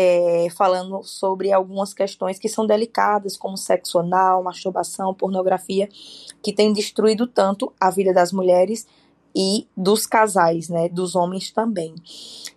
é, 0.00 0.46
falando 0.50 1.02
sobre 1.02 1.52
algumas 1.52 1.92
questões 1.92 2.38
que 2.38 2.48
são 2.48 2.64
delicadas, 2.64 3.36
como 3.36 3.56
sexo 3.56 3.98
anal, 3.98 4.44
masturbação, 4.44 5.12
pornografia, 5.12 5.88
que 6.40 6.52
tem 6.52 6.72
destruído 6.72 7.26
tanto 7.26 7.72
a 7.80 7.90
vida 7.90 8.12
das 8.12 8.32
mulheres 8.32 8.86
e 9.34 9.66
dos 9.76 10.06
casais, 10.06 10.68
né, 10.68 10.88
dos 10.88 11.16
homens 11.16 11.50
também. 11.50 11.96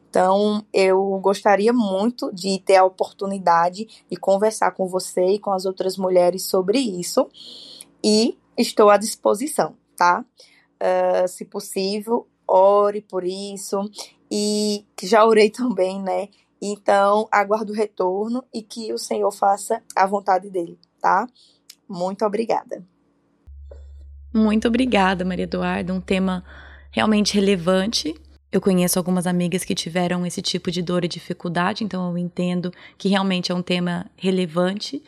Então, 0.07 0.63
eu 0.71 1.19
gostaria 1.19 1.73
muito 1.73 2.31
de 2.31 2.59
ter 2.59 2.75
a 2.75 2.85
oportunidade 2.85 3.87
de 4.07 4.17
conversar 4.17 4.69
com 4.73 4.87
você 4.87 5.25
e 5.31 5.39
com 5.39 5.51
as 5.51 5.65
outras 5.65 5.97
mulheres 5.97 6.43
sobre 6.43 6.77
isso. 6.77 7.27
E 8.03 8.37
estou 8.55 8.91
à 8.91 8.97
disposição, 8.97 9.73
tá? 9.97 10.23
Uh, 10.79 11.27
se 11.27 11.45
possível, 11.45 12.27
ore 12.47 13.01
por 13.01 13.23
isso. 13.23 13.89
E 14.29 14.85
já 15.01 15.25
orei 15.25 15.49
também, 15.49 15.99
né? 16.01 16.27
Então, 16.61 17.27
aguardo 17.31 17.73
o 17.73 17.75
retorno 17.75 18.43
e 18.53 18.61
que 18.61 18.93
o 18.93 18.97
Senhor 18.97 19.31
faça 19.31 19.81
a 19.95 20.05
vontade 20.05 20.49
dele, 20.49 20.77
tá? 21.01 21.27
Muito 21.89 22.23
obrigada. 22.23 22.85
Muito 24.33 24.67
obrigada, 24.67 25.25
Maria 25.25 25.43
Eduarda. 25.43 25.93
Um 25.93 25.99
tema 25.99 26.43
realmente 26.91 27.33
relevante. 27.33 28.13
Eu 28.51 28.61
conheço 28.61 28.99
algumas 28.99 29.25
amigas 29.25 29.63
que 29.63 29.73
tiveram 29.73 30.25
esse 30.25 30.41
tipo 30.41 30.69
de 30.69 30.81
dor 30.81 31.03
e 31.03 31.07
dificuldade, 31.07 31.83
então 31.83 32.09
eu 32.09 32.17
entendo 32.17 32.71
que 32.97 33.09
realmente 33.09 33.51
é 33.51 33.55
um 33.55 33.61
tema 33.61 34.05
relevante. 34.15 35.01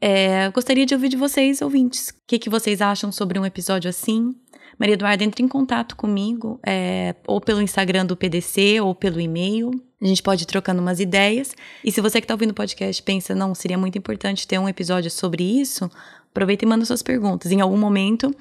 É, 0.00 0.48
gostaria 0.50 0.84
de 0.84 0.94
ouvir 0.94 1.08
de 1.08 1.16
vocês, 1.16 1.62
ouvintes, 1.62 2.10
o 2.10 2.14
que, 2.26 2.38
que 2.38 2.50
vocês 2.50 2.80
acham 2.80 3.10
sobre 3.10 3.38
um 3.38 3.46
episódio 3.46 3.88
assim? 3.88 4.34
Maria 4.78 4.94
Eduarda, 4.94 5.24
entre 5.24 5.42
em 5.42 5.48
contato 5.48 5.96
comigo, 5.96 6.60
é, 6.64 7.16
ou 7.26 7.40
pelo 7.40 7.62
Instagram 7.62 8.06
do 8.06 8.16
PDC, 8.16 8.80
ou 8.80 8.94
pelo 8.94 9.20
e-mail. 9.20 9.70
A 10.00 10.06
gente 10.06 10.22
pode 10.22 10.44
ir 10.44 10.46
trocando 10.46 10.80
umas 10.80 11.00
ideias. 11.00 11.54
E 11.84 11.90
se 11.90 12.00
você 12.00 12.20
que 12.20 12.24
está 12.24 12.34
ouvindo 12.34 12.50
o 12.50 12.54
podcast 12.54 13.02
pensa, 13.02 13.34
não, 13.34 13.54
seria 13.54 13.76
muito 13.76 13.98
importante 13.98 14.46
ter 14.46 14.58
um 14.58 14.68
episódio 14.68 15.10
sobre 15.10 15.42
isso, 15.42 15.90
aproveita 16.30 16.64
e 16.64 16.68
manda 16.68 16.84
suas 16.84 17.02
perguntas. 17.02 17.50
Em 17.50 17.60
algum 17.60 17.76
momento, 17.76 18.34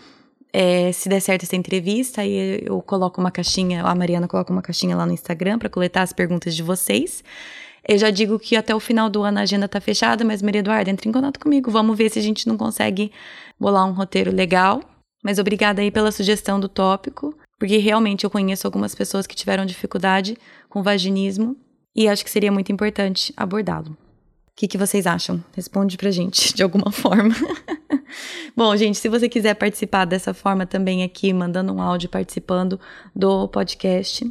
é, 0.54 0.92
se 0.92 1.10
der 1.10 1.20
certo 1.20 1.44
essa 1.44 1.56
entrevista, 1.56 2.22
aí 2.22 2.62
eu 2.64 2.82
coloco 2.82 3.20
uma 3.20 3.32
caixinha, 3.32 3.84
a 3.84 3.96
Mariana 3.96 4.28
coloca 4.28 4.54
uma 4.54 4.62
caixinha 4.62 4.96
lá 4.96 5.06
no 5.06 5.14
Instagram 5.14 5.58
para 5.58 5.70
coletar 5.70 6.04
as 6.04 6.14
perguntas 6.14 6.56
de 6.56 6.62
vocês. 6.62 7.24
Eu 7.88 7.98
já 7.98 8.10
digo 8.10 8.38
que 8.38 8.56
até 8.56 8.76
o 8.76 8.80
final 8.80 9.10
do 9.10 9.24
ano 9.24 9.40
a 9.40 9.42
agenda 9.42 9.68
tá 9.68 9.80
fechada, 9.82 10.24
mas 10.24 10.42
Maria 10.42 10.60
Eduarda, 10.60 10.92
entre 10.92 11.10
em 11.10 11.12
contato 11.12 11.40
comigo. 11.40 11.72
Vamos 11.72 11.98
ver 11.98 12.12
se 12.12 12.20
a 12.20 12.22
gente 12.22 12.48
não 12.48 12.58
consegue 12.58 13.12
bolar 13.60 13.86
um 13.88 13.94
roteiro 13.94 14.32
legal 14.32 14.82
mas 15.28 15.40
obrigada 15.40 15.82
aí 15.82 15.92
pela 15.92 16.12
sugestão 16.12 16.58
do 16.58 16.70
tópico, 16.70 17.38
porque 17.58 17.78
realmente 17.78 18.24
eu 18.24 18.30
conheço 18.30 18.68
algumas 18.68 18.94
pessoas 18.94 19.26
que 19.26 19.36
tiveram 19.36 19.66
dificuldade 19.66 20.38
com 20.70 20.84
vaginismo 20.84 21.56
e 21.96 22.08
acho 22.08 22.24
que 22.24 22.30
seria 22.30 22.52
muito 22.52 22.72
importante 22.72 23.34
abordá-lo. 23.36 23.92
O 23.92 23.98
que, 24.56 24.68
que 24.68 24.78
vocês 24.78 25.06
acham? 25.06 25.44
Responde 25.56 25.98
pra 25.98 26.12
gente 26.12 26.54
de 26.56 26.64
alguma 26.64 26.92
forma. 26.92 27.36
Bom, 28.56 28.76
gente, 28.76 28.98
se 28.98 29.10
você 29.10 29.28
quiser 29.30 29.54
participar 29.54 30.06
dessa 30.06 30.34
forma 30.34 30.66
também 30.66 31.04
aqui, 31.04 31.32
mandando 31.34 31.74
um 31.74 31.82
áudio 31.82 32.10
participando 32.10 32.80
do 33.16 33.48
podcast, 33.48 34.30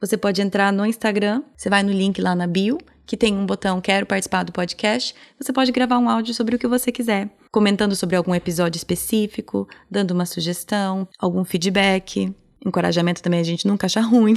você 0.00 0.16
pode 0.16 0.40
entrar 0.40 0.72
no 0.72 0.86
Instagram, 0.86 1.42
você 1.56 1.68
vai 1.68 1.82
no 1.82 1.92
link 1.92 2.20
lá 2.20 2.34
na 2.34 2.46
bio, 2.46 2.78
que 3.06 3.16
tem 3.16 3.34
um 3.34 3.46
botão 3.46 3.80
Quero 3.80 4.04
participar 4.04 4.44
do 4.44 4.52
podcast. 4.52 5.14
Você 5.40 5.52
pode 5.52 5.72
gravar 5.72 5.98
um 5.98 6.08
áudio 6.08 6.34
sobre 6.34 6.56
o 6.56 6.58
que 6.58 6.68
você 6.68 6.92
quiser, 6.92 7.30
comentando 7.50 7.96
sobre 7.96 8.14
algum 8.16 8.34
episódio 8.34 8.76
específico, 8.76 9.66
dando 9.90 10.10
uma 10.10 10.26
sugestão, 10.26 11.08
algum 11.18 11.44
feedback. 11.44 12.34
Encorajamento 12.64 13.22
também 13.22 13.40
a 13.40 13.44
gente 13.44 13.66
nunca 13.66 13.86
acha 13.86 14.00
ruim. 14.00 14.34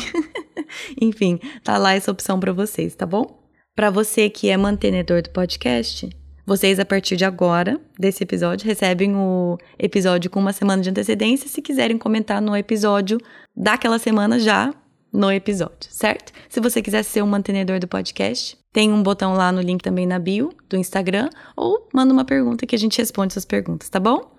Enfim, 0.99 1.39
tá 1.63 1.77
lá 1.77 1.93
essa 1.93 2.11
opção 2.11 2.39
para 2.39 2.53
vocês, 2.53 2.95
tá 2.95 3.05
bom? 3.05 3.39
Para 3.75 3.89
você 3.89 4.29
que 4.29 4.49
é 4.49 4.57
mantenedor 4.57 5.21
do 5.21 5.29
podcast, 5.29 6.09
vocês 6.45 6.79
a 6.79 6.85
partir 6.85 7.15
de 7.15 7.23
agora, 7.23 7.79
desse 7.97 8.23
episódio, 8.23 8.67
recebem 8.67 9.15
o 9.15 9.57
episódio 9.79 10.29
com 10.29 10.39
uma 10.39 10.53
semana 10.53 10.81
de 10.81 10.89
antecedência. 10.89 11.47
Se 11.47 11.61
quiserem 11.61 11.97
comentar 11.97 12.41
no 12.41 12.55
episódio 12.55 13.17
daquela 13.55 13.97
semana 13.97 14.39
já 14.39 14.73
no 15.13 15.31
episódio, 15.31 15.89
certo? 15.89 16.31
Se 16.49 16.59
você 16.59 16.81
quiser 16.81 17.03
ser 17.03 17.21
um 17.21 17.27
mantenedor 17.27 17.79
do 17.79 17.87
podcast, 17.87 18.57
tem 18.71 18.91
um 18.91 19.03
botão 19.03 19.33
lá 19.33 19.51
no 19.51 19.61
link 19.61 19.81
também 19.81 20.05
na 20.05 20.17
bio 20.17 20.53
do 20.69 20.77
Instagram 20.77 21.29
ou 21.55 21.87
manda 21.93 22.13
uma 22.13 22.25
pergunta 22.25 22.65
que 22.65 22.75
a 22.75 22.79
gente 22.79 22.97
responde 22.97 23.33
suas 23.33 23.45
perguntas, 23.45 23.89
tá 23.89 23.99
bom? 23.99 24.31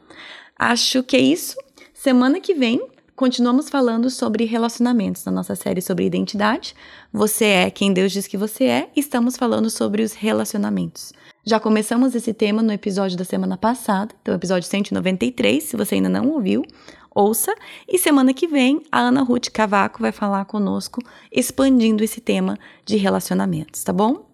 Acho 0.58 1.02
que 1.02 1.16
é 1.16 1.20
isso. 1.20 1.56
Semana 1.92 2.40
que 2.40 2.54
vem 2.54 2.80
continuamos 3.16 3.68
falando 3.68 4.10
sobre 4.10 4.44
relacionamentos 4.44 5.24
na 5.24 5.32
nossa 5.32 5.54
série 5.54 5.80
sobre 5.80 6.04
identidade. 6.04 6.74
Você 7.12 7.44
é 7.44 7.70
quem 7.70 7.92
Deus 7.92 8.12
diz 8.12 8.26
que 8.26 8.36
você 8.36 8.64
é. 8.64 8.90
Estamos 8.96 9.36
falando 9.36 9.68
sobre 9.70 10.02
os 10.02 10.12
relacionamentos. 10.12 11.12
Já 11.44 11.58
começamos 11.58 12.14
esse 12.14 12.32
tema 12.32 12.62
no 12.62 12.72
episódio 12.72 13.18
da 13.18 13.24
semana 13.24 13.56
passada, 13.56 14.14
então 14.22 14.34
episódio 14.34 14.68
193, 14.68 15.62
se 15.62 15.76
você 15.76 15.96
ainda 15.96 16.08
não 16.08 16.28
ouviu, 16.30 16.62
ouça. 17.14 17.52
E 17.88 17.98
semana 17.98 18.32
que 18.32 18.46
vem, 18.46 18.82
a 18.92 19.00
Ana 19.00 19.22
Ruth 19.22 19.50
Cavaco 19.50 20.00
vai 20.00 20.12
falar 20.12 20.44
conosco, 20.44 21.00
expandindo 21.32 22.04
esse 22.04 22.20
tema 22.20 22.56
de 22.84 22.96
relacionamentos, 22.96 23.82
tá 23.82 23.92
bom? 23.92 24.31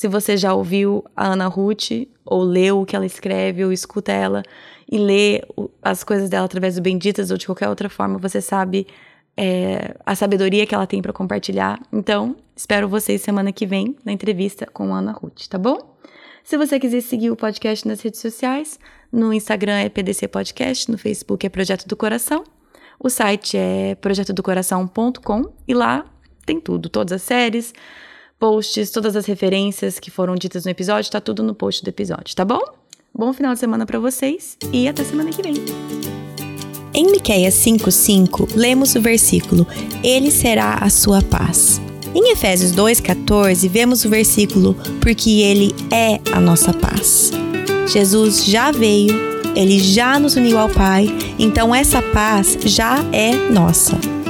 Se 0.00 0.08
você 0.08 0.34
já 0.34 0.54
ouviu 0.54 1.04
a 1.14 1.26
Ana 1.26 1.46
Ruth, 1.46 1.90
ou 2.24 2.42
leu 2.42 2.80
o 2.80 2.86
que 2.86 2.96
ela 2.96 3.04
escreve, 3.04 3.62
ou 3.66 3.70
escuta 3.70 4.10
ela 4.10 4.42
e 4.90 4.96
lê 4.96 5.42
as 5.82 6.02
coisas 6.02 6.30
dela 6.30 6.46
através 6.46 6.76
do 6.76 6.80
Benditas 6.80 7.30
ou 7.30 7.36
de 7.36 7.44
qualquer 7.44 7.68
outra 7.68 7.90
forma, 7.90 8.16
você 8.16 8.40
sabe 8.40 8.86
é, 9.36 9.94
a 10.06 10.14
sabedoria 10.14 10.64
que 10.64 10.74
ela 10.74 10.86
tem 10.86 11.02
para 11.02 11.12
compartilhar. 11.12 11.78
Então, 11.92 12.34
espero 12.56 12.88
vocês 12.88 13.20
semana 13.20 13.52
que 13.52 13.66
vem 13.66 13.94
na 14.02 14.10
entrevista 14.10 14.64
com 14.64 14.94
a 14.94 15.00
Ana 15.00 15.12
Ruth, 15.12 15.46
tá 15.50 15.58
bom? 15.58 15.98
Se 16.42 16.56
você 16.56 16.80
quiser 16.80 17.02
seguir 17.02 17.30
o 17.30 17.36
podcast 17.36 17.86
nas 17.86 18.00
redes 18.00 18.20
sociais, 18.20 18.80
no 19.12 19.34
Instagram 19.34 19.80
é 19.80 19.90
PDC 19.90 20.28
Podcast, 20.28 20.90
no 20.90 20.96
Facebook 20.96 21.44
é 21.44 21.50
Projeto 21.50 21.86
do 21.86 21.94
Coração, 21.94 22.42
o 22.98 23.10
site 23.10 23.58
é 23.58 23.94
projetodocoração.com 23.96 25.52
e 25.68 25.74
lá 25.74 26.06
tem 26.46 26.58
tudo, 26.58 26.88
todas 26.88 27.12
as 27.12 27.20
séries, 27.20 27.74
posts, 28.40 28.90
todas 28.90 29.14
as 29.14 29.26
referências 29.26 30.00
que 30.00 30.10
foram 30.10 30.34
ditas 30.34 30.64
no 30.64 30.70
episódio, 30.70 31.10
tá 31.10 31.20
tudo 31.20 31.42
no 31.42 31.54
post 31.54 31.84
do 31.84 31.88
episódio, 31.88 32.34
tá 32.34 32.44
bom? 32.44 32.60
Bom 33.14 33.34
final 33.34 33.52
de 33.52 33.60
semana 33.60 33.84
para 33.84 33.98
vocês 33.98 34.56
e 34.72 34.88
até 34.88 35.04
semana 35.04 35.30
que 35.30 35.42
vem. 35.42 35.54
Em 36.94 37.10
Miqueias 37.10 37.54
5:5, 37.54 38.48
lemos 38.56 38.94
o 38.94 39.00
versículo: 39.00 39.66
Ele 40.02 40.30
será 40.30 40.76
a 40.76 40.88
sua 40.88 41.20
paz. 41.22 41.80
Em 42.14 42.32
Efésios 42.32 42.72
2:14, 42.72 43.68
vemos 43.68 44.06
o 44.06 44.08
versículo: 44.08 44.74
Porque 45.02 45.42
ele 45.42 45.74
é 45.92 46.18
a 46.32 46.40
nossa 46.40 46.72
paz. 46.72 47.30
Jesus 47.86 48.44
já 48.46 48.72
veio, 48.72 49.14
ele 49.54 49.78
já 49.78 50.18
nos 50.18 50.34
uniu 50.34 50.58
ao 50.58 50.70
Pai, 50.70 51.06
então 51.38 51.74
essa 51.74 52.00
paz 52.00 52.56
já 52.64 53.04
é 53.12 53.34
nossa. 53.50 54.19